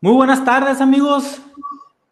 Muy 0.00 0.12
buenas 0.12 0.44
tardes 0.44 0.80
amigos, 0.80 1.40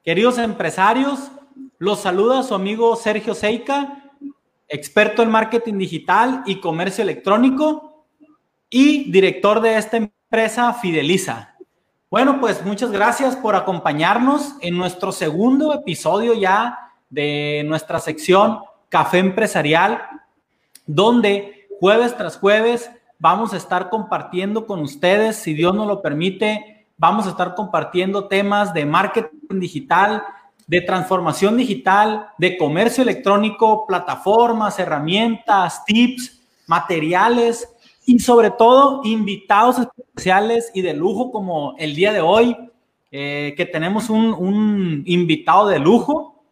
queridos 0.02 0.38
empresarios. 0.38 1.30
Los 1.78 2.00
saluda 2.00 2.42
su 2.42 2.52
amigo 2.52 2.96
Sergio 2.96 3.32
Seica, 3.32 4.10
experto 4.66 5.22
en 5.22 5.30
marketing 5.30 5.78
digital 5.78 6.42
y 6.46 6.56
comercio 6.58 7.02
electrónico 7.02 8.04
y 8.68 9.08
director 9.12 9.60
de 9.60 9.76
esta 9.76 9.98
empresa 9.98 10.74
Fideliza. 10.74 11.54
Bueno, 12.10 12.40
pues 12.40 12.64
muchas 12.64 12.90
gracias 12.90 13.36
por 13.36 13.54
acompañarnos 13.54 14.56
en 14.62 14.76
nuestro 14.76 15.12
segundo 15.12 15.72
episodio 15.72 16.34
ya 16.34 16.90
de 17.08 17.62
nuestra 17.66 18.00
sección 18.00 18.62
Café 18.88 19.18
Empresarial, 19.18 20.02
donde 20.86 21.68
jueves 21.78 22.16
tras 22.16 22.36
jueves 22.36 22.90
vamos 23.20 23.52
a 23.52 23.56
estar 23.56 23.90
compartiendo 23.90 24.66
con 24.66 24.80
ustedes, 24.80 25.36
si 25.36 25.54
Dios 25.54 25.72
nos 25.72 25.86
lo 25.86 26.02
permite, 26.02 26.75
Vamos 26.98 27.26
a 27.26 27.30
estar 27.30 27.54
compartiendo 27.54 28.26
temas 28.26 28.72
de 28.72 28.86
marketing 28.86 29.60
digital, 29.60 30.22
de 30.66 30.80
transformación 30.80 31.58
digital, 31.58 32.28
de 32.38 32.56
comercio 32.56 33.02
electrónico, 33.02 33.86
plataformas, 33.86 34.78
herramientas, 34.78 35.84
tips, 35.84 36.40
materiales 36.66 37.68
y 38.06 38.18
sobre 38.18 38.50
todo 38.50 39.02
invitados 39.04 39.76
especiales 39.78 40.70
y 40.72 40.80
de 40.80 40.94
lujo 40.94 41.30
como 41.30 41.74
el 41.76 41.94
día 41.94 42.14
de 42.14 42.22
hoy, 42.22 42.56
eh, 43.12 43.52
que 43.58 43.66
tenemos 43.66 44.08
un, 44.08 45.02
invitado 45.04 45.68
de 45.68 45.78
lujo. 45.78 46.42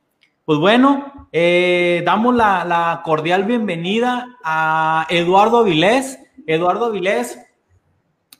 Pues 0.45 0.59
bueno, 0.59 1.27
eh, 1.33 2.03
damos 2.05 2.35
la, 2.35 2.67
la, 2.67 3.01
cordial 3.03 3.45
bienvenida 3.45 4.29
a 4.45 5.07
Eduardo 5.09 5.61
Avilés. 5.61 6.19
Eduardo 6.47 6.85
Avilés 6.85 7.39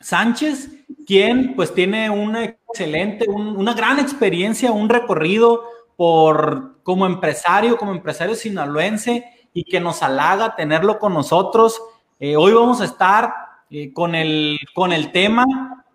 Sánchez 0.05 0.69
quien 1.07 1.57
pues 1.57 1.73
tiene 1.73 2.11
una 2.11 2.45
excelente, 2.45 3.27
una 3.29 3.73
gran 3.73 3.99
experiencia, 3.99 4.71
un 4.71 4.91
recorrido 4.91 5.63
por 5.97 6.83
como 6.83 7.07
empresario, 7.07 7.79
como 7.79 7.93
empresario 7.93 8.35
sinaloense 8.35 9.25
y 9.55 9.65
que 9.65 9.81
nos 9.81 10.03
halaga 10.03 10.57
tenerlo 10.57 10.99
con 10.99 11.15
nosotros. 11.15 11.81
Eh, 12.21 12.37
hoy 12.37 12.53
vamos 12.53 12.83
a 12.83 12.85
estar 12.85 13.33
eh, 13.71 13.95
con, 13.95 14.15
el, 14.15 14.59
con 14.75 14.93
el 14.93 15.11
tema 15.11 15.47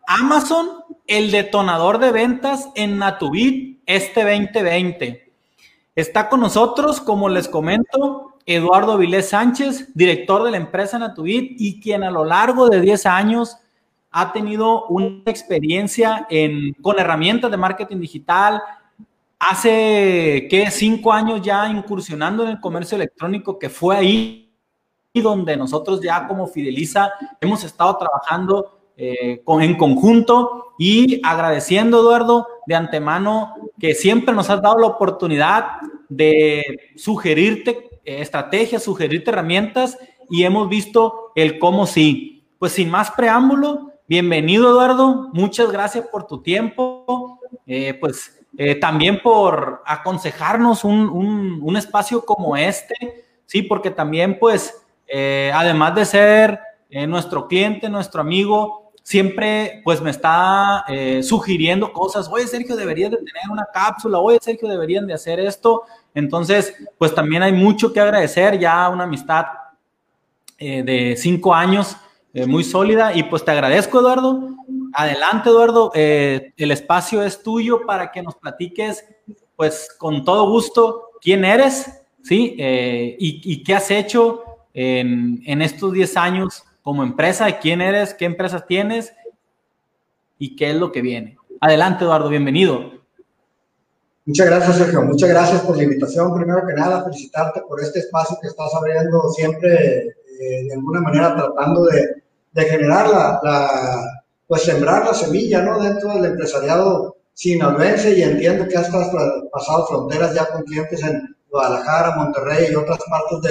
Amazon, 0.08 0.70
el 1.06 1.30
detonador 1.30 2.00
de 2.00 2.12
ventas 2.12 2.70
en 2.74 2.98
Natubit 2.98 3.84
este 3.86 4.24
2020. 4.24 5.32
Está 5.96 6.30
con 6.30 6.40
nosotros, 6.40 7.00
como 7.00 7.30
les 7.30 7.48
comento, 7.48 8.38
Eduardo 8.48 8.98
Vilés 8.98 9.30
Sánchez, 9.30 9.94
director 9.94 10.44
de 10.44 10.52
la 10.52 10.58
empresa 10.58 10.98
Natubit 10.98 11.62
y 11.62 11.80
quien 11.80 12.04
a 12.04 12.10
lo 12.10 12.26
largo 12.26 12.70
de 12.70 12.82
10 12.82 13.06
años 13.06 13.58
ha 14.12 14.34
tenido 14.34 14.86
una 14.88 15.22
experiencia 15.26 16.26
en, 16.30 16.74
con 16.82 17.00
herramientas 17.00 17.52
de 17.52 17.58
marketing 17.58 18.00
digital. 18.00 18.62
Hace, 19.38 20.48
¿qué? 20.50 20.70
Cinco 20.72 21.14
años 21.14 21.42
ya 21.42 21.70
incursionando 21.70 22.44
en 22.44 22.50
el 22.50 22.60
comercio 22.60 22.96
electrónico, 22.96 23.58
que 23.58 23.70
fue 23.70 23.96
ahí 23.96 24.50
donde 25.14 25.58
nosotros 25.58 26.02
ya 26.02 26.28
como 26.28 26.48
Fideliza 26.48 27.12
hemos 27.42 27.64
estado 27.64 27.98
trabajando 27.98 28.80
eh, 28.96 29.42
con, 29.44 29.62
en 29.62 29.76
conjunto 29.78 30.74
y 30.78 31.22
agradeciendo, 31.24 32.00
Eduardo, 32.02 32.48
de 32.66 32.76
antemano 32.76 33.54
que 33.80 33.96
siempre 33.96 34.34
nos 34.34 34.50
has 34.50 34.62
dado 34.62 34.78
la 34.78 34.88
oportunidad 34.88 35.68
de 36.10 36.64
sugerirte 36.96 37.90
eh, 38.04 38.22
estrategias, 38.22 38.84
sugerirte 38.84 39.32
herramientas 39.32 39.98
y 40.30 40.44
hemos 40.44 40.68
visto 40.70 41.32
el 41.36 41.60
cómo 41.60 41.86
sí. 41.86 42.46
Pues 42.60 42.74
sin 42.74 42.90
más 42.90 43.12
preámbulo, 43.12 43.94
Bienvenido, 44.10 44.72
Eduardo. 44.72 45.30
Muchas 45.34 45.72
gracias 45.72 46.08
por 46.08 46.26
tu 46.26 46.42
tiempo. 46.42 47.40
Eh, 47.68 47.94
pues 47.94 48.40
eh, 48.58 48.74
también 48.74 49.22
por 49.22 49.84
aconsejarnos 49.86 50.84
un, 50.84 51.76
espacio 51.78 52.26
como 52.26 52.58
este, 52.58 52.96
sí, 53.46 53.62
porque 53.62 53.92
también, 53.92 54.40
pues, 54.40 54.82
eh, 55.08 55.52
además 55.54 55.94
de 55.94 56.06
ser 56.06 56.60
nuestro 57.08 57.48
cliente, 57.48 57.88
nuestro 57.88 58.22
amigo, 58.22 58.94
siempre, 59.04 59.80
pues, 59.84 60.02
me 60.02 60.10
está 60.10 60.86
sugiriendo 61.22 61.94
cosas. 61.94 62.28
Oye, 62.32 62.48
Sergio, 62.48 62.76
deberías 62.76 63.12
de 63.12 63.18
tener 63.18 63.44
una 63.52 63.68
cápsula. 63.72 64.18
Oye, 64.18 64.40
Sergio, 64.42 64.68
deberían 64.68 65.06
de 65.06 65.14
hacer 65.14 65.40
esto. 65.40 65.84
Entonces, 66.16 66.74
pues, 66.98 67.14
también 67.14 67.44
hay 67.44 67.54
mucho 67.54 67.94
que 67.94 68.00
agradecer. 68.00 68.58
Ya 68.58 68.90
una 68.90 69.04
amistad 69.04 69.46
de 70.58 71.14
cinco 71.16 71.54
años 71.54 71.96
eh, 72.34 72.46
muy 72.46 72.64
sólida. 72.64 73.16
Y 73.16 73.24
pues 73.24 73.44
te 73.44 73.52
agradezco, 73.52 74.00
Eduardo. 74.00 74.56
Adelante, 74.94 75.50
Eduardo. 75.50 75.92
Eh, 75.96 76.54
el 76.58 76.72
espacio 76.72 77.24
es 77.24 77.42
tuyo 77.42 77.86
para 77.86 78.12
que 78.12 78.22
nos 78.22 78.36
platiques, 78.36 79.06
pues 79.56 79.90
con 79.98 80.24
todo 80.24 80.50
gusto, 80.50 81.12
quién 81.22 81.44
eres, 81.44 82.04
¿sí? 82.24 82.56
Eh, 82.58 83.16
y, 83.20 83.64
qué 83.64 83.76
has 83.76 83.92
hecho 83.92 84.44
en, 84.74 85.42
en 85.46 85.62
estos 85.62 85.92
10 85.92 86.18
años 86.18 86.64
como 86.82 87.04
empresa, 87.04 87.60
quién 87.60 87.82
eres, 87.82 88.14
qué 88.14 88.26
empresas 88.26 88.66
tienes 88.66 89.14
y 90.38 90.56
qué 90.56 90.72
es 90.72 90.76
lo 90.76 90.92
que 90.92 91.02
viene. 91.02 91.38
Adelante, 91.60 92.06
Eduardo, 92.06 92.30
bienvenido. 92.30 93.00
Muchas 94.26 94.46
gracias, 94.46 94.78
Sergio. 94.78 95.02
Muchas 95.02 95.28
gracias 95.28 95.62
por 95.62 95.76
la 95.76 95.84
invitación. 95.84 96.34
Primero 96.36 96.66
que 96.66 96.74
nada, 96.74 97.04
felicitarte 97.04 97.62
por 97.68 97.82
este 97.82 98.00
espacio 98.00 98.38
que 98.40 98.48
estás 98.48 98.74
abriendo 98.76 99.30
siempre 99.32 100.16
eh, 100.40 100.64
de 100.64 100.74
alguna 100.74 101.02
manera 101.02 101.36
tratando 101.36 101.84
de, 101.86 102.24
de 102.54 102.66
generar 102.66 103.10
la, 103.10 103.40
la, 103.44 104.24
pues 104.48 104.64
sembrar 104.64 105.06
la 105.06 105.14
semilla, 105.14 105.62
¿no? 105.62 105.80
Dentro 105.80 106.14
del 106.14 106.26
empresariado 106.26 107.18
sinaloense 107.34 108.18
y 108.18 108.24
entiendo 108.24 108.68
que 108.68 108.78
has 108.78 108.90
pasado 108.90 109.88
fronteras 109.88 110.34
ya 110.34 110.50
con 110.52 110.64
clientes 110.64 111.04
en 111.04 111.36
Guadalajara, 111.50 112.16
Monterrey 112.16 112.68
y 112.72 112.76
otras 112.76 113.00
partes 113.10 113.42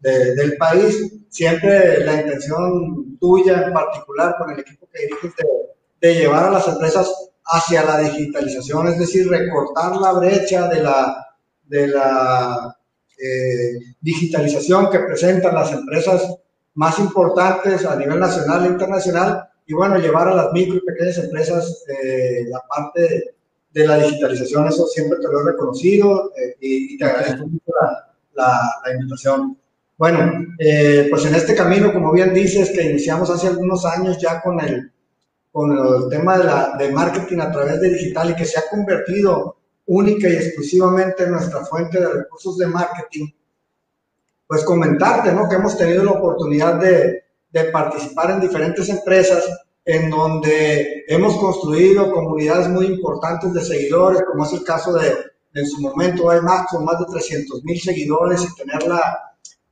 del, 0.00 0.36
del 0.36 0.56
país. 0.56 1.12
Siempre 1.28 2.04
la 2.04 2.20
intención 2.20 3.18
tuya 3.18 3.62
en 3.66 3.72
particular 3.72 4.34
con 4.38 4.50
el 4.50 4.60
equipo 4.60 4.88
que 4.92 5.02
diriges 5.02 5.32
de, 5.36 6.08
de 6.08 6.14
llevar 6.14 6.44
a 6.44 6.50
las 6.50 6.66
empresas 6.66 7.30
hacia 7.44 7.84
la 7.84 7.98
digitalización, 7.98 8.88
es 8.88 8.98
decir, 8.98 9.28
recortar 9.28 9.96
la 9.96 10.12
brecha 10.12 10.68
de 10.68 10.82
la, 10.82 11.26
de 11.66 11.86
la 11.88 12.76
eh, 13.22 13.78
digitalización 14.00 14.90
que 14.90 14.98
presentan 15.00 15.54
las 15.54 15.72
empresas 15.72 16.36
más 16.74 16.98
importantes 16.98 17.84
a 17.84 17.96
nivel 17.96 18.18
nacional 18.18 18.64
e 18.64 18.68
internacional 18.68 19.48
y 19.66 19.74
bueno, 19.74 19.98
llevar 19.98 20.28
a 20.28 20.34
las 20.34 20.52
micro 20.52 20.76
y 20.76 20.86
pequeñas 20.86 21.18
empresas 21.18 21.84
eh, 21.88 22.44
la 22.48 22.60
parte 22.68 23.34
de, 23.72 23.86
la 23.86 23.98
digitalización, 23.98 24.66
eso 24.66 24.86
siempre 24.86 25.18
te 25.18 25.28
lo 25.28 25.40
he 25.40 25.52
reconocido 25.52 26.32
eh, 26.36 26.56
y, 26.60 26.98
te 26.98 27.04
agradezco 27.04 27.46
mucho 27.46 27.72
la, 28.34 28.80
la, 28.84 28.92
invitación. 28.92 29.56
Bueno, 29.98 30.46
pues 31.10 31.26
en 31.26 31.34
este 31.34 31.54
camino, 31.54 31.92
como 31.92 32.12
bien 32.12 32.32
dices, 32.32 32.70
que 32.70 32.82
iniciamos 32.82 33.28
hace 33.28 33.48
algunos 33.48 33.84
años 33.84 34.16
ya 34.18 34.40
con 34.40 34.58
el, 34.60 34.90
con 35.52 35.72
el 35.72 36.08
tema 36.08 36.38
de, 36.38 36.44
la, 36.44 36.74
de 36.78 36.90
marketing 36.90 37.38
a 37.40 37.52
través 37.52 37.80
de 37.80 37.90
digital 37.90 38.30
y 38.30 38.34
que 38.34 38.46
se 38.46 38.58
ha 38.58 38.62
convertido 38.70 39.59
única 39.90 40.28
y 40.28 40.36
exclusivamente 40.36 41.26
nuestra 41.26 41.64
fuente 41.64 42.00
de 42.00 42.12
recursos 42.12 42.56
de 42.56 42.68
marketing, 42.68 43.26
pues 44.46 44.64
comentarte, 44.64 45.32
¿no? 45.32 45.48
Que 45.48 45.56
hemos 45.56 45.76
tenido 45.76 46.04
la 46.04 46.12
oportunidad 46.12 46.76
de, 46.76 47.24
de 47.50 47.64
participar 47.64 48.30
en 48.30 48.40
diferentes 48.40 48.88
empresas 48.88 49.44
en 49.84 50.08
donde 50.08 51.04
hemos 51.08 51.36
construido 51.38 52.12
comunidades 52.12 52.68
muy 52.68 52.86
importantes 52.86 53.52
de 53.52 53.62
seguidores, 53.62 54.22
como 54.22 54.44
es 54.44 54.52
el 54.52 54.62
caso 54.62 54.92
de, 54.92 55.12
en 55.54 55.66
su 55.66 55.80
momento, 55.80 56.32
IMAX, 56.32 56.70
con 56.70 56.84
más 56.84 57.00
de 57.00 57.06
300 57.06 57.64
mil 57.64 57.80
seguidores 57.80 58.44
y 58.44 58.54
tener 58.54 58.86
la, 58.86 59.02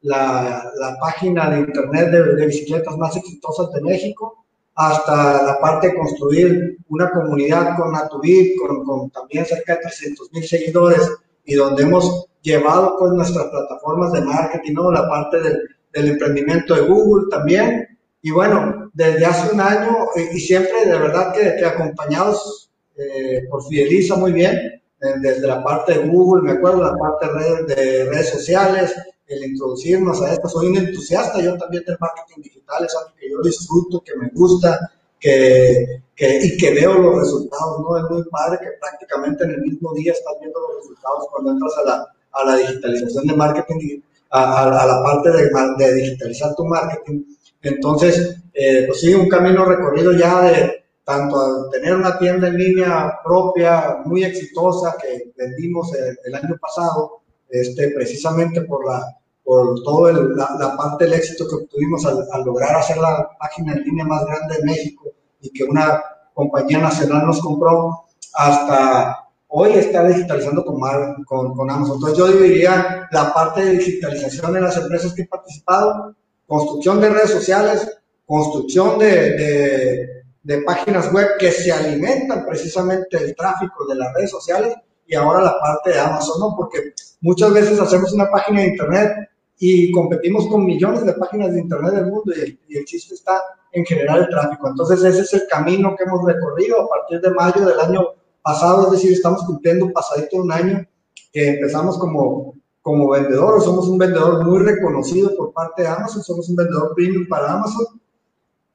la, 0.00 0.72
la, 0.80 0.96
página 0.98 1.48
de 1.50 1.60
internet 1.60 2.10
de, 2.10 2.34
de 2.34 2.46
bicicletas 2.46 2.96
más 2.96 3.16
exitosas 3.16 3.70
de 3.70 3.82
México 3.82 4.44
hasta 4.78 5.42
la 5.42 5.58
parte 5.58 5.88
de 5.88 5.96
construir 5.96 6.78
una 6.88 7.10
comunidad 7.10 7.76
con 7.76 7.90
Natubit, 7.90 8.56
con, 8.56 9.10
también 9.10 9.44
cerca 9.44 9.74
de 9.74 9.80
300 9.80 10.32
mil 10.32 10.46
seguidores 10.46 11.00
y 11.44 11.54
donde 11.54 11.82
hemos 11.82 12.28
llevado 12.42 12.96
pues 12.96 13.10
nuestras 13.10 13.46
plataformas 13.46 14.12
de 14.12 14.20
marketing, 14.20 14.74
¿no? 14.74 14.92
la 14.92 15.08
parte 15.08 15.38
del, 15.40 15.68
emprendimiento 15.92 16.76
de 16.76 16.82
Google 16.82 17.26
también. 17.28 17.88
Y 18.22 18.30
bueno, 18.30 18.88
desde 18.94 19.26
hace 19.26 19.52
un 19.52 19.60
año 19.60 19.96
y, 20.14 20.38
siempre 20.38 20.86
de 20.86 20.96
verdad 20.96 21.32
que, 21.32 21.56
que 21.58 21.64
acompañados 21.64 22.70
eh, 22.96 23.48
por 23.50 23.66
Fideliza 23.66 24.14
muy 24.14 24.30
bien, 24.30 24.54
eh, 24.54 25.14
desde 25.20 25.48
la 25.48 25.64
parte 25.64 25.94
de 25.94 26.06
Google, 26.06 26.42
me 26.42 26.52
acuerdo, 26.52 26.84
la 26.84 26.96
parte 26.96 27.26
de 27.74 28.04
redes 28.04 28.30
sociales, 28.30 28.94
el 29.28 29.44
introducirnos 29.44 30.22
a 30.22 30.32
esto. 30.32 30.48
Soy 30.48 30.68
un 30.68 30.78
entusiasta 30.78 31.40
yo 31.40 31.56
también 31.56 31.84
del 31.86 31.96
marketing 32.00 32.42
digital, 32.42 32.84
es 32.84 32.94
algo 32.96 33.10
que 33.18 33.30
yo 33.30 33.40
disfruto, 33.42 34.02
que 34.02 34.16
me 34.16 34.30
gusta, 34.32 34.90
que, 35.20 36.02
que, 36.14 36.38
y 36.44 36.56
que 36.56 36.74
veo 36.74 36.94
los 36.94 37.16
resultados, 37.16 37.80
¿no? 37.80 37.96
Es 37.96 38.04
muy 38.10 38.24
padre 38.30 38.58
que 38.60 38.70
prácticamente 38.80 39.44
en 39.44 39.50
el 39.50 39.60
mismo 39.62 39.92
día 39.94 40.12
estás 40.12 40.34
viendo 40.40 40.58
los 40.60 40.78
resultados 40.78 41.26
cuando 41.30 41.52
entras 41.52 41.72
a 41.78 41.82
la, 41.84 42.06
a 42.32 42.44
la 42.44 42.56
digitalización 42.56 43.26
de 43.26 43.34
marketing, 43.34 44.00
a, 44.30 44.64
a, 44.64 44.86
la 44.86 45.02
parte 45.02 45.30
de, 45.30 45.50
de, 45.78 45.94
digitalizar 45.94 46.54
tu 46.54 46.64
marketing. 46.64 47.24
Entonces, 47.62 48.36
eh, 48.52 48.84
pues 48.86 49.00
sí, 49.00 49.14
un 49.14 49.28
camino 49.28 49.64
recorrido 49.64 50.12
ya 50.12 50.42
de 50.42 50.84
tanto 51.04 51.36
a 51.38 51.70
tener 51.70 51.94
una 51.96 52.18
tienda 52.18 52.48
en 52.48 52.58
línea 52.58 53.18
propia 53.24 54.02
muy 54.04 54.24
exitosa 54.24 54.94
que 55.00 55.32
vendimos 55.36 55.90
el, 55.94 56.34
año 56.34 56.54
pasado, 56.60 57.22
este, 57.48 57.92
precisamente 57.92 58.60
por, 58.60 58.86
la, 58.86 59.17
por 59.48 59.82
toda 59.82 60.12
la, 60.12 60.76
parte 60.76 61.06
del 61.06 61.14
éxito 61.14 61.48
que 61.48 61.54
obtuvimos 61.54 62.04
al, 62.04 62.44
lograr 62.44 62.76
hacer 62.76 62.98
la 62.98 63.30
página 63.38 63.72
en 63.72 63.82
línea 63.82 64.04
más 64.04 64.26
grande 64.26 64.58
de 64.58 64.62
México 64.62 65.04
y 65.40 65.50
que 65.50 65.64
una 65.64 66.04
compañía 66.34 66.80
nacional 66.80 67.26
nos 67.26 67.40
compró, 67.40 68.04
hasta 68.34 69.26
hoy 69.46 69.72
está 69.72 70.06
digitalizando 70.06 70.62
con, 70.66 70.78
con, 71.24 71.56
con 71.56 71.70
Amazon. 71.70 71.94
Entonces 71.94 72.18
yo 72.18 72.28
diría 72.28 73.08
la 73.10 73.32
parte 73.32 73.64
de 73.64 73.78
digitalización 73.78 74.54
en 74.54 74.64
las 74.64 74.76
empresas 74.76 75.14
que 75.14 75.22
he 75.22 75.26
participado, 75.26 76.14
construcción 76.46 77.00
de 77.00 77.08
redes 77.08 77.30
sociales, 77.30 77.88
construcción 78.26 78.98
de, 78.98 80.24
de, 80.42 80.62
páginas 80.66 81.10
web 81.10 81.26
que 81.38 81.52
se 81.52 81.72
alimentan 81.72 82.44
precisamente 82.44 83.16
del 83.16 83.34
tráfico 83.34 83.86
de 83.86 83.94
las 83.94 84.12
redes 84.12 84.30
sociales 84.30 84.74
y 85.06 85.14
ahora 85.14 85.40
la 85.40 85.58
parte 85.58 85.88
de 85.88 86.00
Amazon, 86.00 86.38
¿no? 86.38 86.54
Porque 86.54 86.92
muchas 87.22 87.50
veces 87.50 87.80
hacemos 87.80 88.12
una 88.12 88.30
página 88.30 88.60
de 88.60 88.66
internet 88.66 89.10
y 89.58 89.90
competimos 89.90 90.46
con 90.46 90.64
millones 90.64 91.04
de 91.04 91.14
páginas 91.14 91.52
de 91.52 91.60
internet 91.60 91.94
del 91.94 92.06
mundo 92.06 92.32
y 92.36 92.40
el, 92.40 92.60
y 92.68 92.76
el, 92.78 92.84
chiste 92.84 93.14
está 93.14 93.42
en 93.72 93.84
generar 93.84 94.20
el 94.20 94.28
tráfico. 94.28 94.68
Entonces 94.68 95.02
ese 95.02 95.22
es 95.22 95.34
el 95.34 95.42
camino 95.48 95.94
que 95.96 96.04
hemos 96.04 96.24
recorrido 96.24 96.82
a 96.82 96.88
partir 96.88 97.20
de 97.20 97.30
mayo 97.30 97.66
del 97.66 97.80
año 97.80 98.02
pasado, 98.42 98.86
es 98.86 98.92
decir, 98.92 99.12
estamos 99.12 99.44
cumpliendo 99.44 99.92
pasadito 99.92 100.36
un 100.36 100.52
año 100.52 100.86
que 101.32 101.48
empezamos 101.50 101.98
como, 101.98 102.54
como 102.80 103.10
vendedor, 103.10 103.60
somos 103.62 103.88
un 103.88 103.98
vendedor 103.98 104.44
muy 104.44 104.60
reconocido 104.60 105.36
por 105.36 105.52
parte 105.52 105.82
de 105.82 105.88
Amazon, 105.88 106.22
somos 106.22 106.48
un 106.48 106.56
vendedor 106.56 106.94
premium 106.94 107.26
para 107.28 107.52
Amazon 107.52 108.00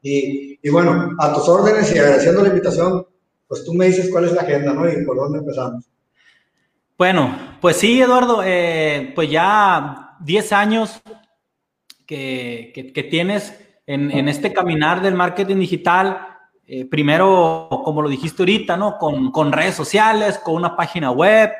y, 0.01 0.69
bueno, 0.69 1.15
a 1.17 1.33
tus 1.33 1.47
órdenes 1.47 1.93
y 1.95 1.97
agradeciendo 1.97 2.41
la 2.41 2.49
invitación, 2.49 3.07
pues 3.47 3.63
tú 3.63 3.73
me 3.73 3.85
dices 3.85 4.09
cuál 4.11 4.25
es 4.25 4.33
la 4.33 4.41
agenda, 4.41 4.73
¿no? 4.73 4.89
Y 4.89 5.05
por 5.05 5.15
dónde 5.15 5.39
empezamos. 5.39 5.85
Bueno, 6.97 7.57
pues 7.61 7.77
sí, 7.77 8.01
Eduardo, 8.01 8.41
eh, 8.43 9.13
pues 9.15 9.31
ya 9.31 10.12
10 10.23 10.53
años 10.53 11.01
que, 12.05 13.07
tienes 13.09 13.59
en, 13.85 14.27
este 14.27 14.53
caminar 14.53 15.01
del 15.01 15.15
marketing 15.15 15.57
digital. 15.57 16.27
Eh, 16.65 16.85
primero, 16.85 17.67
como 17.69 18.01
lo 18.01 18.09
dijiste 18.09 18.41
ahorita, 18.41 18.77
¿no? 18.77 18.97
Con, 18.97 19.51
redes 19.51 19.75
sociales, 19.75 20.37
con 20.39 20.55
una 20.55 20.75
página 20.75 21.11
web. 21.11 21.51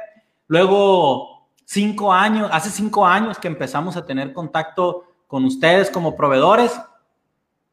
Luego, 0.48 1.48
cinco 1.65 2.13
años, 2.13 2.50
hace 2.51 2.69
cinco 2.69 3.06
años 3.06 3.38
que 3.38 3.48
empezamos 3.48 3.98
a 3.98 4.06
tener 4.06 4.33
contacto 4.33 5.04
con 5.27 5.44
ustedes 5.45 5.89
como 5.89 6.15
proveedores. 6.15 6.80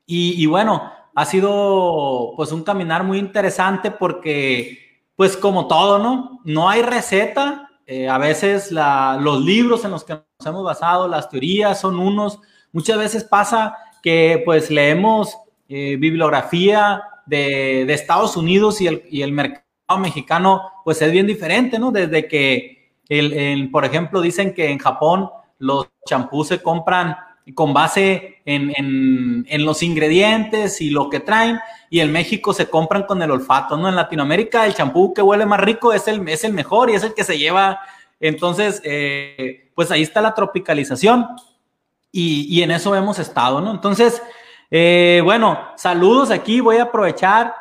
Y, 0.07 0.45
bueno, 0.47 0.91
ha 1.15 1.25
sido 1.25 2.33
pues 2.37 2.51
un 2.51 2.65
caminar 2.65 3.05
muy 3.05 3.19
interesante 3.19 3.93
porque 3.93 4.91
pues 5.15 5.37
como 5.37 5.69
todo, 5.69 5.99
¿no? 5.99 6.41
No 6.45 6.69
hay 6.69 6.83
receta. 6.83 7.69
Eh, 7.93 8.09
a 8.09 8.19
veces 8.19 8.71
los 8.71 9.41
libros 9.45 9.85
en 9.85 9.91
los 9.91 10.05
que 10.05 10.13
nos 10.13 10.47
hemos 10.47 10.63
basado, 10.63 11.09
las 11.09 11.29
teorías 11.29 11.81
son 11.81 11.99
unos. 11.99 12.39
Muchas 12.71 12.97
veces 12.97 13.25
pasa 13.25 13.77
que 14.01 14.41
pues 14.45 14.71
leemos 14.71 15.37
eh, 15.69 15.97
bibliografía 15.97 17.03
de, 17.27 17.93
Estados 17.93 18.37
Unidos 18.37 18.81
y 18.81 18.87
el, 18.87 19.03
y 19.11 19.23
el 19.23 19.33
mercado 19.33 19.99
mexicano 19.99 20.71
pues 20.85 21.03
es 21.03 21.11
bien 21.11 21.27
diferente, 21.27 21.81
¿no? 21.81 21.91
Desde 21.91 22.29
que, 22.29 22.93
el, 23.09 23.69
por 23.73 23.85
ejemplo, 23.85 24.21
dicen 24.21 24.55
que 24.55 24.71
en 24.71 24.79
Japón 24.79 25.29
los 25.59 25.89
champús 26.07 26.47
se 26.47 26.63
compran 26.63 27.17
con 27.55 27.73
base 27.73 28.43
en, 28.45 29.65
los 29.65 29.83
ingredientes 29.83 30.81
y 30.81 30.91
lo 30.91 31.11
que 31.11 31.21
traen, 31.21 31.59
y 31.89 32.01
en 32.01 32.13
México 32.13 32.53
se 32.53 32.69
compran 32.69 33.05
con 33.05 33.23
el 33.23 33.31
olfato, 33.31 33.77
¿no? 33.77 33.89
En 33.89 33.97
Latinoamérica 33.97 34.67
el 34.67 34.75
champú 34.75 35.13
que 35.13 35.23
huele 35.23 35.47
más 35.47 35.61
rico 35.61 35.93
es 35.93 36.07
el, 36.09 36.27
es 36.29 36.45
el 36.45 36.53
mejor 36.53 36.91
y 36.91 36.95
es 36.95 37.03
el 37.03 37.15
que 37.15 37.25
se 37.25 37.39
lleva. 37.39 37.81
Entonces, 38.21 38.81
eh, 38.85 39.71
pues 39.75 39.91
ahí 39.91 40.03
está 40.03 40.21
la 40.21 40.35
tropicalización 40.35 41.27
y, 42.13 42.63
en 42.63 42.71
eso 42.71 42.95
hemos 42.95 43.19
estado, 43.19 43.61
¿no? 43.61 43.71
Entonces, 43.71 44.23
eh, 44.71 45.21
bueno, 45.25 45.59
saludos 45.77 46.31
aquí, 46.31 46.61
voy 46.61 46.77
a 46.77 46.85
aprovechar 46.85 47.55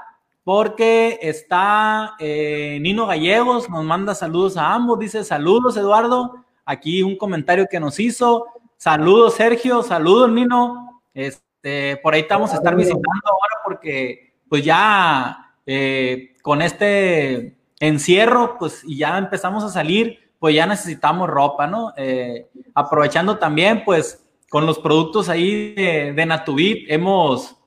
porque 0.44 1.20
está 1.22 2.16
eh, 2.20 2.80
Nino 2.82 3.06
Gallegos, 3.06 3.70
nos 3.70 3.84
manda 3.84 4.16
saludos 4.16 4.58
a 4.58 4.74
ambos, 4.74 5.00
dice 5.00 5.24
saludos 5.24 5.78
Eduardo, 5.78 6.44
aquí 6.66 7.04
un 7.04 7.18
comentario 7.18 7.68
que 7.70 7.80
nos 7.80 8.00
hizo, 8.00 8.48
Saludos, 8.80 9.34
Sergio. 9.34 9.84
Saludos, 9.84 10.32
Nino. 10.32 11.02
Este, 11.14 11.98
por 11.98 12.14
ahí 12.14 12.22
estamos 12.22 12.52
a 12.54 12.56
estar 12.56 12.78
visitando 12.78 13.10
ahora 13.26 13.56
porque, 13.66 14.36
pues 14.48 14.64
ya 14.64 15.54
eh, 15.66 16.38
con 16.42 16.62
este 16.62 17.58
encierro, 17.82 18.56
pues 18.58 18.82
y 18.86 18.98
ya 19.00 19.18
empezamos 19.18 19.66
a 19.66 19.70
salir, 19.70 20.32
pues 20.40 20.56
ya 20.56 20.66
necesitamos 20.66 21.30
ropa, 21.30 21.68
¿no? 21.68 21.92
Eh, 21.98 22.48
aprovechando 22.74 23.38
también, 23.38 23.84
pues, 23.84 24.26
con 24.50 24.66
los 24.66 24.80
productos 24.80 25.28
ahí 25.28 25.74
de, 25.76 26.14
de 26.14 26.26
Natubit, 26.26 26.90
hemos, 26.90 27.58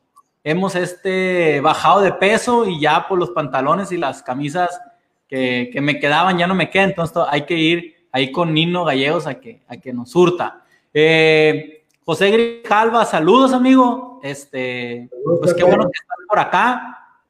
hemos 0.42 0.74
este, 0.74 1.60
bajado 1.60 2.00
de 2.00 2.12
peso 2.12 2.64
y 2.64 2.80
ya 2.80 3.06
por 3.06 3.18
los 3.18 3.32
pantalones 3.32 3.92
y 3.92 3.98
las 3.98 4.22
camisas 4.22 4.80
que, 5.28 5.68
que 5.70 5.82
me 5.82 6.00
quedaban 6.00 6.38
ya 6.38 6.46
no 6.46 6.54
me 6.54 6.70
quedan, 6.70 6.88
entonces 6.88 7.22
hay 7.28 7.44
que 7.44 7.54
ir 7.54 8.08
ahí 8.12 8.32
con 8.32 8.54
Nino 8.54 8.86
Gallegos 8.86 9.26
a 9.26 9.34
que, 9.34 9.60
a 9.68 9.76
que 9.76 9.92
nos 9.92 10.10
surta. 10.10 10.61
Eh, 10.94 11.86
José 12.04 12.30
Grijalva, 12.30 13.04
saludos, 13.04 13.52
amigo. 13.52 14.20
Este, 14.22 15.08
pues 15.40 15.54
qué 15.54 15.64
bueno 15.64 15.84
que 15.84 15.98
estás 15.98 16.18
por 16.28 16.38
acá. 16.38 17.20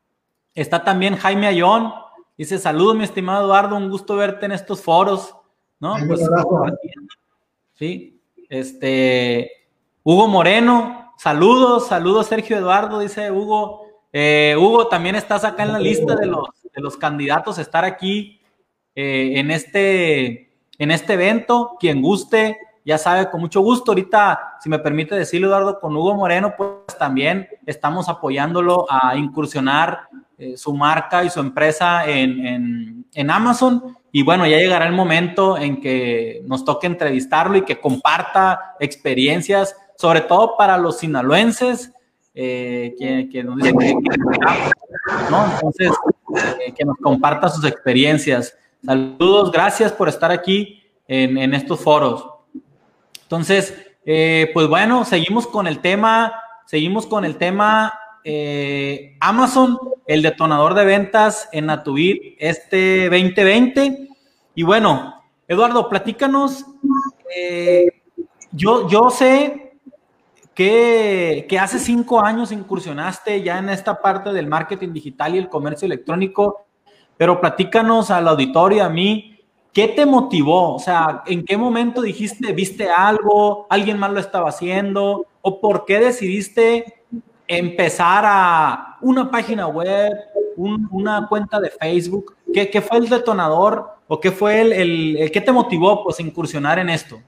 Está 0.54 0.82
también 0.84 1.16
Jaime 1.16 1.46
Ayón. 1.46 1.92
Dice, 2.36 2.58
saludos, 2.58 2.96
mi 2.96 3.04
estimado 3.04 3.44
Eduardo, 3.44 3.76
un 3.76 3.90
gusto 3.90 4.16
verte 4.16 4.46
en 4.46 4.52
estos 4.52 4.80
foros. 4.80 5.34
¿No? 5.78 5.96
Pues, 6.06 6.20
sí. 7.74 8.20
Este, 8.48 9.50
Hugo 10.02 10.28
Moreno, 10.28 11.14
saludos, 11.16 11.86
saludos, 11.86 12.26
Sergio 12.26 12.56
Eduardo, 12.58 12.98
dice 12.98 13.30
Hugo. 13.30 13.86
Eh, 14.12 14.54
Hugo, 14.58 14.88
también 14.88 15.14
estás 15.14 15.44
acá 15.44 15.62
en 15.62 15.72
la 15.72 15.78
lista 15.78 16.14
de 16.16 16.26
los, 16.26 16.48
de 16.74 16.80
los 16.82 16.96
candidatos 16.96 17.58
a 17.58 17.62
estar 17.62 17.84
aquí 17.84 18.40
eh, 18.94 19.32
en, 19.36 19.50
este, 19.50 20.50
en 20.78 20.90
este 20.90 21.14
evento. 21.14 21.76
Quien 21.80 22.02
guste, 22.02 22.58
ya 22.84 22.99
sabe, 22.99 23.31
con 23.31 23.40
mucho 23.40 23.61
gusto. 23.61 23.93
Ahorita, 23.93 24.56
si 24.61 24.69
me 24.69 24.79
permite 24.79 25.14
decirlo, 25.14 25.49
Eduardo, 25.49 25.79
con 25.79 25.96
Hugo 25.96 26.14
Moreno, 26.14 26.55
pues 26.56 26.99
también 26.99 27.49
estamos 27.67 28.08
apoyándolo 28.08 28.87
a 28.90 29.17
incursionar 29.17 30.08
eh, 30.38 30.56
su 30.56 30.75
marca 30.75 31.22
y 31.22 31.31
su 31.31 31.41
empresa 31.41 32.05
en, 32.08 33.06
Amazon. 33.31 33.96
Y 34.10 34.22
bueno, 34.24 34.46
ya 34.46 34.58
llegará 34.58 34.86
el 34.86 34.93
momento 34.93 35.56
en 35.56 35.81
que 35.81 36.43
nos 36.44 36.65
toque 36.65 36.86
entrevistarlo 36.86 37.56
y 37.56 37.62
que 37.62 37.81
comparta 37.81 38.74
experiencias, 38.81 39.77
sobre 39.96 40.22
todo 40.22 40.56
para 40.56 40.77
los 40.77 40.98
sinaloenses, 40.98 41.93
eh, 42.34 42.94
que, 42.98 43.44
nos 43.44 43.56
dicen 43.58 43.79
que, 43.79 44.19
¿no? 45.31 45.44
Entonces, 45.55 45.93
eh, 46.67 46.72
que 46.77 46.84
nos 46.84 46.96
comparta 46.96 47.48
sus 47.48 47.65
experiencias. 47.65 48.56
Saludos, 48.84 49.53
gracias 49.53 49.93
por 49.93 50.08
estar 50.08 50.32
aquí 50.32 50.82
en, 51.06 51.39
en 51.39 51.55
estos 51.55 51.81
foros. 51.81 52.31
Entonces, 53.32 53.74
eh, 54.05 54.51
pues 54.53 54.69
bueno, 54.69 55.06
seguimos 55.06 55.46
con 55.46 55.67
el 55.67 55.79
tema, 55.79 56.34
seguimos 56.67 57.06
con 57.06 57.24
el 57.24 57.36
tema 57.36 57.98
eh, 58.24 59.17
Amazon, 59.20 59.79
el 60.06 60.20
detonador 60.20 60.74
de 60.74 60.84
ventas 60.84 61.48
en 61.51 61.65
Natubit 61.65 62.36
este 62.39 63.08
2020. 63.08 64.06
Y 64.55 64.62
bueno, 64.65 65.15
Eduardo, 65.48 65.89
platícanos. 65.89 66.67
Eh, 67.34 68.03
yo, 68.51 68.86
yo 68.91 69.08
sé 69.08 69.79
que, 70.55 71.46
que, 71.48 71.58
hace 71.58 71.79
cinco 71.79 72.22
años 72.22 72.53
incursionaste 72.53 73.43
ya 73.43 73.56
en 73.56 73.70
esta 73.70 74.03
parte 74.03 74.34
del 74.34 74.46
marketing 74.46 74.93
digital 74.93 75.34
y 75.34 75.39
el 75.39 75.48
comercio 75.48 75.86
electrónico, 75.86 76.67
pero 77.17 77.41
platícanos 77.41 78.10
al 78.10 78.29
auditorio, 78.29 78.84
a 78.84 78.91
mí, 78.91 79.31
¿Qué 79.72 79.88
te 79.88 80.05
motivó? 80.05 80.74
O 80.74 80.79
sea, 80.79 81.22
¿en 81.26 81.44
qué 81.44 81.56
momento 81.56 82.02
dijiste, 82.02 82.52
viste 82.52 82.91
algo, 82.91 83.67
alguien 83.70 83.98
más 83.98 84.12
lo 84.12 84.20
estaba 84.20 84.50
haciendo? 84.50 85.26
¿O 85.41 85.60
por 85.60 85.86
qué 85.86 85.98
decidiste 85.98 86.84
empezar 87.48 88.24
a 88.26 88.98
una 89.00 89.31
página 89.31 89.67
web, 89.69 90.12
una 90.56 91.26
cuenta 91.26 91.58
de 91.58 91.70
Facebook? 91.70 92.36
¿Qué, 92.52 92.82
fue 92.82 92.98
el 92.98 93.08
detonador 93.08 93.86
o 94.08 94.20
qué 94.20 94.31
fue 94.31 94.60
el, 94.60 94.72
el, 94.72 95.31
qué 95.31 95.41
te 95.41 95.52
motivó 95.52 96.05
pues 96.05 96.20
incursionar 96.20 96.79
en 96.79 96.91
esto? 96.91 97.22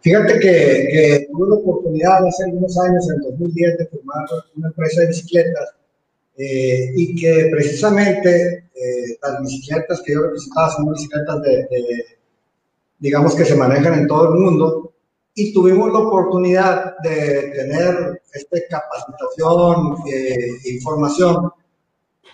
Fíjate 0.00 0.38
que, 0.38 1.26
tuve 1.32 1.48
la 1.48 1.54
oportunidad 1.54 2.26
hace 2.26 2.44
algunos 2.44 2.78
años, 2.78 3.08
en 3.10 3.22
2010, 3.22 3.78
de 3.78 3.86
formar 3.86 4.26
una 4.54 4.68
empresa 4.68 5.00
de 5.00 5.06
bicicletas 5.06 5.74
eh, 6.36 6.92
y 6.94 7.14
que 7.14 7.48
precisamente 7.50 8.70
eh, 8.74 9.18
las 9.22 9.40
bicicletas 9.40 10.02
que 10.04 10.14
yo 10.14 10.22
representaba 10.22 10.70
son 10.70 10.92
bicicletas 10.92 11.42
de, 11.42 11.68
digamos 12.98 13.34
que 13.34 13.44
se 13.44 13.56
manejan 13.56 14.00
en 14.00 14.06
todo 14.06 14.32
el 14.32 14.40
mundo 14.40 14.92
y 15.34 15.52
tuvimos 15.52 15.92
la 15.92 16.00
oportunidad 16.00 16.96
de 17.02 17.52
tener 17.54 18.22
esta 18.32 18.58
capacitación, 18.68 19.96
e 20.06 20.70
información 20.70 21.50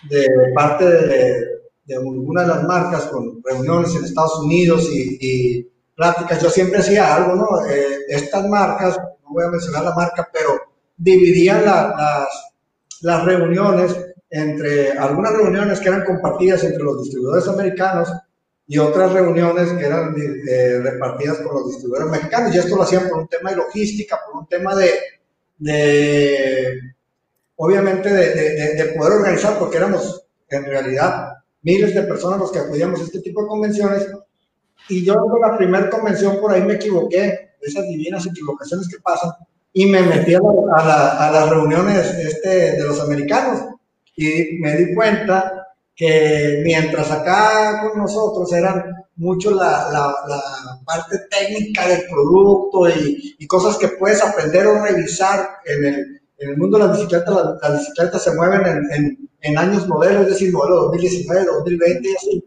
de 0.09 0.27
parte 0.53 0.85
de, 0.85 1.61
de 1.85 1.97
una 1.97 2.41
de 2.41 2.47
las 2.47 2.63
marcas 2.63 3.05
con 3.07 3.41
reuniones 3.43 3.95
en 3.95 4.05
Estados 4.05 4.39
Unidos 4.39 4.87
y, 4.91 5.67
pláticas, 5.95 6.41
yo 6.41 6.49
siempre 6.49 6.79
hacía 6.79 7.15
algo, 7.15 7.35
¿no? 7.35 7.65
Eh, 7.69 8.05
estas 8.07 8.47
marcas, 8.47 8.97
no 8.97 9.33
voy 9.33 9.43
a 9.43 9.49
mencionar 9.49 9.83
la 9.83 9.93
marca, 9.93 10.27
pero 10.33 10.59
dividían 10.97 11.63
las, 11.63 12.50
las 13.01 13.25
reuniones 13.25 13.95
entre 14.29 14.91
algunas 14.93 15.33
reuniones 15.33 15.79
que 15.79 15.89
eran 15.89 16.05
compartidas 16.05 16.63
entre 16.63 16.83
los 16.83 17.03
distribuidores 17.03 17.47
americanos 17.47 18.09
y 18.65 18.77
otras 18.77 19.11
reuniones 19.11 19.73
que 19.73 19.85
eran 19.85 20.15
eh, 20.17 20.79
repartidas 20.81 21.39
con 21.39 21.55
los 21.55 21.67
distribuidores 21.67 22.11
mexicanos. 22.11 22.55
Y 22.55 22.59
esto 22.59 22.77
lo 22.77 22.83
hacían 22.83 23.09
por 23.09 23.19
un 23.19 23.27
tema 23.27 23.49
de 23.49 23.57
logística, 23.57 24.17
por 24.25 24.41
un 24.41 24.47
tema 24.47 24.73
de, 24.75 24.91
de 25.57 26.79
obviamente, 27.57 28.09
de, 28.09 28.75
de, 28.75 28.85
poder 28.97 29.13
organizar, 29.13 29.59
porque 29.59 29.77
éramos 29.77 30.23
en 30.49 30.65
realidad 30.65 31.33
miles 31.63 31.93
de 31.93 32.03
personas 32.03 32.39
los 32.39 32.51
que 32.51 32.59
acudíamos 32.59 33.01
a 33.01 33.03
este 33.03 33.19
tipo 33.19 33.41
de 33.41 33.47
convenciones. 33.49 34.07
Y 34.87 35.03
yo 35.03 35.13
en 35.13 35.41
la 35.41 35.57
primera 35.57 35.89
convención 35.89 36.39
por 36.39 36.53
ahí 36.53 36.61
me 36.61 36.75
equivoqué, 36.75 37.51
esas 37.59 37.83
divinas 37.87 38.25
equivocaciones 38.25 38.87
que 38.87 38.99
pasan, 39.01 39.31
y 39.73 39.85
me 39.85 40.01
metí 40.01 40.33
a, 40.33 40.39
a, 40.75 41.27
a 41.27 41.31
las 41.31 41.49
reuniones 41.49 42.05
este, 42.13 42.73
de 42.73 42.83
los 42.83 42.99
americanos. 42.99 43.61
Y 44.15 44.59
me 44.59 44.75
di 44.75 44.93
cuenta 44.93 45.67
que 45.95 46.61
mientras 46.63 47.11
acá 47.11 47.81
con 47.81 48.01
nosotros 48.01 48.51
eran 48.53 48.83
mucho 49.17 49.51
la, 49.51 49.87
la, 49.91 50.79
parte 50.85 51.19
técnica 51.29 51.87
del 51.87 52.03
producto 52.09 52.89
y, 52.89 53.35
y, 53.37 53.47
cosas 53.47 53.77
que 53.77 53.89
puedes 53.89 54.21
aprender 54.21 54.65
o 54.65 54.83
revisar 54.83 55.47
en 55.65 55.85
el, 55.85 56.21
en 56.39 56.49
el 56.49 56.57
mundo 56.57 56.77
de 56.77 56.85
las 56.85 56.97
bicicletas, 56.97 57.35
las, 57.61 57.79
bicicletas 57.79 58.23
se 58.23 58.33
mueven 58.33 58.65
en, 58.65 58.91
en, 58.91 59.29
en, 59.41 59.57
años 59.57 59.87
modelos, 59.87 60.23
es 60.23 60.29
decir, 60.29 60.51
modelo 60.51 60.87
2019, 60.87 61.45
2020 61.45 62.09
y 62.09 62.15
así. 62.15 62.45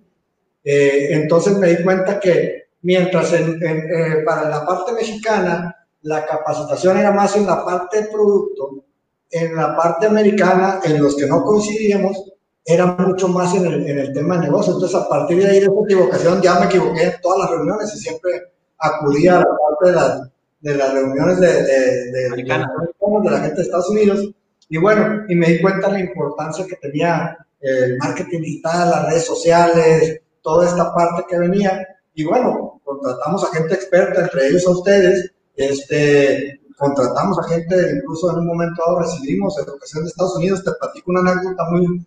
Eh, 0.65 1.09
entonces 1.11 1.57
me 1.57 1.69
di 1.69 1.85
cuenta 1.85 2.19
que 2.19 2.65
mientras 2.83 3.33
en, 3.35 3.63
eh, 3.63 4.23
para 4.25 4.49
la 4.49 4.67
parte 4.67 4.93
mexicana 4.93 5.77
la 6.05 6.25
capacitación 6.27 6.99
era 6.99 7.13
más 7.13 7.35
en 7.37 7.47
la 7.47 7.65
parte 7.65 8.03
de 8.03 8.09
producto, 8.09 8.85
en 9.31 9.57
la 9.57 9.75
parte 9.75 10.07
americana, 10.07 10.81
en 10.85 11.03
los 11.03 11.17
que 11.17 11.27
no 11.27 11.43
coincidíamos, 11.43 12.31
era 12.65 12.87
mucho 12.87 13.29
más 13.29 13.55
en 13.55 13.67
el, 13.67 13.87
en 13.87 13.99
el 13.99 14.13
tema 14.13 14.37
de 14.37 14.47
negocio. 14.47 14.75
Entonces, 14.75 14.99
a 14.99 15.09
partir 15.09 15.39
de 15.39 15.47
ahí, 15.47 15.61
de 15.61 15.67
esa 15.67 15.85
equivocación, 15.85 16.43
ya 16.43 16.61
me 16.61 16.67
equivoqué 16.67 17.05
en 17.05 17.21
todas 17.23 17.41
las 17.41 17.51
reuniones 17.51 17.95
y 17.95 17.99
siempre 17.99 18.31
acudía 18.79 19.37
a 19.37 19.41
la 19.41 19.47
parte 19.47 19.87
de, 19.87 19.93
las, 19.93 20.31
de 20.61 20.75
las 20.77 20.93
reuniones 20.93 21.41
de, 21.41 21.63
de, 21.63 22.11
de, 22.11 22.31
de, 22.31 23.31
la 23.31 23.41
gente 23.41 23.57
de 23.57 23.63
Estados 23.63 23.91
Unidos. 23.91 24.31
Y 24.69 24.79
bueno, 24.79 25.25
y 25.29 25.35
me 25.35 25.49
di 25.49 25.61
cuenta 25.61 25.89
de 25.89 25.95
la 25.95 26.01
importancia 26.01 26.67
que 26.67 26.77
tenía 26.77 27.37
el 27.61 27.97
marketing 27.97 28.41
digital, 28.41 28.91
las 28.91 29.07
redes 29.09 29.25
sociales, 29.25 30.21
toda 30.43 30.67
esta 30.67 30.95
parte 30.95 31.25
que 31.29 31.39
venía. 31.39 31.87
Y 32.15 32.25
bueno, 32.25 32.81
contratamos 32.85 33.45
a 33.45 33.57
gente 33.57 33.75
experta, 33.75 34.21
entre 34.21 34.49
ellos 34.49 34.67
a 34.67 34.71
ustedes, 34.71 35.34
este, 35.55 36.61
contratamos 36.77 37.39
a 37.39 37.49
gente, 37.49 37.75
incluso 37.97 38.31
en 38.31 38.39
un 38.39 38.47
momento 38.47 38.83
dado 38.85 39.01
recibimos 39.01 39.59
educación 39.59 40.05
de 40.05 40.11
Estados 40.11 40.37
Unidos. 40.37 40.65
Te 40.65 40.73
platico 40.73 41.11
una 41.11 41.21
anécdota 41.21 41.65
muy, 41.71 42.07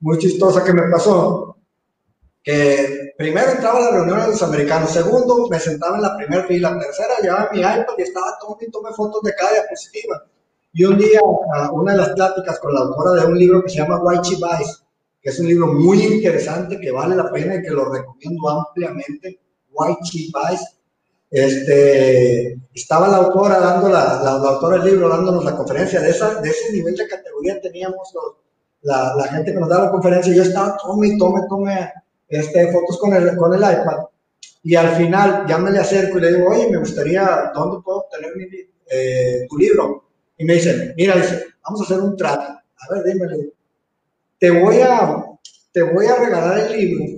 muy 0.00 0.18
chistosa 0.18 0.64
que 0.64 0.72
me 0.72 0.90
pasó, 0.90 1.56
que 2.42 3.12
primero 3.16 3.50
entraba 3.50 3.78
a 3.78 3.82
las 3.82 3.92
reuniones 3.92 4.26
de 4.26 4.30
los 4.32 4.42
americanos, 4.42 4.90
segundo 4.90 5.48
me 5.48 5.58
sentaba 5.58 5.96
en 5.96 6.02
la 6.02 6.16
primera 6.16 6.44
fila, 6.44 6.78
tercera 6.78 7.14
llevaba 7.22 7.50
mi 7.52 7.58
iPad 7.58 7.94
y 7.98 8.02
estaba 8.02 8.38
tomando 8.40 8.64
y 8.64 8.70
tomé 8.70 8.90
fotos 8.92 9.22
de 9.22 9.34
cada 9.34 9.52
diapositiva. 9.52 10.24
Y 10.72 10.84
un 10.84 10.98
día, 10.98 11.20
una 11.72 11.92
de 11.92 11.98
las 11.98 12.10
pláticas 12.10 12.58
con 12.60 12.72
la 12.72 12.80
autora 12.80 13.22
de 13.22 13.26
un 13.26 13.38
libro 13.38 13.62
que 13.62 13.70
se 13.70 13.78
llama 13.78 14.00
White 14.00 14.28
Vice, 14.30 14.74
que 15.20 15.30
es 15.30 15.40
un 15.40 15.48
libro 15.48 15.66
muy 15.66 16.02
interesante, 16.02 16.78
que 16.78 16.92
vale 16.92 17.16
la 17.16 17.30
pena 17.32 17.56
y 17.56 17.62
que 17.62 17.70
lo 17.70 17.90
recomiendo 17.92 18.48
ampliamente, 18.48 19.40
White 19.70 20.00
Vice, 20.12 20.64
este, 21.30 22.58
estaba 22.74 23.08
la 23.08 23.18
autora 23.18 23.58
dando 23.58 23.88
la, 23.88 24.22
la, 24.22 24.30
autora 24.30 24.78
del 24.78 24.92
libro 24.92 25.08
dándonos 25.08 25.44
la 25.44 25.56
conferencia 25.56 26.00
de, 26.00 26.10
esa, 26.10 26.40
de 26.40 26.48
ese 26.48 26.72
nivel 26.72 26.94
de 26.96 27.06
categoría 27.06 27.60
teníamos 27.60 28.10
los, 28.14 28.36
la, 28.82 29.14
la, 29.14 29.24
gente 29.28 29.52
que 29.52 29.60
nos 29.60 29.68
daba 29.68 29.86
la 29.86 29.90
conferencia, 29.90 30.32
yo 30.32 30.42
estaba, 30.42 30.76
tome, 30.76 31.16
tome, 31.18 31.40
tome 31.48 31.92
este, 32.28 32.72
fotos 32.72 32.98
con 32.98 33.12
el, 33.14 33.36
con 33.36 33.52
el 33.52 33.60
iPad. 33.60 34.04
Y 34.62 34.74
al 34.74 34.96
final 34.96 35.44
ya 35.48 35.58
me 35.58 35.70
le 35.70 35.78
acerco 35.78 36.18
y 36.18 36.20
le 36.20 36.34
digo, 36.34 36.48
oye, 36.48 36.68
me 36.70 36.78
gustaría, 36.78 37.50
¿dónde 37.54 37.82
puedo 37.82 37.98
obtener 37.98 38.36
mi, 38.36 38.44
eh, 38.90 39.46
tu 39.48 39.56
libro? 39.56 40.04
Y 40.36 40.44
me 40.44 40.54
dice, 40.54 40.94
mira, 40.96 41.16
dice, 41.16 41.46
vamos 41.62 41.80
a 41.80 41.84
hacer 41.84 42.00
un 42.00 42.16
trato. 42.16 42.42
A 42.42 42.94
ver, 42.94 43.04
dime, 43.04 43.26
te 44.38 44.50
voy 44.50 44.80
a, 44.80 45.24
te 45.72 45.82
voy 45.82 46.06
a 46.06 46.16
regalar 46.16 46.58
el 46.58 46.72
libro 46.72 47.17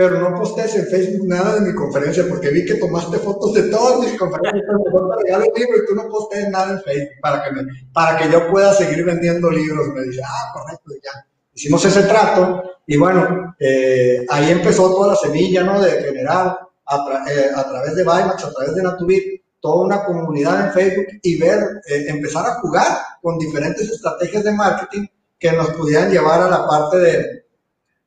pero 0.00 0.18
no 0.18 0.34
postees 0.34 0.76
en 0.76 0.86
Facebook 0.86 1.28
nada 1.28 1.56
de 1.56 1.60
mi 1.60 1.74
conferencia 1.74 2.24
porque 2.26 2.48
vi 2.48 2.64
que 2.64 2.76
tomaste 2.76 3.18
fotos 3.18 3.52
de 3.52 3.64
todas 3.64 4.00
mis 4.00 4.18
conferencias, 4.18 4.64
te 4.64 5.60
libro 5.60 5.76
y 5.76 5.86
tú 5.86 5.94
no 5.94 6.08
postees 6.08 6.48
nada 6.48 6.72
en 6.72 6.80
Facebook 6.80 7.20
para 7.20 7.44
que, 7.44 7.50
para 7.92 8.16
que 8.16 8.30
yo 8.30 8.50
pueda 8.50 8.72
seguir 8.72 9.04
vendiendo 9.04 9.50
libros. 9.50 9.88
Me 9.88 10.04
dice, 10.04 10.22
ah, 10.24 10.54
correcto, 10.54 10.92
ya. 11.04 11.26
Hicimos 11.52 11.84
ese 11.84 12.04
trato 12.04 12.62
y 12.86 12.96
bueno, 12.96 13.54
eh, 13.60 14.24
ahí 14.30 14.50
empezó 14.50 14.88
toda 14.88 15.08
la 15.08 15.16
semilla, 15.16 15.64
¿no? 15.64 15.78
De 15.78 15.90
generar 16.02 16.58
a, 16.86 17.24
eh, 17.28 17.50
través 17.68 17.94
de 17.94 18.02
Bimax, 18.02 18.42
a 18.42 18.52
través 18.54 18.74
de 18.74 18.82
Natubit, 18.82 19.42
toda 19.60 19.84
una 19.84 20.04
comunidad 20.04 20.64
en 20.64 20.72
Facebook 20.72 21.08
y 21.22 21.38
ver, 21.38 21.58
eh, 21.86 22.06
empezar 22.08 22.46
a 22.46 22.54
jugar 22.60 22.86
con 23.20 23.38
diferentes 23.38 23.86
estrategias 23.86 24.44
de 24.44 24.52
marketing 24.52 25.06
que 25.38 25.52
nos 25.52 25.68
pudieran 25.72 26.10
llevar 26.10 26.40
a 26.40 26.48
la 26.48 26.66
parte 26.66 26.96
de, 26.96 27.44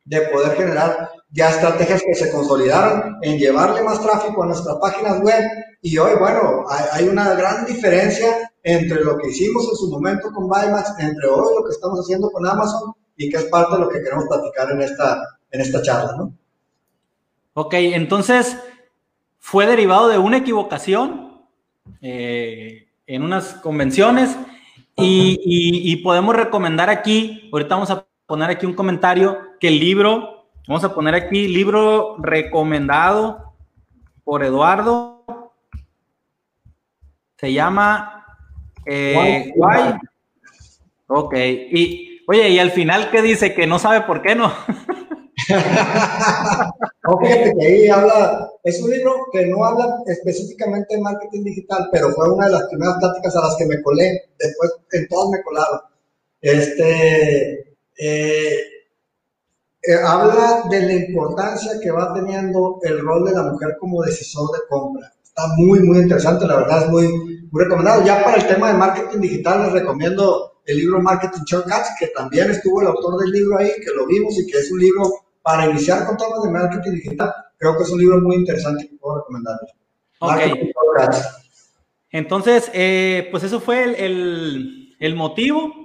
de 0.05 0.21
poder 0.21 0.57
generar 0.57 1.11
ya 1.33 1.49
estrategias 1.49 2.03
que 2.03 2.13
se 2.13 2.31
consolidaron 2.31 3.17
en 3.23 3.39
llevarle 3.39 3.81
más 3.81 3.99
tráfico 4.01 4.43
a 4.43 4.45
nuestras 4.45 4.77
páginas 4.77 5.19
web 5.21 5.43
y 5.81 5.97
hoy, 5.97 6.11
bueno, 6.19 6.63
hay, 6.69 7.07
una 7.07 7.33
gran 7.33 7.65
diferencia 7.65 8.51
entre 8.61 9.03
lo 9.03 9.17
que 9.17 9.29
hicimos 9.29 9.67
en 9.67 9.75
su 9.75 9.89
momento 9.89 10.31
con 10.31 10.47
Bymax, 10.47 10.93
entre 10.99 11.27
hoy 11.27 11.55
lo 11.57 11.65
que 11.65 11.71
estamos 11.71 11.99
haciendo 11.99 12.29
con 12.29 12.47
Amazon 12.47 12.93
y 13.17 13.29
que 13.29 13.37
es 13.37 13.45
parte 13.45 13.75
de 13.75 13.81
lo 13.81 13.89
que 13.89 14.01
queremos 14.01 14.25
platicar 14.27 14.71
en 14.71 14.81
esta, 14.81 15.39
en 15.51 15.61
esta 15.61 15.81
charla, 15.81 16.15
¿no? 16.17 16.33
Ok, 17.55 17.73
entonces 17.73 18.55
fue 19.39 19.65
derivado 19.65 20.09
de 20.09 20.19
una 20.19 20.37
equivocación 20.37 21.41
eh, 22.01 22.87
en 23.07 23.23
unas 23.23 23.55
convenciones 23.55 24.37
y, 24.95 25.39
y 25.43 25.95
podemos 25.97 26.35
recomendar 26.35 26.91
aquí, 26.91 27.49
ahorita 27.51 27.75
vamos 27.75 27.89
a 27.89 28.05
poner 28.27 28.51
aquí 28.51 28.67
un 28.67 28.73
comentario, 28.73 29.39
que 29.59 29.67
el 29.67 29.79
libro 29.79 30.42
Vamos 30.67 30.83
a 30.83 30.95
poner 30.95 31.13
aquí 31.13 31.47
libro 31.47 32.15
recomendado 32.19 33.53
por 34.23 34.43
Eduardo. 34.43 35.25
Se 37.37 37.51
llama 37.51 38.25
eh, 38.85 39.51
Guay. 39.55 39.95
Ok. 41.07 41.35
Y 41.35 42.21
oye, 42.27 42.49
y 42.49 42.59
al 42.59 42.71
final, 42.71 43.11
¿qué 43.11 43.21
dice? 43.21 43.53
Que 43.53 43.67
no 43.67 43.77
sabe 43.77 44.01
por 44.01 44.21
qué 44.21 44.35
no. 44.35 44.47
ok, 47.05 47.21
que 47.23 47.65
ahí 47.65 47.89
habla, 47.89 48.49
es 48.63 48.81
un 48.81 48.91
libro 48.91 49.27
que 49.33 49.45
no 49.47 49.65
habla 49.65 49.97
específicamente 50.05 50.95
de 50.95 51.01
marketing 51.01 51.43
digital, 51.43 51.89
pero 51.91 52.11
fue 52.11 52.31
una 52.33 52.45
de 52.45 52.53
las 52.53 52.63
primeras 52.69 52.95
pláticas 52.99 53.35
a 53.35 53.41
las 53.41 53.57
que 53.57 53.65
me 53.65 53.81
colé, 53.81 54.29
después 54.39 54.71
en 54.93 55.07
todas 55.09 55.29
me 55.31 55.43
colaron. 55.43 55.81
Este, 56.39 57.75
eh, 57.97 58.72
eh, 59.83 59.95
habla 59.95 60.63
de 60.69 60.81
la 60.81 60.93
importancia 60.93 61.73
que 61.81 61.91
va 61.91 62.13
teniendo 62.13 62.79
el 62.83 62.99
rol 62.99 63.25
de 63.25 63.33
la 63.33 63.43
mujer 63.43 63.75
como 63.79 64.01
decisor 64.01 64.49
de 64.51 64.59
compra. 64.69 65.11
Está 65.21 65.47
muy, 65.57 65.81
muy 65.81 65.99
interesante, 65.99 66.47
la 66.47 66.57
verdad 66.57 66.83
es 66.83 66.89
muy, 66.89 67.07
muy 67.51 67.63
recomendado. 67.63 68.03
Ya 68.05 68.23
para 68.23 68.37
el 68.37 68.47
tema 68.47 68.69
de 68.69 68.77
marketing 68.77 69.19
digital 69.19 69.63
les 69.63 69.73
recomiendo 69.73 70.53
el 70.65 70.77
libro 70.77 71.01
Marketing 71.01 71.41
Shortcuts, 71.45 71.89
que 71.99 72.07
también 72.07 72.49
estuvo 72.49 72.81
el 72.81 72.87
autor 72.87 73.19
del 73.19 73.31
libro 73.31 73.57
ahí, 73.57 73.71
que 73.83 73.93
lo 73.93 74.05
vimos 74.05 74.37
y 74.39 74.47
que 74.47 74.59
es 74.59 74.71
un 74.71 74.79
libro 74.79 75.03
para 75.41 75.65
iniciar 75.65 76.05
con 76.05 76.15
temas 76.15 76.41
de 76.43 76.49
marketing 76.49 76.91
digital. 76.91 77.33
Creo 77.57 77.75
que 77.75 77.83
es 77.83 77.89
un 77.89 77.99
libro 77.99 78.21
muy 78.21 78.37
interesante 78.37 78.87
que 78.87 78.95
puedo 78.95 79.17
recomendarles. 79.17 79.71
Ok. 80.19 80.39
Entonces, 82.11 82.71
eh, 82.73 83.27
pues 83.31 83.43
eso 83.43 83.59
fue 83.59 83.83
el, 83.83 83.95
el, 83.95 84.95
el 84.99 85.15
motivo 85.15 85.82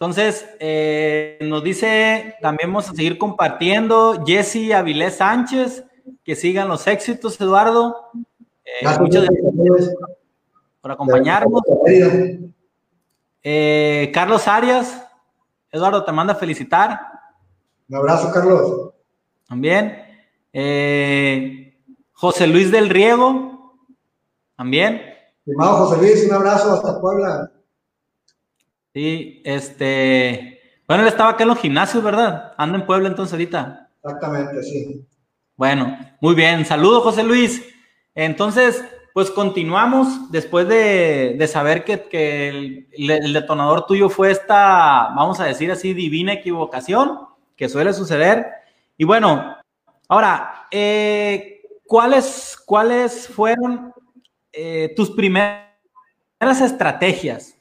entonces, 0.00 0.48
eh, 0.60 1.36
nos 1.42 1.62
dice, 1.62 2.34
también 2.40 2.70
vamos 2.70 2.88
a 2.88 2.94
seguir 2.94 3.18
compartiendo, 3.18 4.24
Jesse 4.24 4.72
Avilés 4.72 5.16
Sánchez, 5.16 5.84
que 6.24 6.34
sigan 6.34 6.68
los 6.68 6.86
éxitos, 6.86 7.38
Eduardo. 7.38 8.08
Eh, 8.64 8.86
muchas 8.98 9.26
gracias 9.26 9.94
por 10.80 10.92
acompañarnos. 10.92 11.60
Eh, 13.42 14.10
Carlos 14.14 14.48
Arias, 14.48 15.06
Eduardo, 15.70 16.02
te 16.02 16.12
manda 16.12 16.32
a 16.32 16.36
felicitar. 16.36 16.98
Un 17.90 17.96
abrazo, 17.96 18.32
Carlos. 18.32 18.92
También. 19.46 20.02
José 22.12 22.46
Luis 22.46 22.70
del 22.70 22.88
Riego, 22.88 23.76
también. 24.56 25.02
Estimado 25.44 25.84
José 25.84 26.00
Luis, 26.00 26.26
un 26.26 26.36
abrazo 26.36 26.72
hasta 26.72 26.98
Puebla. 27.02 27.52
Sí, 28.92 29.40
este, 29.44 30.60
Bueno, 30.86 31.02
él 31.02 31.08
estaba 31.08 31.30
acá 31.30 31.44
en 31.44 31.50
los 31.50 31.60
gimnasios, 31.60 32.02
¿verdad? 32.02 32.54
Anda 32.56 32.78
en 32.78 32.86
Puebla 32.86 33.08
entonces 33.08 33.32
ahorita. 33.32 33.88
Exactamente, 34.02 34.62
sí. 34.62 35.06
Bueno, 35.56 35.98
muy 36.20 36.34
bien. 36.34 36.64
Saludos, 36.64 37.02
José 37.02 37.22
Luis. 37.22 37.62
Entonces, 38.14 38.82
pues 39.12 39.30
continuamos 39.30 40.30
después 40.30 40.66
de, 40.68 41.46
saber 41.52 41.84
que, 41.84 42.86
el, 42.92 43.32
detonador 43.32 43.86
tuyo 43.86 44.08
fue 44.08 44.30
esta, 44.30 45.12
vamos 45.14 45.38
a 45.40 45.44
decir 45.44 45.70
así, 45.70 45.94
divina 45.94 46.32
equivocación 46.32 47.28
que 47.56 47.68
suele 47.68 47.92
suceder. 47.92 48.46
Y 48.96 49.04
bueno, 49.04 49.56
ahora, 50.08 50.66
eh, 50.70 51.62
¿cuáles, 51.86 52.56
¿cuáles 52.64 53.28
fueron 53.28 53.92
eh, 54.52 54.92
tus 54.96 55.10
primeras 55.10 55.68
estrategias? 56.40 57.54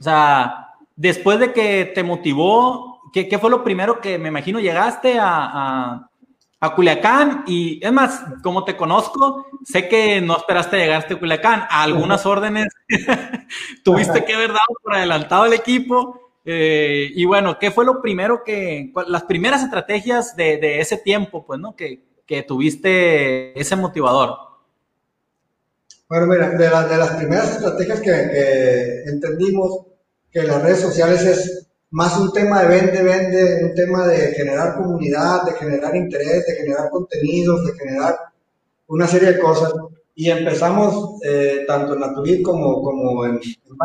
O 0.00 0.02
sea, 0.02 0.63
después 0.96 1.38
de 1.38 1.52
que 1.52 1.92
te 1.94 2.02
motivó, 2.02 3.00
¿qué, 3.12 3.38
fue 3.38 3.50
lo 3.50 3.64
primero 3.64 4.00
que 4.00 4.18
me 4.18 4.28
imagino 4.28 4.60
llegaste 4.60 5.18
a 5.18 6.08
a 6.64 6.74
Culiacán 6.74 7.44
y 7.46 7.78
es 7.84 7.92
más, 7.92 8.22
como 8.42 8.64
te 8.64 8.74
conozco, 8.74 9.46
sé 9.66 9.86
que 9.86 10.22
no 10.22 10.38
esperaste 10.38 10.78
llegar 10.78 11.04
a 11.04 11.18
Culiacán, 11.18 11.64
a 11.68 11.82
algunas 11.82 12.24
órdenes 12.24 12.68
tuviste 13.84 14.24
que 14.24 14.32
haber 14.32 14.48
dado 14.48 14.74
por 14.82 14.94
adelantado 14.94 15.44
el 15.44 15.52
equipo. 15.52 16.32
Eh, 16.46 17.10
y 17.14 17.26
bueno, 17.26 17.58
¿qué 17.58 17.70
fue 17.70 17.84
lo 17.84 18.00
primero 18.00 18.42
que, 18.42 18.90
las 19.08 19.24
primeras 19.24 19.62
estrategias 19.62 20.36
de, 20.36 20.80
ese 20.80 20.96
tiempo, 20.96 21.44
pues, 21.44 21.60
¿no? 21.60 21.76
Que, 21.76 22.02
tuviste 22.48 23.58
ese 23.60 23.76
motivador. 23.76 24.38
Bueno, 26.08 26.26
mira, 26.26 26.48
de, 26.48 26.56
de 26.56 26.96
las 26.96 27.10
primeras 27.10 27.56
estrategias 27.56 28.00
que, 28.00 28.10
que 28.10 29.02
entendimos 29.10 29.86
que 30.34 30.42
las 30.42 30.60
redes 30.60 30.80
sociales 30.80 31.24
es 31.24 31.68
más 31.90 32.18
un 32.18 32.32
tema 32.32 32.62
de 32.62 32.68
vende, 32.68 33.02
vende, 33.04 33.64
un 33.64 33.72
tema 33.72 34.04
de 34.08 34.34
generar 34.34 34.74
comunidad, 34.74 35.44
de 35.44 35.52
generar 35.52 35.94
interés, 35.94 36.44
de 36.44 36.56
generar 36.56 36.90
contenidos, 36.90 37.64
de 37.64 37.72
generar 37.74 38.16
una 38.88 39.06
serie 39.06 39.34
de 39.34 39.38
cosas. 39.38 39.72
Y 40.16 40.28
empezamos, 40.28 41.20
eh, 41.22 41.64
tanto 41.68 41.94
en 41.94 42.00
Naturit 42.00 42.42
como, 42.42 42.82
como 42.82 43.24
en, 43.24 43.34
en 43.34 43.76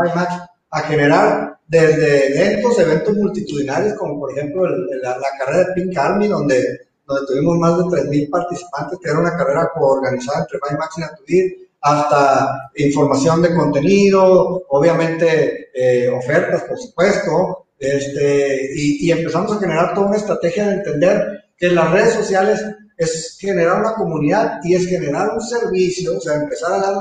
a 0.71 0.79
generar 0.81 1.59
desde 1.67 2.35
eventos, 2.35 2.79
eventos 2.79 3.15
multitudinarios, 3.15 3.93
como 3.93 4.19
por 4.19 4.31
ejemplo 4.31 4.67
la, 4.67 5.17
carrera 5.37 5.65
de 5.65 5.73
Pink 5.75 5.95
Army, 5.95 6.27
donde, 6.27 6.79
donde 7.05 7.27
tuvimos 7.27 7.57
más 7.59 7.77
de 7.77 7.83
3.000 7.83 8.29
participantes, 8.31 8.99
que 8.99 9.09
era 9.09 9.19
una 9.19 9.37
carrera 9.37 9.69
coorganizada 9.71 10.39
entre 10.39 10.59
Bymax 10.67 10.97
y 10.97 11.01
Naturit, 11.01 11.68
hasta 11.81 12.71
información 12.75 13.41
de 13.41 13.55
contenido, 13.55 14.63
obviamente 14.69 15.69
eh, 15.73 16.09
ofertas, 16.09 16.63
por 16.63 16.77
supuesto, 16.77 17.67
este, 17.77 18.71
y, 18.75 19.09
empezamos 19.09 19.53
a 19.53 19.59
generar 19.59 19.93
toda 19.93 20.07
una 20.07 20.17
estrategia 20.17 20.67
de 20.67 20.73
entender 20.75 21.45
que 21.57 21.69
las 21.69 21.91
redes 21.91 22.13
sociales 22.13 22.61
es 22.97 23.37
generar 23.39 23.79
una 23.79 23.93
comunidad 23.93 24.59
y 24.63 24.75
es 24.75 24.87
generar 24.87 25.29
un 25.33 25.41
servicio, 25.41 26.17
o 26.17 26.19
sea, 26.19 26.35
empezar 26.35 26.73
a 26.73 26.79
dar 26.79 26.97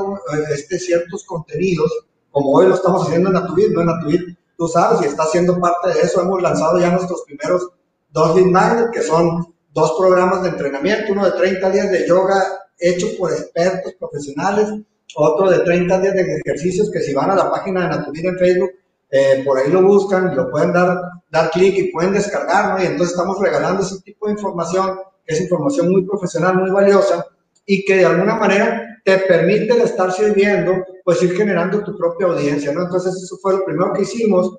este, 0.52 0.78
ciertos 0.78 1.24
contenidos, 1.24 1.90
como 2.30 2.52
hoy 2.52 2.68
lo 2.68 2.76
estamos 2.76 3.06
haciendo 3.06 3.30
en 3.30 3.34
Natuvit, 3.34 3.70
¿no? 3.72 3.80
En 3.80 3.86
Natuvit, 3.88 4.38
tú 4.56 4.68
sabes, 4.68 5.02
y 5.02 5.06
está 5.06 5.24
haciendo 5.24 5.58
parte 5.58 5.92
de 5.92 6.00
eso, 6.02 6.20
hemos 6.20 6.40
lanzado 6.40 6.78
ya 6.78 6.92
nuestros 6.92 7.22
primeros 7.22 7.68
dos 8.10 8.36
Lead 8.36 8.46
Magnet, 8.46 8.90
que 8.92 9.02
son 9.02 9.52
dos 9.72 9.94
programas 9.98 10.42
de 10.42 10.50
entrenamiento, 10.50 11.12
uno 11.12 11.24
de 11.24 11.32
30 11.32 11.70
días 11.70 11.90
de 11.90 12.06
yoga 12.06 12.44
hecho 12.78 13.08
por 13.18 13.32
expertos 13.32 13.94
profesionales, 13.98 14.72
otro 15.16 15.50
de 15.50 15.60
30 15.60 16.00
días 16.00 16.14
de 16.14 16.40
ejercicios 16.44 16.90
que 16.90 17.00
si 17.00 17.14
van 17.14 17.30
a 17.30 17.36
la 17.36 17.50
página 17.50 17.82
de 17.82 17.88
Natuvit 17.88 18.24
en 18.24 18.38
Facebook, 18.38 18.70
eh, 19.10 19.42
por 19.44 19.58
ahí 19.58 19.70
lo 19.70 19.82
buscan, 19.82 20.36
lo 20.36 20.50
pueden 20.50 20.72
dar, 20.72 21.00
dar 21.30 21.50
clic 21.50 21.76
y 21.78 21.92
pueden 21.92 22.12
descargar, 22.12 22.74
¿no? 22.74 22.82
Y 22.82 22.86
entonces 22.86 23.16
estamos 23.16 23.40
regalando 23.40 23.82
ese 23.82 24.00
tipo 24.02 24.26
de 24.26 24.32
información, 24.32 24.98
que 25.24 25.34
es 25.34 25.40
información 25.40 25.90
muy 25.90 26.04
profesional, 26.04 26.56
muy 26.56 26.70
valiosa, 26.70 27.24
y 27.64 27.84
que 27.84 27.96
de 27.96 28.06
alguna 28.06 28.36
manera 28.36 29.00
te 29.04 29.18
permite 29.20 29.82
estar 29.82 30.12
sirviendo, 30.12 30.84
pues 31.04 31.22
ir 31.22 31.34
generando 31.34 31.82
tu 31.82 31.96
propia 31.96 32.26
audiencia, 32.26 32.72
¿no? 32.72 32.82
Entonces 32.82 33.14
eso 33.14 33.38
fue 33.40 33.54
lo 33.54 33.64
primero 33.64 33.92
que 33.94 34.02
hicimos, 34.02 34.58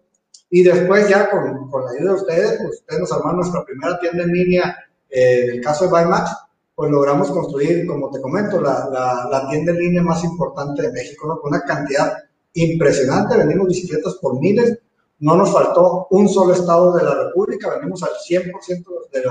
y 0.50 0.64
después 0.64 1.08
ya 1.08 1.30
con, 1.30 1.70
con 1.70 1.86
la 1.86 1.92
ayuda 1.92 2.14
de 2.14 2.22
ustedes, 2.22 2.58
pues 2.58 2.80
ustedes 2.80 3.02
nos 3.02 3.12
armaron 3.12 3.38
nuestra 3.38 3.64
primera 3.64 4.00
tienda 4.00 4.24
en 4.24 4.32
línea, 4.32 4.76
eh, 5.10 5.44
en 5.44 5.50
el 5.52 5.62
caso 5.62 5.86
de 5.86 5.92
Bymax, 5.92 6.32
pues 6.80 6.92
logramos 6.92 7.30
construir, 7.32 7.86
como 7.86 8.10
te 8.10 8.22
comento, 8.22 8.62
la, 8.62 8.88
la, 8.90 9.28
la 9.30 9.50
tienda 9.50 9.74
en 9.74 9.80
línea 9.80 10.02
más 10.02 10.24
importante 10.24 10.82
de 10.82 10.94
México, 10.94 11.28
¿no? 11.28 11.38
Con 11.42 11.52
una 11.52 11.62
cantidad 11.64 12.14
impresionante, 12.54 13.36
vendimos 13.36 13.68
bicicletas 13.68 14.16
por 14.22 14.40
miles, 14.40 14.80
no 15.20 15.36
nos 15.36 15.52
faltó 15.52 16.08
un 16.12 16.30
solo 16.30 16.54
estado 16.54 16.96
de 16.96 17.04
la 17.04 17.16
República, 17.16 17.72
vendimos 17.72 18.02
al 18.04 18.12
100% 18.12 18.86
de, 19.12 19.24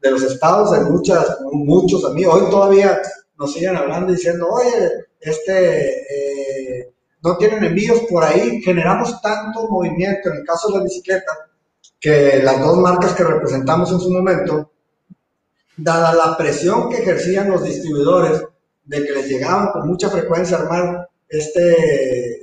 de 0.00 0.10
los 0.12 0.22
estados, 0.22 0.70
de 0.70 0.80
muchas, 0.82 1.38
muchos 1.50 2.04
amigos, 2.04 2.40
hoy 2.40 2.48
todavía 2.48 3.02
nos 3.36 3.52
siguen 3.52 3.76
hablando 3.76 4.12
diciendo, 4.12 4.46
oye, 4.48 5.06
este, 5.18 6.78
eh, 6.78 6.94
no 7.24 7.36
tienen 7.36 7.64
envíos 7.64 7.98
por 8.08 8.22
ahí, 8.22 8.62
generamos 8.62 9.20
tanto 9.20 9.66
movimiento 9.66 10.28
en 10.28 10.36
el 10.36 10.44
caso 10.44 10.68
de 10.68 10.78
la 10.78 10.84
bicicleta, 10.84 11.32
que 11.98 12.40
las 12.44 12.60
dos 12.60 12.78
marcas 12.78 13.12
que 13.14 13.24
representamos 13.24 13.90
en 13.90 13.98
su 13.98 14.12
momento, 14.12 14.70
dada 15.76 16.14
la 16.14 16.36
presión 16.36 16.88
que 16.90 16.98
ejercían 16.98 17.50
los 17.50 17.64
distribuidores 17.64 18.42
de 18.84 19.04
que 19.04 19.12
les 19.12 19.28
llegaban 19.28 19.68
con 19.72 19.88
mucha 19.88 20.10
frecuencia 20.10 20.58
armar 20.58 21.08
este 21.28 22.42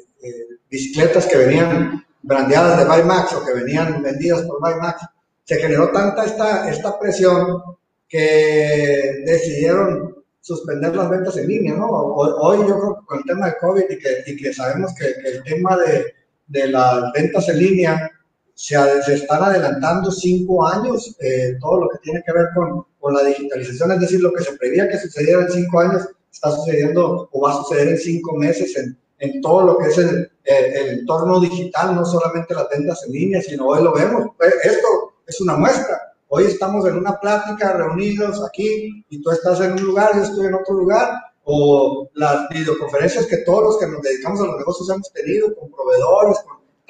bicicletas 0.69 1.25
que 1.25 1.37
venían 1.37 2.05
brandeadas 2.21 2.77
de 2.77 2.85
Bymax 2.85 3.33
o 3.33 3.45
que 3.45 3.53
venían 3.53 4.03
vendidas 4.03 4.43
por 4.43 4.61
Bymax, 4.61 5.01
se 5.43 5.55
generó 5.55 5.91
tanta 5.91 6.25
esta, 6.25 6.69
esta 6.69 6.99
presión 6.99 7.61
que 8.07 9.23
decidieron 9.25 10.15
suspender 10.41 10.95
las 10.95 11.09
ventas 11.09 11.37
en 11.37 11.47
línea, 11.47 11.73
¿no? 11.73 11.87
Hoy 11.87 12.59
yo 12.67 12.79
creo 12.79 12.99
que 12.99 13.05
con 13.05 13.17
el 13.19 13.25
tema 13.25 13.47
de 13.47 13.57
COVID 13.57 13.83
y 13.89 13.99
que, 13.99 14.23
y 14.25 14.35
que 14.35 14.53
sabemos 14.53 14.93
que, 14.95 15.07
el 15.07 15.43
tema 15.43 15.77
de, 15.77 16.13
de, 16.47 16.67
las 16.67 17.11
ventas 17.13 17.49
en 17.49 17.59
línea 17.59 18.11
se, 18.59 18.75
se 19.03 19.13
están 19.13 19.41
adelantando 19.41 20.11
cinco 20.11 20.67
años, 20.67 21.15
eh, 21.21 21.55
todo 21.61 21.85
lo 21.85 21.89
que 21.89 21.99
tiene 21.99 22.21
que 22.25 22.33
ver 22.33 22.47
con, 22.53 22.85
con, 22.99 23.13
la 23.13 23.23
digitalización, 23.23 23.93
es 23.93 24.01
decir, 24.01 24.19
lo 24.19 24.33
que 24.33 24.43
se 24.43 24.51
preveía 24.57 24.89
que 24.89 24.99
sucediera 24.99 25.43
en 25.43 25.51
cinco 25.51 25.79
años, 25.79 26.09
está 26.29 26.51
sucediendo 26.51 27.29
o 27.31 27.41
va 27.41 27.51
a 27.51 27.63
suceder 27.63 27.87
en 27.87 27.97
cinco 27.97 28.35
meses 28.35 28.75
en, 28.75 28.99
en 29.19 29.39
todo 29.39 29.65
lo 29.65 29.77
que 29.77 29.87
es 29.87 29.97
el, 29.97 30.29
el, 30.43 30.99
entorno 30.99 31.39
digital, 31.39 31.95
no 31.95 32.03
solamente 32.03 32.53
las 32.53 32.67
ventas 32.69 33.01
en 33.05 33.13
línea, 33.13 33.41
sino 33.41 33.65
hoy 33.65 33.81
lo 33.81 33.93
vemos. 33.93 34.27
Pues, 34.37 34.53
esto 34.61 34.87
es 35.25 35.39
una 35.39 35.55
muestra. 35.55 35.97
Hoy 36.27 36.43
estamos 36.43 36.85
en 36.85 36.97
una 36.97 37.17
plática, 37.17 37.71
reunidos 37.71 38.43
aquí, 38.45 39.05
y 39.09 39.21
tú 39.21 39.31
estás 39.31 39.61
en 39.61 39.71
un 39.71 39.83
lugar, 39.83 40.11
yo 40.15 40.23
estoy 40.23 40.47
en 40.47 40.55
otro 40.55 40.75
lugar, 40.75 41.13
o 41.45 42.09
las 42.13 42.49
videoconferencias 42.49 43.25
que 43.25 43.37
todos 43.37 43.63
los 43.63 43.77
que 43.79 43.87
nos 43.87 44.01
dedicamos 44.01 44.41
a 44.41 44.47
los 44.47 44.57
negocios 44.57 44.89
hemos 44.89 45.13
tenido 45.13 45.55
con 45.55 45.71
proveedores. 45.71 46.39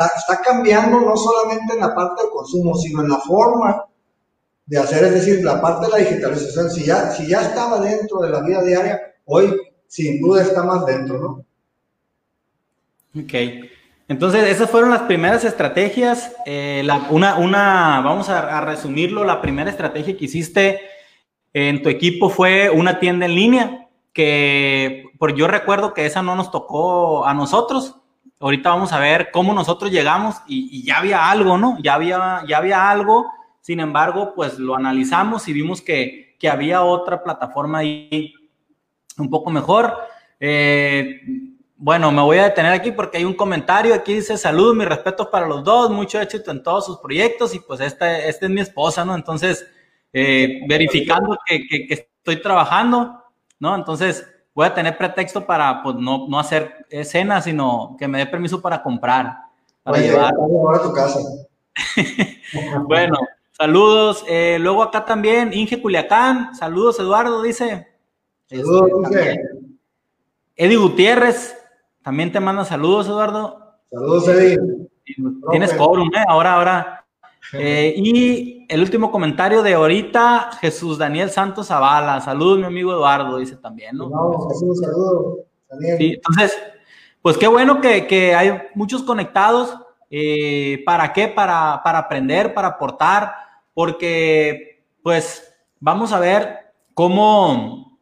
Está, 0.05 0.41
cambiando 0.41 1.01
no 1.01 1.15
solamente 1.17 1.73
en 1.73 1.81
la 1.81 1.93
parte 1.93 2.21
del 2.21 2.31
consumo, 2.31 2.75
sino 2.75 3.01
en 3.01 3.09
la 3.09 3.17
forma 3.17 3.85
de 4.65 4.77
hacer, 4.77 5.03
es 5.03 5.13
decir, 5.13 5.43
la 5.43 5.61
parte 5.61 5.87
de 5.87 5.91
la 5.91 5.97
digitalización. 5.97 6.69
Si 6.69 6.85
ya, 6.85 7.11
si 7.11 7.27
ya 7.27 7.41
estaba 7.41 7.79
dentro 7.79 8.19
de 8.19 8.29
la 8.29 8.41
vida 8.41 8.63
diaria, 8.63 8.99
hoy 9.25 9.59
sin 9.87 10.21
duda 10.21 10.43
está 10.43 10.63
más 10.63 10.85
dentro, 10.85 11.17
¿no? 11.19 11.45
Ok. 13.21 13.33
Entonces, 14.07 14.49
esas 14.49 14.69
fueron 14.69 14.89
las 14.89 15.03
primeras 15.03 15.43
estrategias. 15.43 16.35
Eh, 16.45 16.87
una, 17.11 17.37
una, 17.37 18.01
vamos 18.03 18.29
a, 18.29 18.61
resumirlo, 18.61 19.23
la 19.23 19.41
primera 19.41 19.69
estrategia 19.69 20.17
que 20.17 20.25
hiciste 20.25 20.81
en 21.53 21.83
tu 21.83 21.89
equipo 21.89 22.29
fue 22.29 22.69
una 22.69 22.99
tienda 22.99 23.27
en 23.27 23.35
línea, 23.35 23.87
que 24.13 25.03
por 25.19 25.35
yo 25.35 25.47
recuerdo 25.47 25.93
que 25.93 26.05
esa 26.05 26.23
no 26.23 26.35
nos 26.35 26.49
tocó 26.49 27.25
a 27.25 27.33
nosotros. 27.33 27.98
Ahorita 28.39 28.69
vamos 28.69 28.93
a 28.93 28.99
ver 28.99 29.31
cómo 29.31 29.53
nosotros 29.53 29.91
llegamos 29.91 30.37
y, 30.47 30.83
ya 30.83 30.99
había 30.99 31.29
algo, 31.29 31.57
¿no? 31.57 31.77
Ya 31.81 31.95
había, 31.95 32.43
ya 32.47 32.57
había 32.57 32.89
algo. 32.89 33.29
Sin 33.59 33.81
embargo, 33.81 34.33
pues 34.33 34.57
lo 34.57 34.75
analizamos 34.75 35.47
y 35.49 35.53
vimos 35.53 35.81
que, 35.81 36.37
que 36.39 36.49
había 36.49 36.83
otra 36.83 37.21
plataforma 37.21 37.79
ahí 37.79 38.33
un 39.17 39.29
poco 39.29 39.49
mejor. 39.49 39.93
Eh, 40.39 41.19
bueno, 41.75 42.11
me 42.11 42.21
voy 42.21 42.37
a 42.37 42.45
detener 42.45 42.71
aquí 42.71 42.91
porque 42.91 43.17
hay 43.17 43.25
un 43.25 43.33
comentario. 43.33 43.93
Aquí 43.93 44.13
dice: 44.13 44.37
Saludos, 44.37 44.75
mis 44.75 44.87
respetos 44.87 45.27
para 45.27 45.45
los 45.45 45.63
dos, 45.63 45.91
mucho 45.91 46.21
éxito 46.21 46.51
en 46.51 46.63
todos 46.63 46.85
sus 46.85 46.99
proyectos. 46.99 47.53
Y 47.53 47.59
pues 47.59 47.81
esta, 47.81 48.19
esta 48.19 48.45
es 48.45 48.51
mi 48.51 48.61
esposa, 48.61 49.03
¿no? 49.03 49.15
Entonces, 49.15 49.67
eh, 50.13 50.61
verificando 50.67 51.37
que, 51.45 51.67
que, 51.67 51.93
estoy 51.93 52.41
trabajando, 52.41 53.21
¿no? 53.59 53.75
Entonces, 53.75 54.25
voy 54.59 54.65
a 54.65 54.73
tener 54.73 54.97
pretexto 54.97 55.45
para 55.45 55.81
pues, 55.81 55.95
no, 55.95 56.27
no 56.27 56.37
hacer 56.37 56.85
escenas, 56.89 57.45
sino 57.45 57.95
que 57.97 58.09
me 58.09 58.17
dé 58.17 58.25
permiso 58.25 58.61
para 58.61 58.83
comprar. 58.83 59.37
Para 59.83 59.99
llevar. 59.99 60.33
a 60.33 60.81
tu 60.83 60.91
casa. 60.91 61.17
bueno, 62.83 63.17
saludos. 63.53 64.25
Eh, 64.27 64.57
luego 64.59 64.83
acá 64.83 65.05
también, 65.05 65.53
Inge 65.53 65.81
Culiacán. 65.81 66.53
Saludos, 66.55 66.99
Eduardo, 66.99 67.41
dice. 67.41 67.87
Saludos, 68.49 68.91
Inge. 69.05 69.39
Eddie 70.57 70.75
Gutiérrez, 70.75 71.57
también 72.03 72.29
te 72.29 72.41
manda 72.41 72.65
saludos, 72.65 73.07
Eduardo. 73.07 73.77
Saludos, 73.89 74.27
Eddie. 74.27 74.59
Tienes 75.51 75.73
quórum, 75.73 76.09
¿eh? 76.13 76.25
Ahora, 76.27 76.55
ahora 76.55 76.98
Eh, 77.53 77.93
y 77.97 78.65
el 78.69 78.81
último 78.81 79.11
comentario 79.11 79.63
de 79.63 79.73
ahorita, 79.73 80.51
Jesús 80.61 80.97
Daniel 80.97 81.29
Santos 81.29 81.67
Zavala. 81.67 82.21
Saludos, 82.21 82.59
mi 82.59 82.65
amigo 82.65 82.91
Eduardo, 82.91 83.37
dice 83.37 83.55
también, 83.55 83.97
¿no? 83.97 84.09
No, 84.09 84.49
Jesús, 84.49 84.79
saludos. 84.79 85.39
Sí, 85.97 86.13
entonces, 86.15 86.57
pues 87.21 87.37
qué 87.37 87.47
bueno 87.47 87.81
que, 87.81 88.07
que 88.07 88.35
hay 88.35 88.53
muchos 88.75 89.03
conectados. 89.03 89.75
Eh, 90.09 90.83
¿Para 90.85 91.13
qué? 91.13 91.27
Para, 91.27 91.81
para 91.83 91.99
aprender, 91.99 92.53
para 92.53 92.69
aportar, 92.69 93.33
porque 93.73 94.83
pues 95.03 95.53
vamos 95.79 96.11
a 96.11 96.19
ver 96.19 96.73
cómo, 96.93 97.99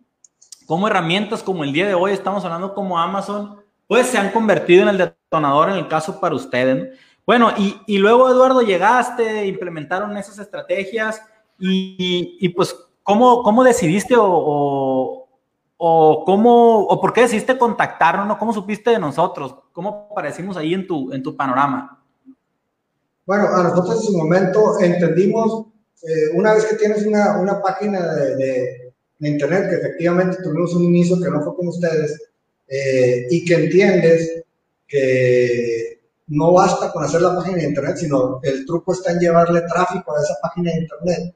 cómo 0.65 0.88
herramientas 0.88 1.43
como 1.43 1.63
el 1.63 1.73
día 1.73 1.88
de 1.88 1.93
hoy, 1.93 2.12
estamos 2.12 2.43
hablando 2.45 2.73
como 2.73 2.99
Amazon, 2.99 3.62
pues 3.88 4.07
se 4.07 4.17
han 4.17 4.31
convertido 4.31 4.83
en 4.83 4.89
el 4.89 4.97
detonador 4.97 5.69
en 5.69 5.77
el 5.77 5.88
caso 5.88 6.19
para 6.19 6.36
ustedes. 6.36 6.97
Bueno, 7.28 7.52
y, 7.58 7.76
y, 7.88 7.98
luego 7.98 8.30
Eduardo 8.30 8.62
llegaste, 8.62 9.46
implementaron 9.46 10.16
esas 10.16 10.40
estrategias 10.40 11.22
y, 11.60 12.38
y 12.40 12.50
pues 12.50 12.74
¿cómo, 13.04 13.44
cómo 13.44 13.66
decidiste 13.66 14.16
o, 14.18 15.28
o, 15.76 16.24
cómo 16.26 16.84
o 16.86 17.02
por 17.02 17.12
qué 17.12 17.22
decidiste 17.22 17.58
contactarnos, 17.58 18.38
¿Cómo 18.38 18.54
supiste 18.54 18.92
de 18.92 19.00
nosotros? 19.00 19.56
¿Cómo 19.74 20.08
aparecimos 20.10 20.56
ahí 20.56 20.74
en 20.74 20.88
tu, 20.88 21.12
en 21.12 21.22
tu 21.22 21.36
panorama? 21.36 22.02
Bueno, 23.26 23.50
a 23.54 23.63
nosotros 23.63 23.98
en 23.98 24.04
su 24.04 24.18
momento 24.18 24.80
entendimos, 24.80 25.66
eh, 26.04 26.30
una 26.34 26.54
vez 26.54 26.63
que 26.63 26.78
tienes 26.78 27.06
una, 27.06 27.40
una 27.40 27.62
página 27.62 28.13
de, 28.16 28.36
de, 28.38 28.94
de, 29.20 29.30
internet, 29.30 29.70
que 29.70 29.76
efectivamente 29.76 30.38
tuvimos 30.42 30.74
un 30.74 30.84
inicio 30.84 31.20
que 31.22 31.30
no 31.30 31.44
fue 31.44 31.58
con 31.58 31.68
ustedes, 31.68 32.32
eh, 32.70 33.28
y 33.30 33.44
que 33.44 33.54
entiendes 33.54 34.46
que 34.88 35.96
no 36.28 36.54
basta 36.54 36.92
con 36.92 37.04
hacer 37.04 37.22
la 37.22 37.36
página 37.36 37.58
de 37.58 37.70
internet, 37.70 37.98
sino 37.98 38.40
el 38.44 38.66
truco 38.66 38.94
está 38.94 39.12
en 39.12 39.20
llevarle 39.20 39.62
tráfico 39.62 40.16
a 40.16 40.22
esa 40.22 40.36
página 40.42 40.72
de 40.72 40.80
internet. 40.80 41.36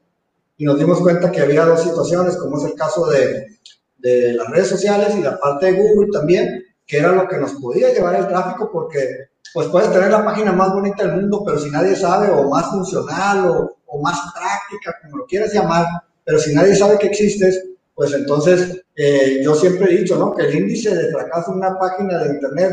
Y 0.58 0.66
nos 0.66 0.78
dimos 0.78 1.00
cuenta 1.00 1.32
que 1.32 1.42
había 1.42 1.66
dos 1.66 1.82
situaciones, 1.82 2.38
como 2.38 2.58
es 2.58 2.66
el 2.66 2.76
caso 2.76 3.08
de, 3.08 3.58
de 3.98 4.34
las 4.34 4.50
redes 4.50 4.68
sociales 4.68 5.16
y 5.16 5.22
la 5.22 5.40
parte 5.40 5.68
de 5.68 5.82
Google 5.82 6.10
también, 6.12 6.64
que 6.86 6.98
era 6.98 7.12
lo 7.12 7.28
que 7.28 7.38
nos 7.38 7.54
podía 7.54 7.94
llevar 7.94 8.16
el 8.16 8.28
tráfico 8.28 8.70
porque 8.72 9.30
pues 9.54 9.68
puedes 9.68 9.92
tener 9.92 10.12
la 10.12 10.24
página 10.24 10.52
más 10.52 10.72
bonita 10.74 11.04
del 11.04 11.22
mundo, 11.22 11.44
pero 11.46 11.60
si 11.60 11.70
nadie 11.70 11.96
sabe, 11.96 12.30
o 12.32 12.50
más 12.50 12.70
funcional, 12.70 13.50
o, 13.50 13.78
o 13.86 14.02
más 14.02 14.18
práctica, 14.34 14.98
como 15.02 15.18
lo 15.18 15.26
quieras 15.26 15.54
llamar, 15.54 15.86
pero 16.24 16.40
si 16.40 16.54
nadie 16.54 16.76
sabe 16.76 16.98
que 16.98 17.08
existes, 17.08 17.66
pues 17.94 18.14
entonces 18.14 18.82
eh, 18.96 19.42
yo 19.44 19.54
siempre 19.56 19.92
he 19.94 20.00
dicho, 20.00 20.18
¿no? 20.18 20.34
Que 20.34 20.44
el 20.44 20.56
índice 20.56 20.96
de 20.96 21.12
fracaso 21.12 21.52
en 21.52 21.58
una 21.58 21.78
página 21.78 22.20
de 22.20 22.34
Internet 22.36 22.72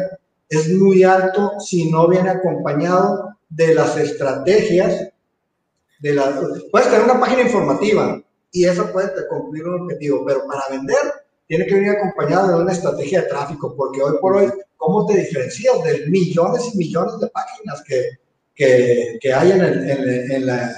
es 0.49 0.73
muy 0.75 1.05
alto 1.05 1.61
si 1.61 1.91
no 1.91 2.09
viene 2.09 2.31
acompañado 2.31 3.37
de 3.49 3.75
las 3.75 3.97
estrategias 3.97 5.09
de 6.01 6.15
la... 6.15 6.41
Puedes 6.71 6.89
tener 6.91 7.05
una 7.05 7.21
página 7.21 7.43
informativa 7.43 8.23
y 8.53 8.65
eso 8.65 8.91
puede 8.93 9.11
cumplir 9.29 9.67
un 9.67 9.83
objetivo, 9.83 10.25
pero 10.27 10.47
para 10.47 10.69
vender 10.71 10.97
tiene 11.47 11.67
que 11.67 11.75
venir 11.75 11.91
acompañado 11.91 12.49
de 12.49 12.63
una 12.63 12.73
estrategia 12.73 13.23
de 13.23 13.29
tráfico, 13.29 13.75
porque 13.77 14.03
hoy 14.03 14.17
por 14.21 14.37
hoy 14.37 14.51
¿Cómo 14.79 15.07
te 15.07 15.19
diferencias 15.19 15.83
de 15.83 16.07
millones 16.07 16.71
y 16.73 16.79
millones 16.79 17.19
de 17.21 17.27
páginas 17.29 17.83
que, 17.83 18.11
que, 18.55 19.19
que 19.21 19.35
hay 19.35 19.51
en, 19.51 19.61
el, 19.61 19.91
en, 19.91 20.33
en, 20.33 20.47
la, 20.47 20.77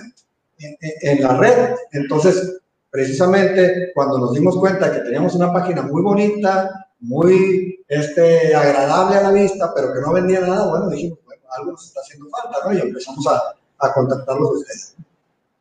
en, 0.59 1.22
la 1.22 1.37
red? 1.37 1.74
Entonces, 1.92 2.61
precisamente 2.90 3.92
cuando 3.94 4.18
nos 4.18 4.33
dimos 4.33 4.56
cuenta 4.56 4.90
que 4.90 5.00
teníamos 5.00 5.35
una 5.35 5.52
página 5.52 5.83
muy 5.83 6.02
bonita, 6.02 6.88
muy 7.00 7.82
este, 7.88 8.54
agradable 8.54 9.16
a 9.16 9.22
la 9.22 9.32
vista, 9.32 9.72
pero 9.74 9.92
que 9.92 10.00
no 10.00 10.12
vendía 10.12 10.40
nada, 10.40 10.68
bueno, 10.68 10.88
dijimos, 10.88 11.18
bueno, 11.24 11.42
algo 11.58 11.72
nos 11.72 11.86
está 11.86 12.00
haciendo 12.00 12.28
falta, 12.30 12.58
¿no? 12.64 12.72
Y 12.72 12.80
empezamos 12.80 13.26
a, 13.26 13.42
a 13.80 13.92
contactarlos 13.92 14.58
ustedes. 14.58 14.96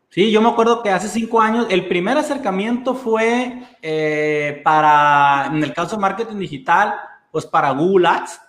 Sí, 0.10 0.32
yo 0.32 0.42
me 0.42 0.50
acuerdo 0.50 0.82
que 0.82 0.90
hace 0.90 1.08
cinco 1.08 1.40
años 1.40 1.68
el 1.70 1.88
primer 1.88 2.18
acercamiento 2.18 2.96
fue 2.96 3.64
eh, 3.82 4.60
para, 4.64 5.46
en 5.48 5.64
el 5.64 5.72
caso 5.74 5.96
de 5.96 6.02
marketing 6.02 6.38
digital, 6.38 6.96
pues 7.32 7.46
para 7.46 7.70
Google 7.72 8.08
Ads, 8.08 8.42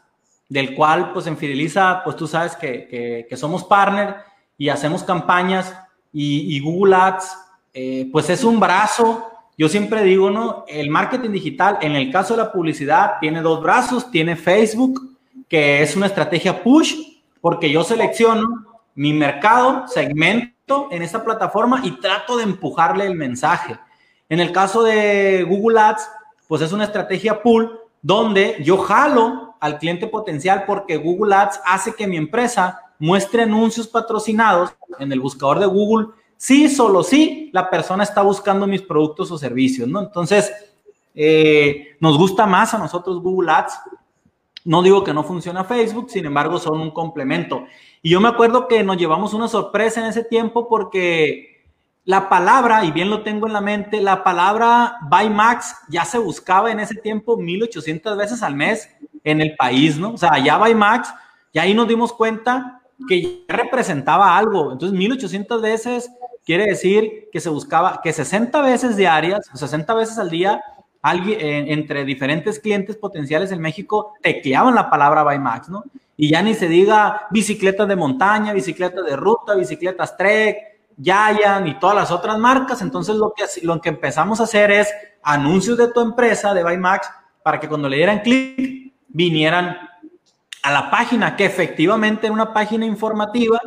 del 0.49 0.75
cual 0.75 1.13
pues 1.13 1.27
en 1.27 1.37
Fideliza, 1.37 2.01
pues 2.03 2.17
tú 2.17 2.27
sabes 2.27 2.57
que, 2.57 3.27
que, 3.29 3.37
somos 3.37 3.65
partner 3.65 4.17
y 4.57 4.71
hacemos 4.71 5.05
campañas 5.05 5.75
y, 6.13 6.57
y 6.57 6.61
Google 6.61 6.97
Ads, 6.97 7.39
eh, 7.75 8.09
pues 8.11 8.31
es 8.31 8.43
un 8.43 8.59
brazo. 8.59 9.30
Yo 9.61 9.69
siempre 9.69 10.03
digo, 10.05 10.31
¿no? 10.31 10.65
El 10.69 10.89
marketing 10.89 11.33
digital, 11.33 11.77
en 11.83 11.95
el 11.95 12.11
caso 12.11 12.35
de 12.35 12.45
la 12.45 12.51
publicidad, 12.51 13.19
tiene 13.21 13.43
dos 13.43 13.61
brazos. 13.61 14.11
Tiene 14.11 14.35
Facebook, 14.35 15.19
que 15.51 15.83
es 15.83 15.95
una 15.95 16.07
estrategia 16.07 16.63
push, 16.63 16.95
porque 17.43 17.71
yo 17.71 17.85
selecciono 17.85 18.65
mi 18.95 19.13
mercado, 19.13 19.87
segmento 19.87 20.89
en 20.91 21.03
esta 21.03 21.23
plataforma 21.23 21.83
y 21.85 21.91
trato 22.01 22.39
de 22.39 22.45
empujarle 22.45 23.05
el 23.05 23.15
mensaje. 23.15 23.79
En 24.31 24.41
el 24.41 24.51
caso 24.51 24.83
de 24.83 25.45
Google 25.47 25.79
Ads, 25.79 26.09
pues 26.49 26.63
es 26.63 26.73
una 26.73 26.85
estrategia 26.85 27.43
pull, 27.43 27.71
donde 28.01 28.57
yo 28.65 28.79
jalo 28.79 29.57
al 29.61 29.79
cliente 29.79 30.07
potencial 30.07 30.65
porque 30.67 30.97
Google 30.97 31.35
Ads 31.35 31.61
hace 31.67 31.95
que 31.95 32.07
mi 32.07 32.17
empresa 32.17 32.81
muestre 32.99 33.43
anuncios 33.43 33.87
patrocinados 33.89 34.75
en 34.99 35.13
el 35.13 35.21
buscador 35.21 35.59
de 35.59 35.67
Google. 35.67 36.15
Sí, 36.43 36.71
solo 36.71 37.03
sí, 37.03 37.51
la 37.53 37.69
persona 37.69 38.03
está 38.03 38.23
buscando 38.23 38.67
mis 38.67 38.81
productos 38.81 39.31
o 39.31 39.37
servicios, 39.37 39.87
¿no? 39.87 40.01
Entonces, 40.01 40.51
eh, 41.15 41.99
nos 42.01 42.17
gusta 42.17 42.47
más 42.47 42.73
a 42.73 42.79
nosotros 42.79 43.21
Google 43.21 43.53
Ads. 43.53 43.79
No 44.65 44.83
digo 44.83 45.05
que 45.05 45.13
no 45.13 45.23
funciona 45.23 45.65
Facebook, 45.65 46.09
sin 46.09 46.25
embargo, 46.25 46.59
son 46.59 46.81
un 46.81 46.93
complemento. 46.93 47.65
Y 48.01 48.09
yo 48.09 48.23
me 48.23 48.29
acuerdo 48.29 48.69
que 48.69 48.83
nos 48.83 48.97
llevamos 48.97 49.35
una 49.35 49.49
sorpresa 49.49 50.01
en 50.01 50.07
ese 50.07 50.25
tiempo 50.25 50.67
porque 50.67 51.63
la 52.07 52.31
palabra, 52.31 52.87
y 52.87 52.91
bien 52.91 53.11
lo 53.11 53.23
tengo 53.23 53.47
en 53.47 53.53
la 53.53 53.61
mente, 53.61 54.01
la 54.01 54.25
palabra 54.25 54.97
buy 55.11 55.29
max 55.29 55.77
ya 55.91 56.07
se 56.07 56.17
buscaba 56.17 56.71
en 56.71 56.81
ese 56.81 56.95
tiempo 56.95 57.37
1800 57.37 58.17
veces 58.17 58.43
al 58.43 58.55
mes 58.55 58.89
en 59.25 59.43
el 59.43 59.57
país, 59.57 59.99
¿no? 59.99 60.15
O 60.15 60.17
sea, 60.17 60.39
ya 60.43 60.57
buy 60.57 60.75
max, 60.75 61.13
y 61.53 61.59
ahí 61.59 61.75
nos 61.75 61.87
dimos 61.87 62.15
cuenta 62.15 62.81
que 63.07 63.23
ya 63.23 63.57
representaba 63.57 64.39
algo. 64.39 64.73
Entonces, 64.73 64.97
1800 64.97 65.61
veces 65.61 66.11
quiere 66.51 66.67
decir 66.67 67.29
que 67.31 67.39
se 67.39 67.49
buscaba 67.49 68.01
que 68.03 68.13
60 68.13 68.61
veces 68.63 68.97
diarias, 68.97 69.49
60 69.55 69.95
veces 69.95 70.19
al 70.19 70.31
día, 70.31 70.61
alguien, 71.01 71.39
eh, 71.41 71.73
entre 71.73 72.05
diferentes 72.05 72.59
clientes 72.59 72.97
potenciales 72.97 73.53
en 73.53 73.61
México 73.61 74.15
tecleaban 74.21 74.75
la 74.75 74.91
palabra 74.91 75.23
buy 75.23 75.39
max, 75.39 75.69
¿no? 75.69 75.85
Y 76.17 76.29
ya 76.29 76.43
ni 76.43 76.55
se 76.55 76.67
diga 76.67 77.29
bicicletas 77.31 77.87
de 77.87 77.95
montaña, 77.95 78.53
bicicletas 78.53 79.05
de 79.07 79.15
ruta, 79.15 79.55
bicicletas 79.55 80.17
trek, 80.17 80.57
Giant 81.01 81.69
y 81.69 81.79
todas 81.79 81.95
las 81.95 82.11
otras 82.11 82.37
marcas. 82.37 82.83
Entonces 82.83 83.15
lo 83.15 83.33
que, 83.33 83.45
lo 83.63 83.81
que 83.81 83.91
empezamos 83.91 84.41
a 84.41 84.43
hacer 84.43 84.73
es 84.73 84.93
anuncios 85.23 85.79
de 85.79 85.93
tu 85.93 86.01
empresa, 86.01 86.53
de 86.53 86.65
Bymax, 86.65 87.13
para 87.45 87.61
que 87.61 87.69
cuando 87.69 87.89
le 87.89 87.97
dieran 87.97 88.23
clic 88.23 88.93
vinieran 89.07 89.77
a 90.65 90.73
la 90.73 90.91
página, 90.91 91.37
que 91.37 91.45
efectivamente 91.45 92.27
era 92.27 92.35
una 92.35 92.53
página 92.53 92.87
informativa 92.87 93.61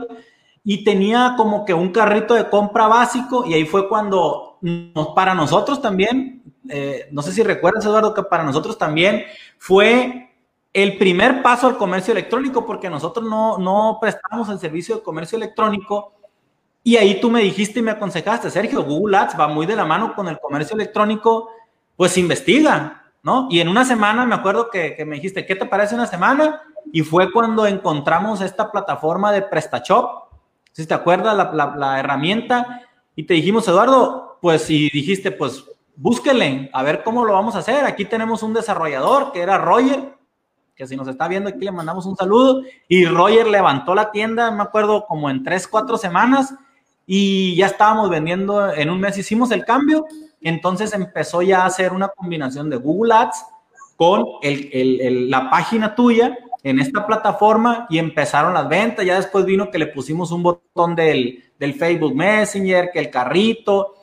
y 0.64 0.84
tenía 0.84 1.34
como 1.36 1.66
que 1.66 1.74
un 1.74 1.92
carrito 1.92 2.34
de 2.34 2.50
compra 2.50 2.88
básico 2.88 3.46
y 3.46 3.54
ahí 3.54 3.66
fue 3.66 3.90
cuando 3.90 4.60
para 5.14 5.34
nosotros 5.34 5.82
también, 5.82 6.42
eh, 6.70 7.10
no 7.12 7.22
sé 7.22 7.34
si 7.34 7.44
recuerdas 7.44 7.86
Eduardo, 7.86 8.14
que 8.14 8.24
para 8.24 8.44
nosotros 8.44 8.78
también 8.78 9.26
fue 9.58 10.32
el 10.72 10.98
primer 10.98 11.44
paso 11.44 11.68
al 11.68 11.78
comercio 11.78 12.14
electrónico 12.14 12.66
porque 12.66 12.90
nosotros 12.90 13.28
no, 13.30 13.58
no 13.58 13.98
prestamos 14.02 14.50
el 14.50 14.60
servicio 14.60 14.96
de 14.96 15.04
comercio 15.04 15.38
electrónico 15.38 16.14
y 16.84 16.98
ahí 16.98 17.22
tú 17.22 17.30
me 17.30 17.42
dijiste 17.42 17.80
y 17.80 17.84
me 17.84 17.92
aconsejaste, 17.92 18.50
Sergio, 18.50 18.84
Google 18.84 19.18
Ads 19.18 19.40
va 19.40 19.48
muy 19.48 19.66
de 19.66 19.76
la 19.76 19.86
mano 19.86 20.14
con 20.14 20.28
el 20.28 20.38
comercio 20.40 20.76
electrónico, 20.76 21.50
pues 21.96 22.18
investiga, 22.18 23.04
¿no? 23.24 23.48
Y 23.50 23.62
en 23.62 23.70
una 23.70 23.86
semana 23.86 24.26
me 24.26 24.36
acuerdo 24.36 24.70
que, 24.70 25.02
me 25.08 25.16
dijiste, 25.16 25.46
¿qué 25.46 25.56
te 25.56 25.66
parece 25.66 25.96
una 25.96 26.08
semana? 26.08 26.62
Y 26.92 27.02
fue 27.02 27.32
cuando 27.32 27.66
encontramos 27.66 28.42
esta 28.42 28.70
plataforma 28.70 29.32
de 29.32 29.44
PrestaShop, 29.44 30.23
si 30.74 30.86
te 30.88 30.94
acuerdas, 30.94 31.36
la, 31.54 32.00
herramienta, 32.00 32.82
y 33.16 33.24
te 33.24 33.36
dijimos, 33.36 33.68
Eduardo, 33.68 34.40
pues, 34.42 34.70
y 34.70 34.90
dijiste, 34.90 35.32
pues, 35.32 35.64
búsquele, 35.96 36.70
a 36.74 36.84
ver 36.84 37.04
cómo 37.04 37.24
lo 37.24 37.34
vamos 37.34 37.56
a 37.56 37.60
hacer. 37.60 37.86
Aquí 37.86 38.06
tenemos 38.06 38.44
un 38.44 38.54
desarrollador 38.54 39.32
que 39.32 39.42
era 39.42 39.60
Roger, 39.60 40.16
que 40.76 40.88
si 40.88 40.96
nos 40.96 41.08
está 41.08 41.28
viendo 41.28 41.50
aquí 41.50 41.64
le 41.64 41.72
mandamos 41.72 42.08
un 42.08 42.18
saludo, 42.18 42.64
y 42.88 43.06
Roger 43.06 43.48
levantó 43.48 43.94
la 43.94 44.12
tienda, 44.12 44.50
me 44.50 44.64
acuerdo, 44.64 45.06
como 45.06 45.30
en 45.30 45.44
tres, 45.44 45.68
cuatro 45.68 45.96
semanas, 45.98 46.56
y 47.06 47.56
ya 47.56 47.68
estábamos 47.68 48.10
vendiendo 48.10 48.74
en 48.74 48.90
un 48.90 49.00
mes, 49.00 49.18
hicimos 49.18 49.52
el 49.52 49.66
cambio, 49.66 50.06
entonces 50.42 50.94
empezó 50.94 51.44
ya 51.44 51.62
a 51.62 51.66
hacer 51.68 51.94
una 51.94 52.08
combinación 52.08 52.70
de 52.70 52.78
Google 52.78 53.14
Ads 53.14 53.46
con 53.96 54.26
el, 54.42 55.30
la 55.30 55.52
página 55.52 55.94
tuya 55.94 56.36
en 56.64 56.80
esta 56.80 57.06
plataforma 57.06 57.86
y 57.90 57.98
empezaron 58.00 58.54
las 58.54 58.70
ventas, 58.70 59.06
ya 59.06 59.18
después 59.18 59.46
vino 59.46 59.70
que 59.70 59.78
le 59.78 59.88
pusimos 59.88 60.32
un 60.32 60.44
botón 60.44 60.96
del, 60.96 61.44
del 61.60 61.74
Facebook 61.74 62.16
Messenger, 62.16 62.90
que 62.92 63.00
el 63.00 63.10
carrito, 63.10 63.96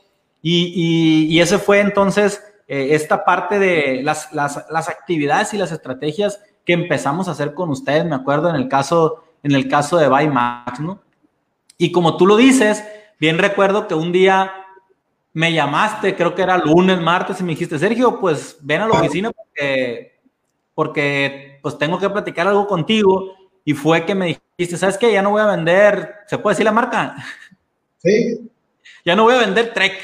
y, 0.43 0.73
y, 0.75 1.35
y 1.35 1.41
ese 1.41 1.59
fue 1.59 1.81
entonces 1.81 2.43
eh, 2.69 2.95
esta 2.95 3.25
parte 3.25 3.59
de 3.59 4.03
las, 4.03 4.33
las, 4.33 4.67
las 4.71 4.89
actividades 4.89 5.55
y 5.55 5.59
las 5.59 5.73
estrategias 5.73 6.41
que 6.65 6.75
empezamos 6.75 7.29
a 7.29 7.33
hacer 7.33 7.55
con 7.55 7.71
ustedes, 7.71 8.05
me 8.05 8.15
acuerdo 8.15 8.51
en 8.51 8.57
el 8.57 8.69
caso, 8.69 9.25
en 9.43 9.53
el 9.53 9.67
caso 9.67 9.97
de 9.97 10.09
Bymax, 10.09 10.81
¿no? 10.81 11.01
Y 11.79 11.93
como 11.93 12.17
tú 12.17 12.27
lo 12.27 12.37
dices, 12.37 12.85
bien 13.19 13.39
recuerdo 13.39 13.89
que 13.89 13.95
un 13.95 14.13
día 14.13 14.53
me 15.33 15.53
llamaste, 15.53 16.15
creo 16.15 16.35
que 16.35 16.43
era 16.43 16.59
lunes, 16.59 17.01
martes, 17.01 17.41
y 17.41 17.43
me 17.43 17.53
dijiste, 17.53 17.79
Sergio, 17.79 18.21
pues 18.21 18.59
ven 18.61 18.83
a 18.83 18.87
la 18.87 19.01
oficina 19.01 19.31
porque, 19.33 20.21
porque 20.75 21.50
pues 21.63 21.79
tengo 21.79 21.99
que 21.99 22.11
platicar 22.11 22.47
algo 22.47 22.67
contigo. 22.67 23.35
Y 23.65 23.75
fue 23.75 24.07
que 24.07 24.15
me 24.15 24.41
dijiste, 24.59 24.77
¿sabes 24.79 24.97
qué? 24.97 25.13
Ya 25.13 25.23
no 25.23 25.31
voy 25.31 25.43
a 25.43 25.47
vender, 25.47 26.15
¿se 26.27 26.39
puede 26.39 26.55
decir 26.55 26.65
la 26.65 26.73
marca? 26.73 27.17
Sí. 27.99 28.47
Ya 29.03 29.17
no 29.17 29.23
voy 29.23 29.35
a 29.35 29.39
vender 29.39 29.73
Trek. 29.73 29.95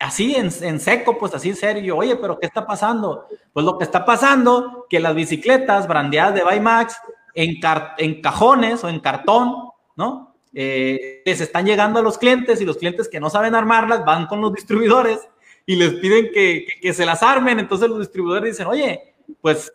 Así 0.00 0.34
en, 0.34 0.50
en 0.62 0.80
seco, 0.80 1.16
pues 1.16 1.32
así 1.32 1.50
en 1.50 1.54
serio. 1.54 1.96
Oye, 1.96 2.16
pero 2.16 2.40
¿qué 2.40 2.46
está 2.46 2.66
pasando? 2.66 3.28
Pues 3.52 3.64
lo 3.64 3.78
que 3.78 3.84
está 3.84 4.04
pasando, 4.04 4.86
que 4.90 4.98
las 4.98 5.14
bicicletas 5.14 5.86
brandeadas 5.86 6.34
de 6.34 6.42
Baymax 6.42 6.96
en, 7.36 7.60
en 7.98 8.20
cajones 8.20 8.82
o 8.82 8.88
en 8.88 8.98
cartón, 8.98 9.54
¿no? 9.94 10.34
Eh, 10.52 11.22
les 11.24 11.40
están 11.40 11.66
llegando 11.66 12.00
a 12.00 12.02
los 12.02 12.18
clientes 12.18 12.60
y 12.60 12.64
los 12.64 12.78
clientes 12.78 13.08
que 13.08 13.20
no 13.20 13.28
saben 13.30 13.54
armarlas 13.54 14.04
van 14.04 14.26
con 14.26 14.40
los 14.40 14.54
distribuidores 14.54 15.20
y 15.66 15.76
les 15.76 15.94
piden 15.94 16.30
que, 16.32 16.66
que, 16.80 16.92
se 16.94 17.04
las 17.04 17.22
armen. 17.22 17.58
Entonces 17.58 17.88
los 17.88 17.98
distribuidores 17.98 18.54
dicen, 18.54 18.66
oye, 18.66 19.14
pues, 19.40 19.72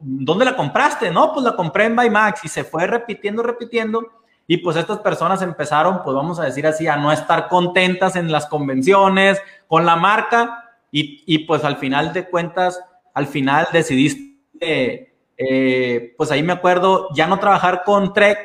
¿dónde 0.00 0.44
la 0.44 0.56
compraste? 0.56 1.10
No, 1.10 1.32
pues 1.32 1.44
la 1.44 1.56
compré 1.56 1.84
en 1.84 1.96
Bymax 1.96 2.44
y 2.44 2.48
se 2.48 2.64
fue 2.64 2.86
repitiendo, 2.86 3.42
repitiendo. 3.42 4.06
Y 4.46 4.58
pues 4.58 4.76
estas 4.76 4.98
personas 4.98 5.40
empezaron, 5.42 6.02
pues 6.02 6.14
vamos 6.14 6.38
a 6.38 6.44
decir 6.44 6.66
así, 6.66 6.86
a 6.86 6.96
no 6.96 7.10
estar 7.10 7.48
contentas 7.48 8.16
en 8.16 8.30
las 8.30 8.46
convenciones 8.46 9.40
con 9.66 9.86
la 9.86 9.96
marca 9.96 10.70
y, 10.92 11.22
y 11.26 11.40
pues 11.40 11.64
al 11.64 11.78
final 11.78 12.12
de 12.12 12.28
cuentas, 12.28 12.78
al 13.14 13.26
final 13.26 13.66
decidiste, 13.72 15.14
eh, 15.36 16.14
pues 16.16 16.30
ahí 16.30 16.42
me 16.42 16.52
acuerdo, 16.52 17.08
ya 17.14 17.26
no 17.26 17.38
trabajar 17.38 17.84
con 17.84 18.12
Trek 18.12 18.38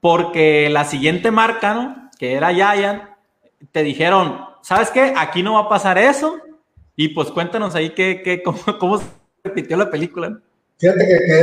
porque 0.00 0.68
la 0.70 0.84
siguiente 0.84 1.30
marca, 1.30 1.74
¿no? 1.74 2.10
Que 2.18 2.34
era 2.34 2.52
Giant, 2.52 3.02
te 3.72 3.82
dijeron, 3.82 4.44
¿sabes 4.62 4.90
qué? 4.90 5.14
Aquí 5.16 5.42
no 5.42 5.54
va 5.54 5.60
a 5.60 5.68
pasar 5.68 5.98
eso. 5.98 6.36
Y 6.96 7.08
pues 7.08 7.30
cuéntanos 7.30 7.74
ahí 7.74 7.90
qué, 7.90 8.22
qué, 8.22 8.42
cómo, 8.42 8.98
se 8.98 9.06
repitió 9.42 9.76
la 9.76 9.90
película. 9.90 10.38
Fíjate 10.78 11.06
que, 11.06 11.40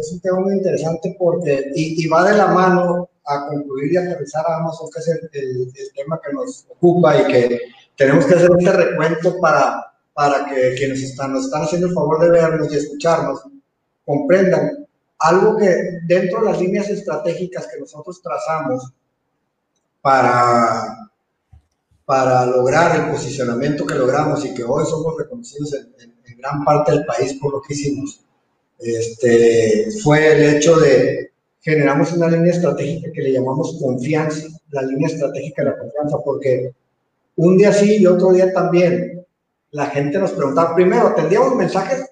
es 0.00 0.12
un 0.12 0.20
tema 0.20 0.40
muy 0.40 0.54
interesante 0.54 1.16
porque, 1.18 1.70
y, 1.74 2.06
va 2.08 2.28
de 2.28 2.36
la 2.36 2.48
mano 2.48 3.08
a 3.24 3.46
concluir 3.46 3.92
y 3.92 3.96
aterrizar 3.96 4.44
a 4.46 4.56
Amazon, 4.56 4.90
que 4.92 5.00
es 5.00 5.08
el, 5.08 5.92
tema 5.94 6.20
que 6.22 6.32
nos 6.32 6.66
ocupa 6.70 7.16
y 7.20 7.26
que 7.26 7.60
tenemos 7.96 8.26
que 8.26 8.34
hacer 8.34 8.50
este 8.58 8.72
recuento 8.72 9.40
para, 9.40 9.92
para 10.12 10.46
que 10.46 10.74
quienes 10.74 11.02
están, 11.02 11.32
nos 11.32 11.46
están 11.46 11.62
haciendo 11.62 11.86
el 11.86 11.94
favor 11.94 12.20
de 12.20 12.30
vernos 12.30 12.72
y 12.72 12.76
escucharnos 12.76 13.42
comprendan 14.04 14.86
algo 15.18 15.56
que 15.56 16.00
dentro 16.06 16.40
de 16.40 16.50
las 16.50 16.60
líneas 16.60 16.88
estratégicas 16.88 17.66
que 17.66 17.80
nosotros 17.80 18.20
trazamos 18.20 18.92
para, 20.02 21.10
para 22.04 22.46
lograr 22.46 22.96
el 22.96 23.10
posicionamiento 23.10 23.86
que 23.86 23.94
logramos 23.94 24.44
y 24.44 24.54
que 24.54 24.64
hoy 24.64 24.84
somos 24.84 25.16
reconocidos 25.16 25.72
en, 25.74 26.14
gran 26.36 26.62
parte 26.62 26.92
del 26.92 27.06
país 27.06 27.38
por 27.40 27.52
lo 27.52 27.62
que 27.62 27.72
hicimos, 27.72 28.22
este, 28.84 29.88
fue 30.02 30.32
el 30.32 30.56
hecho 30.56 30.76
de 30.76 31.30
generamos 31.60 32.12
una 32.12 32.28
línea 32.28 32.52
estratégica 32.52 33.10
que 33.10 33.22
le 33.22 33.32
llamamos 33.32 33.78
confianza, 33.80 34.48
la 34.70 34.82
línea 34.82 35.08
estratégica 35.08 35.64
de 35.64 35.70
la 35.70 35.78
confianza, 35.78 36.18
porque 36.22 36.72
un 37.36 37.56
día 37.56 37.72
sí 37.72 37.96
y 37.96 38.06
otro 38.06 38.32
día 38.32 38.52
también 38.52 39.24
la 39.70 39.86
gente 39.86 40.18
nos 40.18 40.32
preguntaba, 40.32 40.74
primero, 40.74 41.08
atendíamos 41.08 41.56
mensajes 41.56 42.04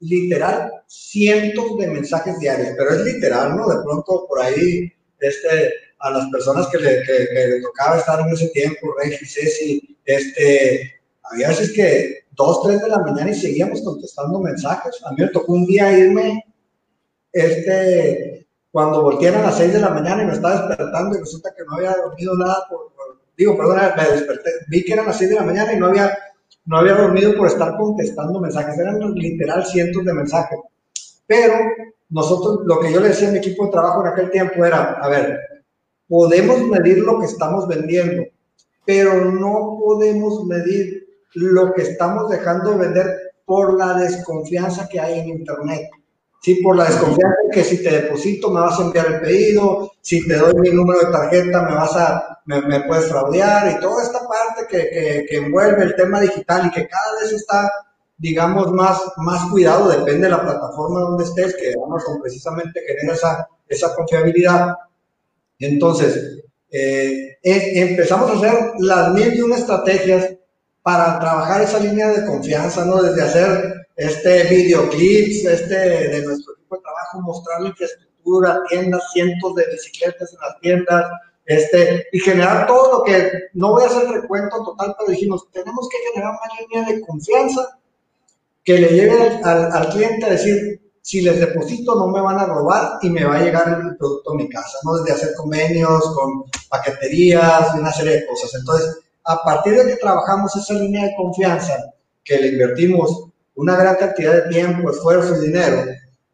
literal 0.00 0.70
cientos 0.86 1.76
de 1.78 1.88
mensajes 1.88 2.38
diarios, 2.38 2.74
pero 2.76 2.90
es 2.90 3.00
literal, 3.00 3.56
¿no? 3.56 3.66
De 3.66 3.82
pronto 3.82 4.26
por 4.28 4.40
ahí, 4.40 4.92
este, 5.18 5.72
a 5.98 6.10
las 6.10 6.28
personas 6.30 6.68
que 6.68 6.78
le, 6.78 7.60
tocaba 7.60 7.98
estar 7.98 8.20
en 8.20 8.32
ese 8.32 8.48
tiempo, 8.48 8.94
Regi, 9.00 9.26
Ceci, 9.26 9.98
este, 10.04 11.00
había 11.24 11.48
veces 11.48 11.72
que 11.72 12.24
dos, 12.38 12.62
tres 12.62 12.80
de 12.80 12.88
la 12.88 13.00
mañana 13.00 13.30
y 13.30 13.34
seguíamos 13.34 13.82
contestando 13.82 14.38
mensajes. 14.38 14.98
A 15.04 15.10
mí 15.10 15.16
me 15.18 15.28
tocó 15.28 15.52
un 15.52 15.66
día 15.66 15.92
irme, 15.98 16.44
este, 17.32 18.46
cuando 18.70 19.02
volteé 19.02 19.28
a 19.28 19.42
las 19.42 19.58
seis 19.58 19.72
de 19.72 19.80
la 19.80 19.90
mañana 19.90 20.22
y 20.22 20.26
me 20.26 20.32
estaba 20.32 20.66
despertando 20.66 21.16
y 21.16 21.20
resulta 21.20 21.52
que 21.54 21.64
no 21.64 21.74
había 21.74 21.96
dormido 21.96 22.36
nada, 22.36 22.64
por, 22.70 22.92
digo, 23.36 23.56
perdón, 23.56 23.78
me 23.96 24.04
desperté, 24.04 24.50
vi 24.68 24.84
que 24.84 24.92
eran 24.92 25.06
las 25.06 25.18
seis 25.18 25.30
de 25.30 25.36
la 25.36 25.42
mañana 25.42 25.72
y 25.72 25.78
no 25.78 25.86
había 25.86 26.16
no 26.68 26.76
había 26.78 26.96
dormido 26.96 27.34
por 27.34 27.46
estar 27.46 27.78
contestando 27.78 28.40
mensajes, 28.40 28.78
eran 28.78 29.00
literal 29.14 29.64
cientos 29.64 30.04
de 30.04 30.12
mensajes. 30.12 30.58
Pero 31.26 31.54
nosotros, 32.10 32.60
lo 32.66 32.78
que 32.78 32.92
yo 32.92 33.00
le 33.00 33.08
decía 33.08 33.28
a 33.28 33.32
mi 33.32 33.38
equipo 33.38 33.64
de 33.64 33.72
trabajo 33.72 34.02
en 34.02 34.12
aquel 34.12 34.30
tiempo 34.30 34.62
era, 34.66 34.92
a 34.92 35.08
ver, 35.08 35.38
podemos 36.06 36.60
medir 36.68 36.98
lo 36.98 37.20
que 37.20 37.24
estamos 37.24 37.66
vendiendo, 37.66 38.22
pero 38.84 39.24
no 39.24 39.78
podemos 39.82 40.44
medir 40.44 41.07
lo 41.34 41.72
que 41.72 41.82
estamos 41.82 42.28
dejando 42.30 42.72
de 42.72 42.78
vender 42.78 43.28
por 43.44 43.78
la 43.78 43.94
desconfianza 43.94 44.88
que 44.88 45.00
hay 45.00 45.20
en 45.20 45.28
Internet. 45.28 45.90
Sí, 46.40 46.56
por 46.62 46.76
la 46.76 46.84
desconfianza 46.84 47.36
de 47.44 47.50
que 47.50 47.64
si 47.64 47.82
te 47.82 47.90
deposito 47.90 48.50
me 48.50 48.60
vas 48.60 48.78
a 48.78 48.84
enviar 48.84 49.06
el 49.06 49.20
pedido, 49.20 49.90
si 50.00 50.26
te 50.26 50.36
doy 50.36 50.54
mi 50.54 50.70
número 50.70 51.00
de 51.00 51.12
tarjeta 51.12 51.62
me 51.62 51.74
vas 51.74 51.96
a, 51.96 52.40
me, 52.44 52.80
puedes 52.82 53.06
fraudear 53.06 53.72
y 53.72 53.80
toda 53.80 54.02
esta 54.02 54.20
parte 54.20 54.66
que, 54.68 55.26
que, 55.28 55.36
envuelve 55.36 55.82
el 55.82 55.96
tema 55.96 56.20
digital 56.20 56.66
y 56.66 56.70
que 56.70 56.86
cada 56.86 57.20
vez 57.20 57.32
está, 57.32 57.70
digamos, 58.16 58.72
más, 58.72 59.00
más 59.16 59.50
cuidado, 59.50 59.88
depende 59.88 60.26
de 60.26 60.30
la 60.30 60.42
plataforma 60.42 61.00
donde 61.00 61.24
estés, 61.24 61.56
que 61.56 61.74
Amazon 61.84 62.20
precisamente 62.22 62.80
genera 62.86 63.14
esa, 63.14 63.48
esa 63.66 63.94
confiabilidad. 63.94 64.76
Entonces, 65.58 66.44
eh, 66.70 67.38
empezamos 67.42 68.30
a 68.30 68.34
hacer 68.34 68.72
las 68.78 69.12
mil 69.12 69.34
y 69.34 69.40
una 69.40 69.56
estrategias 69.56 70.37
para 70.88 71.20
trabajar 71.20 71.60
esa 71.60 71.80
línea 71.80 72.08
de 72.08 72.24
confianza, 72.24 72.82
¿no? 72.82 73.02
Desde 73.02 73.20
hacer 73.20 73.86
este 73.94 74.44
videoclips, 74.44 75.44
este 75.44 75.74
de 75.74 76.22
nuestro 76.22 76.54
equipo 76.54 76.76
de 76.76 76.80
trabajo, 76.80 77.20
mostrar 77.20 77.60
la 77.60 77.68
infraestructura, 77.68 78.62
tiendas, 78.70 79.02
cientos 79.12 79.54
de 79.54 79.66
bicicletas 79.70 80.32
en 80.32 80.40
las 80.40 80.60
tiendas, 80.60 81.04
este, 81.44 82.06
y 82.10 82.20
generar 82.20 82.66
todo 82.66 83.00
lo 83.00 83.04
que, 83.04 83.30
no 83.52 83.72
voy 83.72 83.82
a 83.82 83.88
hacer 83.88 84.08
recuento 84.08 84.64
total, 84.64 84.96
pero 84.98 85.10
dijimos, 85.10 85.46
tenemos 85.52 85.90
que 85.90 85.98
generar 86.10 86.32
una 86.32 86.58
línea 86.58 86.90
de 86.90 87.06
confianza 87.06 87.78
que 88.64 88.78
le 88.78 88.88
lleve 88.88 89.42
al, 89.44 89.88
cliente 89.90 90.24
a 90.24 90.30
decir, 90.30 90.80
si 91.02 91.20
les 91.20 91.38
deposito 91.38 91.96
no 91.96 92.06
me 92.06 92.22
van 92.22 92.38
a 92.38 92.46
robar 92.46 92.92
y 93.02 93.10
me 93.10 93.26
va 93.26 93.36
a 93.36 93.42
llegar 93.42 93.78
el 93.78 93.94
producto 93.98 94.32
a 94.32 94.36
mi 94.36 94.48
casa, 94.48 94.78
¿no? 94.84 94.96
Desde 94.96 95.12
hacer 95.12 95.34
convenios 95.34 96.02
con 96.14 96.44
paqueterías 96.70 97.74
y 97.74 97.78
una 97.78 97.92
serie 97.92 98.20
de 98.20 98.26
cosas. 98.26 98.54
Entonces, 98.54 99.04
a 99.28 99.44
partir 99.44 99.74
de 99.74 99.86
que 99.86 99.96
trabajamos 99.96 100.56
esa 100.56 100.72
línea 100.72 101.04
de 101.04 101.14
confianza, 101.14 101.92
que 102.24 102.38
le 102.38 102.48
invertimos 102.48 103.26
una 103.56 103.76
gran 103.76 103.96
cantidad 103.96 104.32
de 104.32 104.48
tiempo, 104.48 104.90
esfuerzo 104.90 105.36
y 105.36 105.46
dinero, 105.46 105.84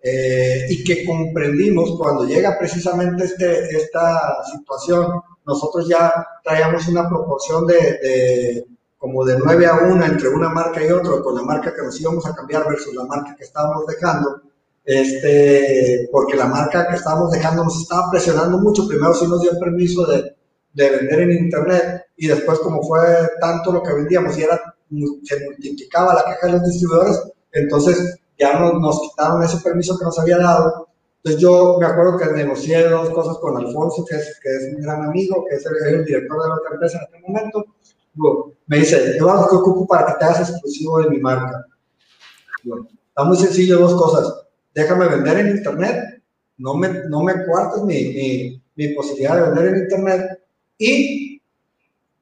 eh, 0.01 0.67
y 0.69 0.85
que 0.85 1.05
comprendimos 1.05 1.97
cuando 1.99 2.25
llega 2.25 2.57
precisamente 2.57 3.25
este, 3.25 3.77
esta 3.77 4.45
situación, 4.45 5.21
nosotros 5.45 5.89
ya 5.89 6.13
traíamos 6.45 6.87
una 6.87 7.09
proporción 7.09 7.67
de, 7.67 8.65
como 8.97 9.25
de 9.25 9.39
9 9.39 9.67
a 9.67 9.75
1 9.75 10.05
entre 10.05 10.29
una 10.29 10.51
marca 10.51 10.85
y 10.85 10.93
otra, 10.93 11.21
con 11.21 11.35
la 11.35 11.43
marca 11.43 11.75
que 11.75 11.83
nos 11.83 12.01
íbamos 12.01 12.25
a 12.27 12.35
cambiar 12.35 12.69
versus 12.69 12.95
la 12.95 13.05
marca 13.05 13.35
que 13.37 13.43
estábamos 13.43 13.87
dejando, 13.89 14.41
este, 14.85 16.09
porque 16.13 16.37
la 16.37 16.47
marca 16.47 16.87
que 16.87 16.95
estábamos 16.95 17.33
dejando 17.33 17.65
nos 17.65 17.83
estaba 17.83 18.09
presionando 18.13 18.59
mucho, 18.59 18.87
primero 18.87 19.15
sí 19.15 19.27
nos 19.27 19.41
dio 19.41 19.51
el 19.51 19.59
permiso 19.59 20.07
de, 20.07 20.37
de 20.75 20.91
vender 20.91 21.21
en 21.21 21.33
internet 21.33 22.04
y 22.17 22.29
después 22.29 22.59
como 22.61 22.83
fue 22.83 23.01
tanto 23.41 23.73
lo 23.73 23.83
que 23.83 23.93
vendíamos 23.93 24.37
y 24.39 24.43
era 24.43 24.75
se 25.25 25.45
multiplicaba 25.45 26.15
la 26.15 26.25
caja 26.25 26.47
de 26.47 26.53
los 26.53 26.65
distribuidores, 26.65 27.23
entonces 27.53 28.19
ya 28.39 28.59
no, 28.59 28.79
nos 28.79 29.01
quitaron 29.01 29.43
ese 29.43 29.59
permiso 29.59 29.99
que 29.99 30.05
nos 30.05 30.19
había 30.19 30.39
dado. 30.39 30.89
Entonces 31.23 31.41
yo 31.41 31.79
me 31.81 31.87
acuerdo 31.87 32.19
que 32.19 32.27
negocié 32.27 32.89
dos 32.89 33.11
cosas 33.11 33.39
con 33.39 33.57
Alfonso, 33.57 34.05
que 34.09 34.17
es, 34.17 34.39
que 34.43 34.55
es 34.55 34.75
mi 34.75 34.83
gran 34.83 35.05
amigo, 35.05 35.45
que 35.49 35.57
es 35.57 35.67
el, 35.67 36.05
director 36.05 36.43
de 36.43 36.49
la 36.49 36.55
otra 36.57 36.75
empresa 36.75 36.99
en 36.99 37.05
aquel 37.05 37.23
momento. 37.23 37.65
me 38.67 38.79
dice, 38.79 39.17
yo 39.19 39.27
¿qué 39.49 39.57
ocupo 39.57 39.87
para 39.87 40.07
que 40.07 40.19
te 40.19 40.25
hagas 40.25 40.51
exclusivo 40.51 41.01
de 41.01 41.11
mi 41.11 41.19
marca? 41.19 41.67
está 43.09 43.25
muy 43.25 43.37
sencillo, 43.37 43.79
dos 43.79 43.95
cosas. 43.95 44.43
Déjame 44.75 45.07
vender 45.07 45.39
en 45.39 45.57
internet, 45.57 46.23
no 46.59 46.75
me, 46.75 46.89
no 47.09 47.23
me 47.23 47.45
cuartes 47.47 47.83
mi, 47.83 47.95
mi, 47.95 48.63
mi 48.75 48.95
posibilidad 48.95 49.37
de 49.37 49.43
vender 49.43 49.67
en 49.67 49.77
internet 49.83 50.41
y 50.79 51.34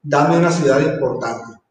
dame 0.02 0.38
una 0.38 0.50
ciudad 0.50 0.80
importante 0.80 1.62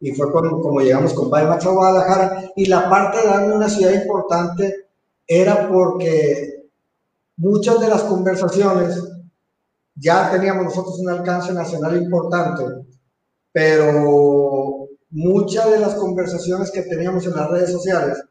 y 0.00 0.12
fue 0.12 0.30
como 0.30 0.80
llegamos 0.80 1.14
con 1.14 1.30
Baymax 1.30 1.66
a 1.66 1.70
Guadalajara. 1.70 2.52
Y 2.54 2.66
la 2.66 2.88
parte 2.88 3.18
de 3.18 3.26
darme 3.26 3.56
una 3.56 3.68
ciudad 3.68 3.92
importante 3.92 4.86
era 5.26 5.68
porque 5.68 6.68
muchas 7.36 7.80
de 7.80 7.88
las 7.88 8.02
conversaciones 8.02 9.02
ya 9.94 10.30
teníamos 10.30 10.64
nosotros 10.64 10.98
un 10.98 11.08
alcance 11.08 11.52
nacional 11.52 11.96
importante, 11.96 12.62
pero 13.50 14.88
muchas 15.10 15.70
de 15.70 15.80
las 15.80 15.94
conversaciones 15.94 16.70
que 16.70 16.82
teníamos 16.82 17.26
en 17.26 17.34
las 17.34 17.50
redes 17.50 17.72
sociales 17.72 18.22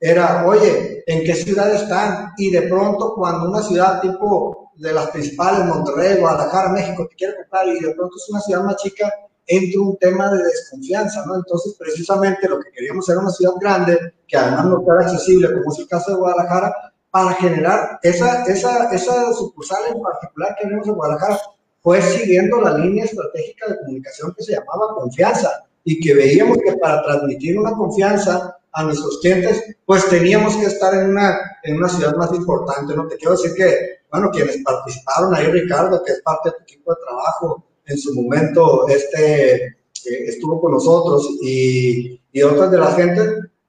era, 0.00 0.46
oye, 0.46 1.04
¿en 1.06 1.24
qué 1.24 1.34
ciudad 1.34 1.74
están? 1.74 2.32
Y 2.38 2.50
de 2.50 2.62
pronto 2.62 3.14
cuando 3.14 3.50
una 3.50 3.60
ciudad 3.60 4.00
tipo 4.00 4.69
de 4.80 4.92
las 4.94 5.10
principales, 5.10 5.66
Monterrey, 5.66 6.18
Guadalajara, 6.18 6.70
México, 6.70 7.06
te 7.08 7.14
quiere 7.14 7.36
comprar 7.36 7.68
y 7.68 7.80
de 7.80 7.94
pronto 7.94 8.16
es 8.16 8.28
una 8.30 8.40
ciudad 8.40 8.64
más 8.64 8.76
chica, 8.76 9.12
entra 9.46 9.80
un 9.80 9.96
tema 9.98 10.32
de 10.32 10.42
desconfianza, 10.42 11.24
¿no? 11.26 11.36
Entonces, 11.36 11.74
precisamente 11.78 12.48
lo 12.48 12.58
que 12.60 12.70
queríamos 12.70 13.08
era 13.08 13.20
una 13.20 13.30
ciudad 13.30 13.54
grande, 13.60 14.14
que 14.26 14.36
además 14.38 14.66
no 14.66 14.82
fuera 14.82 15.02
accesible, 15.02 15.52
como 15.52 15.72
es 15.72 15.78
el 15.80 15.88
caso 15.88 16.12
de 16.12 16.16
Guadalajara, 16.16 16.74
para 17.10 17.32
generar 17.34 17.98
esa, 18.02 18.44
esa, 18.44 18.90
esa 18.90 19.32
sucursal 19.34 19.82
en 19.92 20.00
particular 20.00 20.56
que 20.58 20.68
vimos 20.68 20.86
en 20.86 20.94
Guadalajara, 20.94 21.38
fue 21.82 22.00
siguiendo 22.00 22.60
la 22.60 22.78
línea 22.78 23.04
estratégica 23.04 23.68
de 23.68 23.78
comunicación 23.78 24.34
que 24.36 24.44
se 24.44 24.52
llamaba 24.52 24.94
confianza 24.94 25.64
y 25.84 26.00
que 26.00 26.14
veíamos 26.14 26.58
que 26.58 26.72
para 26.74 27.02
transmitir 27.02 27.58
una 27.58 27.72
confianza 27.72 28.56
a 28.72 28.84
nuestros 28.84 29.18
clientes, 29.20 29.76
pues 29.84 30.08
teníamos 30.08 30.56
que 30.56 30.66
estar 30.66 30.94
en 30.94 31.10
una, 31.10 31.38
en 31.64 31.76
una 31.76 31.88
ciudad 31.88 32.14
más 32.16 32.32
importante, 32.32 32.94
¿no? 32.94 33.06
Te 33.08 33.16
quiero 33.16 33.32
decir 33.32 33.52
que, 33.54 33.99
bueno, 34.10 34.30
quienes 34.30 34.58
participaron 34.64 35.34
ahí, 35.34 35.46
Ricardo, 35.46 36.02
que 36.04 36.12
es 36.12 36.22
parte 36.22 36.50
de 36.50 36.56
tu 36.56 36.62
equipo 36.62 36.92
de 36.92 37.00
trabajo, 37.06 37.64
en 37.86 37.98
su 37.98 38.14
momento 38.14 38.88
este, 38.88 39.66
eh, 39.66 39.74
estuvo 40.04 40.60
con 40.60 40.72
nosotros 40.72 41.28
y, 41.42 42.20
y 42.32 42.42
otras 42.42 42.70
de 42.70 42.78
la 42.78 42.92
gente, 42.92 43.22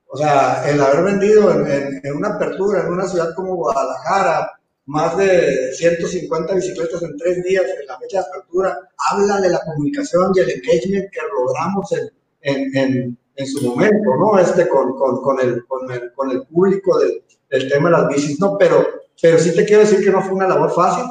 o 0.07 0.17
sea, 0.17 0.69
el 0.69 0.79
haber 0.81 1.03
vendido 1.03 1.51
en, 1.51 2.01
en, 2.03 2.15
una 2.15 2.35
apertura 2.35 2.81
en 2.81 2.93
una 2.93 3.07
ciudad 3.07 3.33
como 3.35 3.55
Guadalajara, 3.55 4.51
más 4.85 5.17
de 5.17 5.73
150 5.73 6.55
bicicletas 6.55 7.01
en 7.01 7.17
tres 7.17 7.43
días 7.43 7.63
en 7.63 7.87
la 7.87 7.97
fecha 7.99 8.21
de 8.21 8.27
apertura, 8.27 8.79
habla 9.09 9.39
de 9.39 9.49
la 9.49 9.61
comunicación 9.61 10.31
y 10.35 10.39
el 10.39 10.49
engagement 10.49 11.09
que 11.11 11.19
logramos 11.33 11.91
en, 12.41 12.77
en, 12.77 13.17
en 13.41 13.47
su 13.47 13.61
momento, 13.67 14.15
¿no? 14.17 14.37
Este, 14.39 14.67
con, 14.67 14.93
con, 14.95 15.21
con, 15.21 15.39
el, 15.39 15.65
con, 15.65 15.91
el, 15.91 16.11
con 16.13 16.31
el 16.31 16.43
público 16.47 16.99
del, 16.99 17.23
del, 17.49 17.69
tema 17.69 17.89
de 17.89 17.97
las 17.97 18.07
bicis, 18.09 18.39
¿no? 18.39 18.57
Pero, 18.57 18.85
pero 19.21 19.37
sí 19.37 19.53
te 19.55 19.65
quiero 19.65 19.81
decir 19.81 20.03
que 20.03 20.11
no 20.11 20.21
fue 20.21 20.33
una 20.33 20.47
labor 20.47 20.71
fácil, 20.71 21.05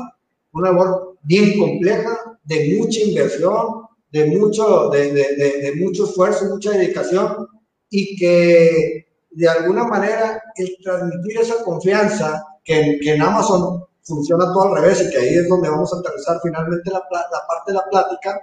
una 0.53 0.71
labor 0.71 1.17
bien 1.23 1.59
compleja, 1.59 2.39
de 2.45 2.77
mucha 2.79 3.01
inversión, 3.01 3.87
de 4.11 4.27
mucho, 4.27 4.89
de, 4.91 5.13
de, 5.13 5.37
de, 5.37 5.75
mucho 5.77 6.05
esfuerzo, 6.05 6.47
mucha 6.47 6.73
dedicación 6.73 7.47
y 7.91 8.17
que 8.17 9.07
de 9.31 9.49
alguna 9.49 9.85
manera 9.85 10.43
el 10.57 10.77
transmitir 10.83 11.41
esa 11.41 11.63
confianza 11.63 12.45
que, 12.65 12.99
que 13.01 13.15
en 13.15 13.23
Amazon 13.23 13.85
funciona 14.03 14.47
todo 14.47 14.75
al 14.75 14.83
revés 14.83 15.03
y 15.03 15.11
que 15.11 15.19
ahí 15.19 15.35
es 15.35 15.49
donde 15.49 15.69
vamos 15.69 15.93
a 15.93 15.99
aterrizar 15.99 16.41
finalmente 16.43 16.91
la, 16.91 16.99
la 16.99 17.47
parte 17.47 17.73
de 17.73 17.75
la 17.75 17.89
plática, 17.89 18.41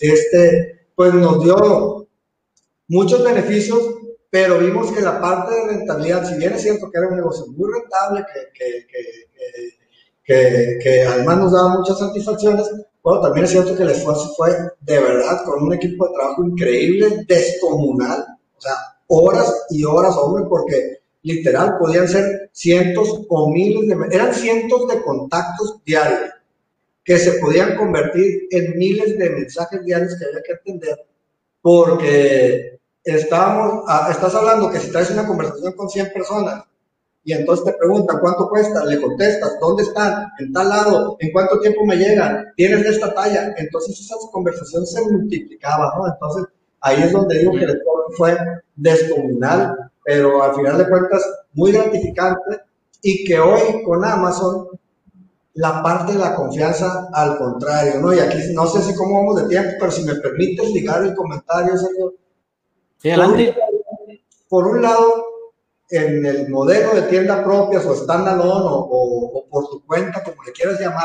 este, 0.00 0.86
pues 0.94 1.12
nos 1.12 1.42
dio 1.44 2.06
muchos 2.92 3.24
beneficios, 3.24 3.80
pero 4.28 4.58
vimos 4.58 4.92
que 4.92 5.00
la 5.00 5.18
parte 5.18 5.54
de 5.54 5.66
rentabilidad, 5.68 6.28
si 6.28 6.36
bien 6.36 6.52
es 6.52 6.62
cierto 6.62 6.90
que 6.90 6.98
era 6.98 7.08
un 7.08 7.16
negocio 7.16 7.46
muy 7.46 7.72
rentable, 7.72 8.24
que, 8.52 8.86
que, 8.86 8.86
que, 10.22 10.78
que 10.82 11.02
además 11.02 11.38
nos 11.38 11.52
daba 11.52 11.78
muchas 11.78 11.98
satisfacciones, 11.98 12.70
bueno, 13.02 13.22
también 13.22 13.44
es 13.44 13.50
cierto 13.50 13.74
que 13.74 13.82
el 13.82 13.90
esfuerzo 13.90 14.34
fue 14.36 14.50
de 14.80 15.00
verdad 15.00 15.42
con 15.44 15.62
un 15.62 15.72
equipo 15.72 16.06
de 16.06 16.14
trabajo 16.14 16.44
increíble, 16.44 17.24
descomunal, 17.26 18.26
o 18.58 18.60
sea, 18.60 18.74
horas 19.06 19.66
y 19.70 19.84
horas, 19.84 20.14
hombre, 20.18 20.44
porque 20.48 20.98
literal 21.22 21.78
podían 21.78 22.06
ser 22.06 22.50
cientos 22.52 23.22
o 23.28 23.50
miles 23.50 23.88
de, 23.88 24.14
eran 24.14 24.34
cientos 24.34 24.86
de 24.88 25.02
contactos 25.02 25.82
diarios 25.84 26.30
que 27.02 27.18
se 27.18 27.32
podían 27.40 27.74
convertir 27.76 28.48
en 28.50 28.78
miles 28.78 29.18
de 29.18 29.30
mensajes 29.30 29.82
diarios 29.82 30.14
que 30.18 30.26
había 30.26 30.42
que 30.42 30.52
atender, 30.52 31.06
porque 31.62 32.81
estábamos, 33.04 33.84
ah, 33.88 34.08
estás 34.10 34.34
hablando 34.34 34.70
que 34.70 34.78
si 34.78 34.90
traes 34.90 35.10
una 35.10 35.26
conversación 35.26 35.72
con 35.74 35.88
100 35.88 36.12
personas 36.12 36.64
y 37.24 37.32
entonces 37.32 37.64
te 37.64 37.72
preguntan 37.74 38.18
cuánto 38.20 38.48
cuesta, 38.48 38.84
le 38.84 39.00
contestas, 39.00 39.58
¿dónde 39.60 39.84
están? 39.84 40.28
En 40.38 40.52
tal 40.52 40.68
lado, 40.68 41.16
¿en 41.20 41.32
cuánto 41.32 41.60
tiempo 41.60 41.84
me 41.84 41.96
llegan? 41.96 42.46
¿Tienes 42.56 42.84
esta 42.84 43.14
talla? 43.14 43.54
Entonces 43.56 44.00
esas 44.00 44.18
conversaciones 44.32 44.90
se 44.90 45.02
multiplicaban, 45.02 45.90
¿no? 45.96 46.08
Entonces 46.08 46.46
ahí 46.80 47.02
es 47.02 47.12
donde 47.12 47.38
digo 47.38 47.52
que 47.52 47.64
el 47.64 47.82
fue 48.16 48.36
descomunal, 48.74 49.90
pero 50.04 50.42
al 50.42 50.54
final 50.54 50.78
de 50.78 50.88
cuentas 50.88 51.24
muy 51.54 51.72
gratificante 51.72 52.60
y 53.02 53.24
que 53.24 53.38
hoy 53.38 53.82
con 53.84 54.04
Amazon 54.04 54.68
la 55.54 55.82
parte 55.82 56.14
de 56.14 56.18
la 56.18 56.34
confianza 56.34 57.08
al 57.12 57.36
contrario, 57.38 58.00
¿no? 58.00 58.12
Y 58.12 58.18
aquí 58.18 58.38
no 58.52 58.66
sé 58.66 58.80
si 58.82 58.94
cómo 58.96 59.20
vamos 59.20 59.42
de 59.42 59.48
tiempo, 59.48 59.72
pero 59.78 59.92
si 59.92 60.02
me 60.04 60.14
permites 60.16 60.70
ligar 60.72 61.04
el 61.04 61.14
comentario, 61.14 61.76
Sergio. 61.76 62.14
Sí, 63.02 63.10
adelante. 63.10 63.56
por 64.48 64.68
un 64.68 64.80
lado, 64.80 65.24
en 65.90 66.24
el 66.24 66.48
modelo 66.48 66.94
de 66.94 67.02
tienda 67.02 67.42
propia 67.42 67.80
o 67.80 67.94
standalone 67.96 68.64
o, 68.64 68.88
o, 68.90 69.48
por 69.48 69.68
tu 69.68 69.84
cuenta, 69.84 70.22
como 70.22 70.42
le 70.44 70.52
quieras 70.52 70.80
llamar, 70.80 71.04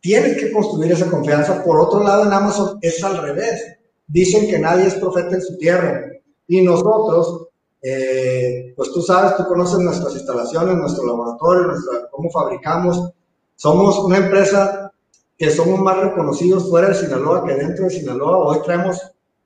tienes 0.00 0.36
que 0.36 0.50
construir 0.50 0.90
esa 0.90 1.08
confianza. 1.08 1.62
Por 1.62 1.80
otro 1.80 2.02
lado, 2.02 2.24
en 2.24 2.32
Amazon 2.32 2.78
es 2.82 3.02
al 3.04 3.18
revés. 3.18 3.78
Dicen 4.08 4.48
que 4.48 4.58
nadie 4.58 4.88
es 4.88 4.96
profeta 4.96 5.36
en 5.36 5.42
su 5.42 5.56
tierra. 5.56 6.04
Y 6.48 6.62
nosotros, 6.62 7.48
eh, 7.80 8.74
pues 8.76 8.92
tú 8.92 9.00
sabes, 9.00 9.36
tú 9.36 9.46
conoces 9.46 9.78
nuestras 9.78 10.14
instalaciones, 10.14 10.76
nuestro 10.76 11.06
laboratorio, 11.06 11.68
nuestra, 11.68 12.10
cómo 12.10 12.28
fabricamos. 12.28 13.12
Somos 13.54 14.00
una 14.00 14.16
empresa 14.16 14.92
que 15.38 15.48
somos 15.50 15.80
más 15.80 15.96
reconocidos 15.98 16.68
fuera 16.68 16.88
de 16.88 16.94
Sinaloa 16.94 17.46
que 17.46 17.54
dentro 17.54 17.84
de 17.84 17.90
Sinaloa. 17.90 18.48
Hoy 18.48 18.58
traemos 18.64 19.00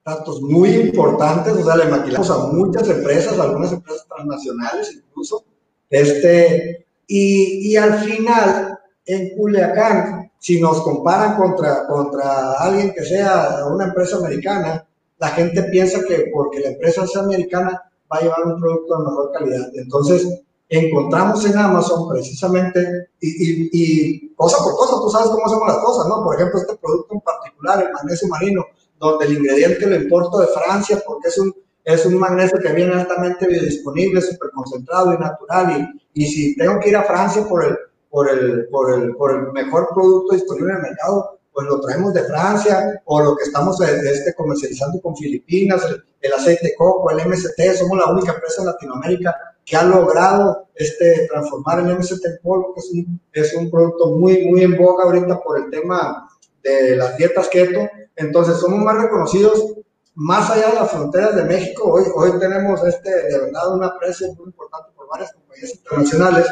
datos 0.07 0.41
muy 0.41 0.71
importantes, 0.71 1.53
o 1.53 1.65
sea, 1.65 1.77
le 1.77 1.87
maquilamos 1.87 2.31
a 2.31 2.39
muchas 2.47 2.89
empresas, 2.89 3.39
algunas 3.39 3.73
empresas 3.73 4.07
transnacionales 4.07 4.95
incluso, 4.95 5.45
este, 5.91 6.87
y, 7.09 7.73
y 7.73 7.77
al 7.77 7.99
final, 7.99 8.79
en 9.05 9.37
Culiacán, 9.37 10.31
si 10.39 10.61
nos 10.61 10.81
comparan 10.83 11.37
contra, 11.37 11.89
contra 11.89 12.53
alguien 12.53 12.95
que 12.95 13.05
sea 13.05 13.65
una 13.69 13.87
empresa 13.87 14.19
americana, 14.19 14.87
la 15.19 15.29
gente 15.29 15.63
piensa 15.65 16.05
que 16.07 16.31
porque 16.33 16.61
la 16.61 16.69
empresa 16.69 17.05
sea 17.07 17.23
americana 17.23 17.83
va 18.13 18.19
a 18.19 18.21
llevar 18.21 18.47
un 18.47 18.61
producto 18.61 18.99
de 18.99 19.05
mejor 19.05 19.33
calidad. 19.33 19.71
Entonces, 19.75 20.41
encontramos 20.69 21.45
en 21.47 21.59
Amazon 21.59 22.09
precisamente, 22.09 23.09
y, 23.21 23.29
y, 23.29 23.71
y, 23.73 24.35
cosa 24.37 24.59
por 24.63 24.77
cosa, 24.77 25.01
tú 25.01 25.11
sabes 25.11 25.29
cómo 25.29 25.47
hacemos 25.47 25.67
las 25.67 25.79
cosas, 25.79 26.07
¿no? 26.09 26.23
Por 26.23 26.37
ejemplo, 26.37 26.61
este 26.61 26.77
producto 26.77 27.15
en 27.15 27.21
particular, 27.21 27.83
el 27.83 27.93
magnesio 27.93 28.29
marino, 28.29 28.65
donde 28.99 29.27
el 29.27 29.35
ingrediente 29.35 29.87
lo 29.87 29.97
importo 29.97 30.39
de 30.39 30.47
Francia 30.49 31.03
porque 31.07 31.29
es 31.29 31.39
un, 31.39 31.55
es 31.85 32.05
un 32.07 32.19
magnesio 32.19 32.59
que 32.59 32.73
viene 32.73 32.95
altamente 32.95 33.47
biodisponible, 33.47 34.21
súper 34.21 34.51
concentrado 34.51 35.15
y 35.15 35.19
natural. 35.19 35.97
Y, 36.15 36.23
y, 36.23 36.27
si 36.27 36.57
tengo 36.57 36.81
que 36.81 36.89
ir 36.89 36.97
a 36.97 37.05
Francia 37.05 37.47
por 37.49 37.65
el, 37.65 37.77
por, 38.11 38.29
el, 38.29 38.67
por, 38.69 38.93
el, 38.93 39.15
por 39.15 39.31
el 39.33 39.53
mejor 39.53 39.89
producto 39.95 40.35
disponible 40.35 40.71
en 40.71 40.77
el 40.77 40.83
mercado, 40.83 41.39
pues 41.53 41.69
lo 41.69 41.81
traemos 41.81 42.13
de 42.13 42.25
Francia 42.25 43.01
o 43.07 43.21
lo 43.23 43.37
que 43.37 43.45
estamos 43.45 43.81
este, 43.81 44.35
comercializando 44.35 45.01
con 45.01 45.17
Filipinas, 45.17 45.85
el, 45.87 46.03
el, 46.21 46.33
aceite 46.33 46.67
de 46.67 46.75
coco, 46.75 47.11
el 47.11 47.27
MST, 47.27 47.59
somos 47.79 47.99
la 47.99 48.11
única 48.11 48.33
empresa 48.33 48.61
en 48.61 48.67
Latinoamérica 48.67 49.35
que 49.65 49.77
ha 49.77 49.83
logrado 49.85 50.69
este, 50.75 51.27
transformar 51.29 51.81
el 51.81 51.99
MST 51.99 52.25
en 52.25 52.39
polvo, 52.43 52.75
que 52.75 52.81
es 52.81 52.91
un, 52.93 53.21
es 53.33 53.55
un 53.55 53.71
producto 53.71 54.11
muy, 54.17 54.47
muy 54.47 54.63
en 54.63 54.77
boga 54.77 55.05
ahorita 55.05 55.43
por 55.43 55.59
el 55.59 55.71
tema 55.71 56.26
de 56.71 56.97
las 56.97 57.17
dietas 57.17 57.49
keto. 57.49 57.89
Entonces, 58.17 58.57
somos 58.57 58.81
más 58.81 58.97
reconocidos 58.97 59.77
más 60.15 60.51
allá 60.51 60.71
de 60.71 60.75
las 60.77 60.91
fronteras 60.91 61.37
de 61.37 61.45
México. 61.45 61.93
Hoy, 61.93 62.05
hoy 62.15 62.39
tenemos 62.39 62.83
este, 62.87 63.11
de 63.11 63.39
verdad 63.39 63.75
una 63.75 63.99
presencia 63.99 64.35
muy 64.39 64.47
importante 64.47 64.89
por 64.97 65.09
varias 65.09 65.33
compañías 65.33 65.75
internacionales 65.75 66.47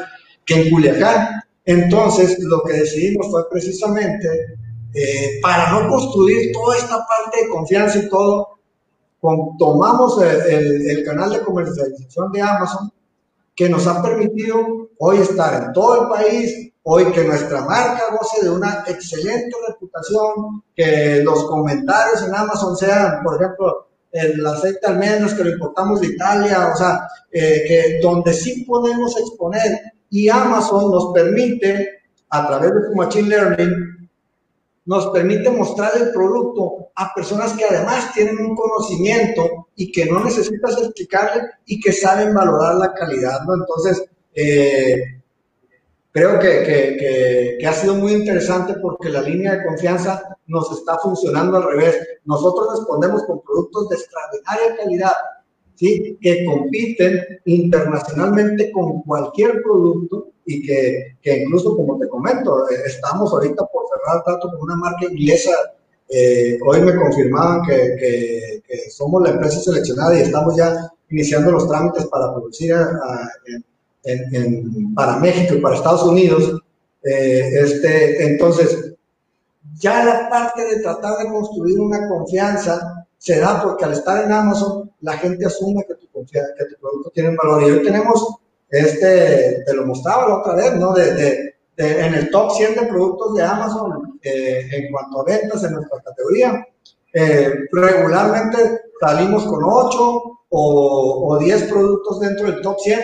que 0.44 0.54
en 0.54 0.70
Culiacán. 0.70 1.42
Entonces, 1.64 2.38
lo 2.40 2.62
que 2.62 2.74
decidimos 2.74 3.30
fue 3.30 3.48
precisamente 3.48 4.28
eh, 4.92 5.40
para 5.40 5.72
no 5.72 5.88
construir 5.88 6.52
toda 6.52 6.76
esta 6.76 7.06
parte 7.06 7.42
de 7.42 7.48
confianza 7.48 7.98
y 7.98 8.08
todo, 8.08 8.58
con, 9.18 9.56
tomamos 9.56 10.20
el, 10.20 10.42
el, 10.42 10.90
el 10.90 11.04
canal 11.04 11.30
de 11.30 11.40
comercialización 11.40 12.30
de 12.32 12.42
Amazon 12.42 12.92
que 13.56 13.68
nos 13.68 13.86
ha 13.86 14.02
permitido 14.02 14.90
hoy 14.98 15.18
estar 15.18 15.62
en 15.62 15.72
todo 15.72 16.02
el 16.02 16.08
país, 16.08 16.72
hoy 16.84 17.10
que 17.12 17.24
nuestra 17.24 17.62
marca 17.62 18.04
goce 18.12 18.44
de 18.44 18.50
una 18.50 18.84
excelente 18.86 19.56
reputación, 19.66 20.62
que 20.74 21.22
los 21.22 21.44
comentarios 21.44 22.22
en 22.22 22.34
Amazon 22.34 22.76
sean, 22.76 23.22
por 23.22 23.40
ejemplo, 23.40 23.88
el 24.12 24.46
aceite 24.46 24.86
almendras 24.86 25.34
que 25.34 25.44
lo 25.44 25.50
importamos 25.50 26.00
de 26.00 26.08
Italia, 26.08 26.70
o 26.72 26.76
sea, 26.76 27.08
eh, 27.32 27.64
que 27.66 28.00
donde 28.00 28.32
sí 28.32 28.64
podemos 28.64 29.16
exponer 29.16 29.80
y 30.10 30.28
Amazon 30.28 30.90
nos 30.90 31.12
permite, 31.12 32.02
a 32.30 32.46
través 32.46 32.74
de 32.74 32.88
su 32.88 32.94
Machine 32.94 33.28
Learning, 33.28 34.10
nos 34.86 35.06
permite 35.08 35.50
mostrar 35.50 35.92
el 35.96 36.10
producto 36.12 36.90
a 36.94 37.12
personas 37.14 37.54
que 37.54 37.64
además 37.64 38.12
tienen 38.12 38.38
un 38.38 38.54
conocimiento 38.54 39.68
y 39.74 39.90
que 39.90 40.04
no 40.06 40.22
necesitas 40.22 40.78
explicarle 40.78 41.42
y 41.64 41.80
que 41.80 41.92
saben 41.92 42.34
valorar 42.34 42.74
la 42.74 42.92
calidad, 42.92 43.40
¿no? 43.46 43.54
Entonces, 43.54 44.04
eh, 44.34 45.22
creo 46.14 46.38
que, 46.38 46.62
que, 46.62 47.56
que, 47.58 47.66
ha 47.66 47.72
sido 47.72 47.96
muy 47.96 48.12
interesante 48.12 48.74
porque 48.80 49.08
la 49.08 49.20
línea 49.20 49.56
de 49.56 49.64
confianza 49.64 50.22
nos 50.46 50.70
está 50.70 50.96
funcionando 50.98 51.56
al 51.56 51.64
revés. 51.64 51.96
Nosotros 52.24 52.78
respondemos 52.78 53.24
con 53.24 53.42
productos 53.42 53.88
de 53.88 53.96
extraordinaria 53.96 54.76
calidad 54.76 55.12
¿sí? 55.74 56.16
que 56.20 56.44
compiten 56.44 57.40
internacionalmente 57.46 58.70
con 58.70 59.02
cualquier 59.02 59.60
producto 59.62 60.28
y 60.46 60.64
que, 60.64 61.16
que, 61.20 61.42
incluso, 61.42 61.76
como 61.76 61.98
te 61.98 62.08
comento, 62.08 62.70
eh, 62.70 62.82
estamos 62.86 63.32
ahorita 63.32 63.66
por 63.66 63.82
cerrar 63.88 64.22
trato 64.22 64.50
con 64.50 64.60
una 64.60 64.76
marca 64.76 65.06
inglesa. 65.06 65.50
Eh, 66.08 66.60
hoy 66.64 66.80
me 66.80 66.94
confirmaban 66.94 67.62
que, 67.66 67.96
que, 67.98 68.90
somos 68.90 69.20
la 69.22 69.30
empresa 69.30 69.58
seleccionada 69.58 70.16
y 70.16 70.22
estamos 70.22 70.56
ya 70.56 70.76
iniciando 71.10 71.50
los 71.50 71.68
trámites 71.68 72.06
para 72.06 72.32
producir 72.32 72.70
en, 72.70 73.64
para 74.94 75.18
México 75.18 75.54
y 75.54 75.60
para 75.60 75.76
Estados 75.76 76.02
Unidos. 76.04 76.60
Eh, 77.02 77.50
este, 77.60 78.26
entonces, 78.26 78.94
ya 79.74 80.04
la 80.04 80.28
parte 80.28 80.64
de 80.64 80.80
tratar 80.80 81.18
de 81.18 81.28
construir 81.28 81.78
una 81.80 82.08
confianza 82.08 83.06
se 83.18 83.40
da 83.40 83.62
porque 83.62 83.84
al 83.84 83.92
estar 83.92 84.24
en 84.24 84.32
Amazon, 84.32 84.90
la 85.00 85.14
gente 85.14 85.46
asume 85.46 85.84
que 85.86 85.94
tu, 85.94 86.06
que 86.26 86.40
tu 86.40 86.80
producto 86.80 87.10
tiene 87.10 87.34
valor. 87.36 87.62
Y 87.62 87.70
hoy 87.70 87.82
tenemos, 87.82 88.36
este, 88.68 89.62
te 89.64 89.74
lo 89.74 89.86
mostraba 89.86 90.28
la 90.28 90.38
otra 90.38 90.54
vez, 90.54 90.74
¿no? 90.76 90.92
De, 90.92 91.54
en 91.76 92.14
el 92.14 92.30
top 92.30 92.52
100 92.52 92.74
de 92.76 92.86
productos 92.86 93.34
de 93.34 93.42
Amazon 93.42 94.18
eh, 94.22 94.68
en 94.70 94.92
cuanto 94.92 95.20
a 95.20 95.24
ventas 95.24 95.64
en 95.64 95.72
nuestra 95.72 96.00
categoría. 96.02 96.64
Eh, 97.12 97.52
regularmente 97.72 98.82
salimos 99.00 99.44
con 99.44 99.64
8 99.64 100.22
o, 100.50 101.28
o 101.28 101.38
10 101.38 101.64
productos 101.64 102.20
dentro 102.20 102.46
del 102.46 102.60
top 102.60 102.78
100, 102.78 103.00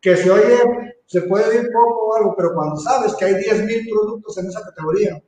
que 0.00 0.16
se 0.16 0.30
oye, 0.30 0.58
se 1.06 1.22
puede 1.22 1.48
oír 1.48 1.70
poco 1.72 2.06
o 2.06 2.16
algo, 2.16 2.34
pero 2.36 2.54
cuando 2.54 2.76
sabes 2.76 3.14
que 3.14 3.24
hay 3.24 3.34
10.000 3.34 3.90
productos 3.90 4.38
en 4.38 4.46
esa 4.46 4.62
categoría, 4.62 5.22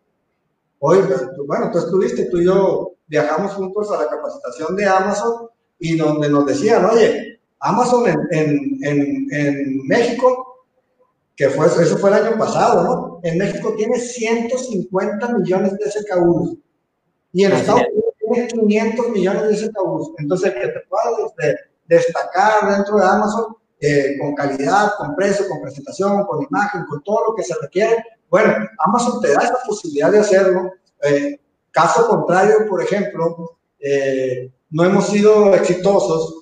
hoy, 0.79 0.99
bueno, 1.47 1.71
tú 1.73 1.79
estuviste, 1.79 2.27
tú 2.27 2.39
y 2.39 2.45
yo 2.45 2.93
viajamos 3.07 3.53
juntos 3.53 3.91
a 3.91 4.03
la 4.03 4.09
capacitación 4.09 4.77
de 4.77 4.87
Amazon 4.87 5.49
y 5.79 5.97
donde 5.97 6.29
nos 6.29 6.47
decían, 6.47 6.85
oye, 6.85 7.41
Amazon 7.61 8.09
en, 8.09 8.79
en, 8.83 9.27
en, 9.31 9.87
México, 9.87 10.67
que 11.37 11.49
fue, 11.51 11.67
eso 11.67 11.99
fue 11.99 12.11
el 12.11 12.25
año 12.27 12.39
pasado, 12.39 12.85
¿no? 12.85 13.21
En 13.23 13.39
México 13.39 13.75
tiene 13.77 13.99
150 13.99 15.39
millones 15.39 15.77
de 15.79 15.91
SKUs 15.91 16.57
y 17.33 17.45
en 17.45 17.53
Estados 17.53 17.83
Unidos 17.93 18.15
tiene 18.19 18.49
500 18.49 19.09
millones 19.11 19.43
de 19.43 19.57
SKUs. 19.57 20.13
Entonces, 20.19 20.55
que 20.55 20.69
te 20.69 20.81
puedas 20.89 21.33
destacar 21.87 22.77
dentro 22.77 22.97
de 22.97 23.05
Amazon 23.05 23.57
eh, 23.81 24.17
con 24.21 24.35
calidad, 24.35 24.93
con 24.99 25.17
precio, 25.17 25.49
con 25.49 25.63
presentación, 25.63 26.25
con 26.27 26.43
imagen, 26.43 26.85
con 26.89 27.03
todo 27.03 27.31
lo 27.31 27.35
que 27.35 27.43
se 27.43 27.55
requiere, 27.61 28.05
bueno, 28.31 28.55
Amazon 28.79 29.21
te 29.21 29.33
da 29.33 29.41
esa 29.41 29.59
posibilidad 29.67 30.11
de 30.13 30.21
hacerlo. 30.21 30.73
Eh, 31.03 31.41
caso 31.73 32.09
contrario, 32.09 32.67
por 32.69 32.81
ejemplo, 32.83 33.59
eh, 33.81 34.51
no 34.71 34.85
hemos 34.85 35.09
sido 35.09 35.55
exitosos 35.55 36.37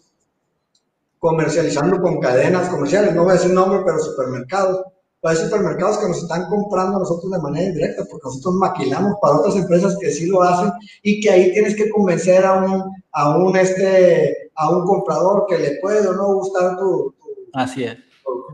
comercializando 1.19 2.01
con 2.01 2.21
cadenas 2.21 2.69
comerciales, 2.69 3.15
no 3.15 3.25
voy 3.25 3.33
a 3.33 3.35
decir 3.35 3.53
nombre, 3.53 3.81
pero 3.85 3.99
supermercados. 3.99 4.85
Hay 5.23 5.35
supermercados 5.35 5.99
que 5.99 6.09
nos 6.09 6.23
están 6.23 6.49
comprando 6.49 6.97
a 6.97 7.01
nosotros 7.01 7.33
de 7.33 7.41
manera 7.41 7.67
indirecta, 7.67 8.05
porque 8.09 8.27
nosotros 8.27 8.55
maquilamos 8.55 9.15
para 9.21 9.39
otras 9.39 9.57
empresas 9.57 9.97
que 9.99 10.13
sí 10.13 10.27
lo 10.27 10.43
hacen 10.43 10.71
y 11.03 11.21
que 11.21 11.31
ahí 11.31 11.53
tienes 11.53 11.75
que 11.75 11.91
convencer 11.91 12.45
a 12.45 12.55
un, 12.55 12.85
a 13.11 13.37
un, 13.37 13.57
este, 13.57 14.53
a 14.55 14.71
un 14.71 14.87
comprador 14.87 15.47
que 15.49 15.59
le 15.59 15.79
puede 15.81 16.07
o 16.07 16.13
no 16.13 16.35
gustar 16.35 16.79
tu, 16.79 17.13
Así 17.53 17.85
es. 17.85 17.97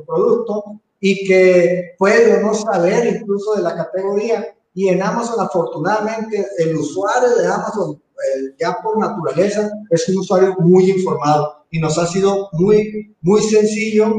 producto 0.07 0.81
y 1.01 1.27
que 1.27 1.95
puede 1.99 2.35
o 2.35 2.41
no 2.41 2.55
saber 2.55 3.07
incluso 3.15 3.55
de 3.55 3.63
la 3.63 3.77
categoría. 3.77 4.55
Y 4.73 4.89
en 4.89 5.03
Amazon, 5.03 5.39
afortunadamente, 5.39 6.47
el 6.59 6.77
usuario 6.77 7.37
de 7.37 7.47
Amazon, 7.47 7.93
eh, 7.95 8.55
ya 8.59 8.79
por 8.83 8.99
naturaleza, 8.99 9.71
es 9.91 10.09
un 10.09 10.19
usuario 10.19 10.57
muy 10.61 10.91
informado 10.91 11.67
y 11.71 11.79
nos 11.79 11.99
ha 11.99 12.07
sido 12.07 12.49
muy, 12.53 13.15
muy 13.21 13.43
sencillo, 13.43 14.15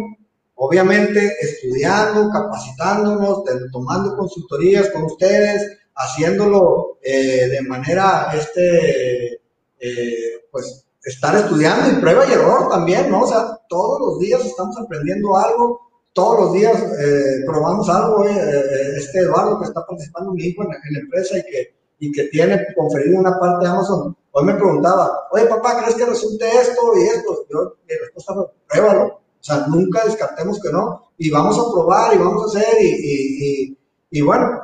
obviamente, 0.56 1.34
estudiando, 1.42 2.30
capacitándonos, 2.30 3.44
tomando 3.72 4.16
consultorías 4.16 4.90
con 4.92 5.06
ustedes, 5.06 5.80
haciéndolo 5.96 7.00
eh, 7.02 7.48
de 7.50 7.62
manera, 7.62 8.30
este, 8.36 9.42
eh, 9.80 10.46
pues, 10.52 10.85
estar 11.06 11.36
estudiando 11.36 11.91
y 11.91 12.01
prueba 12.01 12.26
y 12.28 12.34
error 12.34 12.70
también, 12.70 13.10
¿no? 13.10 13.22
O 13.22 13.28
sea, 13.28 13.58
todos 13.70 13.99
los 13.99 14.20
días 14.20 14.43
estamos 14.43 14.78
aprendiendo 14.78 15.38
algo 15.38 15.86
todos 16.16 16.39
los 16.39 16.53
días 16.53 16.82
eh, 16.82 17.43
probamos 17.45 17.89
algo. 17.89 18.24
Eh, 18.24 18.32
eh, 18.32 18.91
este 18.97 19.20
Eduardo 19.20 19.60
que 19.60 19.66
está 19.66 19.86
participando, 19.86 20.32
mi 20.32 20.45
hijo, 20.45 20.64
en, 20.64 20.70
la 20.70 20.99
empresa 20.99 21.38
y 21.38 21.43
que, 21.43 21.76
y 21.99 22.12
que 22.12 22.24
tiene 22.30 22.68
conferido 22.74 23.20
una 23.20 23.38
parte 23.38 23.66
de 23.66 23.72
Amazon, 23.72 24.16
hoy 24.32 24.45
me 24.45 24.53
preguntaba, 24.53 25.28
oye 25.32 25.45
papá, 25.45 25.82
¿crees 25.82 25.95
que 25.95 26.06
resulte 26.06 26.45
esto 26.47 26.82
y 26.95 27.03
esto? 27.03 27.45
Yo, 27.51 27.76
mi 27.88 27.95
respuesta 27.95 28.34
fue, 28.34 28.45
pruébalo. 28.68 29.06
O 29.06 29.47
sea, 29.47 29.68
nunca 29.68 30.06
descartemos 30.06 30.60
que 30.62 30.72
no. 30.72 31.12
Y 31.18 31.30
vamos 31.30 31.60
a 31.60 31.72
probar 31.72 32.16
y 32.16 32.18
vamos 32.18 32.43
a 32.43 32.60
hacer. 32.60 32.82
Y, 32.82 32.88
y, 32.88 33.78
y, 34.10 34.22
bueno, 34.22 34.60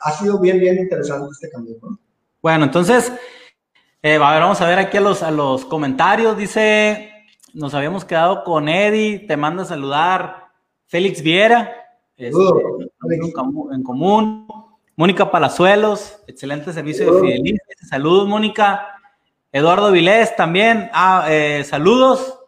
ha 0.00 0.12
sido 0.12 0.40
bien, 0.40 0.58
bien 0.58 0.78
interesante 0.78 1.28
este 1.32 1.50
cambio. 1.50 1.76
Bueno, 2.42 2.64
entonces, 2.64 3.12
vamos 4.18 4.60
a 4.60 4.66
ver 4.66 4.78
aquí 4.78 4.98
a 4.98 5.00
los, 5.00 5.22
a 5.22 5.30
los 5.30 5.64
comentarios. 5.64 6.36
Dice, 6.36 7.10
nos 7.54 7.72
habíamos 7.72 8.04
quedado 8.04 8.44
con 8.44 8.68
Eddie, 8.68 9.20
te 9.20 9.36
manda 9.36 9.62
a 9.62 9.66
saludar. 9.66 10.48
Félix 10.86 11.22
Viera, 11.22 11.72
este, 12.16 12.38
en 13.72 13.82
común. 13.82 14.46
Mónica 14.96 15.30
Palazuelos, 15.30 16.22
excelente 16.26 16.72
servicio 16.72 17.12
de 17.12 17.20
fidelidad. 17.20 17.58
Saludos, 17.88 18.28
Mónica. 18.28 18.86
Eduardo 19.50 19.90
Vilés 19.90 20.36
también. 20.36 20.90
Ah, 20.92 21.26
eh, 21.28 21.64
saludos. 21.64 22.38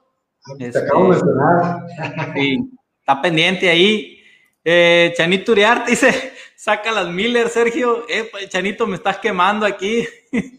Te 0.59 0.69
acabo 0.79 1.05
de 1.05 1.09
mencionar. 1.09 1.87
Sí, 2.35 2.71
está 3.01 3.23
pendiente 3.23 3.69
ahí. 3.71 4.19
Eh, 4.63 5.13
Chanito 5.17 5.53
Uriarte 5.53 5.91
dice, 5.93 6.33
saca 6.57 6.91
las 6.91 7.09
Miller, 7.09 7.49
Sergio. 7.49 8.05
Eh, 8.09 8.29
Chanito, 8.49 8.87
me 8.87 8.97
estás 8.97 9.19
quemando 9.19 9.65
aquí. 9.67 10.07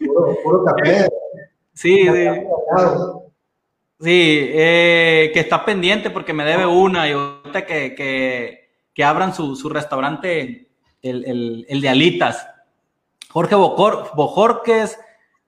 Puro, 0.06 0.36
puro 0.42 0.64
café. 0.64 1.08
Sí, 1.74 2.08
sí. 2.08 2.26
Sí, 4.00 4.50
eh, 4.52 5.32
que 5.34 5.40
está 5.40 5.64
pendiente 5.64 6.10
porque 6.10 6.32
me 6.32 6.44
debe 6.44 6.64
una 6.66 7.08
y 7.08 7.12
ahorita 7.12 7.66
que, 7.66 7.96
que, 7.96 8.70
que 8.94 9.04
abran 9.04 9.34
su, 9.34 9.56
su 9.56 9.68
restaurante, 9.68 10.70
el, 11.02 11.24
el, 11.24 11.66
el, 11.68 11.80
de 11.80 11.88
alitas. 11.88 12.46
Jorge 13.28 13.56
Bojor, 13.56 14.12
Bojorques, 14.14 15.00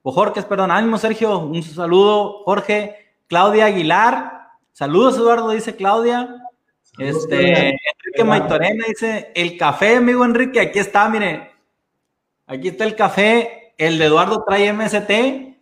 Bojorques, 0.03 0.43
perdón, 0.43 0.69
ánimo 0.69 0.97
Sergio, 0.97 1.39
un 1.39 1.63
saludo, 1.63 2.43
Jorge. 2.43 2.97
Claudia 3.27 3.65
Aguilar, 3.67 4.49
saludos 4.73 5.15
Eduardo, 5.15 5.51
dice 5.51 5.77
Claudia. 5.77 6.40
Este, 6.97 7.69
Enrique 7.69 8.23
Maitorena 8.23 8.85
dice, 8.87 9.31
el 9.33 9.57
café, 9.57 9.95
amigo 9.95 10.25
Enrique, 10.25 10.59
aquí 10.59 10.79
está, 10.79 11.09
mire. 11.09 11.51
Aquí 12.47 12.67
está 12.67 12.83
el 12.83 12.95
café, 12.95 13.73
el 13.77 13.97
de 13.97 14.05
Eduardo 14.05 14.43
trae 14.45 14.73
MST. 14.73 15.11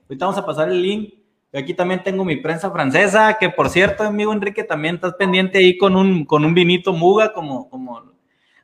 Ahorita 0.10 0.26
vamos 0.26 0.38
a 0.38 0.46
pasar 0.46 0.70
el 0.70 0.82
link 0.82 1.20
yo 1.52 1.60
aquí 1.60 1.74
también 1.74 2.04
tengo 2.04 2.24
mi 2.24 2.36
prensa 2.36 2.70
francesa, 2.70 3.38
que 3.40 3.50
por 3.50 3.70
cierto, 3.70 4.04
amigo 4.04 4.32
Enrique, 4.32 4.64
también 4.64 4.96
estás 4.96 5.16
pendiente 5.16 5.58
ahí 5.58 5.78
con 5.78 5.96
un, 5.96 6.24
con 6.26 6.46
un 6.46 6.54
vinito 6.54 6.94
muga, 6.94 7.34
como, 7.34 7.68
como. 7.70 8.04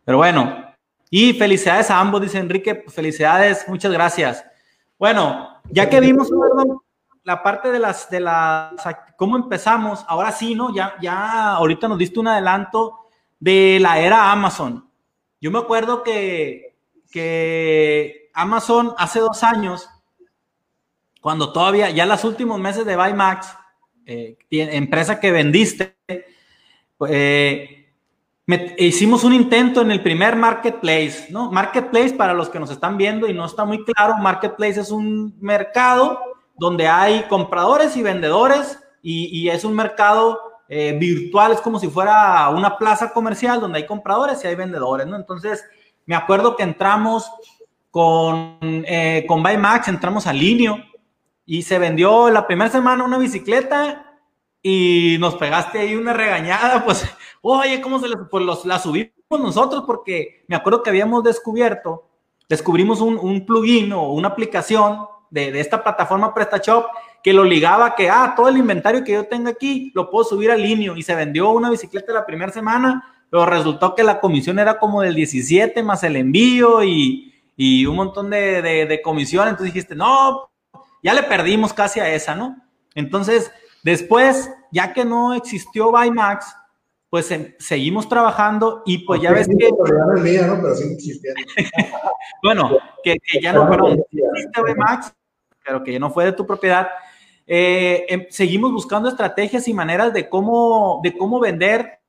Pero 0.04 0.18
bueno, 0.18 0.72
y 1.10 1.34
felicidades 1.34 1.90
a 1.90 2.00
ambos, 2.00 2.22
dice 2.22 2.38
Enrique, 2.38 2.84
felicidades, 2.88 3.66
muchas 3.68 3.92
gracias. 3.92 4.46
Bueno, 5.00 5.50
ya 5.72 5.90
que 5.90 6.00
vimos, 6.00 6.30
la 7.26 7.42
parte 7.42 7.72
de 7.72 7.80
las, 7.80 8.10
de 8.10 8.20
las, 8.20 8.74
cómo 9.18 9.36
empezamos, 9.36 10.06
ahora 10.08 10.32
sí, 10.32 10.54
¿no? 10.54 10.74
Ya, 10.74 10.94
ya, 11.02 11.54
ahorita 11.54 11.88
nos 11.88 11.98
diste 11.98 12.20
un 12.20 12.28
adelanto 12.28 13.08
de 13.40 13.80
la 13.82 14.00
era 14.00 14.32
Amazon. 14.32 14.88
Yo 15.42 15.50
me 15.50 15.58
acuerdo 15.58 16.04
que, 16.04 16.78
que 17.12 18.30
Amazon 18.34 18.94
hace 18.98 19.20
dos 19.20 19.44
años 19.44 19.90
cuando 21.20 21.52
todavía, 21.52 21.90
ya 21.90 22.06
los 22.06 22.24
últimos 22.24 22.60
meses 22.60 22.86
de 22.86 22.96
Bymax, 22.96 23.48
eh, 24.06 24.38
empresa 24.52 25.20
que 25.20 25.32
vendiste, 25.32 25.98
eh, 27.10 27.92
hicimos 28.78 29.24
un 29.24 29.34
intento 29.34 29.82
en 29.82 29.90
el 29.90 30.04
primer 30.04 30.36
marketplace, 30.36 31.26
¿no? 31.32 31.52
Marketplace, 31.52 32.14
para 32.14 32.36
los 32.36 32.50
que 32.50 32.60
nos 32.60 32.70
están 32.70 32.98
viendo 32.98 33.28
y 33.28 33.34
no 33.34 33.48
está 33.48 33.66
muy 33.66 33.84
claro, 33.84 34.18
marketplace 34.18 34.80
es 34.80 34.92
un 34.92 35.36
mercado 35.40 36.35
donde 36.58 36.88
hay 36.88 37.24
compradores 37.24 37.96
y 37.98 38.04
vendedores 38.04 38.80
y, 39.02 39.50
es 39.50 39.64
un 39.64 39.76
mercado 39.76 40.40
eh, 40.68 40.98
virtual, 41.00 41.52
es 41.52 41.62
como 41.62 41.80
si 41.80 41.88
fuera 41.88 42.50
una 42.50 42.76
plaza 42.78 43.14
comercial 43.14 43.62
donde 43.62 43.78
hay 43.78 43.86
compradores 43.86 44.44
y 44.44 44.48
hay 44.48 44.56
vendedores. 44.56 45.06
Entonces, 45.06 45.64
me 46.08 46.16
acuerdo 46.16 46.56
que 46.56 46.64
entramos 46.64 47.30
con, 47.92 48.58
eh, 48.62 49.26
con 49.28 49.44
Bymax, 49.44 49.90
entramos 49.90 50.26
a 50.26 50.34
Linio, 50.34 50.78
y 51.46 51.62
se 51.62 51.78
vendió 51.78 52.30
la 52.30 52.48
primera 52.48 52.72
semana 52.72 53.04
una 53.04 53.18
bicicleta 53.18 54.20
y 54.62 55.18
nos 55.20 55.36
pegaste 55.36 55.80
ahí 55.80 55.96
una 55.96 56.14
regañada, 56.14 56.84
pues, 56.84 57.06
oye, 57.42 57.80
¿cómo 57.82 58.00
se 58.00 58.08
les, 58.08 58.18
pues 58.30 58.44
los, 58.44 58.66
la 58.66 58.80
subimos 58.80 59.12
nosotros? 59.30 59.84
Porque 59.86 60.44
me 60.48 60.56
acuerdo 60.56 60.82
que 60.82 60.90
habíamos 60.90 61.24
descubierto, 61.24 62.08
descubrimos 62.50 63.00
un, 63.02 63.18
un 63.18 63.46
plugin 63.46 63.94
o 63.94 64.12
una 64.12 64.30
aplicación 64.30 65.06
de, 65.30 65.52
de, 65.52 65.60
esta 65.60 65.84
plataforma 65.84 66.34
PrestaShop 66.34 66.86
que 67.24 67.34
lo 67.34 67.44
ligaba 67.44 67.96
que, 67.96 68.10
ah, 68.10 68.34
todo 68.36 68.50
el 68.50 68.58
inventario 68.58 69.04
que 69.04 69.14
yo 69.14 69.26
tenga 69.26 69.52
aquí 69.52 69.92
lo 69.96 70.10
puedo 70.10 70.24
subir 70.24 70.52
al 70.52 70.62
línea 70.62 70.94
y 70.96 71.02
se 71.02 71.16
vendió 71.16 71.50
una 71.52 71.70
bicicleta 71.70 72.14
la 72.14 72.26
primera 72.26 72.52
semana, 72.52 73.04
pero 73.30 73.46
resultó 73.46 73.96
que 73.96 74.04
la 74.04 74.20
comisión 74.20 74.60
era 74.60 74.78
como 74.78 75.02
del 75.02 75.16
17 75.16 75.82
más 75.84 76.04
el 76.04 76.16
envío 76.16 76.84
y, 76.84 77.34
y 77.58 77.86
un 77.86 77.96
montón 77.96 78.30
de, 78.30 78.62
de, 78.62 78.86
de 78.86 79.02
comisión, 79.02 79.48
entonces 79.48 79.74
dijiste, 79.74 79.96
no, 79.96 80.50
ya 81.02 81.14
le 81.14 81.24
perdimos 81.24 81.74
casi 81.74 82.00
a 82.00 82.14
esa, 82.14 82.36
¿no? 82.36 82.58
Entonces, 82.96 83.52
después, 83.84 84.50
ya 84.72 84.94
que 84.94 85.06
no 85.06 85.34
existió 85.34 85.92
Bymax, 85.92 86.56
pues 87.10 87.32
em, 87.32 87.54
seguimos 87.60 88.10
trabajando 88.10 88.84
y 88.86 89.00
pues 89.00 89.22
ya 89.22 89.32
ves 89.32 89.48
que... 89.48 89.70
bueno, 92.44 92.72
que, 93.04 93.18
ya 93.42 93.54
no, 93.54 93.70
perdón, 93.70 94.04
existe 94.12 94.62
Bymax, 94.62 95.14
pero 95.64 95.84
que 95.84 95.94
ya 95.94 96.00
no 96.00 96.12
fue 96.12 96.26
de 96.26 96.34
tu 96.34 96.46
propiedad. 96.46 96.88
Eh, 97.48 98.06
em, 98.10 98.26
seguimos 98.30 98.72
buscando 98.72 99.10
estrategias 99.10 99.68
y 99.68 99.74
maneras 99.74 100.14
de 100.14 100.28
cómo, 100.30 101.00
de 101.04 101.16
cómo 101.16 101.40
vender 101.40 102.00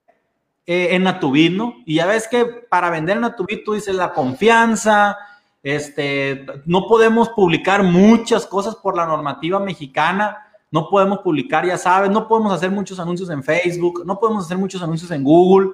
eh, 0.66 0.88
en 0.92 1.04
Natubit, 1.04 1.52
¿no? 1.52 1.74
Y 1.84 1.96
ya 1.96 2.06
ves 2.06 2.26
que 2.26 2.44
para 2.44 2.90
vender 2.90 3.16
en 3.16 3.22
Natubit 3.22 3.64
tú 3.64 3.74
dices 3.74 3.94
la 3.94 4.12
confianza, 4.12 5.16
este, 5.62 6.46
no 6.64 6.86
podemos 6.86 7.28
publicar 7.30 7.82
muchas 7.82 8.46
cosas 8.46 8.76
por 8.76 8.96
la 8.96 9.06
normativa 9.06 9.60
mexicana, 9.60 10.45
no 10.70 10.88
podemos 10.88 11.20
publicar, 11.20 11.66
ya 11.66 11.78
sabes, 11.78 12.10
no 12.10 12.26
podemos 12.26 12.52
hacer 12.52 12.70
muchos 12.70 12.98
anuncios 12.98 13.30
en 13.30 13.42
Facebook, 13.42 14.04
no 14.04 14.18
podemos 14.18 14.44
hacer 14.44 14.58
muchos 14.58 14.82
anuncios 14.82 15.10
en 15.10 15.22
Google. 15.22 15.70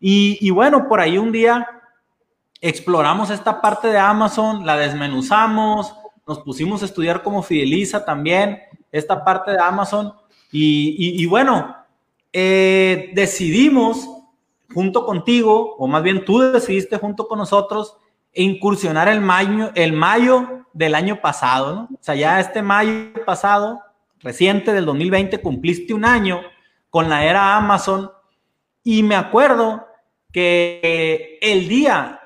Y, 0.00 0.50
bueno, 0.50 0.88
por 0.88 1.00
ahí 1.00 1.18
un 1.18 1.30
día 1.30 1.66
exploramos 2.60 3.30
esta 3.30 3.60
parte 3.60 3.88
de 3.88 3.98
Amazon, 3.98 4.64
la 4.64 4.76
desmenuzamos, 4.76 5.94
nos 6.26 6.38
pusimos 6.40 6.82
a 6.82 6.86
estudiar 6.86 7.22
cómo 7.22 7.42
fideliza 7.42 8.04
también 8.04 8.60
esta 8.90 9.22
parte 9.24 9.50
de 9.52 9.60
Amazon. 9.60 10.14
Y, 10.50 11.26
bueno, 11.26 11.76
eh, 12.32 13.10
decidimos 13.14 14.08
junto 14.72 15.04
contigo, 15.04 15.76
o 15.78 15.86
más 15.86 16.02
bien 16.02 16.24
tú 16.24 16.38
decidiste 16.38 16.96
junto 16.96 17.28
con 17.28 17.38
nosotros, 17.38 17.96
incursionar 18.32 19.08
el 19.08 19.20
mayo, 19.20 19.70
el 19.74 19.92
mayo 19.92 20.64
del 20.72 20.94
año 20.94 21.20
pasado. 21.20 21.88
O 21.92 21.98
sea, 22.00 22.14
ya 22.14 22.40
este 22.40 22.62
mayo 22.62 23.12
pasado, 23.26 23.80
reciente 24.20 24.72
del 24.72 24.86
2020, 24.86 25.40
cumpliste 25.40 25.94
un 25.94 26.04
año 26.04 26.40
con 26.88 27.08
la 27.08 27.24
era 27.24 27.56
Amazon 27.56 28.10
y 28.82 29.02
me 29.02 29.16
acuerdo 29.16 29.86
que 30.32 31.38
el 31.42 31.68
día 31.68 32.20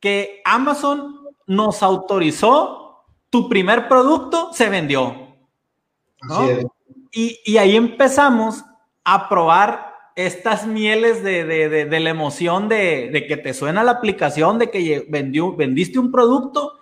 que 0.00 0.42
Amazon 0.44 1.20
nos 1.46 1.82
autorizó, 1.82 3.04
tu 3.30 3.48
primer 3.48 3.88
producto 3.88 4.50
se 4.52 4.68
vendió. 4.68 5.36
¿no? 6.22 6.46
Y, 7.10 7.40
y 7.44 7.56
ahí 7.56 7.76
empezamos 7.76 8.64
a 9.04 9.28
probar 9.28 9.94
estas 10.16 10.66
mieles 10.66 11.22
de, 11.24 11.86
la 12.00 12.10
emoción 12.10 12.68
de, 12.68 13.24
que 13.28 13.36
te 13.36 13.52
suena 13.52 13.82
la 13.82 13.92
aplicación, 13.92 14.58
de 14.58 14.70
que 14.70 15.06
vendió, 15.08 15.54
vendiste 15.56 15.98
un 15.98 16.12
producto, 16.12 16.78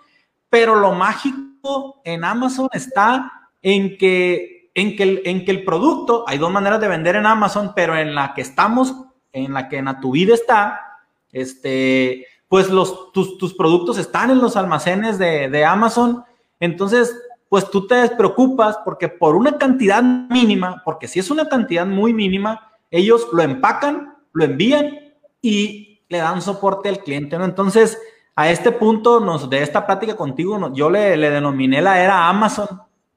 pero 0.49 0.75
lo 0.75 0.91
mágico 0.93 2.01
en 2.03 2.23
Amazon 2.23 2.69
está 2.73 3.42
en 3.63 3.97
que, 3.97 4.69
en, 4.75 4.95
que 4.95 5.03
el, 5.03 5.21
en 5.25 5.45
que 5.45 5.51
el 5.51 5.63
producto, 5.63 6.25
hay 6.27 6.37
dos 6.37 6.51
maneras 6.51 6.79
de 6.79 6.89
vender 6.89 7.15
en 7.15 7.25
Amazon, 7.25 7.71
pero 7.75 7.97
en 7.97 8.13
la 8.13 8.33
que 8.35 8.41
estamos, 8.41 8.93
en 9.31 9.53
la 9.53 9.67
que 9.69 9.77
en 9.77 9.99
tu 9.99 10.11
vida 10.11 10.35
está, 10.35 10.79
este, 11.31 12.27
pues 12.47 12.69
los, 12.69 13.11
tus, 13.11 13.39
tus 13.39 13.55
productos 13.55 13.97
están 13.97 14.29
en 14.29 14.39
los 14.39 14.55
almacenes 14.55 15.17
de, 15.17 15.49
de 15.49 15.65
Amazon, 15.65 16.23
entonces 16.59 17.15
pues 17.49 17.69
tú 17.69 17.87
te 17.87 17.95
despreocupas 17.95 18.79
porque 18.83 19.09
por 19.09 19.35
una 19.35 19.57
cantidad 19.57 20.01
mínima, 20.01 20.81
porque 20.83 21.07
si 21.07 21.19
es 21.19 21.29
una 21.29 21.47
cantidad 21.47 21.85
muy 21.85 22.13
mínima, 22.13 22.71
ellos 22.89 23.27
lo 23.31 23.43
empacan, 23.43 24.15
lo 24.33 24.43
envían 24.43 24.91
y 25.41 26.01
le 26.09 26.17
dan 26.17 26.41
soporte 26.41 26.89
al 26.89 26.99
cliente, 26.99 27.37
¿no? 27.37 27.45
Entonces, 27.45 27.99
a 28.35 28.49
este 28.49 28.71
punto 28.71 29.19
nos, 29.19 29.49
de 29.49 29.61
esta 29.61 29.85
plática 29.85 30.15
contigo, 30.15 30.71
yo 30.73 30.89
le, 30.89 31.15
le 31.15 31.29
denominé 31.29 31.81
la 31.81 32.03
era 32.03 32.27
Amazon, 32.27 32.67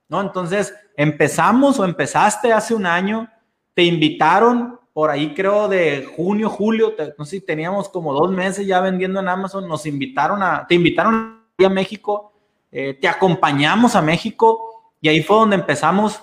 ¿no? 0.08 0.20
Entonces, 0.20 0.74
empezamos 0.96 1.78
o 1.78 1.84
empezaste 1.84 2.52
hace 2.52 2.74
un 2.74 2.86
año, 2.86 3.28
te 3.74 3.82
invitaron 3.82 4.78
por 4.96 5.10
ahí 5.10 5.34
creo 5.34 5.68
de 5.68 6.08
junio, 6.16 6.48
julio, 6.48 6.94
no 7.18 7.26
sé 7.26 7.32
si 7.32 7.40
teníamos 7.42 7.86
como 7.90 8.14
dos 8.14 8.30
meses 8.30 8.66
ya 8.66 8.80
vendiendo 8.80 9.20
en 9.20 9.28
Amazon, 9.28 9.68
nos 9.68 9.84
invitaron 9.84 10.42
a, 10.42 10.66
te 10.66 10.74
invitaron 10.74 11.38
a 11.62 11.68
México, 11.68 12.32
eh, 12.72 12.94
te 12.98 13.06
acompañamos 13.06 13.94
a 13.94 14.00
México 14.00 14.94
y 15.02 15.10
ahí 15.10 15.22
fue 15.22 15.36
donde 15.36 15.56
empezamos 15.56 16.22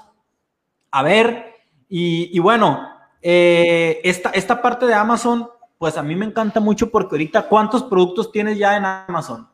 a 0.90 1.04
ver 1.04 1.54
y, 1.88 2.40
bueno, 2.40 2.90
eh, 3.22 4.02
esta, 4.04 4.32
esta 4.32 4.60
parte 4.60 4.88
de 4.88 4.96
Amazon, 4.96 5.48
pues 5.78 5.96
a 5.96 6.02
mí 6.02 6.16
me 6.16 6.26
encanta 6.26 6.60
mucho 6.60 6.90
porque 6.90 7.14
ahorita, 7.14 7.44
¿cuántos 7.44 7.84
productos 7.84 8.32
tienes 8.32 8.58
ya 8.58 8.76
en 8.76 8.86
Amazon? 8.86 9.48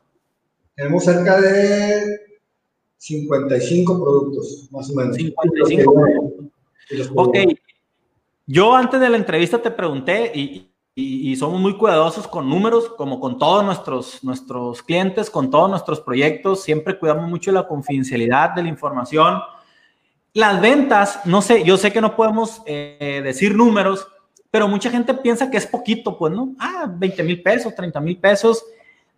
Tenemos 0.75 1.03
cerca 1.03 1.41
de 1.41 2.28
55 2.99 4.03
productos, 4.03 4.69
más 4.71 4.89
o 4.91 4.93
menos. 4.93 5.15
55 5.15 5.93
productos. 5.93 7.11
Ok. 7.15 7.37
Yo 8.45 8.75
antes 8.75 8.99
de 8.99 9.09
la 9.09 9.17
entrevista 9.17 9.61
te 9.61 9.71
pregunté 9.71 10.31
y, 10.33 10.71
y, 10.95 11.35
somos 11.35 11.59
muy 11.59 11.77
cuidadosos 11.77 12.27
con 12.27 12.47
números, 12.47 12.89
como 12.89 13.19
con 13.19 13.37
todos 13.37 13.65
nuestros, 13.65 14.23
nuestros 14.23 14.83
clientes, 14.83 15.29
con 15.29 15.49
todos 15.49 15.69
nuestros 15.69 16.01
proyectos. 16.01 16.61
Siempre 16.61 16.97
cuidamos 16.97 17.27
mucho 17.29 17.51
la 17.51 17.67
confidencialidad 17.67 18.53
de 18.53 18.63
la 18.63 18.69
información 18.69 19.39
las 20.33 20.61
ventas, 20.61 21.21
no 21.25 21.41
sé, 21.41 21.63
yo 21.63 21.77
sé 21.77 21.91
que 21.91 22.01
no 22.01 22.15
podemos 22.15 22.61
eh, 22.65 23.21
decir 23.23 23.55
números, 23.55 24.07
pero 24.51 24.67
mucha 24.67 24.89
gente 24.89 25.13
piensa 25.13 25.49
que 25.49 25.57
es 25.57 25.65
poquito, 25.65 26.17
pues, 26.17 26.33
¿no? 26.33 26.55
Ah, 26.59 26.85
20 26.89 27.23
mil 27.23 27.41
pesos, 27.41 27.73
30 27.75 27.99
mil 27.99 28.17
pesos. 28.17 28.63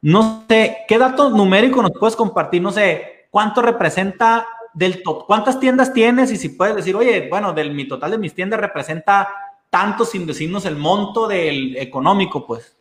No 0.01 0.45
sé, 0.47 0.77
¿qué 0.87 0.97
datos 0.97 1.31
numéricos 1.31 1.83
nos 1.83 1.91
puedes 1.91 2.15
compartir? 2.15 2.61
No 2.61 2.71
sé, 2.71 3.20
¿cuánto 3.31 3.63
representa 3.63 4.45
del 4.75 5.01
top? 5.01 5.25
¿Cuántas 5.25 5.59
tiendas 5.59 5.91
tienes? 5.91 6.31
Y 6.31 6.37
si 6.37 6.49
puedes 6.49 6.75
decir, 6.75 6.95
oye, 6.95 7.27
bueno, 7.29 7.53
del 7.53 7.73
mi 7.73 7.87
total 7.87 8.11
de 8.11 8.17
mis 8.19 8.35
tiendas 8.35 8.59
representa 8.59 9.27
tanto 9.71 10.05
sin 10.05 10.27
decirnos 10.27 10.65
el 10.65 10.75
monto 10.75 11.27
del 11.27 11.75
económico, 11.77 12.45
pues. 12.45 12.75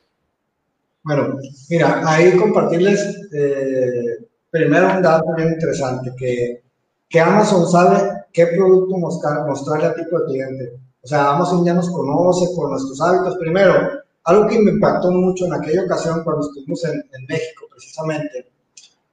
Bueno, 1.02 1.38
mira, 1.70 2.02
ahí 2.04 2.36
compartirles 2.36 3.16
eh, 3.32 4.26
primero 4.50 4.94
un 4.94 5.02
dato 5.02 5.34
bien 5.34 5.48
interesante, 5.52 6.12
que, 6.18 6.62
que 7.08 7.20
Amazon 7.20 7.66
sabe 7.66 8.24
qué 8.32 8.48
producto 8.48 8.98
mostrar, 8.98 9.46
mostrarle 9.46 9.86
a 9.86 9.94
tipo 9.94 10.18
de 10.18 10.26
cliente. 10.26 10.72
O 11.02 11.06
sea, 11.06 11.30
Amazon 11.30 11.64
ya 11.64 11.72
nos 11.72 11.88
conoce 11.90 12.54
por 12.54 12.68
nuestros 12.68 13.00
hábitos. 13.00 13.38
Primero, 13.38 14.00
algo 14.24 14.46
que 14.46 14.58
me 14.58 14.72
impactó 14.72 15.10
mucho 15.10 15.46
en 15.46 15.54
aquella 15.54 15.84
ocasión 15.84 16.22
cuando 16.22 16.42
estuvimos 16.42 16.84
en, 16.84 17.02
México, 17.26 17.66
precisamente, 17.70 18.50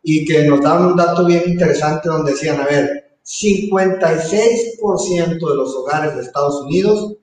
y 0.10 0.24
que 0.24 0.46
nos 0.46 0.62
daban 0.62 0.86
un 0.86 0.96
dato 0.96 1.26
bien 1.26 1.44
interesante 1.48 2.08
donde 2.08 2.32
decían, 2.32 2.62
a 2.62 2.66
ver, 2.66 3.18
56% 3.26 5.50
de 5.50 5.56
los 5.56 5.76
hogares 5.76 6.16
de 6.16 6.22
Estados 6.22 6.62
Unidos 6.62 7.18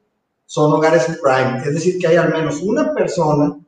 son 0.45 0.71
hogares 0.71 1.07
Prime. 1.23 1.63
Es 1.65 1.73
decir, 1.73 1.99
que 1.99 2.09
hay 2.09 2.17
al 2.17 2.31
menos 2.31 2.61
una 2.61 2.93
persona 2.93 3.59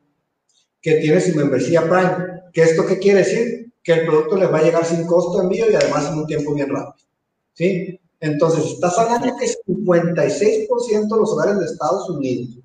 que 0.83 0.97
tiene 0.97 1.19
su 1.23 1.35
membresía 1.35 1.89
Prime. 1.89 2.43
¿Qué 2.53 2.65
esto 2.65 2.85
qué 2.85 2.99
quiere 2.99 3.21
decir? 3.21 3.73
Que 3.83 3.95
el 3.95 4.07
producto 4.07 4.37
les 4.37 4.53
va 4.53 4.59
a 4.59 4.65
llegar 4.65 4.85
sin 4.85 5.07
costo 5.07 5.41
envío 5.41 5.71
y 5.71 5.77
además 5.77 6.11
en 6.13 6.19
un 6.19 6.27
tiempo 6.27 6.53
bien 6.53 6.69
rápido. 6.69 7.09
¿Sí? 7.55 7.99
Entonces, 8.21 8.67
estás 8.67 8.99
hablando 8.99 9.35
que 9.39 9.47
56% 9.47 11.09
de 11.09 11.19
los 11.19 11.33
hogares 11.33 11.59
de 11.59 11.65
Estados 11.65 12.11
Unidos 12.11 12.59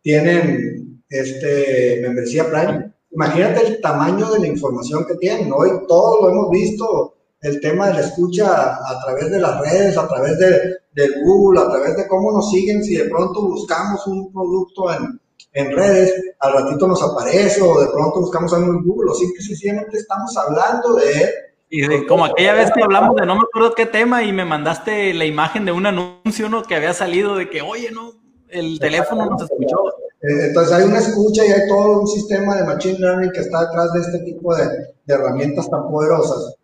tienen 0.00 1.04
este, 1.10 1.98
membresía 2.00 2.50
Prime. 2.50 2.93
Imagínate 3.14 3.66
el 3.66 3.80
tamaño 3.80 4.30
de 4.30 4.40
la 4.40 4.46
información 4.48 5.06
que 5.06 5.14
tienen. 5.14 5.52
Hoy 5.52 5.70
todos 5.86 6.22
lo 6.22 6.30
hemos 6.30 6.50
visto, 6.50 7.14
el 7.40 7.60
tema 7.60 7.88
de 7.88 7.94
la 7.94 8.00
escucha 8.00 8.74
a 8.74 9.00
través 9.04 9.30
de 9.30 9.38
las 9.38 9.60
redes, 9.60 9.96
a 9.96 10.08
través 10.08 10.38
de, 10.38 11.08
Google, 11.24 11.60
a 11.60 11.68
través 11.68 11.96
de 11.96 12.08
cómo 12.08 12.32
nos 12.32 12.50
siguen. 12.50 12.82
Si 12.82 12.96
de 12.96 13.04
pronto 13.04 13.42
buscamos 13.42 14.06
un 14.06 14.32
producto 14.32 14.92
en, 14.92 15.20
en 15.52 15.76
redes, 15.76 16.12
al 16.40 16.52
ratito 16.54 16.88
nos 16.88 17.02
aparece, 17.02 17.62
o 17.62 17.80
de 17.80 17.86
pronto 17.88 18.20
buscamos 18.20 18.52
algo 18.52 18.72
en 18.72 18.84
Google, 18.84 19.10
o 19.10 19.14
simplemente 19.14 19.96
estamos 19.98 20.36
hablando 20.36 20.94
de 20.94 21.44
y 21.76 22.06
como 22.06 22.24
aquella 22.24 22.54
vez 22.54 22.70
que 22.70 22.84
hablamos 22.84 23.16
de 23.16 23.26
no 23.26 23.34
me 23.34 23.42
acuerdo 23.42 23.74
qué 23.74 23.86
tema 23.86 24.22
y 24.22 24.32
me 24.32 24.44
mandaste 24.44 25.12
la 25.12 25.24
imagen 25.24 25.64
de 25.64 25.72
un 25.72 25.86
anuncio 25.86 26.46
uno 26.46 26.62
que 26.62 26.76
había 26.76 26.92
salido 26.92 27.34
de 27.34 27.50
que, 27.50 27.62
oye, 27.62 27.90
no, 27.90 28.12
el 28.48 28.78
teléfono 28.78 29.26
no 29.26 29.36
se 29.36 29.44
escuchó. 29.44 29.76
Eh, 30.24 30.46
entonces 30.46 30.72
hay 30.72 30.84
una 30.84 31.00
escucha 31.00 31.44
y 31.44 31.50
hay 31.50 31.68
todo 31.68 32.00
un 32.00 32.06
sistema 32.06 32.56
de 32.56 32.64
machine 32.64 32.98
learning 32.98 33.30
que 33.30 33.40
está 33.40 33.66
detrás 33.66 33.92
de 33.92 34.00
este 34.00 34.18
tipo 34.20 34.54
de, 34.54 34.64
de 34.64 35.14
herramientas 35.14 35.68
tan 35.68 35.88
poderosas. 35.90 36.54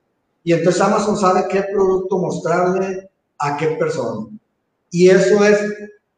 Y 0.42 0.54
entonces 0.54 0.80
Amazon 0.80 1.18
sabe 1.18 1.44
qué 1.48 1.64
producto 1.64 2.18
mostrarle 2.18 3.10
a 3.38 3.56
qué 3.58 3.68
persona. 3.78 4.26
Y 4.90 5.10
eso 5.10 5.44
es, 5.44 5.60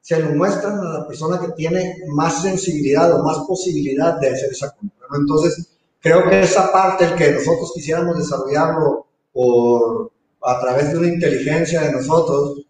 se 0.01 0.20
lo 0.20 0.30
muestran 0.30 0.78
a 0.78 0.99
la 1.01 1.07
persona 1.09 1.40
que 1.40 1.53
tiene 1.53 1.97
más 2.09 2.43
sensibilidad 2.43 3.12
o 3.12 3.24
más 3.24 3.38
posibilidad 3.40 4.20
de 4.20 4.30
hacer 4.30 4.51
esa 4.53 4.70
compra. 4.70 5.09
Entonces, 5.18 5.66
creo 6.01 6.28
que 6.28 6.43
esa 6.43 6.70
parte, 6.70 7.05
el 7.05 7.14
que 7.16 7.32
nosotros 7.32 7.72
quisiéramos 7.74 8.18
desarrollarlo 8.18 9.07
por, 9.32 10.12
a 10.43 10.61
través 10.61 10.93
de 10.93 10.99
una 10.99 11.09
inteligencia 11.09 11.82
de 11.82 11.93
nosotros, 11.93 12.64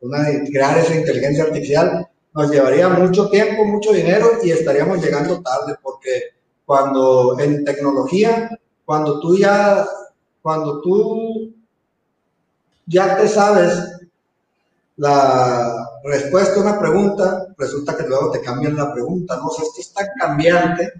una, 0.00 0.26
crear 0.50 0.78
esa 0.78 0.96
inteligencia 0.96 1.44
artificial, 1.44 2.08
nos 2.38 2.50
llevaría 2.52 2.88
mucho 2.88 3.28
tiempo, 3.28 3.64
mucho 3.64 3.92
dinero 3.92 4.30
y 4.44 4.52
estaríamos 4.52 5.02
llegando 5.02 5.42
tarde, 5.42 5.74
porque 5.82 6.22
cuando 6.64 7.36
en 7.40 7.64
tecnología, 7.64 8.48
cuando 8.84 9.18
tú 9.18 9.36
ya, 9.36 9.84
cuando 10.40 10.80
tú 10.80 11.52
ya 12.86 13.16
te 13.16 13.26
sabes 13.26 13.72
la 14.98 15.84
respuesta 16.04 16.60
a 16.60 16.62
una 16.62 16.78
pregunta, 16.78 17.48
resulta 17.58 17.96
que 17.96 18.06
luego 18.06 18.30
te 18.30 18.40
cambian 18.40 18.76
la 18.76 18.92
pregunta, 18.92 19.36
¿no? 19.36 19.48
O 19.48 19.62
esto 19.62 19.80
es 19.80 19.92
tan 19.92 20.06
cambiante 20.16 20.92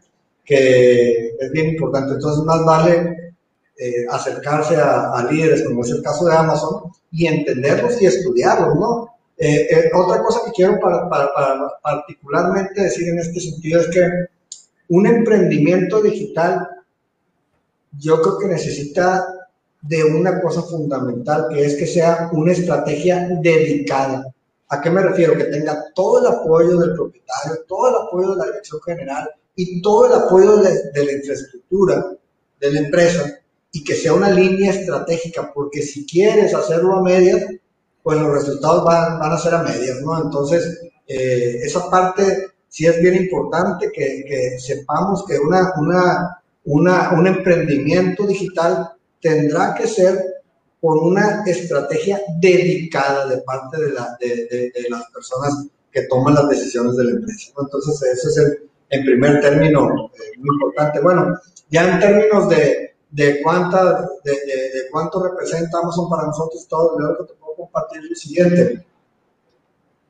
que 0.45 1.36
es 1.39 1.53
bien 1.53 1.68
importante. 1.68 2.14
Entonces, 2.14 2.45
más 2.45 2.64
vale 2.64 3.34
eh, 3.76 4.07
acercarse 4.11 4.74
a, 4.74 5.24
líderes, 5.30 5.62
como 5.64 5.84
es 5.84 5.91
el 5.91 6.03
caso 6.03 6.24
de 6.26 6.34
Amazon, 6.34 6.91
y 7.12 7.28
entenderlos 7.28 8.03
y 8.03 8.07
estudiarlos, 8.07 8.74
¿no? 8.74 9.18
Eh, 9.41 9.68
eh, 9.70 9.91
otra 9.95 10.20
cosa 10.22 10.41
que 10.45 10.51
quiero 10.51 10.80
para, 10.80 11.09
para, 11.09 11.32
particularmente 11.80 12.82
decir 12.82 13.09
en 13.09 13.20
este 13.20 13.39
sentido 13.39 13.80
es 13.80 13.86
que 13.86 14.11
un 14.89 15.07
emprendimiento 15.07 16.03
digital 16.03 16.68
yo 17.97 18.20
creo 18.20 18.39
que 18.39 18.47
necesita 18.47 19.24
de 19.80 20.03
una 20.03 20.41
cosa 20.41 20.62
fundamental, 20.62 21.47
que 21.51 21.64
es 21.64 21.76
que 21.76 21.86
sea 21.86 22.30
una 22.32 22.51
estrategia 22.51 23.28
dedicada. 23.41 24.26
¿A 24.70 24.80
qué 24.80 24.91
me 24.91 25.03
refiero? 25.03 25.36
Que 25.36 25.45
tenga 25.45 25.84
todo 25.95 26.18
el 26.18 26.26
apoyo 26.26 26.76
del 26.78 26.95
propietario, 26.95 27.64
todo 27.68 27.89
el 27.89 27.95
apoyo 27.95 28.30
de 28.32 28.36
la 28.39 28.47
dirección 28.47 28.80
general 28.82 29.30
y 29.55 29.80
todo 29.80 30.07
el 30.07 30.20
apoyo 30.20 30.57
de, 30.57 30.91
de 30.93 31.05
la 31.05 31.12
infraestructura 31.12 32.12
de 32.59 32.72
la 32.72 32.80
empresa 32.80 33.39
y 33.70 33.84
que 33.84 33.95
sea 33.95 34.14
una 34.14 34.30
línea 34.30 34.72
estratégica, 34.72 35.53
porque 35.55 35.82
si 35.82 36.05
quieres 36.05 36.53
hacerlo 36.55 36.97
a 36.97 37.03
medias, 37.03 37.47
pues 38.09 38.23
los 38.23 38.33
resultados 38.33 38.87
van, 38.87 39.21
a 39.21 39.37
ser 39.37 39.55
a 39.55 39.63
medias, 39.63 40.01
¿no? 40.01 40.19
Entonces, 40.19 40.81
eh, 41.07 41.61
esa 41.63 41.91
parte 41.91 42.53
sí 42.67 42.87
es 42.87 43.03
bien 43.03 43.17
importante 43.17 43.93
que, 43.93 44.25
que 44.27 44.59
sepamos 44.59 45.27
que 45.27 45.39
una, 45.39 46.41
un 46.65 47.27
emprendimiento 47.27 48.27
digital 48.27 48.93
tendrá 49.21 49.75
que 49.75 49.87
ser 49.87 50.25
con 50.81 51.01
una 51.01 51.43
estrategia 51.45 52.19
dedicada 52.41 53.27
de 53.27 53.43
parte 53.43 53.77
de, 53.77 53.93
las 53.93 55.05
personas 55.13 55.67
que 55.93 56.05
toman 56.05 56.33
las 56.33 56.49
decisiones 56.49 56.97
de 56.97 57.05
la 57.05 57.11
empresa. 57.11 57.53
Entonces, 57.61 58.03
eso 58.11 58.29
es 58.31 58.39
el, 58.39 58.71
en 58.89 59.05
primer 59.05 59.43
término 59.43 60.11
eh, 60.15 60.39
muy 60.39 60.57
importante. 60.57 61.01
Bueno, 61.01 61.39
ya 61.69 61.93
en 61.93 62.01
términos 62.01 62.49
de, 62.49 62.88
de, 63.11 63.43
cuánta, 63.43 64.09
de, 64.25 64.33
de, 64.33 64.91
cuánto 64.91 65.23
representa 65.23 65.79
Amazon 65.79 66.09
para 66.09 66.27
nosotros 66.27 66.67
todo, 66.69 66.99
lo 66.99 67.17
que 67.17 67.25
te 67.25 67.39
puedo 67.39 67.57
compartir 67.57 68.03
es 68.03 68.11
lo 68.11 68.17
siguiente. 68.17 68.87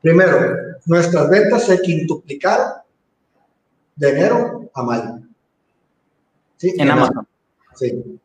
Primero, 0.01 0.55
nuestras 0.85 1.29
ventas 1.29 1.63
se 1.63 1.81
quintuplicaron 1.81 2.73
de 3.95 4.09
enero 4.09 4.69
a 4.73 4.83
mayo. 4.83 5.19
¿Sí? 6.57 6.73
En 6.77 6.89
Amazon. 6.89 7.27
Sí. 7.75 8.19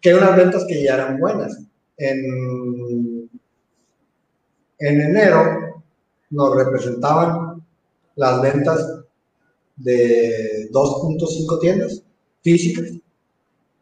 Que 0.00 0.14
unas 0.14 0.36
ventas 0.36 0.64
que 0.66 0.82
ya 0.82 0.94
eran 0.94 1.18
buenas. 1.18 1.60
En, 1.96 3.30
en 4.78 5.00
enero 5.00 5.82
nos 6.30 6.56
representaban 6.56 7.66
las 8.16 8.42
ventas 8.42 9.00
de 9.76 10.68
2.5 10.70 11.60
tiendas 11.60 12.02
físicas 12.52 12.92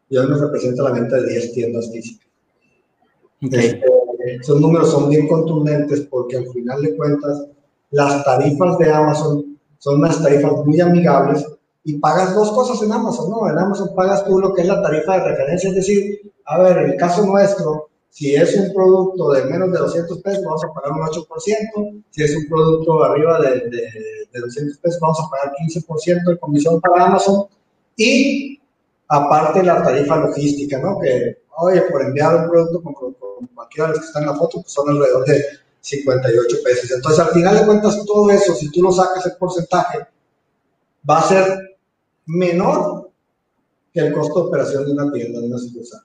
y 0.09 0.17
hoy 0.17 0.27
nos 0.27 0.41
representa 0.41 0.83
la 0.83 0.91
venta 0.91 1.17
de 1.17 1.29
10 1.29 1.53
tiendas 1.53 1.91
físicas. 1.91 2.27
Este, 3.41 3.81
esos 4.41 4.59
números 4.59 4.91
son 4.91 5.09
bien 5.09 5.27
contundentes 5.27 6.01
porque 6.09 6.37
al 6.37 6.47
final 6.49 6.81
de 6.81 6.95
cuentas 6.95 7.45
las 7.91 8.23
tarifas 8.23 8.77
de 8.77 8.91
Amazon 8.91 9.57
son 9.77 9.99
unas 9.99 10.21
tarifas 10.21 10.65
muy 10.65 10.79
amigables 10.81 11.45
y 11.83 11.99
pagas 11.99 12.35
dos 12.35 12.51
cosas 12.51 12.81
en 12.81 12.91
Amazon, 12.91 13.29
¿no? 13.29 13.49
En 13.49 13.57
Amazon 13.57 13.95
pagas 13.95 14.25
tú 14.25 14.39
lo 14.39 14.53
que 14.53 14.63
es 14.63 14.67
la 14.67 14.81
tarifa 14.81 15.17
de 15.17 15.29
referencia, 15.29 15.69
es 15.69 15.75
decir, 15.75 16.33
a 16.45 16.61
ver, 16.61 16.77
en 16.77 16.91
el 16.91 16.97
caso 16.97 17.25
nuestro, 17.25 17.89
si 18.09 18.35
es 18.35 18.55
un 18.57 18.73
producto 18.73 19.31
de 19.31 19.45
menos 19.45 19.71
de 19.71 19.79
200 19.79 20.21
pesos, 20.21 20.43
vamos 20.43 20.63
a 20.63 20.73
pagar 20.73 20.91
un 20.91 21.05
8%. 21.05 22.03
Si 22.09 22.23
es 22.23 22.35
un 22.35 22.47
producto 22.49 23.03
arriba 23.03 23.39
de, 23.39 23.69
de, 23.69 23.81
de 24.33 24.39
200 24.39 24.77
pesos, 24.79 24.99
vamos 24.99 25.19
a 25.19 25.29
pagar 25.29 25.53
15% 25.69 26.29
de 26.29 26.39
comisión 26.39 26.81
para 26.81 27.05
Amazon. 27.05 27.45
Y 27.95 28.56
aparte 29.07 29.63
la 29.63 29.81
tarifa 29.81 30.17
logística, 30.17 30.79
¿no? 30.79 30.99
Que, 30.99 31.43
oye, 31.57 31.81
por 31.83 32.01
enviar 32.01 32.35
un 32.35 32.49
producto 32.49 32.81
con, 32.81 33.15
cualquiera 33.53 33.89
de 33.89 33.95
los 33.95 33.99
que 34.01 34.07
están 34.07 34.23
en 34.23 34.29
la 34.29 34.35
foto, 34.35 34.61
pues 34.61 34.73
son 34.73 34.89
alrededor 34.89 35.25
de 35.25 35.43
58 35.81 36.57
pesos. 36.63 36.91
Entonces, 36.91 37.19
al 37.19 37.31
final 37.31 37.59
de 37.59 37.65
cuentas, 37.65 38.03
todo 38.05 38.29
eso, 38.31 38.53
si 38.55 38.71
tú 38.71 38.81
lo 38.81 38.91
sacas 38.91 39.25
el 39.25 39.37
porcentaje, 39.37 39.99
va 41.09 41.19
a 41.19 41.27
ser 41.27 41.77
menor 42.25 43.09
que 43.93 44.01
el 44.01 44.13
costo 44.13 44.41
de 44.41 44.47
operación 44.47 44.85
de 44.85 44.91
una 44.91 45.11
tienda, 45.11 45.39
de 45.39 45.47
una 45.47 45.57
sucursal. 45.57 46.01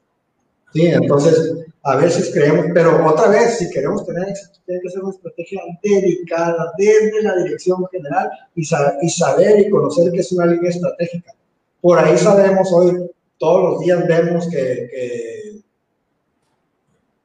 Sí, 0.72 0.86
entonces, 0.86 1.52
a 1.82 1.96
veces 1.96 2.30
creemos, 2.32 2.66
pero 2.72 3.06
otra 3.06 3.28
vez, 3.28 3.58
si 3.58 3.68
queremos 3.70 4.06
tener 4.06 4.28
éxito, 4.28 4.58
tiene 4.64 4.80
que 4.80 4.90
ser 4.90 5.02
una 5.02 5.12
estrategia 5.12 5.60
dedicada 5.82 6.72
desde 6.78 7.22
la 7.22 7.36
dirección 7.36 7.84
general 7.88 8.30
y 8.54 8.64
saber 8.64 9.60
y 9.60 9.68
conocer 9.68 10.10
que 10.12 10.20
es 10.20 10.32
una 10.32 10.46
línea 10.46 10.70
estratégica 10.70 11.34
por 11.82 11.98
ahí 11.98 12.16
sabemos 12.16 12.72
hoy, 12.72 13.10
todos 13.38 13.72
los 13.72 13.80
días 13.80 14.06
vemos 14.06 14.48
que, 14.48 15.60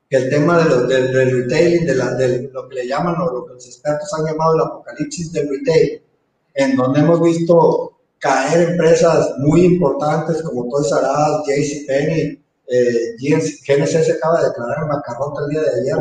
el 0.10 0.30
tema 0.30 0.58
de 0.58 0.88
del, 0.88 1.32
retailing, 1.32 1.86
de, 1.86 2.49
lo 2.51 2.68
que 2.68 2.76
le 2.76 2.88
llaman 2.88 3.22
o 3.22 3.32
lo 3.32 3.45
que 3.45 3.53
los 3.53 3.66
expertos 3.68 4.12
han 4.14 4.26
llamado 4.26 4.55
el 4.55 4.62
apocalipsis 4.62 5.32
del 5.32 5.47
retail, 5.47 6.01
en 6.55 6.76
donde 6.76 7.01
hemos 7.01 7.22
visto 7.22 7.99
caer 8.18 8.72
empresas 8.72 9.36
muy 9.38 9.64
importantes 9.64 10.41
como 10.41 10.68
Toys 10.70 10.91
R 10.91 11.01
Us, 11.01 11.47
JCPenney, 11.47 12.43
eh, 12.68 13.16
GNC 13.20 14.12
acaba 14.16 14.41
de 14.41 14.47
declarar 14.47 14.78
en 14.82 14.89
bancarrota 14.89 15.41
el 15.43 15.49
día 15.49 15.62
de 15.62 15.82
ayer 15.82 15.97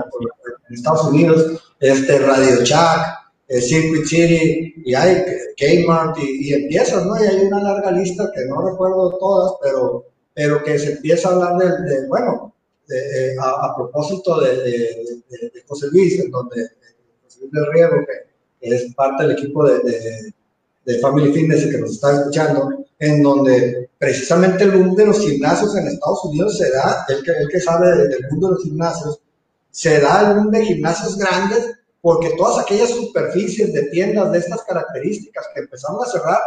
en 0.68 0.74
Estados 0.74 1.04
Unidos, 1.04 1.62
este 1.78 2.18
Radio 2.20 2.64
Shack, 2.64 3.25
eh, 3.48 3.60
Circuit 3.60 4.04
City 4.04 4.74
y 4.84 4.94
hay 4.94 5.24
Kmart 5.56 6.18
y, 6.18 6.48
y, 6.48 6.54
empiezas, 6.54 7.06
¿no? 7.06 7.16
Y 7.16 7.26
hay 7.26 7.46
una 7.46 7.62
larga 7.62 7.92
lista 7.92 8.30
que 8.34 8.44
no 8.46 8.68
recuerdo 8.68 9.16
todas, 9.18 9.52
pero, 9.62 10.04
pero 10.34 10.62
que 10.64 10.78
se 10.78 10.92
empieza 10.92 11.28
a 11.28 11.32
hablar 11.32 11.56
de, 11.84 12.06
bueno, 12.08 12.52
de, 12.88 13.36
a, 13.40 13.74
propósito 13.76 14.40
de, 14.40 14.56
de, 14.56 15.64
José 15.66 15.86
Luis, 15.92 16.18
en 16.20 16.30
donde 16.30 16.68
José 17.24 17.40
Luis 17.40 17.52
del 17.52 17.66
Riego, 17.72 17.96
que 18.06 18.74
es 18.74 18.94
parte 18.94 19.24
del 19.24 19.32
equipo 19.32 19.64
de, 19.64 20.32
Family 21.00 21.32
Fitness 21.32 21.66
y 21.66 21.70
que 21.70 21.78
nos 21.78 21.92
está 21.92 22.16
escuchando, 22.16 22.84
en 23.00 23.20
donde 23.20 23.90
precisamente 23.98 24.64
el 24.64 24.76
mundo 24.78 24.94
de 24.94 25.06
los 25.06 25.20
gimnasios 25.20 25.76
en 25.76 25.88
Estados 25.88 26.24
Unidos 26.24 26.56
se 26.58 26.70
da, 26.70 27.04
el 27.08 27.24
que, 27.24 27.32
el 27.32 27.48
que 27.48 27.60
sabe 27.60 28.08
del 28.08 28.24
mundo 28.30 28.48
de 28.48 28.54
los 28.54 28.62
gimnasios, 28.62 29.20
se 29.70 30.00
da 30.00 30.30
el 30.30 30.36
mundo 30.36 30.58
de 30.58 30.64
gimnasios 30.64 31.18
grandes 31.18 31.76
porque 32.06 32.36
todas 32.36 32.60
aquellas 32.60 32.90
superficies 32.90 33.72
de 33.72 33.82
tiendas 33.86 34.30
de 34.30 34.38
estas 34.38 34.62
características 34.62 35.48
que 35.52 35.62
empezaron 35.62 36.00
a 36.00 36.06
cerrar, 36.06 36.38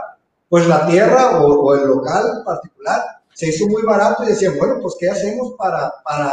pues 0.48 0.66
la 0.66 0.88
tierra 0.88 1.42
o, 1.42 1.76
el 1.76 1.86
local 1.86 2.44
particular 2.46 3.04
se 3.34 3.50
hizo 3.50 3.68
muy 3.68 3.84
barato 3.84 4.24
y 4.24 4.28
decían, 4.28 4.58
bueno, 4.58 4.76
pues 4.82 4.96
¿qué 4.98 5.10
hacemos 5.10 5.56
para, 5.58 5.92
para, 6.06 6.32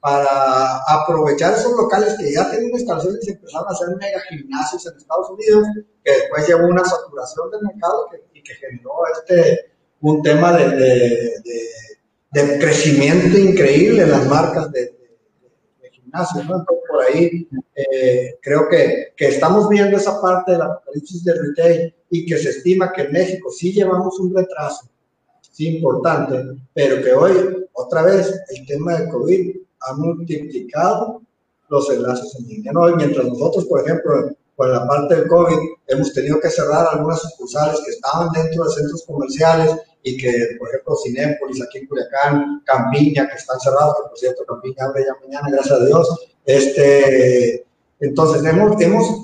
para 0.00 0.78
aprovechar 0.88 1.52
esos 1.52 1.72
locales 1.72 2.16
que 2.18 2.32
ya 2.32 2.48
tienen 2.48 2.70
instalaciones 2.70 3.28
y 3.28 3.32
empezaron 3.32 3.68
a 3.68 3.72
hacer 3.72 3.88
mega 3.94 4.18
gimnasios 4.30 4.86
en 4.86 4.96
Estados 4.96 5.28
Unidos, 5.28 5.66
que 6.02 6.10
después 6.10 6.48
llevó 6.48 6.66
una 6.68 6.82
saturación 6.82 7.50
del 7.50 7.60
mercado 7.60 8.08
y 8.32 8.42
que 8.42 8.54
generó 8.54 9.02
este, 9.18 9.70
un 10.00 10.22
tema 10.22 10.56
de, 10.56 10.70
de, 12.32 12.58
crecimiento 12.58 13.36
increíble 13.36 14.04
en 14.04 14.10
las 14.12 14.26
marcas 14.26 14.72
de, 14.72 14.96
por 16.94 17.04
ahí 17.04 17.48
eh, 17.74 18.38
creo 18.40 18.68
que, 18.68 19.12
que, 19.16 19.26
estamos 19.26 19.68
viendo 19.68 19.96
esa 19.96 20.20
parte 20.20 20.52
del 20.52 20.62
apocalipsis 20.62 21.24
de 21.24 21.34
retail 21.34 21.94
y 22.10 22.24
que 22.24 22.38
se 22.38 22.50
estima 22.50 22.92
que 22.92 23.02
en 23.02 23.12
México 23.12 23.50
sí 23.50 23.72
llevamos 23.72 24.20
un 24.20 24.32
retraso, 24.32 24.88
sí 25.40 25.76
importante, 25.76 26.56
pero 26.72 27.02
que 27.02 27.12
hoy, 27.12 27.66
otra 27.72 28.02
vez, 28.02 28.32
el 28.50 28.64
tema 28.66 28.96
del 28.96 29.08
COVID 29.08 29.56
ha 29.80 29.94
multiplicado 29.94 31.20
los 31.68 31.90
enlaces 31.90 32.32
en 32.38 32.46
línea. 32.46 32.72
¿no? 32.72 32.86
Mientras 32.94 33.26
nosotros, 33.26 33.64
por 33.64 33.80
ejemplo, 33.80 34.30
con 34.54 34.72
la 34.72 34.86
parte 34.86 35.16
del 35.16 35.26
COVID, 35.26 35.58
hemos 35.88 36.12
tenido 36.12 36.38
que 36.38 36.48
cerrar 36.48 36.86
algunas 36.92 37.20
sucursales 37.22 37.80
que 37.84 37.90
estaban 37.90 38.28
dentro 38.32 38.64
de 38.64 38.70
centros 38.70 39.04
comerciales 39.04 39.76
y 40.04 40.16
que, 40.16 40.30
por 40.60 40.68
ejemplo, 40.68 40.94
Cinépolis 41.02 41.60
aquí 41.60 41.78
en 41.78 41.88
Culiacán, 41.88 42.62
Campiña, 42.64 43.28
que 43.28 43.34
están 43.36 43.58
cerrados, 43.58 43.96
que 43.96 44.08
por 44.10 44.18
cierto 44.18 44.44
Campiña 44.46 44.84
abre 44.84 45.04
ya 45.04 45.16
mañana, 45.20 45.48
gracias 45.50 45.80
a 45.80 45.84
Dios. 45.84 46.33
Este, 46.44 47.64
entonces, 48.00 48.44
hemos, 48.44 48.80
hemos, 48.80 49.22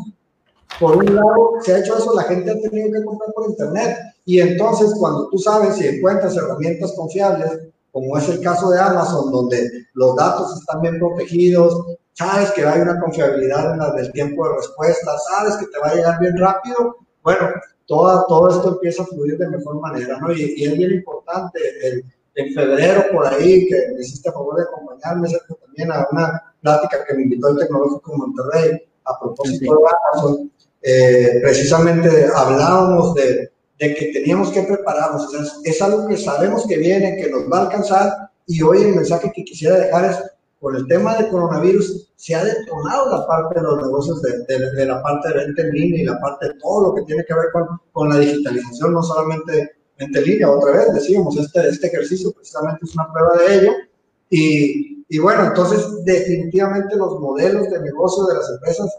por 0.79 0.97
un 0.97 1.15
lado, 1.15 1.55
se 1.61 1.75
ha 1.75 1.79
hecho 1.81 1.99
eso, 1.99 2.15
la 2.15 2.23
gente 2.25 2.51
ha 2.51 2.61
tenido 2.61 2.93
que 2.93 3.05
comprar 3.05 3.33
por 3.35 3.51
internet. 3.51 3.97
Y 4.25 4.41
entonces, 4.41 4.95
cuando 4.99 5.29
tú 5.29 5.39
sabes 5.39 5.81
y 5.81 5.89
encuentras 5.89 6.37
herramientas 6.37 6.93
confiables, 6.97 7.59
como 7.93 8.17
es 8.17 8.29
el 8.29 8.41
caso 8.41 8.71
de 8.71 8.81
Amazon, 8.81 9.31
donde 9.33 9.69
los 9.95 10.15
datos 10.17 10.59
están 10.61 10.81
bien 10.81 10.99
protegidos, 10.99 11.85
sabes 12.13 12.51
que 12.53 12.65
hay 12.65 12.81
una 12.81 13.01
confiabilidad 13.01 13.73
en 13.73 13.79
la 13.79 13.93
del 13.93 14.13
tiempo 14.13 14.47
de 14.47 14.57
respuesta, 14.57 15.13
sabes 15.29 15.57
que 15.57 15.67
te 15.67 15.79
va 15.79 15.89
a 15.89 15.95
llegar 15.95 16.21
bien 16.21 16.37
rápido, 16.39 16.97
bueno, 17.23 17.49
todo, 17.87 18.25
todo 18.29 18.49
esto 18.51 18.69
empieza 18.75 19.03
a 19.03 19.07
fluir 19.07 19.37
de 19.37 19.49
mejor 19.49 19.81
manera, 19.81 20.19
¿no? 20.21 20.33
Y, 20.33 20.55
y 20.57 20.65
es 20.67 20.79
bien 20.79 20.93
importante, 20.93 21.59
el, 21.83 22.05
en 22.35 22.55
febrero 22.55 23.05
por 23.13 23.27
ahí, 23.27 23.67
que 23.67 23.77
me 23.95 24.01
hiciste 24.01 24.29
a 24.29 24.33
favor 24.33 24.57
de 24.57 24.63
acompañarme, 24.63 25.29
también 25.65 25.93
a 25.93 26.09
una 26.13 26.55
plática 26.61 27.05
que 27.05 27.15
me 27.15 27.23
invitó 27.23 27.49
el 27.49 27.59
Tecnológico 27.59 28.17
Monterrey 28.17 28.81
a 29.05 29.19
propósito 29.19 29.75
de 29.75 29.81
Amazon, 30.13 30.53
eh, 30.83 31.41
precisamente 31.43 32.27
hablábamos 32.35 33.15
de, 33.15 33.51
de, 33.79 33.95
que 33.95 34.07
teníamos 34.13 34.51
que 34.51 34.63
prepararnos, 34.63 35.27
o 35.27 35.31
sea, 35.31 35.41
es 35.65 35.83
algo 35.83 36.07
que 36.07 36.17
sabemos 36.17 36.67
que 36.67 36.79
viene, 36.79 37.17
que 37.17 37.31
nos 37.31 37.51
va 37.51 37.59
a 37.59 37.63
alcanzar, 37.63 38.13
y 38.47 38.63
hoy 38.63 38.83
el 38.83 38.95
mensaje 38.95 39.31
que 39.35 39.45
quisiera 39.45 39.77
dejar 39.77 40.11
es, 40.11 40.17
por 40.59 40.77
el 40.77 40.87
tema 40.87 41.17
del 41.17 41.29
coronavirus, 41.29 42.13
se 42.17 42.35
ha 42.35 42.45
detonado 42.45 43.17
la 43.17 43.27
parte 43.27 43.59
de 43.59 43.63
los 43.63 43.83
negocios, 43.83 44.21
de, 44.21 44.45
de, 44.47 44.71
de 44.73 44.87
la 44.87 45.03
parte 45.03 45.29
de 45.29 45.35
venta 45.35 45.63
en 45.63 45.71
línea 45.71 46.03
y 46.03 46.05
la 46.05 46.21
parte 46.21 46.49
de 46.49 46.55
todo 46.61 46.89
lo 46.89 46.95
que 46.95 47.03
tiene 47.03 47.25
que 47.25 47.35
ver 47.35 47.47
con, 47.51 47.67
con 47.93 48.11
la 48.11 48.19
digitalización, 48.19 48.93
no 48.93 49.03
solamente 49.03 49.71
en 50.01 50.25
línea, 50.25 50.51
otra 50.51 50.73
vez 50.73 50.95
decíamos, 50.95 51.37
este, 51.37 51.69
este 51.69 51.87
ejercicio 51.89 52.33
precisamente 52.33 52.85
es 52.85 52.95
una 52.95 53.13
prueba 53.13 53.37
de 53.37 53.55
ello. 53.55 53.73
Y, 54.31 55.05
y, 55.09 55.19
bueno, 55.19 55.45
entonces 55.45 56.05
definitivamente 56.05 56.97
los 56.97 57.21
modelos 57.21 57.69
de 57.69 57.81
negocio 57.81 58.25
de 58.25 58.35
las 58.37 58.51
empresas 58.51 58.99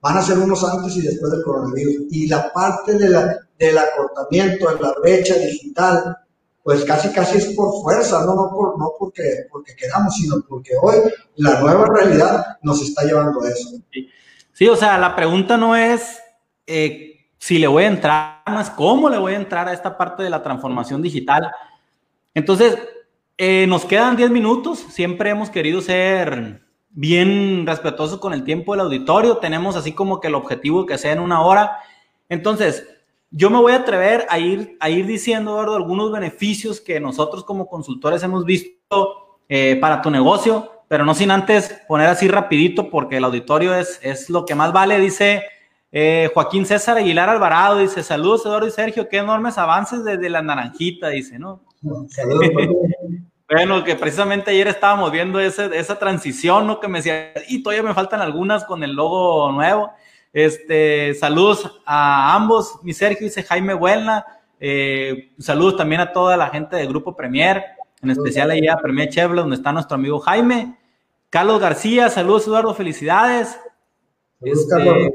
van 0.00 0.16
a 0.16 0.22
ser 0.22 0.38
unos 0.38 0.64
antes 0.64 0.96
y 0.96 1.02
después 1.02 1.32
del 1.32 1.42
coronavirus. 1.42 2.06
Y 2.10 2.28
la 2.28 2.50
parte 2.52 2.94
de 2.94 3.10
la, 3.10 3.38
del 3.58 3.76
acortamiento, 3.76 4.70
de 4.70 4.80
la 4.80 4.94
brecha 5.02 5.34
digital, 5.34 6.16
pues 6.62 6.84
casi 6.84 7.10
casi 7.10 7.38
es 7.38 7.46
por 7.54 7.82
fuerza, 7.82 8.24
no, 8.24 8.34
no, 8.34 8.50
por, 8.50 8.78
no 8.78 8.92
porque, 8.98 9.46
porque 9.50 9.74
queramos, 9.76 10.16
sino 10.16 10.36
porque 10.48 10.72
hoy 10.80 10.96
la 11.36 11.60
nueva 11.60 11.86
realidad 11.86 12.58
nos 12.62 12.80
está 12.80 13.04
llevando 13.04 13.42
a 13.42 13.50
eso. 13.50 13.70
Sí, 14.52 14.68
o 14.68 14.76
sea, 14.76 14.96
la 14.98 15.14
pregunta 15.14 15.56
no 15.56 15.76
es... 15.76 16.20
Eh, 16.66 17.11
si 17.42 17.58
le 17.58 17.66
voy 17.66 17.82
a 17.82 17.88
entrar 17.88 18.40
más, 18.46 18.70
cómo 18.70 19.10
le 19.10 19.18
voy 19.18 19.32
a 19.32 19.36
entrar 19.36 19.66
a 19.66 19.72
esta 19.72 19.98
parte 19.98 20.22
de 20.22 20.30
la 20.30 20.44
transformación 20.44 21.02
digital. 21.02 21.50
Entonces, 22.34 22.78
eh, 23.36 23.66
nos 23.66 23.84
quedan 23.84 24.14
10 24.14 24.30
minutos. 24.30 24.78
Siempre 24.78 25.30
hemos 25.30 25.50
querido 25.50 25.80
ser 25.80 26.62
bien 26.90 27.66
respetuosos 27.66 28.20
con 28.20 28.32
el 28.32 28.44
tiempo 28.44 28.74
del 28.74 28.82
auditorio. 28.82 29.38
Tenemos 29.38 29.74
así 29.74 29.90
como 29.90 30.20
que 30.20 30.28
el 30.28 30.36
objetivo 30.36 30.86
que 30.86 30.98
sea 30.98 31.10
en 31.10 31.18
una 31.18 31.42
hora. 31.42 31.78
Entonces, 32.28 32.86
yo 33.32 33.50
me 33.50 33.58
voy 33.58 33.72
a 33.72 33.78
atrever 33.78 34.24
a 34.30 34.38
ir, 34.38 34.76
a 34.78 34.88
ir 34.88 35.04
diciendo, 35.04 35.50
Eduardo, 35.50 35.74
algunos 35.74 36.12
beneficios 36.12 36.80
que 36.80 37.00
nosotros 37.00 37.42
como 37.42 37.66
consultores 37.66 38.22
hemos 38.22 38.44
visto 38.44 39.40
eh, 39.48 39.76
para 39.80 40.00
tu 40.00 40.12
negocio, 40.12 40.84
pero 40.86 41.04
no 41.04 41.12
sin 41.12 41.32
antes 41.32 41.76
poner 41.88 42.06
así 42.06 42.28
rapidito 42.28 42.88
porque 42.88 43.16
el 43.16 43.24
auditorio 43.24 43.74
es, 43.74 43.98
es 44.00 44.30
lo 44.30 44.44
que 44.44 44.54
más 44.54 44.72
vale. 44.72 45.00
Dice 45.00 45.42
eh, 45.92 46.30
Joaquín 46.32 46.66
César 46.66 46.96
Aguilar 46.96 47.28
Alvarado 47.28 47.78
dice: 47.78 48.02
Saludos, 48.02 48.44
Eduardo 48.46 48.66
y 48.66 48.70
Sergio, 48.70 49.08
qué 49.08 49.18
enormes 49.18 49.58
avances 49.58 50.02
desde 50.02 50.30
la 50.30 50.42
naranjita, 50.42 51.10
dice, 51.10 51.38
¿no? 51.38 51.60
Saludos. 52.08 52.48
bueno, 53.50 53.84
que 53.84 53.94
precisamente 53.94 54.50
ayer 54.50 54.68
estábamos 54.68 55.12
viendo 55.12 55.38
esa 55.38 55.98
transición, 55.98 56.66
¿no? 56.66 56.80
Que 56.80 56.88
me 56.88 56.98
decía, 56.98 57.32
y 57.46 57.62
todavía 57.62 57.82
me 57.82 57.94
faltan 57.94 58.22
algunas 58.22 58.64
con 58.64 58.82
el 58.82 58.92
logo 58.92 59.52
nuevo. 59.52 59.92
Este, 60.32 61.12
saludos 61.14 61.82
a 61.84 62.34
ambos, 62.34 62.82
mi 62.82 62.94
Sergio 62.94 63.26
dice 63.26 63.42
Jaime 63.42 63.74
Buena, 63.74 64.24
eh, 64.58 65.30
saludos 65.38 65.76
también 65.76 66.00
a 66.00 66.12
toda 66.12 66.38
la 66.38 66.48
gente 66.48 66.76
del 66.76 66.88
Grupo 66.88 67.14
Premier, 67.14 67.62
en 68.00 68.10
especial 68.10 68.50
ahí 68.50 68.66
a 68.66 68.78
Premier 68.78 69.10
Chevrolet, 69.10 69.42
donde 69.42 69.56
está 69.56 69.72
nuestro 69.72 69.96
amigo 69.96 70.20
Jaime. 70.20 70.78
Carlos 71.28 71.60
García, 71.60 72.08
saludos 72.08 72.46
Eduardo, 72.46 72.74
felicidades. 72.74 73.58
Este, 74.40 75.14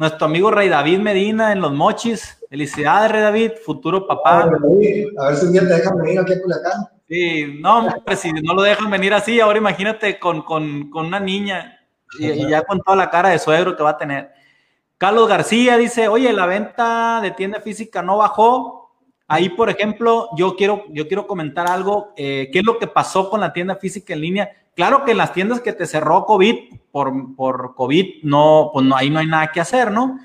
nuestro 0.00 0.24
amigo 0.24 0.50
Rey 0.50 0.70
David 0.70 0.98
Medina 0.98 1.52
en 1.52 1.60
Los 1.60 1.72
Mochis. 1.72 2.38
Felicidades, 2.48 3.12
Rey 3.12 3.20
David, 3.20 3.50
futuro 3.62 4.06
papá. 4.06 4.44
A 4.44 5.26
ver 5.26 5.36
si 5.36 5.44
un 5.44 5.52
día 5.52 5.60
te 5.60 5.74
dejan 5.74 5.98
venir 5.98 6.18
aquí 6.18 6.32
a 6.32 6.40
Culiacán. 6.40 6.88
Sí, 7.06 7.58
no, 7.60 7.86
si 8.16 8.32
no 8.32 8.54
lo 8.54 8.62
dejan 8.62 8.90
venir 8.90 9.12
así, 9.12 9.40
ahora 9.40 9.58
imagínate 9.58 10.18
con, 10.18 10.40
con, 10.40 10.88
con 10.88 11.04
una 11.04 11.20
niña 11.20 11.78
y, 12.18 12.48
ya 12.48 12.62
con 12.62 12.80
toda 12.80 12.96
la 12.96 13.10
cara 13.10 13.28
de 13.28 13.38
suegro 13.38 13.76
que 13.76 13.82
va 13.82 13.90
a 13.90 13.98
tener. 13.98 14.30
Carlos 14.96 15.28
García 15.28 15.76
dice, 15.76 16.08
oye, 16.08 16.32
la 16.32 16.46
venta 16.46 17.20
de 17.20 17.32
tienda 17.32 17.60
física 17.60 18.00
no 18.00 18.16
bajó. 18.16 18.94
Ahí, 19.28 19.50
por 19.50 19.68
ejemplo, 19.68 20.30
yo 20.34 20.56
quiero, 20.56 20.84
yo 20.88 21.08
quiero 21.08 21.26
comentar 21.26 21.70
algo. 21.70 22.14
Eh, 22.16 22.48
¿Qué 22.50 22.60
es 22.60 22.64
lo 22.64 22.78
que 22.78 22.86
pasó 22.86 23.28
con 23.28 23.40
la 23.40 23.52
tienda 23.52 23.76
física 23.76 24.14
en 24.14 24.20
línea? 24.22 24.50
Claro 24.74 25.04
que 25.04 25.12
en 25.12 25.18
las 25.18 25.32
tiendas 25.32 25.60
que 25.60 25.72
te 25.72 25.86
cerró 25.86 26.24
COVID, 26.24 26.56
por, 26.90 27.36
por 27.36 27.74
COVID, 27.74 28.22
no, 28.22 28.70
pues 28.72 28.86
no, 28.86 28.96
ahí 28.96 29.10
no 29.10 29.18
hay 29.18 29.26
nada 29.26 29.50
que 29.52 29.60
hacer, 29.60 29.90
¿no? 29.90 30.18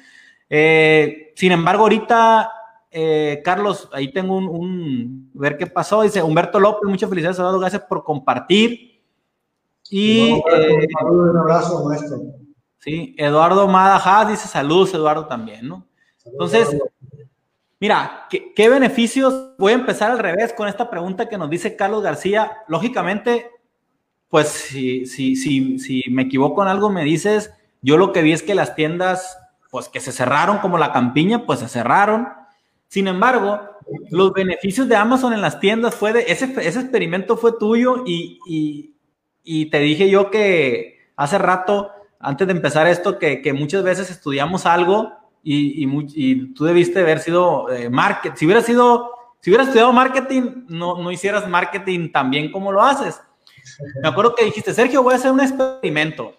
Eh, 0.50 1.34
sin 1.36 1.52
embargo, 1.52 1.84
ahorita, 1.84 2.52
eh, 2.92 3.42
Carlos, 3.44 3.90
ahí 3.92 4.12
tengo 4.12 4.38
un, 4.38 5.32
ver 5.34 5.58
qué 5.58 5.68
pasó. 5.68 6.04
Dice 6.04 6.22
Humberto 6.22 6.60
López, 6.60 6.90
muchas 6.90 7.10
felicidades, 7.10 7.40
Eduardo, 7.40 7.60
gracias 7.60 7.84
por 7.84 8.04
compartir. 8.04 9.02
Y 9.90 10.32
eh, 10.32 10.88
un 11.04 11.38
abrazo, 11.38 11.86
maestro. 11.86 12.18
Sí, 12.80 13.16
Eduardo 13.18 13.68
Madajas 13.68 14.30
dice 14.30 14.48
saludos, 14.48 14.94
Eduardo 14.94 15.26
también, 15.26 15.68
¿no? 15.68 15.88
Entonces, 16.24 16.78
mira, 17.80 18.28
¿qué, 18.30 18.54
¿qué, 18.54 18.70
beneficios? 18.70 19.56
Voy 19.58 19.74
a 19.74 19.76
empezar 19.76 20.12
al 20.12 20.20
revés 20.20 20.54
con 20.54 20.68
esta 20.68 20.90
pregunta 20.90 21.28
que 21.28 21.38
nos 21.38 21.50
dice 21.50 21.76
Carlos 21.76 22.04
García. 22.04 22.64
Lógicamente, 22.68 23.50
pues 24.36 24.50
si, 24.50 25.06
si, 25.06 25.38
si, 25.38 26.04
me 26.10 26.24
equivoco 26.24 26.62
en 26.62 26.68
algo, 26.68 26.90
me 26.90 27.06
dices, 27.06 27.54
yo 27.82 27.96
lo 27.96 28.12
que 28.12 28.22
vi 28.22 28.34
es 28.34 28.44
que 28.44 28.54
las 28.54 28.76
tiendas, 28.76 29.40
pues 29.72 29.88
que 29.88 30.02
se 30.02 30.12
cerraron 30.12 30.58
como 30.58 30.78
la 30.78 30.92
campiña, 30.92 31.46
pues 31.46 31.62
se 31.62 31.70
cerraron. 31.70 32.28
Sin 32.90 33.08
embargo, 33.08 33.62
los 34.10 34.34
beneficios 34.34 34.90
de 34.90 34.98
Amazon 34.98 35.32
en 35.32 35.40
las 35.40 35.62
tiendas 35.62 35.96
fue 35.96 36.12
de, 36.12 36.26
ese, 36.28 36.54
ese 36.68 36.82
experimento 36.82 37.38
fue 37.38 37.58
tuyo 37.58 38.04
y, 38.06 38.42
y, 39.46 39.66
te 39.68 39.80
dije 39.80 40.10
yo 40.10 40.30
que 40.30 41.08
hace 41.16 41.38
rato, 41.38 41.92
antes 42.20 42.46
de 42.46 42.52
empezar 42.52 42.88
esto, 42.88 43.18
que, 43.18 43.42
que 43.42 43.54
muchas 43.54 43.84
veces 43.84 44.12
estudiamos 44.12 44.66
algo 44.66 45.14
y, 45.44 45.88
y 46.14 46.54
tú 46.54 46.66
debiste 46.66 47.00
haber 47.00 47.20
sido 47.20 47.72
eh, 47.72 47.90
marketing. 47.90 48.36
Si 48.36 48.46
hubieras 48.46 48.66
sido, 48.66 49.12
si 49.40 49.50
hubieras 49.50 49.68
estudiado 49.68 49.94
marketing, 49.94 50.66
no, 50.68 51.02
no 51.02 51.10
hicieras 51.10 51.48
marketing 51.48 52.12
tan 52.12 52.30
bien 52.32 52.52
como 52.52 52.74
lo 52.74 52.82
haces. 52.82 53.22
Me 54.02 54.08
acuerdo 54.08 54.36
que 54.36 54.46
dijiste, 54.46 54.74
Sergio, 54.74 55.04
voy 55.04 55.14
a 55.14 55.18
hacer 55.18 55.32
un 55.32 55.42
experimento. 55.42 56.34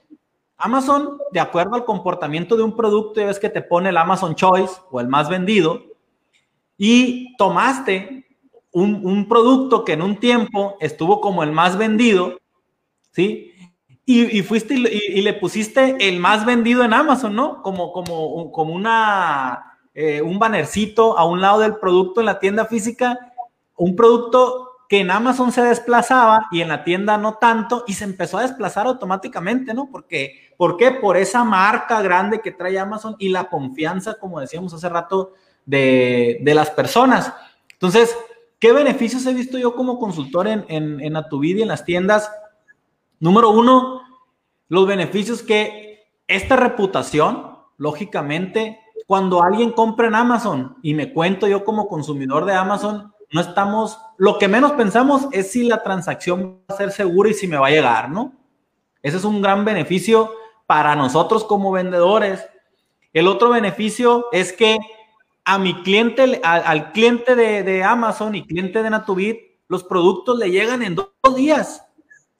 Amazon, 0.57 1.19
de 1.33 1.41
acuerdo 1.41 1.75
al 1.75 1.85
comportamiento 1.85 2.57
de 2.57 2.63
un 2.63 2.75
producto, 2.75 3.21
ya 3.21 3.27
ves 3.27 3.39
que 3.39 3.51
te 3.51 3.63
pone 3.63 3.91
el 3.91 3.97
Amazon 3.97 4.35
Choice 4.35 4.75
o 4.91 5.01
el 5.01 5.09
más 5.09 5.29
vendido, 5.29 5.83
y 6.79 7.37
tomaste 7.37 8.27
un, 8.73 9.27
producto 9.29 9.85
que 9.85 9.95
en 9.95 10.03
un 10.03 10.17
tiempo 10.17 10.77
estuvo 10.81 11.21
como 11.21 11.43
el 11.43 11.53
más 11.53 11.79
vendido, 11.79 12.39
¿sí? 13.13 13.53
Y, 14.05 14.43
fuiste 14.43 14.75
y, 14.75 15.23
le 15.23 15.33
pusiste 15.33 15.97
el 15.99 16.21
más 16.21 16.45
vendido 16.47 16.85
en 16.85 16.93
Amazon, 16.93 17.35
¿no? 17.35 17.63
Como, 17.63 17.93
como, 17.93 18.53
como 18.53 18.75
una, 18.75 19.79
eh, 19.95 20.23
un 20.23 20.39
bannercito 20.39 21.19
a 21.19 21.25
un 21.25 21.41
lado 21.41 21.61
del 21.61 21.77
producto 21.77 22.21
en 22.21 22.27
la 22.27 22.39
tienda 22.39 22.67
física, 22.67 23.33
un 23.77 23.97
producto 23.97 24.66
que 24.89 25.01
en 25.01 25.11
Amazon 25.11 25.51
se 25.53 25.63
desplazaba 25.63 26.47
y 26.53 26.61
en 26.61 26.69
la 26.69 26.85
tienda 26.85 27.19
no 27.19 27.35
tanto 27.35 27.85
y 27.87 27.95
se 27.95 28.05
empezó 28.05 28.39
a 28.39 28.43
desplazar 28.43 28.87
automáticamente, 28.87 29.75
¿no? 29.75 29.89
Porque, 29.91 30.53
¿Por 30.57 30.77
qué? 30.77 30.93
Por 30.93 31.17
esa 31.17 31.45
marca 31.45 32.01
grande 32.03 32.41
que 32.41 32.53
trae 32.53 32.79
Amazon 32.79 33.17
y 33.19 33.29
la 33.29 33.49
confianza, 33.49 34.19
como 34.19 34.41
decíamos 34.41 34.73
hace 34.73 34.89
rato, 34.89 35.33
de, 35.65 36.39
de 36.43 36.55
las 36.55 36.71
personas. 36.71 37.33
Entonces, 37.73 38.17
¿qué 38.59 38.73
beneficios 38.73 39.27
he 39.27 39.35
visto 39.35 39.59
yo 39.59 39.75
como 39.75 39.99
consultor 39.99 40.47
en, 40.47 40.65
en, 40.69 41.01
en 41.01 41.17
Atuvid 41.17 41.57
y 41.57 41.63
en 41.63 41.69
las 41.69 41.85
tiendas? 41.85 42.31
Número 43.19 43.51
uno, 43.51 44.03
los 44.69 44.87
beneficios 44.87 45.43
que 45.43 46.07
esta 46.29 46.57
reputación, 46.57 47.57
lógicamente, 47.77 48.81
cuando 49.07 49.43
alguien 49.43 49.73
compra 49.73 50.09
en 50.09 50.15
Amazon 50.15 50.77
y 50.83 50.95
me 50.95 51.13
cuento 51.13 51.47
yo 51.47 51.65
como 51.65 51.89
consumidor 51.89 52.45
de 52.45 52.55
Amazon, 52.55 53.13
no 53.33 53.41
estamos, 53.41 53.99
lo 54.19 54.39
que 54.39 54.49
menos 54.49 54.73
pensamos 54.73 55.27
es 55.33 55.51
si 55.51 55.65
la 55.65 55.83
transacción 55.83 56.61
va 56.71 56.75
a 56.75 56.79
ser 56.79 56.93
segura 56.93 57.31
y 57.31 57.35
si 57.35 57.47
me 57.47 57.57
va 57.57 57.67
a 57.69 57.71
llegar, 57.71 58.11
¿no? 58.11 58.33
Ese 59.03 59.17
es 59.17 59.25
un 59.25 59.43
gran 59.43 59.65
beneficio 59.65 60.33
para 60.67 60.97
nosotros 60.97 61.45
como 61.45 61.73
vendedores. 61.73 62.47
El 63.13 63.29
otro 63.29 63.51
beneficio 63.51 64.27
es 64.33 64.53
que 64.53 64.79
a 65.45 65.59
mi 65.59 65.83
cliente, 65.83 66.41
al, 66.43 66.93
cliente 66.93 67.37
de, 67.37 67.85
Amazon 67.85 68.35
y 68.35 68.45
cliente 68.47 68.83
de 68.83 68.91
Natubit, 68.91 69.39
los 69.69 69.85
productos 69.85 70.39
le 70.39 70.51
llegan 70.51 70.83
en 70.83 70.97
dos 70.97 71.37
días, 71.37 71.85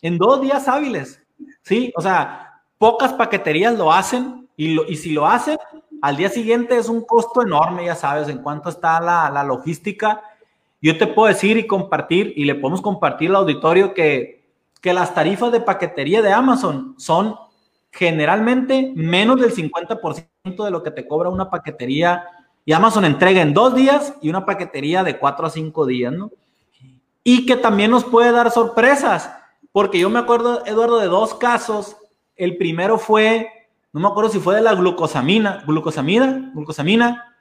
en 0.03 0.19
dos 0.19 0.41
días 0.41 0.67
hábiles, 0.69 1.23
¿sí? 1.63 1.93
O 1.97 2.01
sea, 2.01 2.63
pocas 2.79 3.13
paqueterías 3.13 3.77
lo 3.77 3.93
hacen 3.93 4.49
y, 4.57 4.81
y 4.91 4.97
si 4.97 5.13
lo 5.13 5.27
hacen, 5.27 5.57
al 6.03 6.17
día 6.17 6.29
siguiente 6.29 6.77
es 6.77 6.89
un 6.89 7.03
costo 7.03 7.43
enorme, 7.43 7.87
ya 7.87 7.95
sabes, 7.95 8.29
en 8.29 8.39
cuanto 8.39 8.69
está 8.69 9.01
la, 9.01 9.31
la 9.31 9.45
logística 9.45 10.23
yo 10.87 10.99
te 10.99 11.07
puedo 11.07 11.29
decir 11.29 11.57
y 11.57 11.67
compartir, 11.67 12.33
y 12.37 12.45
le 12.45 12.55
podemos 12.55 12.81
compartir 12.81 13.31
al 13.31 13.37
auditorio 13.37 13.93
que, 13.93 14.45
que 14.81 14.93
las 14.93 15.15
tarifas 15.15 15.51
de 15.51 15.61
paquetería 15.61 16.23
de 16.23 16.33
Amazon 16.33 16.95
son 16.97 17.37
generalmente 17.91 18.93
menos 18.95 19.41
del 19.41 19.53
50% 19.53 20.65
de 20.65 20.71
lo 20.71 20.83
que 20.83 20.91
te 20.91 21.09
cobra 21.09 21.31
una 21.31 21.51
paquetería 21.51 22.25
y 22.65 22.73
Amazon 22.73 23.05
entrega 23.05 23.43
en 23.43 23.55
dos 23.55 23.75
días 23.75 24.15
y 24.21 24.29
una 24.29 24.45
paquetería 24.45 25.05
de 25.05 25.19
cuatro 25.19 25.47
a 25.47 25.51
cinco 25.51 25.87
días, 25.87 26.13
¿no? 26.13 26.31
Y 27.23 27.47
que 27.47 27.57
también 27.57 27.93
nos 27.93 28.05
puede 28.05 28.33
dar 28.33 28.51
sorpresas, 28.51 29.33
porque 29.73 30.01
yo 30.01 30.11
me 30.11 30.19
acuerdo, 30.19 30.65
Eduardo, 30.67 30.99
de 30.99 31.07
dos 31.07 31.35
casos. 31.35 31.97
El 32.35 32.57
primero 32.57 32.99
fue, 32.99 33.49
no 33.93 34.01
me 34.01 34.09
acuerdo 34.09 34.31
si 34.31 34.41
fue 34.41 34.57
de 34.57 34.63
la 34.63 34.75
glucosamina, 34.75 35.63
glucosamina, 35.65 36.51
glucosamina, 36.55 37.36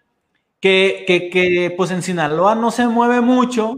que, 0.66 1.74
pues 1.78 1.92
en 1.92 2.02
Sinaloa 2.02 2.56
no 2.56 2.72
se 2.72 2.88
mueve 2.88 3.22
mucho 3.22 3.76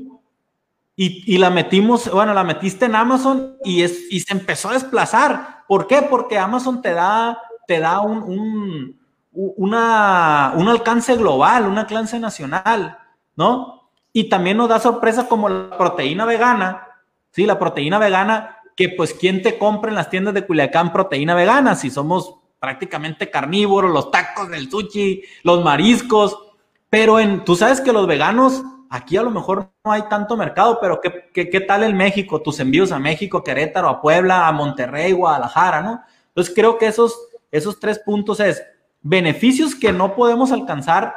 y, 0.96 1.38
la 1.38 1.50
metimos, 1.50 2.10
bueno, 2.12 2.34
la 2.34 2.44
metiste 2.44 2.86
en 2.86 2.96
Amazon 2.96 3.58
y, 3.64 3.84
es, 3.84 4.06
y 4.10 4.22
se 4.22 4.34
empezó 4.34 4.70
a 4.70 4.74
desplazar. 4.74 5.64
¿Por 5.68 5.86
qué? 5.86 6.02
Porque 6.02 6.40
Amazon 6.40 6.82
te 6.82 6.94
da, 6.94 7.40
te 7.68 7.80
da 7.80 8.00
un, 8.00 8.24
un, 8.24 9.00
un 9.34 9.74
alcance 9.74 11.16
global, 11.16 11.68
un 11.68 11.78
alcance 11.78 12.20
nacional, 12.20 12.98
¿no? 13.36 13.92
Y 14.14 14.30
también 14.30 14.58
nos 14.58 14.70
da 14.70 14.80
sorpresa 14.80 15.28
como 15.28 15.50
la 15.50 15.78
proteína 15.78 16.26
vegana, 16.26 16.88
¿sí? 17.32 17.46
La 17.46 17.60
proteína 17.60 18.00
vegana, 18.00 18.58
que 18.76 18.90
pues 18.90 19.14
quién 19.14 19.44
te 19.44 19.60
compra 19.60 19.90
en 19.90 19.96
las 19.96 20.10
tiendas 20.10 20.34
de 20.34 20.46
Culiacán 20.46 20.94
proteína 20.94 21.36
vegana, 21.36 21.76
si 21.76 21.92
somos 21.92 22.36
prácticamente 22.60 23.30
carnívoros, 23.30 23.92
los 23.92 24.10
tacos 24.10 24.50
del 24.50 24.72
sushi, 24.72 25.22
los 25.44 25.64
mariscos, 25.64 26.47
pero 26.90 27.20
en, 27.20 27.44
tú 27.46 27.56
sabes 27.56 27.82
que 27.82 27.94
los 27.94 28.08
veganos 28.08 28.64
Aquí 28.90 29.18
a 29.18 29.22
lo 29.22 29.32
mejor 29.32 29.70
no 29.84 29.92
hay 29.92 30.04
tanto 30.04 30.38
mercado, 30.38 30.80
pero 30.80 31.02
¿qué, 31.02 31.50
qué, 31.50 31.62
tal 31.62 31.84
en 31.84 31.98
México? 31.98 32.42
Tus 32.42 32.60
envíos 32.60 32.92
a 32.92 33.00
México, 33.00 33.44
Querétaro, 33.44 33.90
a 33.90 34.02
Puebla, 34.02 34.48
a 34.48 34.52
Monterrey, 34.54 35.12
Guadalajara, 35.12 35.82
¿no? 35.82 36.02
Entonces 36.30 36.54
creo 36.56 36.78
que 36.78 36.88
esos, 36.88 37.20
esos 37.52 37.80
tres 37.80 38.00
puntos 38.00 38.40
es 38.40 38.64
beneficios 39.02 39.76
que 39.76 39.92
no 39.92 40.16
podemos 40.16 40.52
alcanzar 40.52 41.14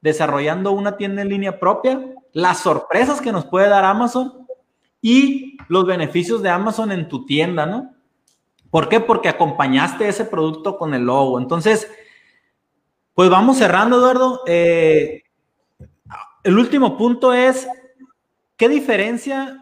desarrollando 0.00 0.72
una 0.72 0.96
tienda 0.96 1.20
en 1.20 1.28
línea 1.28 1.60
propia, 1.60 2.00
las 2.32 2.60
sorpresas 2.60 3.20
que 3.20 3.32
nos 3.32 3.44
puede 3.44 3.68
dar 3.68 3.84
Amazon 3.84 4.46
y 5.02 5.58
los 5.68 5.84
beneficios 5.84 6.42
de 6.42 6.48
Amazon 6.48 6.90
en 6.90 7.08
tu 7.08 7.26
tienda, 7.26 7.66
¿no? 7.66 7.92
¿Por 8.70 8.88
qué? 8.88 9.00
Porque 9.00 9.28
acompañaste 9.28 10.08
ese 10.08 10.24
producto 10.24 10.78
con 10.78 10.94
el 10.94 11.02
logo. 11.02 11.38
Entonces, 11.38 11.90
pues 13.14 13.30
vamos 13.30 13.58
cerrando, 13.58 13.98
Eduardo. 13.98 14.42
Eh, 14.46 15.22
el 16.42 16.58
último 16.58 16.96
punto 16.96 17.34
es, 17.34 17.68
¿qué 18.56 18.68
diferencia 18.68 19.58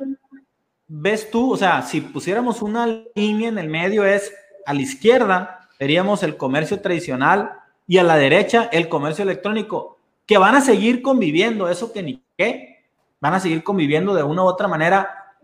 ves 0.86 1.30
tú? 1.30 1.52
O 1.52 1.56
sea, 1.56 1.82
si 1.82 2.00
pusiéramos 2.00 2.62
una 2.62 2.86
línea 3.14 3.48
en 3.48 3.58
el 3.58 3.68
medio 3.68 4.04
es 4.04 4.32
a 4.64 4.74
la 4.74 4.82
izquierda, 4.82 5.68
veríamos 5.78 6.22
el 6.22 6.36
comercio 6.36 6.80
tradicional 6.80 7.52
y 7.86 7.98
a 7.98 8.04
la 8.04 8.16
derecha 8.16 8.68
el 8.70 8.88
comercio 8.88 9.24
electrónico, 9.24 9.98
que 10.26 10.38
van 10.38 10.54
a 10.54 10.60
seguir 10.60 11.02
conviviendo, 11.02 11.68
eso 11.68 11.92
que 11.92 12.02
ni 12.02 12.22
qué, 12.36 12.84
van 13.20 13.34
a 13.34 13.40
seguir 13.40 13.64
conviviendo 13.64 14.14
de 14.14 14.22
una 14.22 14.42
u 14.42 14.46
otra 14.46 14.68
manera. 14.68 15.36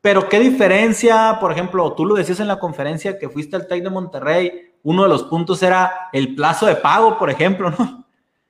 Pero 0.00 0.28
qué 0.28 0.38
diferencia, 0.40 1.38
por 1.40 1.52
ejemplo, 1.52 1.92
tú 1.94 2.04
lo 2.04 2.16
decías 2.16 2.40
en 2.40 2.48
la 2.48 2.58
conferencia 2.58 3.18
que 3.18 3.28
fuiste 3.28 3.56
al 3.56 3.66
TEC 3.66 3.84
de 3.84 3.90
Monterrey, 3.90 4.63
uno 4.84 5.02
de 5.02 5.08
los 5.08 5.24
puntos 5.24 5.62
era 5.62 6.08
el 6.12 6.34
plazo 6.36 6.66
de 6.66 6.76
pago, 6.76 7.18
por 7.18 7.30
ejemplo, 7.30 7.70
¿no? 7.70 8.06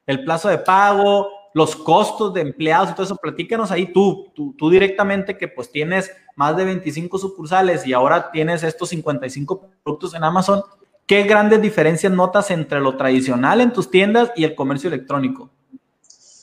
El 0.06 0.22
plazo 0.22 0.48
de 0.50 0.58
pago, 0.58 1.30
los 1.54 1.76
costos 1.76 2.34
de 2.34 2.42
empleados 2.42 2.90
y 2.90 2.92
todo 2.92 3.04
eso, 3.04 3.16
platícanos 3.16 3.70
ahí 3.70 3.92
tú, 3.92 4.32
tú, 4.34 4.70
directamente 4.70 5.38
que 5.38 5.48
pues 5.48 5.70
tienes 5.70 6.10
más 6.36 6.56
de 6.56 6.64
25 6.64 7.16
sucursales 7.16 7.86
y 7.86 7.92
ahora 7.92 8.30
tienes 8.32 8.64
estos 8.64 8.88
55 8.90 9.68
productos 9.82 10.14
en 10.14 10.24
Amazon, 10.24 10.62
¿qué 11.06 11.22
grandes 11.22 11.62
diferencias 11.62 12.12
notas 12.12 12.50
entre 12.50 12.80
lo 12.80 12.96
tradicional 12.96 13.60
en 13.60 13.72
tus 13.72 13.88
tiendas 13.88 14.32
y 14.34 14.42
el 14.42 14.56
comercio 14.56 14.88
electrónico? 14.88 15.48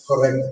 Correcto. 0.07 0.47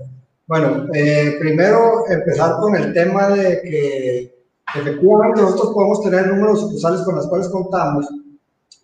Bueno, 0.45 0.87
eh, 0.93 1.37
primero 1.39 2.03
empezar 2.09 2.57
con 2.59 2.75
el 2.75 2.93
tema 2.93 3.29
de 3.29 3.61
que 3.61 4.45
efectivamente 4.75 5.41
nosotros 5.41 5.73
podemos 5.73 6.01
tener 6.01 6.27
números 6.27 6.59
sucursales 6.59 7.01
con 7.01 7.15
las 7.15 7.27
cuales 7.27 7.47
contamos, 7.47 8.07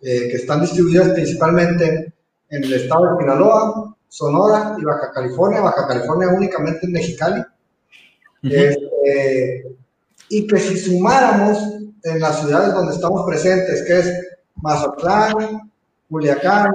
eh, 0.08 0.28
que 0.28 0.36
están 0.36 0.60
distribuidas 0.60 1.08
principalmente 1.14 2.14
en 2.48 2.62
el 2.62 2.72
estado 2.74 3.10
de 3.10 3.24
Sinaloa, 3.24 3.96
Sonora 4.06 4.76
y 4.78 4.84
Baja 4.84 5.10
California, 5.12 5.60
Baja 5.60 5.88
California 5.88 6.28
únicamente 6.28 6.86
en 6.86 6.92
Mexicali. 6.92 7.42
Este, 8.44 9.66
y 10.28 10.46
que 10.46 10.58
si 10.60 10.76
sumáramos 10.78 11.58
en 12.04 12.20
las 12.20 12.38
ciudades 12.38 12.72
donde 12.72 12.94
estamos 12.94 13.26
presentes, 13.26 13.82
que 13.82 13.98
es 13.98 14.38
Mazatlán, 14.54 15.72
Culiacán, 16.08 16.70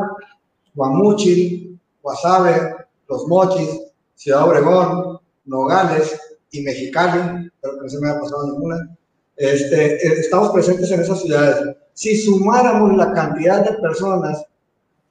Guamuchil, 0.75 1.79
Guasave, 2.03 2.75
Los 3.07 3.27
Mochis, 3.27 3.79
Ciudad 4.13 4.45
Obregón, 4.45 5.21
Nogales 5.45 6.19
y 6.51 6.63
Mexicali, 6.63 7.49
pero 7.61 7.75
que 7.75 7.83
no 7.83 7.89
se 7.89 7.99
me 8.01 8.09
ha 8.09 8.19
pasado 8.19 8.47
ninguna, 8.47 8.89
este, 9.37 10.05
eh, 10.05 10.19
estamos 10.19 10.49
presentes 10.49 10.91
en 10.91 10.99
esas 10.99 11.21
ciudades. 11.21 11.77
Si 12.01 12.17
sumáramos 12.17 12.97
la 12.97 13.13
cantidad 13.13 13.63
de 13.63 13.77
personas 13.77 14.43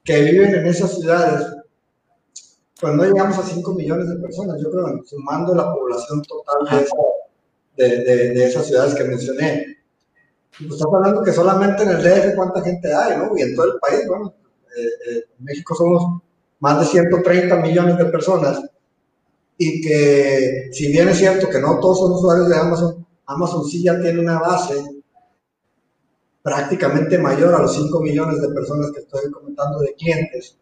que 0.03 0.23
viven 0.23 0.55
en 0.55 0.67
esas 0.67 0.93
ciudades 0.93 1.47
pues 2.81 2.93
no 2.95 3.05
llegamos 3.05 3.37
a 3.37 3.43
5 3.43 3.73
millones 3.75 4.09
de 4.09 4.15
personas, 4.17 4.59
yo 4.61 4.69
creo, 4.69 5.01
sumando 5.05 5.55
la 5.55 5.71
población 5.71 6.21
total 6.23 6.89
de, 7.77 8.43
esas 8.43 8.67
ciudades 8.67 8.93
que 8.93 9.05
mencioné. 9.05 9.77
Pues 10.57 10.71
estamos 10.71 10.95
hablando 10.95 11.23
que 11.23 11.31
solamente 11.31 11.83
en 11.83 11.89
el 11.91 12.03
DF 12.03 12.35
cuánta 12.35 12.61
gente 12.61 12.93
hay, 12.93 13.19
¿no? 13.19 13.37
Y 13.37 13.41
en 13.43 13.55
todo 13.55 13.67
el 13.67 13.79
país, 13.79 14.05
bueno, 14.05 14.33
eh, 14.75 14.83
eh, 14.83 15.23
en 15.39 15.45
México 15.45 15.73
somos 15.75 16.21
más 16.59 16.81
de 16.81 16.87
130 16.87 17.55
millones 17.55 17.97
de 17.99 18.05
personas 18.05 18.59
y 19.57 19.79
que 19.79 20.67
si 20.73 20.91
bien 20.91 21.07
es 21.07 21.19
cierto 21.19 21.47
que 21.47 21.61
no 21.61 21.79
todos 21.79 21.99
son 21.99 22.11
usuarios 22.11 22.49
de 22.49 22.57
Amazon, 22.57 23.07
Amazon 23.27 23.63
sí 23.63 23.81
ya 23.81 23.97
tiene 24.01 24.19
una 24.19 24.39
base 24.39 25.00
prácticamente 26.43 27.17
mayor 27.17 27.53
a 27.55 27.61
los 27.61 27.75
5 27.75 28.01
millones 28.01 28.41
de 28.41 28.49
personas 28.49 28.91
que 28.91 29.01
estoy 29.01 29.31
comentando 29.31 29.79
de 29.79 29.93
clientes. 29.95 30.57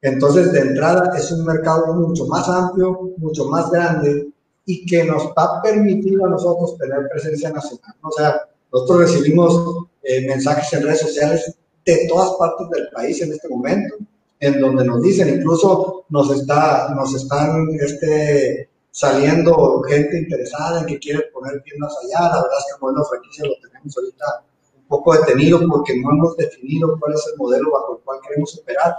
Entonces, 0.00 0.52
de 0.52 0.60
entrada, 0.60 1.16
es 1.16 1.30
un 1.30 1.44
mercado 1.44 1.94
mucho 1.94 2.26
más 2.26 2.48
amplio, 2.48 3.12
mucho 3.18 3.46
más 3.46 3.70
grande 3.70 4.28
y 4.66 4.84
que 4.86 5.04
nos 5.04 5.32
ha 5.36 5.62
permitido 5.62 6.26
a 6.26 6.30
nosotros 6.30 6.76
tener 6.76 7.08
presencia 7.10 7.50
nacional. 7.50 7.94
O 8.02 8.10
sea, 8.10 8.40
nosotros 8.72 9.00
recibimos 9.00 9.86
eh, 10.02 10.26
mensajes 10.26 10.72
en 10.72 10.84
redes 10.84 11.00
sociales 11.00 11.56
de 11.84 12.06
todas 12.08 12.32
partes 12.38 12.68
del 12.70 12.88
país 12.88 13.20
en 13.22 13.32
este 13.32 13.48
momento, 13.48 13.96
en 14.40 14.60
donde 14.60 14.84
nos 14.84 15.02
dicen, 15.02 15.28
incluso 15.28 16.04
nos, 16.08 16.30
está, 16.30 16.92
nos 16.94 17.14
están 17.14 17.68
este, 17.80 18.68
saliendo 18.90 19.82
gente 19.82 20.18
interesada 20.18 20.80
en 20.80 20.86
que 20.86 20.98
quiere 20.98 21.22
poner 21.32 21.62
tiendas 21.62 21.94
allá. 22.02 22.28
La 22.28 22.42
verdad 22.42 22.58
es 22.58 22.74
que 22.74 22.80
modelo 22.80 23.04
franquicia 23.04 23.44
lo 23.44 23.54
tenemos 23.68 23.96
ahorita 23.96 24.24
poco 24.92 25.14
detenido 25.14 25.60
porque 25.68 25.98
no 26.00 26.10
hemos 26.10 26.36
definido 26.36 26.96
cuál 27.00 27.14
es 27.14 27.26
el 27.32 27.38
modelo 27.38 27.70
bajo 27.72 27.96
el 27.96 28.04
cual 28.04 28.20
queremos 28.22 28.58
operar 28.60 28.94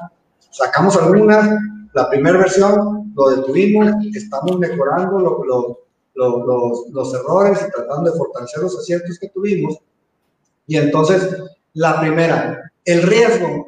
Sacamos 0.54 0.96
algunas, 0.98 1.50
la 1.94 2.10
primera 2.12 2.38
versión 2.38 3.12
lo 3.16 3.30
detuvimos, 3.32 3.92
estamos 4.14 4.60
mejorando 4.60 5.18
los, 6.14 7.14
errores 7.16 7.60
y 7.68 7.72
tratando 7.72 8.12
de 8.12 8.18
fortalecer 8.18 8.62
los 8.62 8.78
aciertos 8.78 9.18
que 9.18 9.30
tuvimos. 9.30 9.80
Y 10.68 10.78
entonces, 10.78 11.36
la 11.74 12.00
primera, 12.00 12.72
el 12.86 13.02
riesgo 13.02 13.66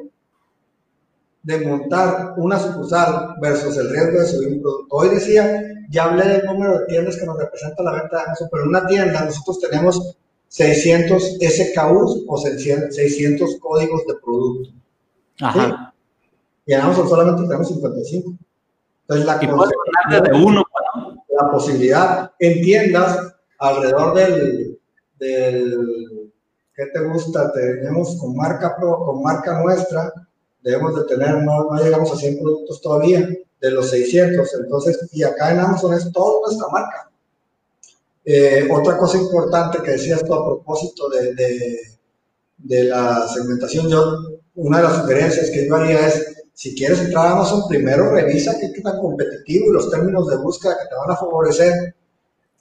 de 1.41 1.65
montar 1.65 2.35
una 2.37 2.59
sucursal 2.59 3.33
versus 3.41 3.77
el 3.77 3.89
riesgo 3.89 4.19
de 4.19 4.27
subir 4.27 4.53
un 4.53 4.61
producto. 4.61 4.95
Hoy 4.95 5.09
decía, 5.09 5.59
ya 5.89 6.03
hablé 6.03 6.27
del 6.27 6.45
número 6.45 6.79
de 6.79 6.85
tiendas 6.85 7.17
que 7.17 7.25
nos 7.25 7.39
representa 7.39 7.81
la 7.81 7.93
venta 7.93 8.15
de 8.15 8.23
Amazon, 8.25 8.47
pero 8.51 8.63
en 8.63 8.69
una 8.69 8.85
tienda 8.85 9.25
nosotros 9.25 9.59
tenemos 9.59 10.17
600 10.47 11.37
SKUs 11.41 12.23
o 12.27 12.37
600 12.37 13.57
códigos 13.59 14.05
de 14.07 14.13
producto. 14.23 14.69
Ajá 15.41 15.93
y 16.65 16.73
en 16.73 16.81
Amazon 16.81 17.07
solamente 17.07 17.43
tenemos 17.43 17.67
55. 17.67 18.33
Entonces, 19.01 19.25
la, 19.25 19.37
de 19.37 20.43
uno, 20.43 20.63
la 21.29 21.51
posibilidad 21.51 22.31
en 22.39 22.61
tiendas 22.63 23.35
alrededor 23.59 24.15
del, 24.15 24.79
del 25.19 26.31
¿qué 26.75 26.85
te 26.87 27.01
gusta? 27.01 27.51
Tenemos 27.53 28.17
con 28.19 28.35
marca 28.35 28.75
pro, 28.75 29.05
con 29.05 29.21
marca 29.21 29.61
nuestra, 29.61 30.11
debemos 30.63 30.95
de 30.95 31.03
tener, 31.03 31.43
no, 31.43 31.65
no, 31.65 31.83
llegamos 31.83 32.11
a 32.11 32.15
100 32.15 32.39
productos 32.39 32.81
todavía, 32.81 33.29
de 33.61 33.71
los 33.71 33.91
600, 33.91 34.55
entonces, 34.55 35.07
y 35.11 35.23
acá 35.23 35.51
en 35.51 35.59
Amazon 35.59 35.93
es 35.93 36.11
toda 36.11 36.41
nuestra 36.41 36.67
marca. 36.69 37.11
Eh, 38.25 38.67
otra 38.71 38.97
cosa 38.97 39.17
importante 39.17 39.81
que 39.83 39.91
decías 39.91 40.23
tú 40.25 40.33
a 40.33 40.45
propósito 40.45 41.09
de, 41.09 41.35
de, 41.35 41.79
de 42.57 42.83
la 42.85 43.27
segmentación, 43.27 43.87
yo, 43.87 44.03
una 44.55 44.77
de 44.77 44.83
las 44.83 44.97
sugerencias 44.97 45.51
que 45.51 45.67
yo 45.67 45.75
haría 45.75 46.07
es 46.07 46.35
si 46.55 46.73
quieres 46.73 46.99
entrar 46.99 47.27
a 47.27 47.31
Amazon, 47.33 47.67
primero 47.67 48.09
revisa 48.11 48.57
qué, 48.59 48.69
tan 48.81 48.97
competitivo 48.99 49.67
y 49.67 49.73
los 49.73 49.91
términos 49.91 50.27
de 50.29 50.37
búsqueda 50.37 50.77
que 50.81 50.87
te 50.89 50.95
van 50.95 51.11
a 51.11 51.17
favorecer 51.17 51.95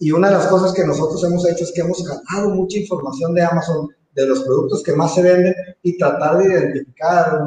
y 0.01 0.11
una 0.11 0.29
de 0.29 0.35
las 0.35 0.49
cosas 0.49 0.73
que 0.73 0.85
nosotros 0.85 1.23
hemos 1.23 1.49
hecho 1.49 1.63
es 1.63 1.73
que 1.73 1.83
hemos 1.83 2.05
ganado 2.05 2.51
mucha 2.51 2.77
información 2.79 3.33
de 3.35 3.43
Amazon, 3.43 3.89
de 4.13 4.27
los 4.27 4.43
productos 4.43 4.83
que 4.83 4.95
más 4.95 5.15
se 5.15 5.23
venden 5.23 5.55
y 5.83 5.97
tratar 5.97 6.39
de 6.39 6.45
identificar 6.45 7.41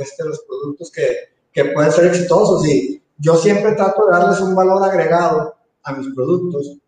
este, 0.00 0.24
los 0.24 0.40
productos 0.40 0.90
que, 0.90 1.06
que 1.52 1.66
pueden 1.66 1.92
ser 1.92 2.06
exitosos. 2.06 2.66
Y 2.66 3.00
yo 3.18 3.36
siempre 3.36 3.72
trato 3.74 4.06
de 4.06 4.12
darles 4.12 4.40
un 4.40 4.56
valor 4.56 4.82
agregado 4.82 5.54
a 5.84 5.92
mis 5.92 6.12
productos. 6.14 6.78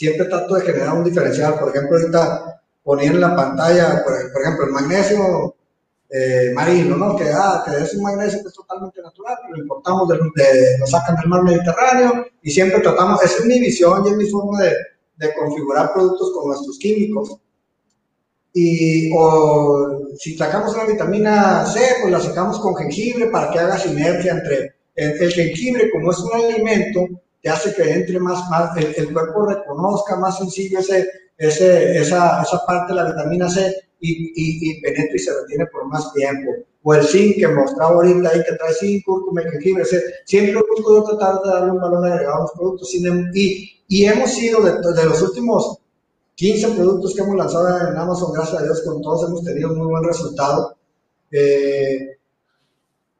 Siempre 0.00 0.24
trato 0.28 0.54
de 0.54 0.62
generar 0.62 0.94
un 0.94 1.04
diferencial. 1.04 1.58
Por 1.58 1.68
ejemplo, 1.68 1.98
ahorita 1.98 2.62
ponía 2.82 3.10
en 3.10 3.20
la 3.20 3.36
pantalla, 3.36 4.02
por, 4.02 4.14
ejemplo, 4.14 4.64
el 4.64 4.72
magnesio 4.72 5.54
eh, 6.08 6.52
marino, 6.54 6.96
¿no? 6.96 7.14
Que, 7.14 7.24
ah, 7.30 7.62
que 7.66 7.84
es 7.84 7.92
un 7.92 8.04
magnesio 8.04 8.40
que 8.40 8.48
es 8.48 8.54
totalmente 8.54 9.02
natural, 9.02 9.36
lo 9.50 9.58
importamos, 9.58 10.08
de, 10.08 10.78
lo 10.78 10.86
sacan 10.86 11.16
del 11.16 11.28
mar 11.28 11.42
Mediterráneo 11.42 12.24
y 12.40 12.50
siempre 12.50 12.80
tratamos, 12.80 13.22
esa 13.22 13.40
es 13.40 13.44
mi 13.44 13.60
visión 13.60 14.02
y 14.06 14.08
es 14.12 14.16
mi 14.16 14.26
forma 14.30 14.62
de, 14.62 14.74
de 15.18 15.34
configurar 15.34 15.92
productos 15.92 16.32
con 16.32 16.48
nuestros 16.48 16.78
químicos. 16.78 17.38
Y 18.54 19.12
o 19.14 20.00
si 20.18 20.34
sacamos 20.34 20.74
una 20.76 20.86
vitamina 20.86 21.66
C, 21.66 21.78
pues 22.00 22.10
la 22.10 22.20
sacamos 22.20 22.58
con 22.58 22.74
jengibre 22.74 23.26
para 23.26 23.50
que 23.50 23.58
haga 23.58 23.76
sinergia 23.76 24.32
entre 24.32 24.76
el, 24.94 25.30
jengibre, 25.30 25.90
como 25.90 26.10
es 26.10 26.18
un 26.20 26.32
alimento, 26.32 27.06
te 27.42 27.48
hace 27.48 27.74
que 27.74 27.90
entre 27.90 28.18
más, 28.20 28.48
más 28.50 28.76
el, 28.76 28.94
el 28.96 29.12
cuerpo 29.12 29.46
reconozca 29.46 30.16
más 30.16 30.38
sencillo 30.38 30.78
ese, 30.78 31.08
ese, 31.36 31.98
esa, 31.98 32.42
esa 32.42 32.66
parte 32.66 32.92
de 32.92 33.02
la 33.02 33.10
vitamina 33.10 33.48
C 33.48 33.74
y, 34.00 34.32
y, 34.70 34.80
penetra 34.80 35.14
y 35.14 35.18
se 35.18 35.32
retiene 35.40 35.66
por 35.66 35.86
más 35.86 36.12
tiempo. 36.12 36.50
O 36.82 36.94
el 36.94 37.04
zinc 37.04 37.36
que 37.36 37.48
mostraba 37.48 37.94
ahorita 37.94 38.30
ahí 38.30 38.42
que 38.42 38.56
trae 38.56 38.74
zinc, 38.74 39.04
cúrcuma 39.04 39.42
y 39.42 39.50
jengibre. 39.50 39.84
Siempre 40.24 40.62
busco 40.68 41.04
tratar 41.04 41.42
de 41.42 41.50
darle 41.50 41.72
un 41.72 41.80
valor 41.80 42.06
agregado 42.06 42.36
a 42.36 42.40
los 42.40 42.52
productos. 42.52 42.94
Em, 42.94 43.30
y, 43.34 43.82
y 43.88 44.04
hemos 44.04 44.30
sido 44.30 44.62
de, 44.62 44.72
de, 44.72 45.04
los 45.04 45.20
últimos 45.22 45.78
15 46.34 46.68
productos 46.70 47.14
que 47.14 47.22
hemos 47.22 47.36
lanzado 47.36 47.68
en 47.88 47.96
Amazon, 47.96 48.32
gracias 48.32 48.62
a 48.62 48.64
Dios, 48.64 48.82
con 48.82 49.02
todos 49.02 49.28
hemos 49.28 49.44
tenido 49.44 49.74
muy 49.74 49.86
buen 49.88 50.04
resultado. 50.04 50.76
Eh, 51.30 52.16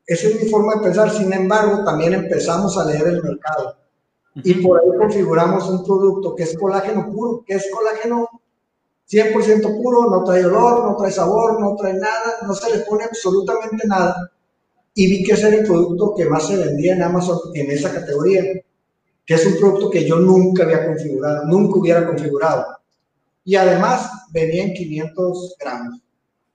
esa 0.07 0.29
es 0.29 0.43
mi 0.43 0.49
forma 0.49 0.77
de 0.77 0.83
pensar. 0.83 1.11
Sin 1.11 1.33
embargo, 1.33 1.85
también 1.85 2.15
empezamos 2.15 2.77
a 2.79 2.85
leer 2.85 3.07
el 3.09 3.23
mercado. 3.23 3.77
Y 4.45 4.55
por 4.55 4.81
ahí 4.81 4.99
configuramos 4.99 5.69
un 5.69 5.85
producto 5.85 6.35
que 6.35 6.45
es 6.45 6.57
colágeno 6.59 7.11
puro, 7.11 7.45
que 7.47 7.55
es 7.55 7.71
colágeno 7.71 8.29
100% 9.11 9.83
puro, 9.83 10.09
no 10.09 10.23
trae 10.25 10.45
olor, 10.45 10.85
no 10.85 10.97
trae 10.97 11.11
sabor, 11.11 11.61
no 11.61 11.75
trae 11.75 11.95
nada, 11.95 12.39
no 12.47 12.55
se 12.55 12.77
le 12.77 12.85
pone 12.85 13.05
absolutamente 13.05 13.87
nada. 13.87 14.31
Y 14.95 15.09
vi 15.09 15.25
que 15.25 15.33
ese 15.33 15.49
era 15.49 15.57
el 15.57 15.67
producto 15.67 16.15
que 16.15 16.27
más 16.27 16.47
se 16.47 16.57
vendía 16.57 16.95
en 16.95 17.03
Amazon 17.03 17.39
en 17.55 17.71
esa 17.71 17.93
categoría, 17.93 18.43
que 19.27 19.35
es 19.35 19.47
un 19.47 19.57
producto 19.59 19.91
que 19.91 20.07
yo 20.07 20.17
nunca 20.17 20.63
había 20.63 20.87
configurado, 20.87 21.45
nunca 21.47 21.79
hubiera 21.79 22.07
configurado. 22.07 22.67
Y 23.45 23.57
además 23.57 24.11
venía 24.33 24.65
en 24.65 24.75
500 24.75 25.57
gramos. 25.59 26.01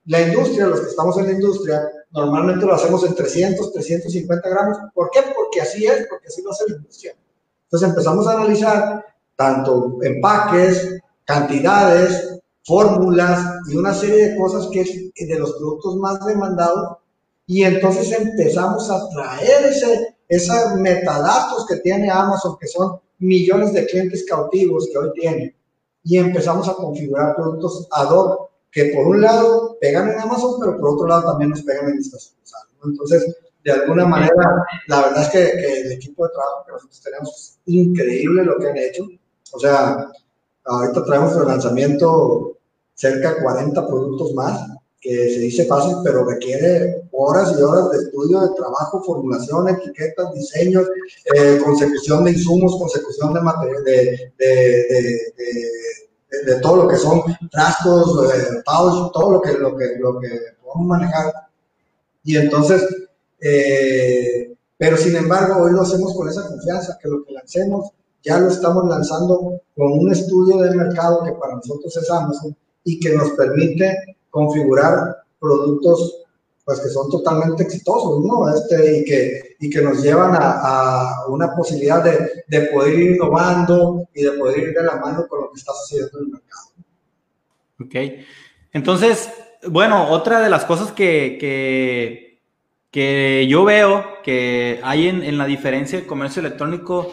La 0.06 0.22
industria, 0.22 0.66
los 0.66 0.80
que 0.80 0.88
estamos 0.88 1.18
en 1.18 1.26
la 1.26 1.32
industria, 1.32 1.82
normalmente 2.12 2.64
lo 2.64 2.74
hacemos 2.74 3.04
en 3.04 3.14
300, 3.14 3.72
350 3.72 4.48
gramos. 4.48 4.78
¿Por 4.94 5.10
qué? 5.10 5.20
Porque 5.34 5.60
así 5.60 5.84
es, 5.86 6.06
porque 6.08 6.28
así 6.28 6.42
lo 6.42 6.52
hace 6.52 6.64
la 6.68 6.76
industria. 6.76 7.16
Entonces 7.66 7.88
empezamos 7.90 8.26
a 8.26 8.32
analizar 8.32 9.04
tanto 9.36 9.98
empaques, 10.02 10.98
cantidades, 11.24 12.40
fórmulas 12.64 13.44
y 13.68 13.76
una 13.76 13.92
serie 13.92 14.30
de 14.30 14.36
cosas 14.36 14.68
que 14.72 14.80
es 14.80 15.28
de 15.28 15.38
los 15.38 15.52
productos 15.52 15.96
más 15.96 16.24
demandados 16.24 16.98
y 17.46 17.62
entonces 17.62 18.10
empezamos 18.12 18.90
a 18.90 19.08
traer 19.10 19.66
ese, 19.66 20.16
esos 20.28 20.74
metadatos 20.76 21.66
que 21.66 21.76
tiene 21.76 22.10
Amazon, 22.10 22.56
que 22.60 22.66
son 22.66 22.98
millones 23.18 23.72
de 23.72 23.86
clientes 23.86 24.24
cautivos 24.28 24.88
que 24.90 24.98
hoy 24.98 25.12
tiene, 25.14 25.56
y 26.02 26.18
empezamos 26.18 26.68
a 26.68 26.74
configurar 26.74 27.36
productos 27.36 27.86
ad 27.92 28.10
hoc 28.10 28.50
que 28.70 28.86
por 28.86 29.06
un 29.06 29.20
lado 29.20 29.76
pegan 29.80 30.10
en 30.10 30.20
Amazon, 30.20 30.56
pero 30.60 30.76
por 30.76 30.90
otro 30.90 31.06
lado 31.06 31.30
también 31.30 31.50
nos 31.50 31.62
pegan 31.62 31.88
en 31.88 31.94
nuestras 31.94 32.34
cosas. 32.40 32.62
Entonces, 32.84 33.36
de 33.66 33.72
alguna 33.72 34.06
manera, 34.06 34.64
la 34.86 35.02
verdad 35.02 35.22
es 35.22 35.28
que, 35.30 35.58
que, 35.58 35.80
el 35.80 35.92
equipo 35.92 36.24
de 36.24 36.32
trabajo 36.32 36.64
que 36.64 36.72
nosotros 36.72 37.02
tenemos 37.02 37.30
es 37.30 37.58
increíble 37.66 38.44
lo 38.44 38.58
que 38.58 38.68
han 38.68 38.76
hecho. 38.76 39.08
O 39.52 39.58
sea, 39.58 40.08
ahorita 40.64 41.04
traemos 41.04 41.36
el 41.36 41.48
lanzamiento 41.48 42.58
cerca 42.94 43.34
de 43.34 43.42
40 43.42 43.86
productos 43.88 44.34
más, 44.34 44.68
que 45.00 45.30
se 45.30 45.40
dice 45.40 45.64
fácil, 45.66 45.96
pero 46.04 46.24
requiere 46.24 47.08
horas 47.10 47.56
y 47.58 47.62
horas 47.62 47.90
de 47.90 47.98
estudio, 48.04 48.40
de 48.40 48.54
trabajo, 48.54 49.02
formulación, 49.02 49.68
etiquetas, 49.68 50.32
diseños, 50.32 50.86
eh, 51.34 51.60
consecución 51.64 52.22
de 52.22 52.30
insumos, 52.30 52.78
consecución 52.78 53.34
de 53.34 53.40
material, 53.40 53.82
de, 53.82 54.32
de, 54.38 55.26
de, 55.36 56.54
de, 56.54 56.60
todo 56.60 56.84
lo 56.84 56.88
que 56.88 56.98
son 56.98 57.20
trastos, 57.50 58.32
eh, 58.32 58.62
todo 58.64 59.32
lo 59.32 59.40
que, 59.40 59.54
lo, 59.54 59.76
que, 59.76 59.96
lo 59.98 60.20
que 60.20 60.28
podemos 60.62 60.86
manejar. 60.86 61.32
Y 62.22 62.36
entonces, 62.36 63.05
eh, 63.48 64.54
pero 64.76 64.96
sin 64.96 65.16
embargo, 65.16 65.62
hoy 65.62 65.72
lo 65.72 65.82
hacemos 65.82 66.14
con 66.14 66.28
esa 66.28 66.46
confianza, 66.46 66.98
que 67.00 67.08
lo 67.08 67.24
que 67.24 67.32
lancemos 67.32 67.90
ya 68.22 68.38
lo 68.40 68.48
estamos 68.48 68.88
lanzando 68.88 69.62
con 69.76 69.92
un 69.92 70.10
estudio 70.10 70.58
del 70.58 70.76
mercado 70.76 71.22
que 71.22 71.32
para 71.32 71.54
nosotros 71.54 71.96
es 71.96 72.10
Amazon 72.10 72.56
y 72.84 72.98
que 72.98 73.14
nos 73.14 73.30
permite 73.30 74.16
configurar 74.30 75.16
productos 75.38 76.26
pues 76.66 76.80
que 76.80 76.88
son 76.88 77.08
totalmente 77.08 77.62
exitosos, 77.62 78.24
¿no? 78.24 78.52
Este, 78.52 78.98
y, 78.98 79.04
que, 79.04 79.56
y 79.60 79.70
que 79.70 79.80
nos 79.80 80.02
llevan 80.02 80.34
a, 80.34 80.60
a 80.62 81.26
una 81.28 81.54
posibilidad 81.54 82.02
de, 82.02 82.42
de, 82.48 82.66
poder 82.72 82.98
ir 82.98 83.10
innovando 83.12 84.08
y 84.12 84.24
de 84.24 84.32
poder 84.32 84.58
ir 84.58 84.74
de 84.74 84.82
la 84.82 84.96
mano 84.96 85.28
con 85.28 85.42
lo 85.42 85.52
que 85.52 85.60
está 85.60 85.72
sucediendo 85.72 86.18
en 86.18 86.24
el 86.24 86.30
mercado. 86.32 86.66
Ok. 87.80 88.26
Entonces, 88.72 89.30
bueno, 89.68 90.10
otra 90.10 90.40
de 90.40 90.50
las 90.50 90.64
cosas 90.64 90.90
que, 90.90 91.36
que, 91.38 92.25
que 92.96 93.46
yo 93.46 93.62
veo 93.66 94.22
que 94.22 94.80
hay 94.82 95.08
en, 95.08 95.22
en, 95.22 95.36
la 95.36 95.44
diferencia 95.44 95.98
del 95.98 96.06
comercio 96.06 96.40
electrónico 96.40 97.12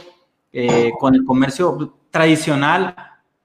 eh, 0.53 0.93
con 0.97 1.13
el 1.13 1.25
comercio 1.25 1.97
tradicional, 2.09 2.95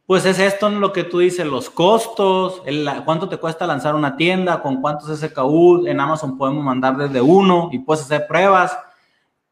pues 0.07 0.25
es 0.25 0.39
esto 0.39 0.71
lo 0.71 0.93
que 0.93 1.03
tú 1.03 1.19
dices, 1.19 1.45
los 1.45 1.69
costos, 1.69 2.63
el, 2.65 2.89
cuánto 3.05 3.29
te 3.29 3.39
cuesta 3.39 3.67
lanzar 3.67 3.97
una 3.97 4.17
tienda, 4.17 4.63
con 4.63 4.81
cuántos 4.81 5.19
SKU, 5.19 5.89
en 5.89 5.99
Amazon 5.99 6.39
podemos 6.39 6.63
mandar 6.63 6.97
desde 6.97 7.21
uno 7.21 7.71
y 7.73 7.81
puedes 7.81 8.05
hacer 8.05 8.29
pruebas. 8.29 8.79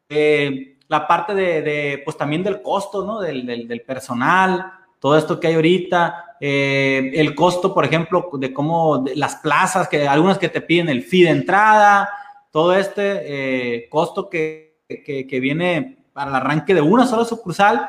Eh, 0.09 0.76
la 0.87 1.09
parte 1.09 1.34
de, 1.34 2.01
pues 2.05 2.16
también 2.16 2.45
del 2.45 2.62
costo, 2.62 3.05
¿no? 3.05 3.18
Del, 3.18 3.66
del, 3.66 3.80
personal, 3.80 4.64
todo 5.01 5.18
esto 5.18 5.41
que 5.41 5.49
hay 5.49 5.55
ahorita, 5.55 6.37
eh, 6.41 7.11
el 7.16 7.34
costo, 7.34 7.74
por 7.74 7.84
ejemplo, 7.84 8.30
de 8.34 8.53
cómo 8.53 9.05
las 9.16 9.34
plazas, 9.34 9.89
que 9.89 10.07
algunas 10.07 10.39
que 10.39 10.49
te 10.49 10.61
piden 10.61 10.89
el 10.89 11.03
fee 11.03 11.24
de 11.24 11.30
entrada, 11.30 12.09
todo 12.57 12.72
este 12.72 13.02
eh, 13.26 13.86
costo 13.90 14.30
que, 14.30 14.78
que, 14.88 15.40
viene 15.40 15.98
para 16.14 16.30
el 16.30 16.36
arranque 16.36 16.72
de 16.72 16.80
una 16.80 17.07
sola 17.07 17.26
sucursal. 17.26 17.86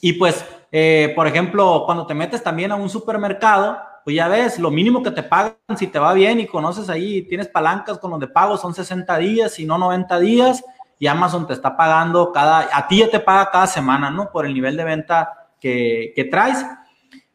Y 0.00 0.12
pues 0.12 0.44
eh, 0.70 1.12
por 1.16 1.26
ejemplo, 1.26 1.82
cuando 1.84 2.06
te 2.06 2.14
metes 2.14 2.44
también 2.44 2.70
a 2.70 2.76
un 2.76 2.88
supermercado, 2.88 3.76
pues 4.04 4.14
ya 4.14 4.28
ves, 4.28 4.60
lo 4.60 4.70
mínimo 4.70 5.02
que 5.02 5.10
te 5.10 5.24
pagan, 5.24 5.56
si 5.76 5.88
te 5.88 5.98
va 5.98 6.12
bien 6.14 6.38
y 6.38 6.46
conoces 6.46 6.88
ahí, 6.88 7.22
tienes 7.22 7.48
palancas 7.48 7.98
con 7.98 8.12
los 8.12 8.20
de 8.20 8.28
pago, 8.28 8.56
son 8.56 8.72
60 8.72 9.18
días, 9.18 9.58
y 9.58 9.66
no 9.66 9.78
90 9.78 10.20
días, 10.20 10.64
y 11.00 11.08
Amazon 11.08 11.48
te 11.48 11.52
está 11.52 11.76
pagando 11.76 12.30
cada, 12.30 12.68
a 12.72 12.86
ti 12.86 12.98
ya 12.98 13.10
te 13.10 13.18
paga 13.18 13.50
cada 13.50 13.66
semana, 13.66 14.12
¿no? 14.12 14.30
Por 14.30 14.46
el 14.46 14.54
nivel 14.54 14.76
de 14.76 14.84
venta 14.84 15.48
que, 15.60 16.12
que 16.14 16.22
traes. 16.22 16.64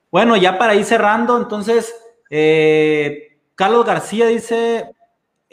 Bueno, 0.09 0.38
ya 0.38 0.57
para 0.57 0.75
ir 0.75 0.86
cerrando, 0.86 1.38
entonces, 1.38 1.93
eh, 2.29 3.38
Carlos 3.55 3.86
García 3.86 4.27
dice, 4.27 4.95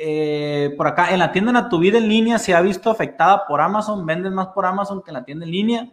eh, 0.00 0.74
por 0.76 0.86
acá, 0.86 1.12
en 1.12 1.18
la 1.18 1.32
tienda 1.32 1.58
en 1.58 1.68
tu 1.68 1.80
vida 1.80 1.98
en 1.98 2.08
línea 2.08 2.38
se 2.38 2.54
ha 2.54 2.60
visto 2.60 2.88
afectada 2.88 3.44
por 3.48 3.60
Amazon, 3.60 4.06
vendes 4.06 4.30
más 4.30 4.46
por 4.54 4.64
Amazon 4.64 5.02
que 5.02 5.10
en 5.10 5.14
la 5.14 5.24
tienda 5.24 5.44
en 5.44 5.50
línea. 5.50 5.92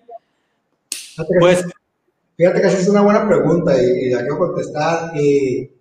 Pues, 1.39 1.65
fíjate 2.37 2.61
que 2.61 2.67
esa 2.67 2.77
es 2.77 2.87
una 2.87 3.01
buena 3.01 3.27
pregunta 3.27 3.75
y, 3.81 4.11
la 4.11 4.19
quiero 4.19 4.37
contestar 4.37 5.11
y, 5.17 5.71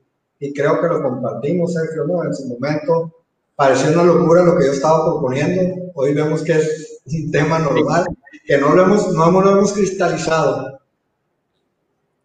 y, 0.40 0.52
creo 0.54 0.80
que 0.80 0.86
lo 0.86 1.02
compartimos, 1.02 1.74
Sergio, 1.74 2.04
¿no? 2.04 2.24
En 2.24 2.32
su 2.32 2.46
momento 2.46 3.12
pareció 3.56 3.92
una 3.92 4.04
locura 4.04 4.42
lo 4.42 4.56
que 4.56 4.68
yo 4.68 4.72
estaba 4.72 5.04
proponiendo. 5.04 5.92
Hoy 5.94 6.14
vemos 6.14 6.42
que 6.42 6.52
es 6.52 7.02
un 7.04 7.30
tema 7.30 7.58
normal, 7.58 8.06
que 8.46 8.56
no 8.56 8.74
lo 8.74 8.84
hemos, 8.84 9.12
no 9.12 9.30
lo 9.30 9.50
hemos 9.50 9.74
cristalizado. 9.74 10.80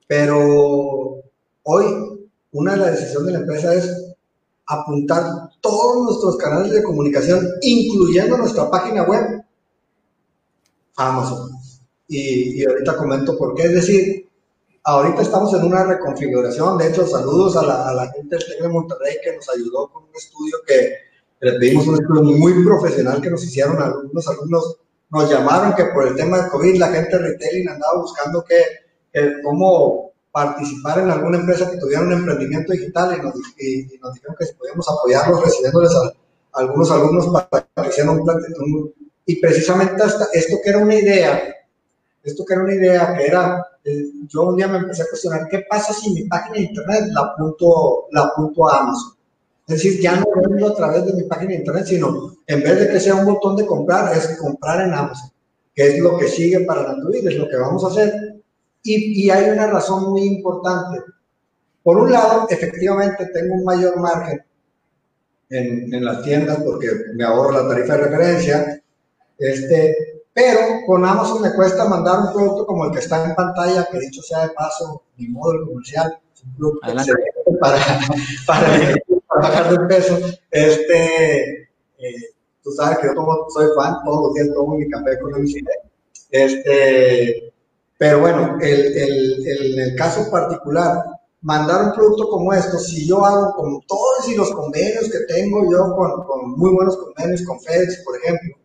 Pero 0.07 1.21
hoy 1.63 2.19
una 2.51 2.71
de 2.71 2.77
las 2.77 2.91
decisiones 2.91 3.25
de 3.27 3.33
la 3.33 3.39
empresa 3.39 3.73
es 3.73 4.08
apuntar 4.69 5.23
todos 5.61 6.03
nuestros 6.05 6.37
canales 6.37 6.71
de 6.71 6.83
comunicación, 6.83 7.45
incluyendo 7.61 8.37
nuestra 8.37 8.69
página 8.69 9.03
web, 9.03 9.43
Amazon 10.95 11.49
y, 12.07 12.63
ahorita 12.65 12.97
comento 12.97 13.37
por 13.37 13.55
qué. 13.55 13.63
Es 13.63 13.73
decir, 13.73 14.29
ahorita 14.83 15.23
estamos 15.23 15.53
en 15.55 15.63
una 15.63 15.83
reconfiguración. 15.85 16.77
De 16.77 16.89
hecho, 16.89 17.07
saludos 17.07 17.57
a 17.57 17.65
la, 17.65 17.89
a 17.89 17.93
la 17.93 18.07
gente 18.11 18.35
del 18.35 18.45
TEC 18.45 18.61
de 18.61 18.69
Monterrey 18.69 19.17
que 19.23 19.35
nos 19.35 19.49
ayudó 19.49 19.89
con 19.91 20.03
un 20.03 20.15
estudio 20.15 20.57
que 20.65 20.93
le 21.41 21.53
pedimos 21.53 21.87
un 21.87 21.95
estudio 21.95 22.21
muy 22.21 22.63
profesional 22.63 23.21
que 23.21 23.29
nos 23.29 23.43
hicieron 23.43 23.81
algunos 23.81 24.27
alumnos. 24.27 24.77
Nos 25.09 25.29
llamaron 25.29 25.73
que 25.73 25.85
por 25.85 26.07
el 26.07 26.15
tema 26.15 26.43
de 26.43 26.49
COVID 26.49 26.77
la 26.77 26.89
gente 26.89 27.17
de 27.17 27.29
retailing 27.29 27.69
andaba 27.69 28.01
buscando 28.01 28.43
qué, 28.43 28.61
cómo 29.43 30.08
participar 30.31 30.99
en 30.99 31.11
alguna 31.11 31.37
empresa 31.37 31.69
que 31.69 31.77
tuviera 31.77 32.01
un 32.01 32.13
emprendimiento 32.13 32.71
digital 32.71 33.17
y 33.17 33.21
nos, 33.21 33.33
dijeron 34.13 34.35
que 34.37 34.45
podíamos 34.57 34.87
apoyarlos 34.89 35.43
recibiéndoles 35.43 35.91
a, 35.95 36.13
algunos 36.59 36.91
alumnos 36.91 37.27
para 37.27 37.65
que 37.83 37.89
hicieran 37.89 38.19
un, 38.19 38.93
y 39.25 39.39
precisamente 39.39 40.03
esto 40.33 40.57
que 40.63 40.69
era 40.69 40.79
una 40.79 40.95
idea, 40.95 41.55
esto 42.23 42.43
que 42.43 42.53
era 42.53 42.63
una 42.63 42.73
idea 42.73 43.15
que 43.15 43.27
era, 43.27 43.63
eh, 43.83 44.05
yo 44.27 44.43
un 44.43 44.57
día 44.57 44.67
me 44.67 44.79
empecé 44.79 45.03
a 45.03 45.07
cuestionar, 45.07 45.47
¿qué 45.47 45.65
pasa 45.69 45.93
si 45.93 46.11
mi 46.13 46.23
página 46.23 46.55
de 46.55 46.61
internet 46.61 47.03
la 47.11 47.21
apunto, 47.21 48.07
la 48.11 48.21
apunto 48.21 48.67
a 48.67 48.79
Amazon? 48.79 49.13
Es 49.67 49.75
decir, 49.75 50.01
ya 50.01 50.15
no 50.15 50.25
vendo 50.35 50.69
a 50.69 50.75
través 50.75 51.05
de 51.05 51.13
mi 51.13 51.23
página 51.23 51.51
de 51.51 51.57
internet, 51.57 51.85
sino 51.85 52.37
en 52.47 52.63
vez 52.63 52.79
de 52.79 52.89
que 52.89 52.99
sea 52.99 53.13
un 53.13 53.25
botón 53.25 53.55
de 53.55 53.67
comprar, 53.67 54.17
es 54.17 54.35
comprar 54.39 54.81
en 54.81 54.95
Amazon, 54.95 55.29
que 55.75 55.89
es 55.89 55.99
lo 55.99 56.17
que 56.17 56.27
sigue 56.27 56.61
para 56.61 56.95
vida, 56.95 57.29
es 57.29 57.37
lo 57.37 57.47
que 57.47 57.55
vamos 57.55 57.83
a 57.83 57.89
hacer. 57.89 58.11
Y, 58.89 59.25
y 59.25 59.29
hay 59.29 59.51
una 59.51 59.67
razón 59.67 60.09
muy 60.09 60.23
importante. 60.23 60.99
Por 61.83 61.97
un 61.97 62.11
lado, 62.11 62.47
efectivamente, 62.49 63.27
tengo 63.27 63.53
un 63.53 63.63
mayor 63.63 63.99
margen 63.99 64.43
en, 65.51 65.93
en, 65.93 66.05
las 66.05 66.23
tiendas 66.23 66.57
porque 66.63 66.89
me 67.13 67.23
ahorro 67.23 67.51
la 67.51 67.69
tarifa 67.69 67.93
de 67.93 68.03
referencia, 68.03 68.81
este, 69.37 69.95
pero 70.33 70.59
con 70.87 71.05
Amazon 71.05 71.43
me 71.43 71.53
cuesta 71.53 71.85
mandar 71.85 72.19
un 72.19 72.33
producto 72.33 72.65
como 72.65 72.85
el 72.85 72.91
que 72.91 72.99
está 72.99 73.23
en 73.23 73.35
pantalla, 73.35 73.87
que 73.91 73.99
dicho 73.99 74.23
sea 74.23 74.47
de 74.47 74.53
paso, 74.53 75.03
mi 75.17 75.27
modo 75.27 75.67
comercial, 75.67 76.17
para, 77.59 77.77
para, 78.47 78.95
bajar 79.27 79.69
de 79.69 79.85
peso. 79.87 80.17
Este, 80.49 81.61
eh, 81.97 82.25
tú 82.63 82.71
sabes 82.71 82.97
que 82.99 83.07
yo 83.07 83.47
soy 83.49 83.67
fan, 83.75 83.97
todos 84.03 84.27
los 84.27 84.33
días 84.33 84.49
tomo 84.53 84.77
mi 84.77 84.89
café 84.89 85.19
con 85.19 85.35
el 85.35 85.47
Este, 86.31 87.48
pero 87.99 88.21
bueno, 88.21 88.57
el, 88.61 88.97
el, 88.97 89.79
el, 89.79 89.95
caso 89.97 90.31
particular, 90.31 91.03
mandar 91.41 91.83
un 91.83 91.91
producto 91.91 92.29
como 92.29 92.53
esto, 92.53 92.79
si 92.79 93.05
yo 93.05 93.25
hago 93.25 93.53
con 93.55 93.81
todos 93.85 94.29
y 94.29 94.35
los 94.35 94.51
convenios 94.51 95.11
que 95.11 95.19
tengo 95.27 95.69
yo 95.69 95.93
con, 95.97 96.23
con 96.23 96.51
muy 96.57 96.71
buenos 96.71 96.95
convenios 96.95 97.43
con 97.43 97.59
FedEx, 97.59 98.01
por 98.05 98.15
ejemplo, 98.15 98.55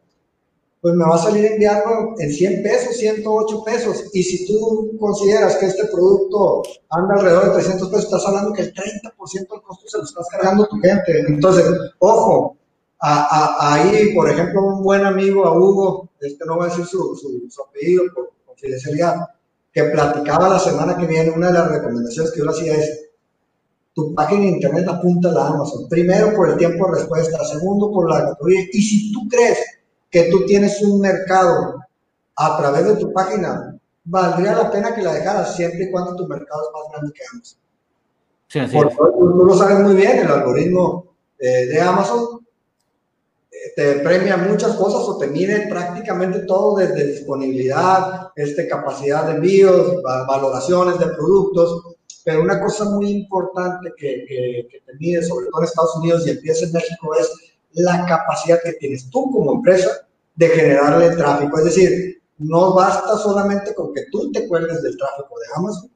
pues 0.80 0.95
me 0.95 1.05
va 1.05 1.16
a 1.16 1.18
salir 1.18 1.47
enviarlo 1.47 2.14
en 2.18 2.32
100 2.32 2.62
pesos, 2.62 2.97
108 2.97 3.64
pesos. 3.64 4.05
Y 4.12 4.22
si 4.22 4.47
tú 4.47 4.97
consideras 5.01 5.57
que 5.57 5.66
este 5.66 5.87
producto 5.87 6.62
anda 6.91 7.14
alrededor 7.14 7.47
de 7.47 7.53
300 7.55 7.89
pesos, 7.89 8.05
estás 8.05 8.26
hablando 8.26 8.53
que 8.53 8.62
el 8.62 8.72
30% 8.72 9.49
del 9.51 9.62
costo 9.62 9.89
se 9.89 9.99
lo 9.99 10.05
estás 10.05 10.28
cargando 10.30 10.68
tu 10.68 10.78
gente. 10.78 11.24
Entonces, 11.26 11.64
ojo, 11.99 12.57
ahí, 13.01 14.14
por 14.14 14.30
ejemplo, 14.30 14.62
un 14.62 14.85
buen 14.85 15.05
amigo, 15.05 15.45
a 15.45 15.59
Hugo, 15.59 16.09
este 16.20 16.45
no 16.47 16.57
voy 16.57 16.66
a 16.66 16.68
decir 16.68 16.87
su, 16.87 17.16
su, 17.16 17.62
apellido 17.62 18.05
por 18.14 18.30
confidencialidad, 18.55 19.16
que 19.72 19.84
platicaba 19.84 20.48
la 20.48 20.59
semana 20.59 20.96
que 20.96 21.07
viene, 21.07 21.30
una 21.30 21.48
de 21.48 21.55
las 21.55 21.70
recomendaciones 21.70 22.32
que 22.32 22.38
yo 22.38 22.44
le 22.44 22.50
hacía 22.50 22.74
es, 22.76 23.05
tu 23.92 24.14
página 24.14 24.42
de 24.42 24.48
internet 24.48 24.88
apunta 24.88 25.28
a 25.28 25.32
la 25.32 25.46
Amazon. 25.48 25.88
Primero, 25.88 26.34
por 26.34 26.50
el 26.50 26.57
tiempo 26.57 26.86
de 26.86 26.98
respuesta. 26.98 27.44
Segundo, 27.44 27.92
por 27.92 28.11
la 28.11 28.24
categoría. 28.24 28.66
Y 28.72 28.82
si 28.82 29.12
tú 29.12 29.28
crees 29.28 29.59
que 30.11 30.24
tú 30.30 30.44
tienes 30.46 30.82
un 30.82 31.00
mercado 31.00 31.76
a 32.36 32.59
través 32.59 32.86
de 32.86 32.96
tu 32.96 33.12
página, 33.12 33.78
valdría 34.05 34.55
la 34.55 34.70
pena 34.70 34.94
que 34.94 35.02
la 35.02 35.14
dejaras 35.14 35.55
siempre 35.55 35.84
y 35.84 35.90
cuando 35.92 36.16
tu 36.16 36.26
mercado 36.26 36.62
es 36.62 36.68
más 36.72 36.92
grande 36.92 37.12
que 37.12 37.22
Amazon. 37.32 37.59
Sí, 38.48 38.59
así 38.59 38.76
Por, 38.76 39.12
Tú 39.12 39.44
lo 39.44 39.57
sabes 39.57 39.78
muy 39.78 39.94
bien, 39.94 40.18
el 40.18 40.30
algoritmo 40.30 41.07
eh, 41.38 41.66
de 41.66 41.80
Amazon 41.80 42.43
te 43.76 43.94
premia 44.00 44.36
muchas 44.36 44.74
cosas 44.74 45.02
o 45.08 45.18
te 45.18 45.26
mide 45.28 45.66
prácticamente 45.68 46.40
todo 46.40 46.76
desde 46.76 47.06
disponibilidad, 47.06 48.30
este, 48.36 48.68
capacidad 48.68 49.26
de 49.26 49.34
envíos, 49.34 50.02
valoraciones 50.02 50.98
de 50.98 51.06
productos, 51.06 51.96
pero 52.24 52.42
una 52.42 52.60
cosa 52.60 52.84
muy 52.86 53.10
importante 53.10 53.92
que, 53.96 54.24
que, 54.26 54.68
que 54.70 54.80
te 54.80 54.94
mide, 54.98 55.22
sobre 55.22 55.46
todo 55.46 55.60
en 55.60 55.66
Estados 55.66 55.96
Unidos 55.96 56.26
y 56.26 56.30
empieza 56.30 56.64
en 56.64 56.72
México, 56.72 57.14
es 57.14 57.30
la 57.72 58.06
capacidad 58.06 58.60
que 58.62 58.72
tienes 58.74 59.10
tú 59.10 59.30
como 59.30 59.54
empresa 59.54 59.90
de 60.36 60.48
generarle 60.48 61.16
tráfico. 61.16 61.58
Es 61.58 61.64
decir, 61.64 62.22
no 62.38 62.74
basta 62.74 63.16
solamente 63.18 63.74
con 63.74 63.92
que 63.92 64.06
tú 64.10 64.32
te 64.32 64.48
cuelgues 64.48 64.82
del 64.82 64.96
tráfico 64.96 65.38
de 65.38 65.46
Amazon, 65.56 65.90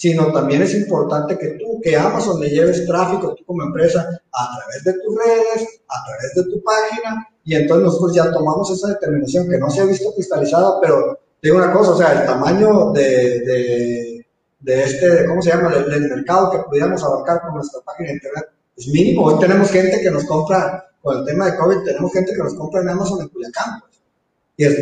sino 0.00 0.32
también 0.32 0.62
es 0.62 0.74
importante 0.74 1.36
que 1.36 1.58
tú, 1.58 1.78
que 1.82 1.94
Amazon 1.94 2.40
le 2.40 2.48
lleves 2.48 2.86
tráfico 2.86 3.34
tú 3.34 3.44
como 3.44 3.64
empresa 3.64 4.00
a 4.32 4.56
través 4.56 4.82
de 4.82 4.94
tus 4.94 5.14
redes, 5.14 5.68
a 5.88 6.04
través 6.06 6.34
de 6.36 6.44
tu 6.44 6.62
página, 6.62 7.28
y 7.44 7.54
entonces 7.54 7.84
nosotros 7.84 8.14
ya 8.14 8.32
tomamos 8.32 8.70
esa 8.70 8.88
determinación 8.88 9.46
que 9.46 9.58
no 9.58 9.68
se 9.68 9.82
ha 9.82 9.84
visto 9.84 10.10
cristalizada, 10.14 10.80
pero 10.80 11.20
digo 11.42 11.58
una 11.58 11.70
cosa, 11.74 11.90
o 11.90 11.98
sea, 11.98 12.18
el 12.18 12.26
tamaño 12.26 12.92
de, 12.92 14.24
de, 14.60 14.82
este, 14.82 15.26
¿cómo 15.26 15.42
se 15.42 15.50
llama?, 15.50 15.68
del, 15.68 16.08
mercado 16.08 16.50
que 16.50 16.58
pudiéramos 16.60 17.04
abarcar 17.04 17.42
con 17.42 17.56
nuestra 17.56 17.82
página 17.82 18.08
de 18.08 18.14
internet 18.14 18.44
es 18.78 18.88
mínimo. 18.88 19.26
Hoy 19.26 19.38
tenemos 19.38 19.70
gente 19.70 20.00
que 20.00 20.10
nos 20.10 20.24
compra 20.24 20.82
con 21.02 21.18
el 21.18 21.26
tema 21.26 21.44
de 21.44 21.58
COVID, 21.58 21.84
tenemos 21.84 22.10
gente 22.10 22.32
que 22.32 22.42
nos 22.42 22.54
compra 22.54 22.80
en 22.80 22.88
Amazon 22.88 23.20
en 23.20 23.28
Culiacán. 23.28 23.80
Pues. 23.80 24.00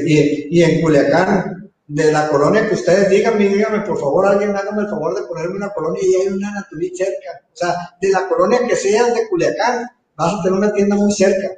Y, 0.06 0.60
y, 0.60 0.62
en 0.62 0.80
Culiacán, 0.80 1.57
de 1.88 2.12
la 2.12 2.28
colonia 2.28 2.68
que 2.68 2.74
ustedes 2.74 3.08
díganme, 3.08 3.48
díganme, 3.48 3.80
por 3.80 3.98
favor, 3.98 4.26
alguien 4.26 4.54
hágame 4.54 4.82
el 4.82 4.88
favor 4.88 5.14
de 5.14 5.26
ponerme 5.26 5.56
una 5.56 5.72
colonia 5.72 6.00
y 6.02 6.14
hay 6.14 6.28
una 6.28 6.52
Naturí 6.52 6.94
cerca. 6.94 7.40
O 7.50 7.56
sea, 7.56 7.96
de 8.00 8.10
la 8.10 8.28
colonia 8.28 8.60
que 8.68 8.76
sea 8.76 9.06
de 9.06 9.26
Culiacán, 9.28 9.88
vas 10.14 10.34
a 10.34 10.42
tener 10.42 10.58
una 10.58 10.72
tienda 10.72 10.96
muy 10.96 11.10
cerca. 11.12 11.48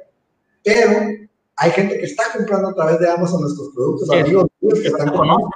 Pero 0.63 0.89
hay 1.57 1.71
gente 1.71 1.99
que 1.99 2.05
está 2.05 2.23
comprando 2.35 2.69
a 2.69 2.73
través 2.73 2.99
de 2.99 3.09
Amazon 3.09 3.41
nuestros 3.41 3.69
productos, 3.75 4.09
amigos 4.09 4.47
que 4.61 4.87
están 4.87 5.09
comprando. 5.09 5.49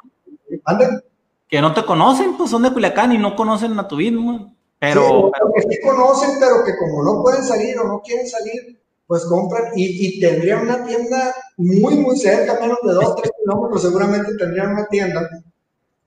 Que 1.47 1.61
no 1.61 1.73
te 1.73 1.85
conocen, 1.85 2.35
pues 2.35 2.49
son 2.49 2.63
de 2.63 2.73
Culiacán 2.73 3.13
y 3.13 3.17
no 3.17 3.33
conocen 3.35 3.75
Naturismo. 3.75 4.53
Pero, 4.77 5.31
pero, 5.31 5.51
que 5.55 5.61
sí 5.61 5.81
conocen, 5.81 6.31
pero 6.37 6.65
que 6.65 6.75
como 6.77 7.01
no 7.01 7.23
pueden 7.23 7.43
salir 7.43 7.79
o 7.79 7.87
no 7.87 8.01
quieren 8.01 8.27
salir, 8.27 8.77
pues 9.07 9.23
compran 9.25 9.71
y, 9.73 9.85
y 10.05 10.19
tendrían 10.19 10.63
una 10.63 10.83
tienda 10.83 11.33
muy, 11.57 11.95
muy 11.95 12.17
cerca, 12.17 12.59
menos 12.59 12.79
de 12.83 12.93
dos, 12.93 13.15
tres 13.15 13.31
kilómetros, 13.41 13.81
seguramente 13.81 14.35
tendrían 14.35 14.73
una 14.73 14.87
tienda. 14.87 15.29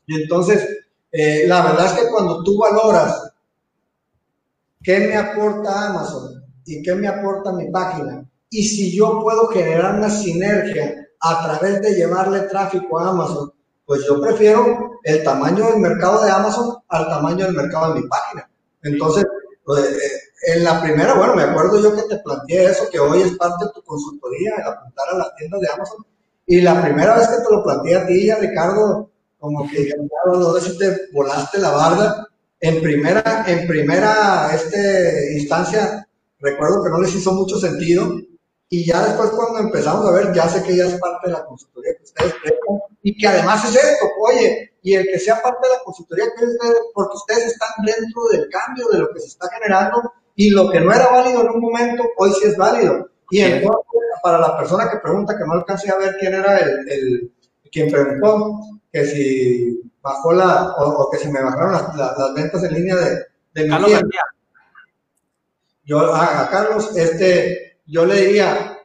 Y 0.06 0.22
entonces, 0.22 0.66
eh, 1.12 1.44
la 1.46 1.62
verdad 1.62 1.86
es 1.86 1.92
que 1.92 2.10
cuando 2.10 2.42
tú 2.42 2.58
valoras 2.58 3.32
qué 4.82 5.00
me 5.00 5.16
aporta 5.16 5.88
Amazon 5.88 6.44
y 6.64 6.82
qué 6.82 6.94
me 6.94 7.08
aporta 7.08 7.52
mi 7.52 7.70
página, 7.70 8.28
y 8.50 8.62
si 8.62 8.96
yo 8.96 9.20
puedo 9.22 9.48
generar 9.48 9.96
una 9.96 10.10
sinergia 10.10 11.06
a 11.20 11.42
través 11.42 11.82
de 11.82 11.94
llevarle 11.94 12.40
tráfico 12.42 12.98
a 12.98 13.10
Amazon, 13.10 13.52
pues 13.84 14.04
yo 14.06 14.20
prefiero 14.20 14.98
el 15.04 15.22
tamaño 15.24 15.66
del 15.66 15.78
mercado 15.78 16.22
de 16.22 16.30
Amazon 16.30 16.76
al 16.88 17.08
tamaño 17.08 17.46
del 17.46 17.54
mercado 17.54 17.94
de 17.94 18.00
mi 18.00 18.08
página. 18.08 18.48
Entonces, 18.82 19.24
pues, 19.64 19.84
eh, 19.84 20.27
en 20.42 20.64
la 20.64 20.80
primera, 20.80 21.14
bueno, 21.14 21.34
me 21.34 21.42
acuerdo 21.42 21.80
yo 21.80 21.96
que 21.96 22.02
te 22.02 22.22
planteé 22.22 22.66
eso, 22.66 22.88
que 22.90 23.00
hoy 23.00 23.22
es 23.22 23.36
parte 23.36 23.64
de 23.64 23.72
tu 23.72 23.82
consultoría, 23.82 24.54
el 24.56 24.68
apuntar 24.68 25.08
a 25.12 25.18
las 25.18 25.34
tiendas 25.36 25.60
de 25.60 25.68
Amazon. 25.68 26.06
Y 26.46 26.60
la 26.60 26.80
primera 26.80 27.16
vez 27.16 27.28
que 27.28 27.36
te 27.36 27.50
lo 27.50 27.62
planteé 27.62 27.96
a 27.96 28.06
ti, 28.06 28.26
ya 28.26 28.36
Ricardo, 28.36 29.10
como 29.38 29.68
que 29.68 29.84
sé 29.86 30.70
si 30.70 30.78
te 30.78 30.96
volaste 31.12 31.58
la 31.58 31.70
barda. 31.70 32.28
En 32.60 32.82
primera, 32.82 33.44
en 33.46 33.68
primera 33.68 34.50
este, 34.54 35.38
instancia, 35.38 36.08
recuerdo 36.40 36.82
que 36.82 36.90
no 36.90 37.00
les 37.00 37.14
hizo 37.14 37.32
mucho 37.32 37.58
sentido. 37.58 38.18
Y 38.70 38.84
ya 38.84 39.06
después 39.06 39.30
cuando 39.30 39.60
empezamos 39.60 40.06
a 40.06 40.12
ver, 40.12 40.32
ya 40.32 40.48
sé 40.48 40.62
que 40.62 40.76
ya 40.76 40.86
es 40.86 40.98
parte 40.98 41.28
de 41.28 41.32
la 41.32 41.44
consultoría 41.44 41.96
que 41.96 42.04
ustedes 42.04 42.34
prestan. 42.42 42.78
Y 43.02 43.16
que 43.16 43.28
además 43.28 43.64
es 43.64 43.76
esto, 43.76 44.06
oye, 44.20 44.72
y 44.82 44.94
el 44.94 45.06
que 45.06 45.18
sea 45.18 45.40
parte 45.40 45.68
de 45.68 45.74
la 45.74 45.84
consultoría, 45.84 46.24
que 46.36 46.44
es 46.44 46.56
porque 46.94 47.16
ustedes 47.16 47.46
están 47.52 47.70
dentro 47.84 48.22
del 48.30 48.48
cambio 48.50 48.88
de 48.88 48.98
lo 48.98 49.12
que 49.12 49.20
se 49.20 49.28
está 49.28 49.48
generando 49.50 50.12
y 50.38 50.50
lo 50.50 50.70
que 50.70 50.78
no 50.78 50.92
era 50.92 51.08
válido 51.08 51.40
en 51.40 51.48
un 51.48 51.60
momento, 51.60 52.04
hoy 52.16 52.30
sí 52.30 52.46
es 52.46 52.56
válido. 52.56 53.10
Y 53.28 53.40
entonces, 53.40 53.82
para 54.22 54.38
la 54.38 54.56
persona 54.56 54.88
que 54.88 54.98
pregunta, 54.98 55.36
que 55.36 55.44
no 55.44 55.54
alcancé 55.54 55.90
a 55.90 55.98
ver 55.98 56.16
quién 56.16 56.32
era 56.32 56.58
el, 56.58 56.88
el 56.88 57.32
quien 57.72 57.90
preguntó, 57.90 58.60
que 58.92 59.04
si 59.04 59.80
bajó 60.00 60.32
la, 60.32 60.76
o, 60.78 61.10
que 61.10 61.18
si 61.18 61.28
me 61.28 61.42
bajaron 61.42 61.72
las, 61.72 61.96
las, 61.96 62.34
ventas 62.34 62.62
en 62.62 62.72
línea 62.72 62.94
de, 62.94 63.16
de 63.52 63.68
mi 63.68 63.84
tienda. 63.84 64.08
Yo, 65.84 66.14
a, 66.14 66.48
Carlos, 66.48 66.96
este, 66.96 67.80
yo 67.86 68.06
le 68.06 68.26
diría, 68.26 68.78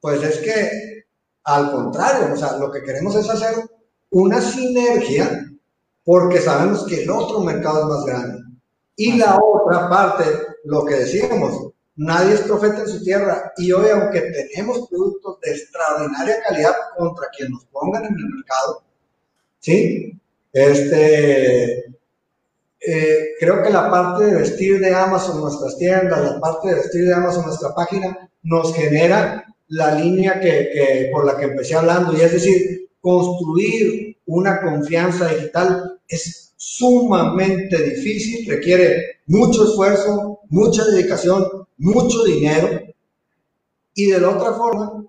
pues 0.00 0.22
es 0.22 0.38
que 0.38 1.04
al 1.44 1.72
contrario, 1.72 2.32
o 2.32 2.36
sea, 2.38 2.56
lo 2.56 2.72
que 2.72 2.82
queremos 2.82 3.14
es 3.16 3.28
hacer 3.28 3.54
una 4.12 4.40
sinergia 4.40 5.46
porque 6.04 6.40
sabemos 6.40 6.86
que 6.86 7.02
el 7.02 7.10
otro 7.10 7.40
mercado 7.40 7.80
es 7.80 7.86
más 7.86 8.06
grande. 8.06 8.47
Y 8.98 9.16
la 9.16 9.38
otra 9.40 9.88
parte, 9.88 10.24
lo 10.64 10.84
que 10.84 10.96
decíamos, 10.96 11.70
nadie 11.94 12.34
es 12.34 12.40
profeta 12.40 12.80
en 12.80 12.88
su 12.88 13.04
tierra. 13.04 13.52
Y 13.56 13.70
hoy, 13.70 13.90
aunque 13.90 14.20
tenemos 14.22 14.88
productos 14.88 15.38
de 15.40 15.52
extraordinaria 15.52 16.42
calidad 16.42 16.74
contra 16.96 17.28
quien 17.28 17.52
nos 17.52 17.64
pongan 17.66 18.06
en 18.06 18.16
el 18.16 18.24
mercado, 18.34 18.82
¿sí? 19.60 20.20
Este, 20.52 21.94
eh, 22.80 23.28
creo 23.38 23.62
que 23.62 23.70
la 23.70 23.88
parte 23.88 24.24
de 24.24 24.34
vestir 24.34 24.80
de 24.80 24.92
Amazon 24.92 25.42
nuestras 25.42 25.78
tiendas, 25.78 26.20
la 26.20 26.40
parte 26.40 26.66
de 26.66 26.74
vestir 26.74 27.06
de 27.06 27.14
Amazon 27.14 27.46
nuestra 27.46 27.72
página, 27.76 28.28
nos 28.42 28.74
genera 28.74 29.44
la 29.68 29.94
línea 29.94 30.40
que, 30.40 30.70
que, 30.72 31.08
por 31.12 31.24
la 31.24 31.36
que 31.36 31.44
empecé 31.44 31.76
hablando, 31.76 32.14
y 32.14 32.22
es 32.22 32.32
decir, 32.32 32.88
construir 33.00 34.18
una 34.26 34.60
confianza 34.60 35.28
digital 35.28 36.00
es 36.08 36.47
sumamente 36.58 37.80
difícil, 37.94 38.44
requiere 38.48 39.20
mucho 39.26 39.64
esfuerzo, 39.64 40.40
mucha 40.48 40.84
dedicación, 40.84 41.46
mucho 41.78 42.24
dinero. 42.24 42.80
Y 43.94 44.06
de 44.06 44.20
la 44.20 44.30
otra 44.30 44.52
forma, 44.52 45.04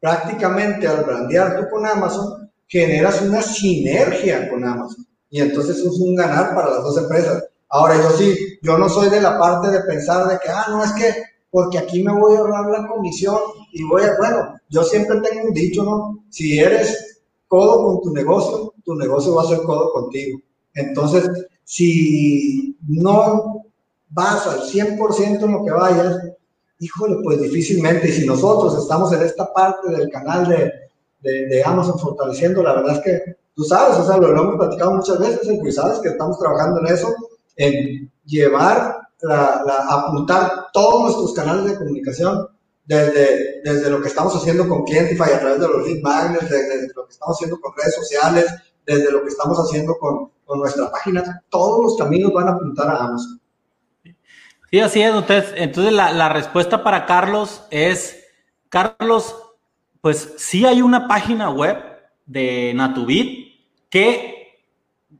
prácticamente 0.00 0.88
al 0.88 1.04
brandear 1.04 1.60
tú 1.60 1.70
con 1.70 1.86
Amazon, 1.86 2.50
generas 2.66 3.22
una 3.22 3.42
sinergia 3.42 4.50
con 4.50 4.64
Amazon. 4.64 5.06
Y 5.30 5.40
entonces 5.40 5.78
es 5.78 5.98
un 5.98 6.16
ganar 6.16 6.54
para 6.54 6.70
las 6.70 6.82
dos 6.82 6.98
empresas. 6.98 7.44
Ahora 7.68 7.96
yo 7.96 8.10
sí, 8.10 8.58
yo 8.60 8.76
no 8.76 8.88
soy 8.88 9.08
de 9.08 9.20
la 9.20 9.38
parte 9.38 9.70
de 9.70 9.80
pensar 9.84 10.26
de 10.28 10.38
que, 10.40 10.50
ah, 10.50 10.66
no, 10.68 10.82
es 10.82 10.92
que 10.92 11.14
porque 11.50 11.78
aquí 11.78 12.02
me 12.02 12.12
voy 12.12 12.34
a 12.34 12.40
ahorrar 12.40 12.70
la 12.70 12.88
comisión 12.88 13.38
y 13.72 13.84
voy 13.84 14.02
a, 14.02 14.16
bueno, 14.18 14.58
yo 14.68 14.82
siempre 14.82 15.20
tengo 15.20 15.48
un 15.48 15.54
dicho, 15.54 15.84
¿no? 15.84 16.24
Si 16.28 16.58
eres 16.58 17.20
codo 17.46 17.84
con 17.84 18.00
tu 18.02 18.12
negocio, 18.12 18.74
tu 18.84 18.94
negocio 18.96 19.34
va 19.34 19.42
a 19.42 19.46
ser 19.46 19.62
codo 19.62 19.92
contigo. 19.92 20.40
Entonces, 20.74 21.30
si 21.64 22.76
no 22.86 23.64
vas 24.10 24.46
al 24.46 24.60
100% 24.60 25.42
en 25.42 25.52
lo 25.52 25.64
que 25.64 25.70
vayas, 25.70 26.18
híjole, 26.78 27.16
pues 27.22 27.40
difícilmente, 27.40 28.08
y 28.08 28.12
si 28.12 28.26
nosotros 28.26 28.82
estamos 28.82 29.12
en 29.12 29.22
esta 29.22 29.52
parte 29.52 29.90
del 29.90 30.10
canal 30.10 30.48
de, 30.48 30.72
de, 31.22 31.62
Amazon 31.64 31.98
fortaleciendo, 31.98 32.62
la 32.62 32.74
verdad 32.74 32.96
es 32.96 33.00
que 33.04 33.36
tú 33.54 33.62
sabes, 33.62 33.96
o 33.98 34.04
sea, 34.04 34.16
lo, 34.16 34.28
hemos 34.28 34.56
platicado 34.56 34.96
muchas 34.96 35.18
veces, 35.20 35.48
y 35.48 35.72
sabes 35.72 36.00
que 36.00 36.08
estamos 36.08 36.38
trabajando 36.38 36.80
en 36.80 36.86
eso, 36.88 37.14
en 37.56 38.10
llevar, 38.24 38.96
la, 39.20 39.62
apuntar 39.88 40.66
todos 40.72 41.02
nuestros 41.02 41.32
canales 41.34 41.70
de 41.70 41.78
comunicación 41.78 42.48
desde, 42.84 43.62
desde 43.62 43.88
lo 43.88 44.02
que 44.02 44.08
estamos 44.08 44.34
haciendo 44.34 44.68
con 44.68 44.82
Clientify 44.82 45.30
a 45.32 45.38
través 45.38 45.60
de 45.60 45.68
los 45.68 45.86
lead 45.86 46.02
magnets, 46.02 46.50
desde 46.50 46.92
lo 46.96 47.06
que 47.06 47.12
estamos 47.12 47.36
haciendo 47.36 47.60
con 47.60 47.72
redes 47.76 47.94
sociales, 47.94 48.46
desde 48.84 49.12
lo 49.12 49.22
que 49.22 49.28
estamos 49.28 49.56
haciendo 49.58 49.96
con, 49.98 50.31
nuestra 50.56 50.90
página, 50.90 51.42
todos 51.48 51.82
los 51.82 51.96
caminos 51.96 52.32
van 52.32 52.48
a 52.48 52.52
apuntar 52.52 52.88
a 52.88 53.04
Amazon. 53.04 53.40
Sí, 54.70 54.80
así 54.80 55.02
es. 55.02 55.14
Entonces, 55.14 55.54
entonces 55.56 55.92
la, 55.92 56.12
la 56.12 56.28
respuesta 56.28 56.82
para 56.82 57.06
Carlos 57.06 57.64
es, 57.70 58.24
Carlos, 58.68 59.36
pues 60.00 60.34
sí 60.38 60.64
hay 60.64 60.82
una 60.82 61.06
página 61.06 61.50
web 61.50 61.76
de 62.26 62.72
Natubit 62.74 63.52
que 63.90 64.42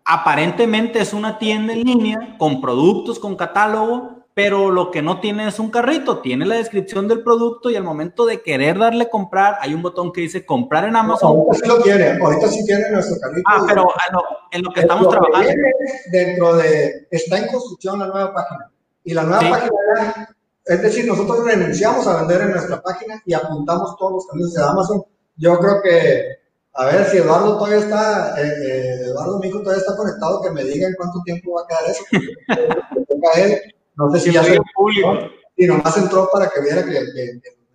aparentemente 0.05 1.01
es 1.01 1.13
una 1.13 1.39
tienda 1.39 1.73
en 1.75 1.85
línea 1.85 2.37
con 2.39 2.61
productos, 2.61 3.19
con 3.19 3.37
catálogo, 3.37 4.22
pero 4.35 4.71
lo 4.71 4.91
que 4.91 5.03
no 5.03 5.21
tiene 5.21 5.47
es 5.49 5.59
un 5.59 5.71
carrito, 5.71 6.21
tiene 6.21 6.47
la 6.47 6.55
descripción 6.55 7.07
del 7.07 7.23
producto 7.23 7.69
y 7.69 7.77
al 7.77 7.85
momento 7.85 8.25
de 8.25 8.43
querer 8.43 8.79
darle 8.79 9.11
comprar, 9.11 9.57
hay 9.61 9.75
un 9.75 9.83
botón 9.83 10.11
que 10.11 10.23
dice 10.23 10.47
comprar 10.47 10.85
en 10.85 10.97
Amazon. 10.97 11.37
ahorita 11.37 11.55
sí 11.55 11.69
lo 11.69 11.83
tiene, 11.83 12.19
ahorita 12.19 12.49
sí 12.49 12.65
tiene 12.65 12.91
nuestro 12.91 13.21
carrito. 13.21 13.43
Ah, 13.47 13.65
pero 13.69 13.87
en 14.51 14.63
lo 14.63 14.73
que 14.73 14.81
estamos 14.81 15.09
trabajando. 15.09 15.53
Dentro 16.11 16.57
de, 16.57 17.09
está 17.11 17.39
en 17.39 17.49
construcción 17.49 17.99
la 17.99 18.07
nueva 18.07 18.33
página. 18.33 18.71
Y 19.05 19.13
la 19.13 19.25
nueva 19.25 19.41
página, 19.41 20.29
es 20.65 20.83
decir, 20.83 21.07
nosotros 21.07 21.45
renunciamos 21.45 22.07
a 22.07 22.19
vender 22.19 22.41
en 22.43 22.53
nuestra 22.53 22.81
página 22.81 23.21
y 23.27 23.35
apuntamos 23.35 23.97
todos 23.99 24.13
los 24.13 24.27
caminos 24.29 24.55
de 24.55 24.63
Amazon. 24.63 25.03
Yo 25.37 25.59
creo 25.59 25.83
que, 25.83 26.25
a 26.73 26.87
ver 26.87 27.05
si 27.07 27.19
Eduardo 27.19 27.59
todavía 27.59 27.79
está, 27.79 28.41
eh, 28.41 28.47
eh, 28.47 29.01
Eduardo 29.09 29.39
Mico 29.41 29.61
todavía 29.61 29.83
está 29.83 29.95
conectado, 29.95 30.41
que 30.41 30.51
me 30.51 30.65
diga 30.65 30.89
en 30.89 30.95
cuánto 30.95 31.21
tiempo 31.23 31.53
va 31.53 31.63
a 31.63 31.67
quedar 31.67 31.91
eso. 31.91 32.05
No 34.03 34.11
sé 34.11 34.21
si 34.21 34.33
ya 34.33 34.43
soy 34.43 34.59
público. 34.75 35.17
Y 35.57 35.67
nomás 35.67 35.97
entró 35.97 36.29
para 36.33 36.49
que 36.49 36.61
viera 36.61 36.85
que, 36.85 36.99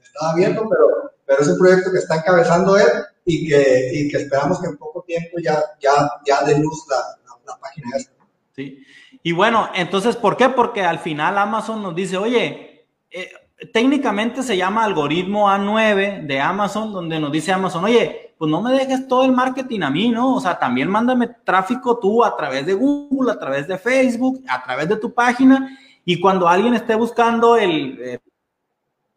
estaba 0.03 0.31
abierto, 0.31 0.67
pero, 0.69 1.11
pero 1.25 1.41
es 1.41 1.47
un 1.47 1.57
proyecto 1.57 1.91
que 1.91 1.99
está 1.99 2.17
encabezando 2.17 2.75
él 2.75 2.87
y 3.23 3.47
que, 3.47 3.89
y 3.93 4.09
que 4.09 4.17
esperamos 4.17 4.59
que 4.59 4.67
en 4.67 4.77
poco 4.77 5.03
tiempo 5.03 5.37
ya, 5.41 5.63
ya, 5.79 5.91
ya 6.25 6.43
dé 6.43 6.57
luz 6.59 6.85
la, 6.89 6.97
la, 7.45 7.57
página 7.59 7.95
esta. 7.95 8.13
Sí. 8.55 8.83
Y 9.23 9.31
bueno, 9.31 9.69
entonces, 9.75 10.15
¿por 10.15 10.35
qué? 10.35 10.49
Porque 10.49 10.81
al 10.81 10.99
final 10.99 11.37
Amazon 11.37 11.83
nos 11.83 11.95
dice, 11.95 12.17
oye, 12.17 12.87
eh, 13.11 13.29
técnicamente 13.71 14.43
se 14.43 14.57
llama 14.57 14.83
algoritmo 14.83 15.49
A9 15.49 16.25
de 16.25 16.39
Amazon, 16.39 16.91
donde 16.91 17.19
nos 17.19 17.31
dice 17.31 17.51
Amazon, 17.51 17.85
oye, 17.85 18.35
pues 18.37 18.49
no 18.49 18.61
me 18.61 18.71
dejes 18.71 19.07
todo 19.07 19.23
el 19.23 19.31
marketing 19.31 19.81
a 19.81 19.89
mí, 19.89 20.09
¿no? 20.09 20.35
O 20.35 20.41
sea, 20.41 20.57
también 20.57 20.89
mándame 20.89 21.27
tráfico 21.43 21.99
tú 21.99 22.23
a 22.23 22.35
través 22.35 22.65
de 22.65 22.73
Google, 22.73 23.31
a 23.31 23.39
través 23.39 23.67
de 23.67 23.77
Facebook, 23.77 24.43
a 24.47 24.63
través 24.63 24.89
de 24.89 24.97
tu 24.97 25.13
página 25.13 25.77
y 26.09 26.21
cuando 26.21 26.47
alguien 26.47 26.73
esté 26.73 26.95
buscando 26.95 27.57
el, 27.57 27.99
eh, 27.99 28.19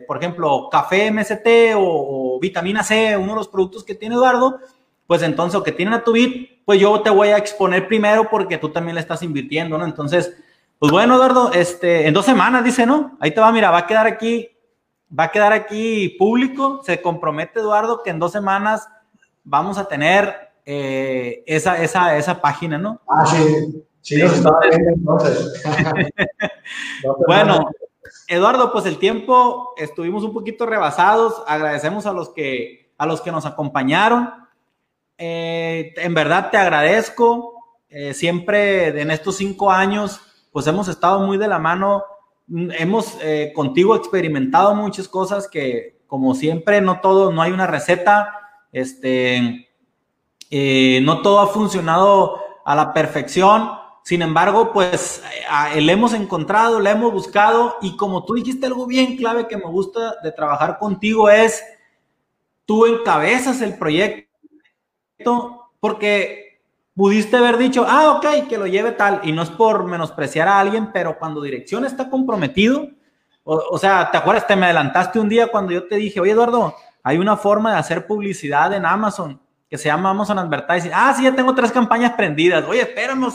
por 0.09 0.17
ejemplo, 0.17 0.69
café 0.73 1.12
MST 1.12 1.77
o, 1.77 2.37
vitamina 2.43 2.83
C, 2.83 3.17
uno 3.17 3.29
de 3.29 3.37
los 3.37 3.47
productos 3.47 3.85
que 3.85 3.95
tiene 3.95 4.17
Eduardo, 4.17 4.59
pues 5.07 5.23
entonces, 5.23 5.55
o 5.55 5.62
que 5.62 5.71
tienen 5.71 5.95
a 5.95 6.03
tu 6.03 6.11
bit, 6.11 6.65
pues 6.65 6.81
yo 6.81 7.01
te 7.01 7.11
voy 7.11 7.29
a 7.29 7.37
exponer 7.37 7.87
primero 7.87 8.29
porque 8.29 8.59
tú 8.59 8.71
también 8.71 8.97
le 8.97 9.03
estás 9.03 9.23
invirtiendo, 9.23 9.79
¿no? 9.79 9.85
Entonces, 9.85 10.37
pues 10.81 10.91
bueno, 10.91 11.15
Eduardo, 11.15 11.53
este, 11.53 12.09
en 12.09 12.12
dos 12.12 12.25
semanas, 12.25 12.65
dice, 12.65 12.85
¿no? 12.87 13.17
Ahí 13.21 13.31
te 13.31 13.41
va, 13.41 13.53
mira, 13.53 13.71
va 13.71 13.79
a 13.79 13.87
quedar 13.87 14.09
aquí, 14.09 14.49
va 15.17 15.25
a 15.25 15.31
quedar 15.31 15.53
aquí 15.53 16.17
público, 16.19 16.81
se 16.83 17.01
compromete 17.01 17.61
Eduardo 17.61 18.03
que 18.03 18.11
en 18.11 18.19
dos 18.19 18.33
semanas 18.33 18.89
vamos 19.45 19.79
a 19.79 19.87
tener 19.87 20.51
eh, 20.67 21.45
esa, 21.47 21.81
esa, 21.81 22.17
esa 22.17 22.41
página, 22.41 22.79
¿no? 22.79 23.01
Ah, 23.09 23.27
sí. 23.27 23.85
Sí, 24.02 24.20
entonces. 24.20 25.62
bueno, 27.27 27.68
Eduardo, 28.28 28.72
pues 28.72 28.86
el 28.86 28.98
tiempo 28.98 29.74
estuvimos 29.77 30.24
un 30.24 30.32
poquito 30.32 30.66
rebasados. 30.66 31.43
Agradecemos 31.47 32.06
a 32.06 32.12
los 32.12 32.31
que, 32.31 32.93
a 32.97 33.06
los 33.06 33.20
que 33.20 33.32
nos 33.32 33.44
acompañaron. 33.44 34.31
Eh, 35.18 35.93
en 35.97 36.14
verdad 36.14 36.51
te 36.51 36.56
agradezco. 36.56 37.55
Eh, 37.89 38.14
siempre 38.14 39.01
en 39.01 39.10
estos 39.10 39.36
cinco 39.36 39.70
años, 39.70 40.20
pues 40.52 40.66
hemos 40.66 40.89
estado 40.89 41.20
muy 41.20 41.36
de 41.36 41.48
la 41.48 41.59
mano. 41.59 42.05
Hemos 42.48 43.18
eh, 43.20 43.52
contigo 43.55 43.94
experimentado 43.94 44.74
muchas 44.74 45.09
cosas 45.09 45.47
que, 45.47 46.01
como 46.06 46.35
siempre, 46.35 46.81
no 46.81 47.01
todo, 47.01 47.32
no 47.32 47.43
hay 47.43 47.52
una 47.52 47.66
receta. 47.66 48.32
Este, 48.72 49.68
no 51.02 51.20
todo 51.20 51.40
ha 51.40 51.48
funcionado 51.48 52.40
a 52.64 52.74
la 52.74 52.93
perfección 52.93 53.80
sin 54.02 54.22
embargo, 54.22 54.72
pues 54.72 55.22
le 55.77 55.93
hemos 55.93 56.14
encontrado, 56.14 56.81
le 56.81 56.90
hemos 56.90 57.12
buscado 57.12 57.77
y 57.82 57.97
como 57.97 58.24
tú 58.24 58.35
dijiste 58.35 58.66
algo 58.66 58.86
bien 58.86 59.16
clave 59.16 59.47
que 59.47 59.56
me 59.56 59.66
gusta 59.66 60.16
de 60.22 60.32
trabajar 60.32 60.78
contigo 60.78 61.28
es, 61.28 61.62
tú 62.64 62.86
encabezas 62.86 63.60
el 63.60 63.77
proyecto 63.78 64.28
porque 65.81 66.60
pudiste 66.94 67.36
haber 67.36 67.56
dicho, 67.56 67.85
ah, 67.89 68.16
ok, 68.16 68.48
que 68.48 68.59
lo 68.59 68.66
lleve 68.66 68.93
tal, 68.93 69.20
y 69.24 69.32
no 69.32 69.43
es 69.43 69.51
por 69.51 69.85
menospreciar 69.85 70.48
a 70.48 70.59
alguien, 70.59 70.93
pero 70.93 71.18
cuando 71.18 71.40
dirección 71.40 71.85
está 71.85 72.10
comprometido, 72.10 72.89
o, 73.44 73.55
o 73.70 73.78
sea, 73.78 74.10
¿te 74.10 74.18
acuerdas? 74.18 74.47
Te 74.47 74.56
me 74.56 74.66
adelantaste 74.66 75.18
un 75.18 75.28
día 75.28 75.47
cuando 75.47 75.72
yo 75.72 75.86
te 75.86 75.97
dije, 75.97 76.20
oye 76.20 76.32
Eduardo, 76.32 76.74
hay 77.02 77.18
una 77.18 77.36
forma 77.36 77.72
de 77.72 77.78
hacer 77.78 78.06
publicidad 78.06 78.72
en 78.74 78.85
Amazon 78.85 79.40
que 79.70 79.78
se 79.78 79.88
llama 79.88 80.10
Amazon 80.10 80.40
Advertising. 80.40 80.90
Ah, 80.92 81.14
sí, 81.16 81.22
ya 81.22 81.34
tengo 81.34 81.55
tres 81.55 81.70
campañas 81.70 82.14
prendidas. 82.14 82.64
Oye, 82.68 82.80
espérame, 82.80 83.22
o 83.22 83.32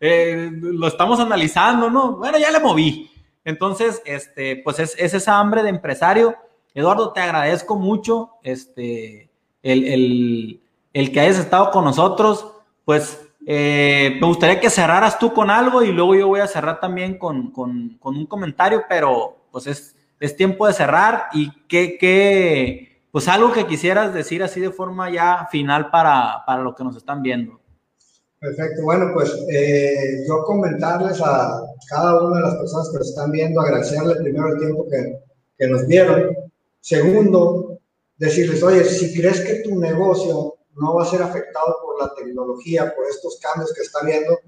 eh, 0.00 0.50
lo 0.50 0.88
estamos 0.88 1.20
analizando, 1.20 1.90
¿no? 1.90 2.16
Bueno, 2.16 2.38
ya 2.38 2.50
le 2.50 2.58
moví. 2.58 3.10
Entonces, 3.44 4.00
este, 4.06 4.62
pues 4.64 4.78
es, 4.78 4.96
esa 4.98 5.38
hambre 5.38 5.62
de 5.62 5.68
empresario. 5.68 6.34
Eduardo, 6.72 7.12
te 7.12 7.20
agradezco 7.20 7.76
mucho 7.76 8.30
este, 8.42 9.28
el, 9.62 10.62
que 10.94 11.20
hayas 11.20 11.38
estado 11.38 11.70
con 11.70 11.84
nosotros. 11.84 12.46
Pues 12.86 13.28
eh, 13.46 14.16
me 14.22 14.26
gustaría 14.26 14.60
que 14.60 14.70
cerraras 14.70 15.18
tú 15.18 15.34
con 15.34 15.50
algo 15.50 15.82
y 15.82 15.92
luego 15.92 16.14
yo 16.14 16.28
voy 16.28 16.40
a 16.40 16.46
cerrar 16.46 16.80
también 16.80 17.18
con, 17.18 17.52
un 17.54 18.26
comentario, 18.26 18.84
pero 18.88 19.36
pues 19.52 19.66
es, 19.66 19.96
es 20.18 20.34
tiempo 20.34 20.66
de 20.66 20.72
cerrar 20.72 21.26
y 21.34 21.50
qué, 21.68 21.98
qué, 21.98 22.97
pues 23.18 23.26
algo 23.26 23.52
que 23.52 23.66
quisieras 23.66 24.14
decir 24.14 24.44
así 24.44 24.60
de 24.60 24.70
forma 24.70 25.10
ya 25.10 25.48
final 25.50 25.90
para, 25.90 26.44
para 26.46 26.62
lo 26.62 26.72
que 26.72 26.84
nos 26.84 26.96
están 26.96 27.20
viendo. 27.20 27.60
Perfecto, 28.38 28.84
bueno, 28.84 29.10
pues 29.12 29.36
eh, 29.50 30.24
yo 30.24 30.44
comentarles 30.44 31.20
a 31.20 31.60
cada 31.90 32.22
una 32.22 32.36
de 32.36 32.42
las 32.44 32.54
personas 32.54 32.90
que 32.92 32.98
nos 32.98 33.08
están 33.08 33.32
viendo, 33.32 33.60
agradecerle 33.60 34.14
primero 34.22 34.52
el 34.52 34.60
tiempo 34.60 34.86
que, 34.88 35.18
que 35.58 35.66
nos 35.66 35.88
dieron. 35.88 36.28
Segundo, 36.78 37.80
decirles, 38.18 38.62
oye, 38.62 38.84
si 38.84 39.12
crees 39.20 39.40
que 39.40 39.64
tu 39.64 39.76
negocio 39.80 40.54
no 40.76 40.94
va 40.94 41.02
a 41.02 41.06
ser 41.06 41.20
afectado 41.20 41.76
por 41.82 42.00
la 42.00 42.14
tecnología, 42.14 42.94
por 42.94 43.04
estos 43.06 43.40
cambios 43.42 43.74
que 43.74 43.82
está 43.82 44.04
viendo, 44.04 44.38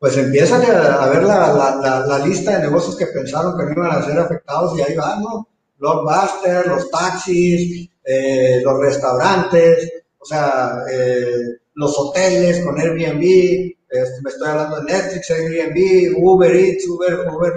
pues 0.00 0.16
empiezan 0.16 0.62
a, 0.62 1.06
ver 1.10 1.22
la, 1.22 1.52
la, 1.80 2.06
la, 2.08 2.18
lista 2.26 2.58
de 2.58 2.66
negocios 2.66 2.96
que 2.96 3.06
pensaron 3.06 3.56
que 3.56 3.66
no 3.66 3.70
iban 3.70 3.92
a 3.92 4.04
ser 4.04 4.18
afectados 4.18 4.76
y 4.76 4.82
ahí 4.82 4.96
van, 4.96 5.22
¿no? 5.22 5.46
Blockbuster, 5.84 6.66
los 6.66 6.90
taxis, 6.90 7.90
eh, 8.02 8.60
los 8.64 8.80
restaurantes, 8.80 9.92
o 10.18 10.24
sea, 10.24 10.78
eh, 10.90 11.58
los 11.74 11.98
hoteles 11.98 12.64
con 12.64 12.80
Airbnb, 12.80 13.22
este, 13.90 14.22
me 14.22 14.30
estoy 14.30 14.48
hablando 14.48 14.80
de 14.80 14.92
Netflix, 14.92 15.30
Airbnb, 15.30 16.16
Uber 16.16 16.56
Eats, 16.56 16.88
Uber, 16.88 17.28
Uber 17.28 17.52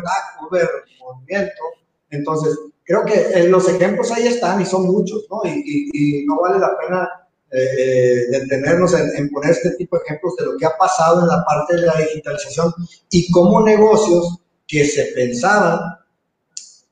Uber 0.45 0.69
Movimiento. 0.99 1.63
Entonces, 2.09 2.57
creo 2.83 3.05
que 3.05 3.13
eh, 3.33 3.47
los 3.47 3.67
ejemplos 3.69 4.11
ahí 4.11 4.27
están 4.27 4.59
y 4.61 4.65
son 4.65 4.87
muchos, 4.87 5.25
¿no? 5.29 5.41
Y, 5.49 5.89
y, 5.93 6.25
no 6.25 6.41
vale 6.41 6.59
la 6.59 6.77
pena 6.77 7.09
eh, 7.49 8.25
detenernos 8.29 8.93
en, 8.93 9.09
en, 9.15 9.29
poner 9.29 9.51
este 9.51 9.71
tipo 9.71 9.97
de 9.97 10.03
ejemplos 10.03 10.35
de 10.35 10.45
lo 10.45 10.57
que 10.57 10.65
ha 10.65 10.77
pasado 10.77 11.21
en 11.21 11.27
la 11.27 11.45
parte 11.45 11.77
de 11.77 11.83
la 11.83 11.95
digitalización 11.95 12.73
y 13.09 13.31
cómo 13.31 13.61
negocios 13.61 14.37
que 14.67 14.85
se 14.85 15.05
pensaban 15.15 15.79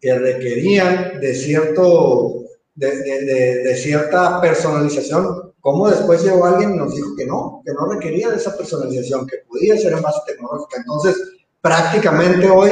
que 0.05 0.13
requerían 0.19 1.19
de, 1.19 1.33
cierto, 1.33 2.43
de, 2.75 2.95
de, 2.95 3.63
de 3.63 3.75
cierta 3.75 4.39
personalización, 4.39 5.51
cómo 5.59 5.89
después 5.89 6.23
llegó 6.23 6.45
alguien 6.45 6.75
y 6.75 6.77
nos 6.77 6.93
dijo 6.93 7.15
que 7.17 7.25
no, 7.25 7.63
que 7.65 7.73
no 7.73 7.91
requería 7.91 8.29
de 8.29 8.35
esa 8.35 8.55
personalización, 8.55 9.25
que 9.25 9.37
podía 9.47 9.75
ser 9.75 9.93
en 9.93 10.03
base 10.03 10.19
tecnológica. 10.27 10.77
Entonces, 10.77 11.15
prácticamente 11.59 12.47
hoy, 12.47 12.69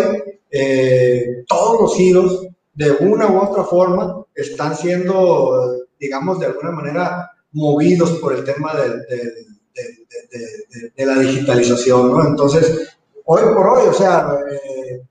eh, 0.52 1.44
todos 1.48 1.82
los 1.82 1.96
giros, 1.96 2.48
de 2.76 2.92
una 3.00 3.28
u 3.32 3.40
otra 3.40 3.64
forma, 3.64 4.24
están 4.36 4.78
siendo, 4.78 5.88
digamos, 6.00 6.40
de 6.40 6.46
alguna 6.46 6.70
manera 6.70 7.32
movidos 7.52 8.12
por 8.20 8.36
el 8.36 8.44
tema 8.44 8.76
de, 8.76 8.90
de, 9.10 10.92
de 10.96 11.06
la 11.08 11.18
digitalización, 11.18 12.12
¿no? 12.12 12.28
Entonces, 12.28 12.96
hoy 13.26 13.42
por 13.56 13.70
hoy, 13.70 13.88
o 13.88 13.94
sea, 13.94 14.38
eh, 14.52 15.02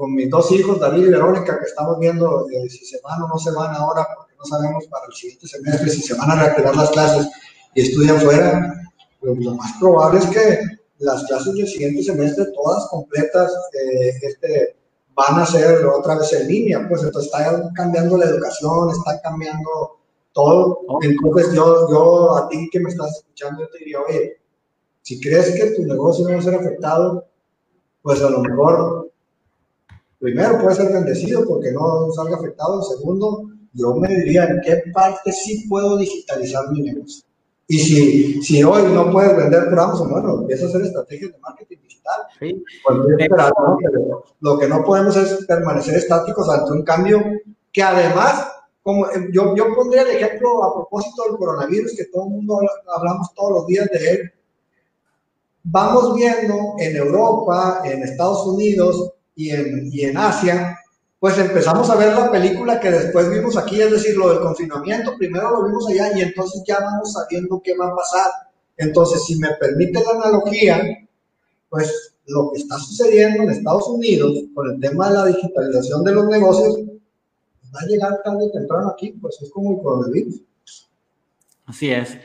con 0.00 0.14
mis 0.14 0.30
dos 0.30 0.50
hijos, 0.52 0.80
David 0.80 1.08
y 1.08 1.10
Verónica, 1.10 1.58
que 1.58 1.66
estamos 1.66 1.98
viendo 1.98 2.48
eh, 2.48 2.70
si 2.70 2.86
se 2.86 2.98
van 3.04 3.20
o 3.20 3.28
no 3.28 3.36
se 3.36 3.50
van 3.50 3.74
ahora, 3.74 4.08
porque 4.16 4.32
no 4.34 4.46
sabemos 4.46 4.86
para 4.86 5.04
el 5.04 5.12
siguiente 5.12 5.46
semestre 5.46 5.90
si 5.90 6.00
se 6.00 6.14
van 6.14 6.30
a 6.30 6.36
reactivar 6.36 6.74
las 6.74 6.88
clases 6.88 7.28
y 7.74 7.82
estudian 7.82 8.18
fuera, 8.18 8.80
pues 9.20 9.36
lo 9.36 9.54
más 9.56 9.72
probable 9.78 10.20
es 10.20 10.26
que 10.28 10.58
las 11.00 11.24
clases 11.24 11.52
del 11.52 11.68
siguiente 11.68 12.02
semestre, 12.02 12.46
todas 12.54 12.88
completas, 12.88 13.52
eh, 13.74 14.12
este, 14.22 14.74
van 15.14 15.38
a 15.38 15.44
ser 15.44 15.84
otra 15.84 16.14
vez 16.14 16.32
en 16.32 16.48
línea, 16.48 16.88
pues 16.88 17.02
entonces 17.02 17.30
está 17.30 17.70
cambiando 17.74 18.16
la 18.16 18.24
educación, 18.24 18.88
está 18.92 19.20
cambiando 19.20 19.98
todo. 20.32 20.80
Entonces 21.02 21.52
yo, 21.52 21.90
yo 21.90 22.38
a 22.38 22.48
ti 22.48 22.70
que 22.72 22.80
me 22.80 22.88
estás 22.88 23.18
escuchando, 23.18 23.60
yo 23.60 23.68
te 23.68 23.80
diría, 23.80 23.98
oye, 24.00 24.40
si 25.02 25.20
crees 25.20 25.50
que 25.50 25.72
tu 25.72 25.82
negocio 25.82 26.24
no 26.24 26.32
va 26.32 26.38
a 26.38 26.42
ser 26.42 26.54
afectado, 26.54 27.26
pues 28.00 28.22
a 28.22 28.30
lo 28.30 28.40
mejor, 28.40 28.99
primero 30.20 30.60
puede 30.60 30.76
ser 30.76 30.92
bendecido 30.92 31.44
porque 31.46 31.72
no 31.72 32.12
salga 32.12 32.36
afectado. 32.36 32.82
Segundo, 32.82 33.48
yo 33.72 33.94
me 33.94 34.08
diría 34.08 34.44
en 34.44 34.60
qué 34.60 34.82
parte 34.92 35.32
sí 35.32 35.66
puedo 35.68 35.96
digitalizar 35.96 36.70
mi 36.70 36.82
negocio. 36.82 37.24
Y 37.66 37.78
si, 37.78 38.42
si 38.42 38.62
hoy 38.64 38.82
no 38.92 39.10
puedes 39.10 39.36
vender 39.36 39.70
por 39.70 39.80
Amazon, 39.80 40.10
bueno, 40.10 40.40
empieza 40.40 40.66
a 40.66 40.68
hacer 40.68 40.82
estrategias 40.82 41.32
de 41.32 41.38
marketing 41.38 41.78
digital. 41.82 42.20
Sí. 42.38 42.64
lo 44.40 44.58
que 44.58 44.68
no 44.68 44.84
podemos 44.84 45.16
es 45.16 45.46
permanecer 45.46 45.96
estáticos 45.96 46.48
ante 46.48 46.72
un 46.72 46.82
cambio 46.82 47.22
que 47.72 47.82
además, 47.82 48.50
como 48.82 49.06
yo, 49.32 49.54
yo 49.54 49.74
pondría 49.74 50.02
el 50.02 50.10
ejemplo 50.16 50.64
a 50.64 50.74
propósito 50.74 51.22
del 51.28 51.36
coronavirus, 51.36 51.96
que 51.96 52.06
todo 52.06 52.24
el 52.24 52.30
mundo 52.30 52.58
hablamos 52.96 53.32
todos 53.34 53.52
los 53.52 53.66
días 53.68 53.88
de 53.92 54.10
él, 54.10 54.32
vamos 55.62 56.16
viendo 56.16 56.74
en 56.78 56.96
Europa, 56.96 57.82
en 57.84 58.02
Estados 58.02 58.46
Unidos 58.48 59.12
y 59.40 59.50
en, 59.50 59.88
y 59.90 60.02
en 60.02 60.18
Asia, 60.18 60.78
pues 61.18 61.38
empezamos 61.38 61.88
a 61.88 61.96
ver 61.96 62.14
la 62.14 62.30
película 62.30 62.78
que 62.78 62.90
después 62.90 63.30
vimos 63.30 63.56
aquí, 63.56 63.80
es 63.80 63.90
decir, 63.90 64.14
lo 64.14 64.28
del 64.28 64.40
confinamiento, 64.40 65.16
primero 65.16 65.50
lo 65.50 65.64
vimos 65.64 65.88
allá 65.88 66.14
y 66.14 66.20
entonces 66.20 66.62
ya 66.66 66.78
vamos 66.78 67.14
sabiendo 67.14 67.58
qué 67.64 67.74
va 67.74 67.88
a 67.88 67.96
pasar. 67.96 68.30
Entonces, 68.76 69.24
si 69.24 69.36
me 69.36 69.48
permite 69.58 69.98
la 70.04 70.10
analogía, 70.10 70.82
pues 71.70 72.16
lo 72.26 72.50
que 72.52 72.58
está 72.60 72.78
sucediendo 72.78 73.42
en 73.42 73.50
Estados 73.50 73.88
Unidos 73.88 74.30
con 74.54 74.72
el 74.72 74.78
tema 74.78 75.08
de 75.08 75.14
la 75.14 75.24
digitalización 75.24 76.04
de 76.04 76.12
los 76.12 76.26
negocios, 76.26 76.78
va 77.74 77.80
a 77.80 77.86
llegar 77.86 78.20
tarde 78.22 78.44
o 78.44 78.50
temprano 78.50 78.90
aquí, 78.90 79.12
pues 79.22 79.40
es 79.40 79.50
como 79.50 79.72
el 79.72 79.82
coronavirus. 79.82 80.42
Así 81.64 81.90
es. 81.90 82.18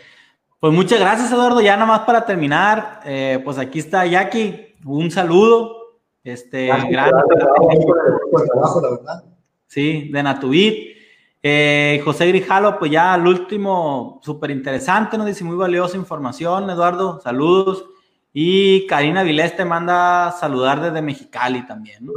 Pues 0.59 0.73
muchas 0.73 0.99
gracias, 0.99 1.31
Eduardo. 1.31 1.61
Ya 1.61 1.77
nomás 1.77 2.01
para 2.01 2.25
terminar, 2.25 2.99
eh, 3.05 3.39
pues 3.41 3.57
aquí 3.57 3.79
está 3.79 4.05
Jackie. 4.05 4.75
Un 4.83 5.09
saludo. 5.11 5.84
Este, 6.26 6.68
gran, 6.68 6.89
trabajo, 6.89 8.81
la 8.81 8.89
verdad. 8.89 9.23
Sí, 9.68 10.10
de 10.11 10.23
Natubit. 10.23 10.95
Eh, 11.41 12.02
José 12.03 12.27
Grijalo, 12.27 12.77
pues 12.77 12.91
ya 12.91 13.14
al 13.14 13.26
último, 13.26 14.19
súper 14.22 14.52
interesante, 14.52 15.18
nos 15.18 15.27
dice 15.27 15.45
muy 15.45 15.56
valiosa 15.56 15.95
información, 15.95 16.69
Eduardo. 16.69 17.22
Saludos. 17.22 17.85
Y 18.34 18.85
Karina 18.88 19.23
Vilés 19.23 19.56
te 19.56 19.64
manda 19.64 20.31
saludar 20.34 20.81
desde 20.81 21.02
Mexicali 21.02 21.65
también. 21.65 22.06
¿no? 22.06 22.11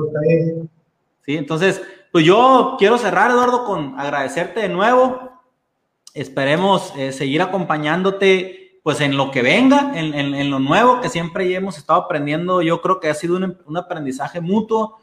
Sí, 1.25 1.37
entonces, 1.37 1.81
pues 2.11 2.25
yo 2.25 2.75
quiero 2.79 2.99
cerrar, 2.99 3.31
Eduardo, 3.31 3.65
con 3.65 4.01
agradecerte 4.01 4.61
de 4.61 4.69
nuevo 4.69 5.39
Esperemos 6.19 6.93
eh, 6.97 7.13
seguir 7.13 7.43
acompañándote 7.43 8.58
pues 8.89 9.03
en 9.03 9.19
lo 9.19 9.31
que 9.31 9.43
venga, 9.43 9.93
en, 9.97 10.51
lo 10.51 10.61
nuevo 10.61 11.03
que 11.03 11.11
siempre 11.11 11.55
hemos 11.55 11.77
estado 11.77 12.01
aprendiendo. 12.01 12.63
Yo 12.63 12.81
creo 12.81 13.01
que 13.01 13.11
ha 13.11 13.15
sido 13.15 13.37
un, 13.37 13.77
aprendizaje 13.77 14.41
mutuo. 14.41 14.97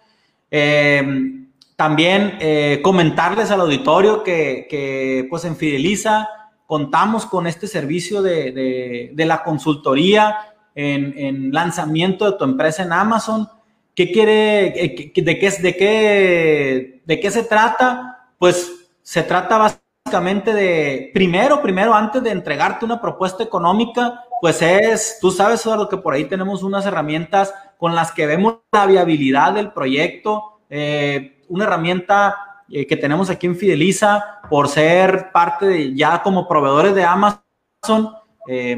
Em, 0.49 1.51
también 1.75 2.35
eh, 2.41 2.79
comentarles 2.81 3.51
al 3.51 3.61
auditorio 3.61 4.23
que, 4.23 5.27
pues 5.29 5.45
en 5.45 5.55
Fideliza 5.55 6.27
contamos 6.65 7.27
con 7.27 7.45
este 7.45 7.67
servicio 7.67 8.23
de, 8.23 9.13
la 9.15 9.43
consultoría 9.43 10.35
en, 10.73 11.53
lanzamiento 11.53 12.31
de 12.31 12.39
tu 12.39 12.43
empresa 12.43 12.81
en 12.81 12.91
Amazon. 12.91 13.47
¿Qué 13.93 14.11
quiere, 14.11 14.83
eh, 14.83 15.13
de 15.15 15.37
qué, 15.37 15.51
de 15.51 15.77
qué, 15.77 17.01
de 17.05 17.19
qué 17.19 17.29
se 17.29 17.43
trata? 17.43 18.29
Pues 18.39 18.89
se 19.03 19.21
trata 19.21 19.59
básicamente 19.59 19.84
de, 20.21 21.11
primero, 21.13 21.61
primero, 21.61 21.93
antes 21.93 22.23
de 22.23 22.31
entregarte 22.31 22.85
una 22.85 23.01
propuesta 23.01 23.43
económica, 23.43 24.23
pues 24.41 24.61
es, 24.61 25.17
tú 25.19 25.31
sabes, 25.31 25.65
Eduardo, 25.65 25.89
que 25.89 25.97
por 25.97 26.13
ahí 26.13 26.25
tenemos 26.25 26.63
unas 26.63 26.85
herramientas 26.85 27.53
con 27.77 27.95
las 27.95 28.11
que 28.11 28.25
vemos 28.25 28.59
la 28.71 28.85
viabilidad 28.85 29.53
del 29.53 29.71
proyecto, 29.71 30.59
eh, 30.69 31.43
una 31.49 31.65
herramienta 31.65 32.63
eh, 32.69 32.87
que 32.87 32.97
tenemos 32.97 33.29
aquí 33.29 33.47
en 33.47 33.55
Fideliza 33.55 34.39
por 34.49 34.67
ser 34.67 35.31
parte 35.31 35.65
de, 35.65 35.95
ya 35.95 36.21
como 36.23 36.47
proveedores 36.47 36.95
de 36.95 37.03
Amazon, 37.03 38.13
eh, 38.47 38.77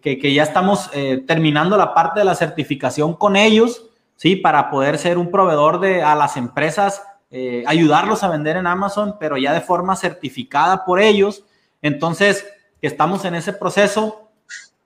que, 0.00 0.18
que, 0.18 0.32
ya 0.32 0.44
estamos 0.44 0.90
terminando 1.26 1.76
la 1.76 1.92
parte 1.92 2.20
de 2.20 2.24
la 2.24 2.34
certificación 2.34 3.14
con 3.14 3.36
ellos, 3.36 3.84
¿sí? 4.16 4.36
Para 4.36 4.70
poder 4.70 4.96
ser 4.96 5.18
un 5.18 5.30
proveedor 5.30 5.80
de, 5.80 6.02
a 6.02 6.14
las 6.14 6.36
empresas 6.38 7.02
eh, 7.34 7.64
ayudarlos 7.66 8.22
a 8.22 8.28
vender 8.28 8.58
en 8.58 8.66
Amazon, 8.66 9.16
pero 9.18 9.38
ya 9.38 9.54
de 9.54 9.62
forma 9.62 9.96
certificada 9.96 10.84
por 10.84 11.00
ellos. 11.00 11.44
Entonces, 11.80 12.46
estamos 12.82 13.24
en 13.24 13.34
ese 13.34 13.54
proceso. 13.54 14.28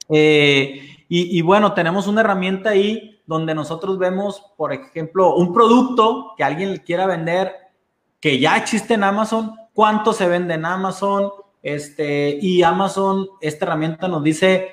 Eh, 0.09 1.05
y, 1.09 1.41
bueno, 1.43 1.73
tenemos 1.73 2.07
una 2.07 2.21
herramienta 2.21 2.71
ahí 2.71 3.21
donde 3.27 3.55
nosotros 3.55 3.99
vemos, 3.99 4.45
por 4.57 4.73
ejemplo, 4.73 5.35
un 5.35 5.53
producto 5.53 6.35
que 6.37 6.45
alguien 6.45 6.77
quiera 6.85 7.07
vender 7.07 7.53
que 8.21 8.39
ya 8.39 8.57
existe 8.57 8.95
en 8.95 9.05
Amazon, 9.05 9.55
cuánto 9.73 10.13
se 10.13 10.29
vende 10.29 10.55
en 10.55 10.65
Amazon, 10.65 11.31
este, 11.63 12.39
y 12.41 12.63
Amazon, 12.63 13.29
esta 13.41 13.67
herramienta 13.67 14.09
nos 14.09 14.23
dice 14.23 14.71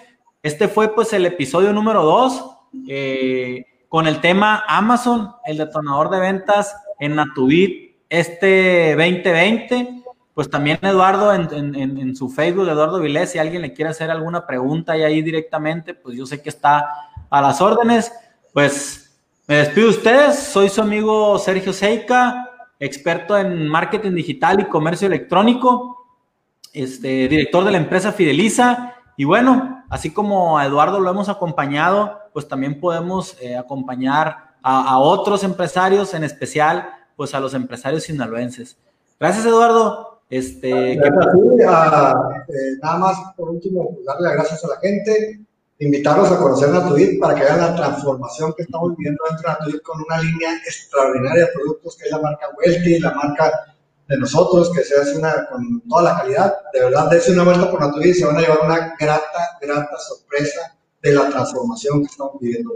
Este 0.42 0.68
fue 0.68 0.94
pues 0.94 1.12
el 1.12 1.26
episodio 1.26 1.72
número 1.72 2.02
dos. 2.02 2.44
Eh, 2.88 3.64
con 3.88 4.06
el 4.06 4.20
tema 4.20 4.64
Amazon, 4.68 5.32
el 5.44 5.58
detonador 5.58 6.10
de 6.10 6.20
ventas 6.20 6.76
en 7.00 7.16
Natubit 7.16 7.96
este 8.08 8.94
2020. 8.96 10.04
Pues 10.32 10.48
también 10.48 10.78
Eduardo 10.80 11.34
en, 11.34 12.14
su 12.16 12.30
Facebook, 12.30 12.68
Eduardo 12.68 13.00
Vilés, 13.00 13.32
si 13.32 13.38
alguien 13.38 13.62
le 13.62 13.72
quiere 13.72 13.90
hacer 13.90 14.10
alguna 14.10 14.46
pregunta 14.46 14.96
y 14.96 15.02
ahí 15.02 15.22
directamente, 15.22 15.92
pues 15.92 16.16
yo 16.16 16.24
sé 16.24 16.40
que 16.40 16.48
está 16.48 16.88
a 17.28 17.42
las 17.42 17.60
órdenes. 17.60 18.12
Pues 18.52 19.20
me 19.48 19.56
despido 19.56 19.88
de 19.88 19.96
ustedes, 19.96 20.38
soy 20.38 20.68
su 20.68 20.80
amigo 20.80 21.36
Sergio 21.38 21.72
Seika, 21.72 22.48
experto 22.78 23.36
en 23.36 23.66
marketing 23.66 24.12
digital 24.12 24.60
y 24.60 24.64
comercio 24.66 25.08
electrónico, 25.08 25.99
este, 26.72 27.28
director 27.28 27.64
de 27.64 27.72
la 27.72 27.78
empresa 27.78 28.12
Fideliza. 28.12 28.94
Y 29.16 29.24
bueno, 29.24 29.84
así 29.90 30.10
como 30.10 30.58
a 30.58 30.66
Eduardo 30.66 31.00
lo 31.00 31.10
hemos 31.10 31.28
acompañado, 31.28 32.18
pues 32.32 32.48
también 32.48 32.80
podemos 32.80 33.36
eh, 33.40 33.56
acompañar 33.56 34.50
a, 34.62 34.98
otros 34.98 35.42
empresarios, 35.42 36.12
en 36.14 36.22
especial, 36.22 36.90
pues 37.16 37.34
a 37.34 37.40
los 37.40 37.54
empresarios 37.54 38.04
sinaloenses. 38.04 38.76
Gracias, 39.18 39.46
Eduardo. 39.46 40.20
Este, 40.28 40.92
eh, 40.92 41.00
nada 42.82 42.98
más, 42.98 43.16
por 43.36 43.50
último, 43.50 43.94
pues, 43.94 44.06
darle 44.06 44.28
las 44.28 44.34
gracias 44.34 44.64
a 44.64 44.68
la 44.68 44.76
gente, 44.76 45.40
invitarlos 45.80 46.30
a 46.30 46.38
conocer 46.38 46.68
Natuit 46.68 47.18
para 47.18 47.34
que 47.34 47.42
vean 47.42 47.58
la 47.58 47.74
transformación 47.74 48.52
que 48.56 48.62
estamos 48.62 48.96
viviendo 48.96 49.24
dentro 49.28 49.50
de 49.50 49.58
Natuit 49.58 49.82
con 49.82 50.00
una 50.02 50.20
línea 50.22 50.54
extraordinaria 50.64 51.46
de 51.46 51.52
productos 51.52 51.96
que 51.96 52.04
es 52.04 52.12
la 52.12 52.20
marca 52.20 52.46
Welty, 52.58 53.00
la 53.00 53.12
marca 53.14 53.74
de 54.10 54.18
nosotros, 54.18 54.72
que 54.74 54.82
se 54.82 55.00
hace 55.00 55.16
una 55.16 55.46
con 55.48 55.80
toda 55.88 56.02
la 56.02 56.18
calidad. 56.18 56.52
De 56.72 56.80
verdad, 56.80 57.08
dense 57.08 57.30
una 57.30 57.44
vuelta 57.44 57.70
por 57.70 57.80
Natuit 57.80 58.06
y 58.06 58.14
se 58.14 58.26
van 58.26 58.36
a 58.36 58.40
llevar 58.40 58.58
una 58.64 58.96
grata, 58.98 59.56
grata 59.60 59.96
sorpresa 59.98 60.76
de 61.00 61.12
la 61.12 61.28
transformación 61.28 62.00
que 62.00 62.06
estamos 62.06 62.34
viviendo. 62.40 62.74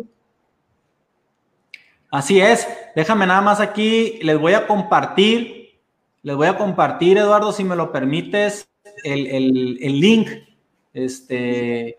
Así 2.09 2.40
es, 2.40 2.69
déjame 2.94 3.27
nada 3.27 3.40
más 3.40 3.59
aquí, 3.59 4.20
les 4.23 4.39
voy 4.39 4.52
a 4.52 4.69
compartir, 4.69 5.81
les 6.23 6.36
voy 6.36 6.47
a 6.47 6.56
compartir, 6.56 7.19
Eduardo, 7.19 7.52
si 7.52 7.65
me 7.65 7.74
lo 7.74 7.90
permites, 7.90 8.69
el, 9.02 9.27
el, 9.27 10.01
link, 10.01 10.28
este, 10.93 11.98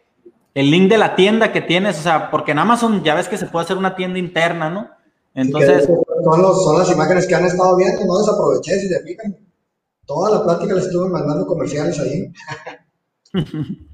el 0.54 0.72
link 0.72 0.90
de 0.90 0.98
la 0.98 1.18
tienda 1.18 1.52
que 1.52 1.60
tienes, 1.60 2.00
o 2.00 2.02
sea, 2.02 2.32
porque 2.32 2.54
en 2.54 2.60
Amazon 2.60 3.04
ya 3.04 3.16
ves 3.16 3.28
que 3.28 3.38
se 3.38 3.48
puede 3.48 3.66
hacer 3.66 3.76
una 3.76 3.98
tienda 3.98 4.18
interna, 4.18 4.70
¿no? 4.70 4.95
Entonces... 5.36 5.86
son, 5.86 6.56
son 6.56 6.80
las 6.80 6.92
imágenes 6.92 7.28
que 7.28 7.36
han 7.36 7.46
estado 7.46 7.78
viendo, 7.78 8.04
no 8.06 8.18
desaproveché, 8.18 8.80
si 8.80 8.90
te 8.90 9.02
fijan. 9.02 9.38
Toda 10.06 10.32
la 10.32 10.44
plática 10.44 10.74
les 10.74 10.86
estuve 10.86 11.10
mandando 11.10 11.46
comerciales 11.46 12.00
ahí. 12.00 12.32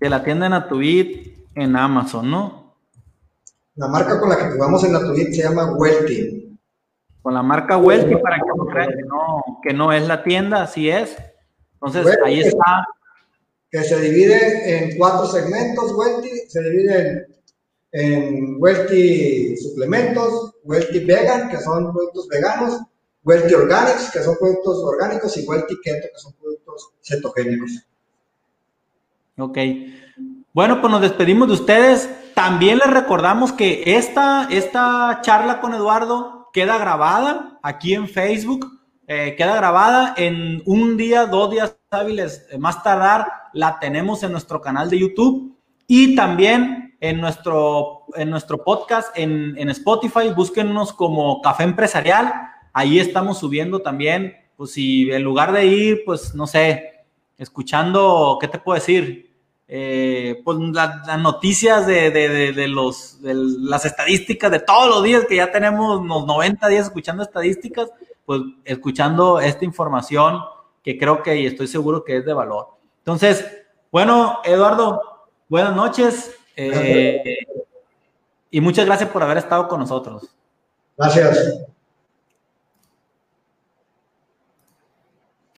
que 0.00 0.10
la 0.10 0.24
tienda 0.24 0.46
en 0.46 0.52
Atubit 0.54 1.38
en 1.54 1.76
Amazon, 1.76 2.28
¿no? 2.30 2.74
La 3.76 3.86
marca 3.88 4.18
con 4.18 4.28
la 4.28 4.36
que 4.36 4.50
jugamos 4.50 4.82
en 4.84 4.96
Atubit 4.96 5.32
se 5.32 5.42
llama 5.42 5.72
Welty. 5.76 6.58
Con 7.22 7.34
la 7.34 7.42
marca 7.42 7.76
Welty 7.76 8.16
para 8.16 8.36
que 8.36 8.50
no 8.56 8.66
crean 8.66 8.90
que 8.90 9.02
no, 9.04 9.60
que 9.62 9.72
no 9.72 9.92
es 9.92 10.08
la 10.08 10.24
tienda, 10.24 10.62
así 10.62 10.90
es. 10.90 11.16
Entonces, 11.74 12.18
ahí 12.24 12.40
está. 12.40 12.86
Que 13.72 13.82
se 13.82 13.98
divide 13.98 14.76
en 14.76 14.98
cuatro 14.98 15.26
segmentos, 15.26 15.92
Welty, 15.96 16.28
se 16.46 16.62
divide 16.62 17.26
en, 17.92 18.58
en 18.60 19.56
suplementos, 19.56 20.54
Welty 20.64 21.00
vegan, 21.00 21.48
que 21.48 21.58
son 21.58 21.90
productos 21.92 22.28
veganos, 22.28 22.82
Welty 23.24 23.54
organics, 23.54 24.10
que 24.12 24.22
son 24.22 24.36
productos 24.38 24.78
orgánicos, 24.84 25.36
y 25.38 25.46
Welty 25.46 25.74
keto, 25.82 26.08
que 26.12 26.20
son 26.20 26.34
productos 26.34 26.92
cetogénicos. 27.02 27.86
Ok. 29.38 29.58
Bueno, 30.52 30.80
pues 30.82 30.90
nos 30.90 31.00
despedimos 31.00 31.48
de 31.48 31.54
ustedes. 31.54 32.10
También 32.34 32.78
les 32.78 32.90
recordamos 32.90 33.52
que 33.52 33.82
esta, 33.86 34.48
esta 34.50 35.20
charla 35.22 35.60
con 35.60 35.72
Eduardo 35.72 36.48
queda 36.52 36.76
grabada 36.78 37.58
aquí 37.62 37.94
en 37.94 38.08
Facebook. 38.08 38.66
Eh, 39.06 39.34
queda 39.36 39.56
grabada 39.56 40.14
en 40.16 40.62
un 40.66 40.96
día, 40.96 41.26
dos 41.26 41.50
días 41.50 41.76
hábiles, 41.92 42.46
eh, 42.50 42.58
más 42.58 42.82
tardar, 42.82 43.26
la 43.52 43.78
tenemos 43.78 44.22
en 44.22 44.32
nuestro 44.32 44.60
canal 44.60 44.90
de 44.90 44.98
YouTube 44.98 45.56
y 45.86 46.14
también 46.14 46.96
en 47.00 47.20
nuestro, 47.20 48.04
en 48.14 48.30
nuestro 48.30 48.62
podcast 48.64 49.16
en, 49.16 49.54
en 49.58 49.68
Spotify. 49.70 50.30
Búsquennos 50.34 50.92
como 50.92 51.42
Café 51.42 51.64
Empresarial. 51.64 52.32
Ahí 52.72 52.98
estamos 52.98 53.38
subiendo 53.38 53.80
también, 53.80 54.36
pues 54.56 54.72
si 54.72 55.10
en 55.10 55.22
lugar 55.22 55.52
de 55.52 55.66
ir, 55.66 56.02
pues 56.06 56.34
no 56.34 56.46
sé, 56.46 57.04
escuchando, 57.38 58.38
¿qué 58.40 58.48
te 58.48 58.58
puedo 58.58 58.78
decir? 58.78 59.32
Eh, 59.74 60.42
pues 60.44 60.58
las 60.58 61.18
noticias 61.18 61.86
de, 61.86 62.68
los, 62.68 63.18
las 63.22 63.84
estadísticas 63.86 64.50
de 64.50 64.60
todos 64.60 64.88
los 64.88 65.02
días 65.02 65.24
que 65.26 65.36
ya 65.36 65.50
tenemos 65.50 66.00
unos 66.00 66.26
90 66.26 66.68
días 66.68 66.86
escuchando 66.86 67.22
estadísticas, 67.22 67.90
pues 68.26 68.42
escuchando 68.64 69.40
esta 69.40 69.64
información 69.64 70.40
que 70.82 70.98
creo 70.98 71.22
que 71.22 71.36
y 71.36 71.46
estoy 71.46 71.66
seguro 71.66 72.04
que 72.04 72.18
es 72.18 72.24
de 72.24 72.32
valor. 72.32 72.68
Entonces, 72.98 73.44
bueno, 73.90 74.40
Eduardo, 74.44 75.00
buenas 75.48 75.74
noches 75.74 76.34
eh, 76.56 77.38
y 78.50 78.60
muchas 78.60 78.86
gracias 78.86 79.10
por 79.10 79.22
haber 79.22 79.38
estado 79.38 79.68
con 79.68 79.80
nosotros. 79.80 80.28
Gracias. 80.96 81.66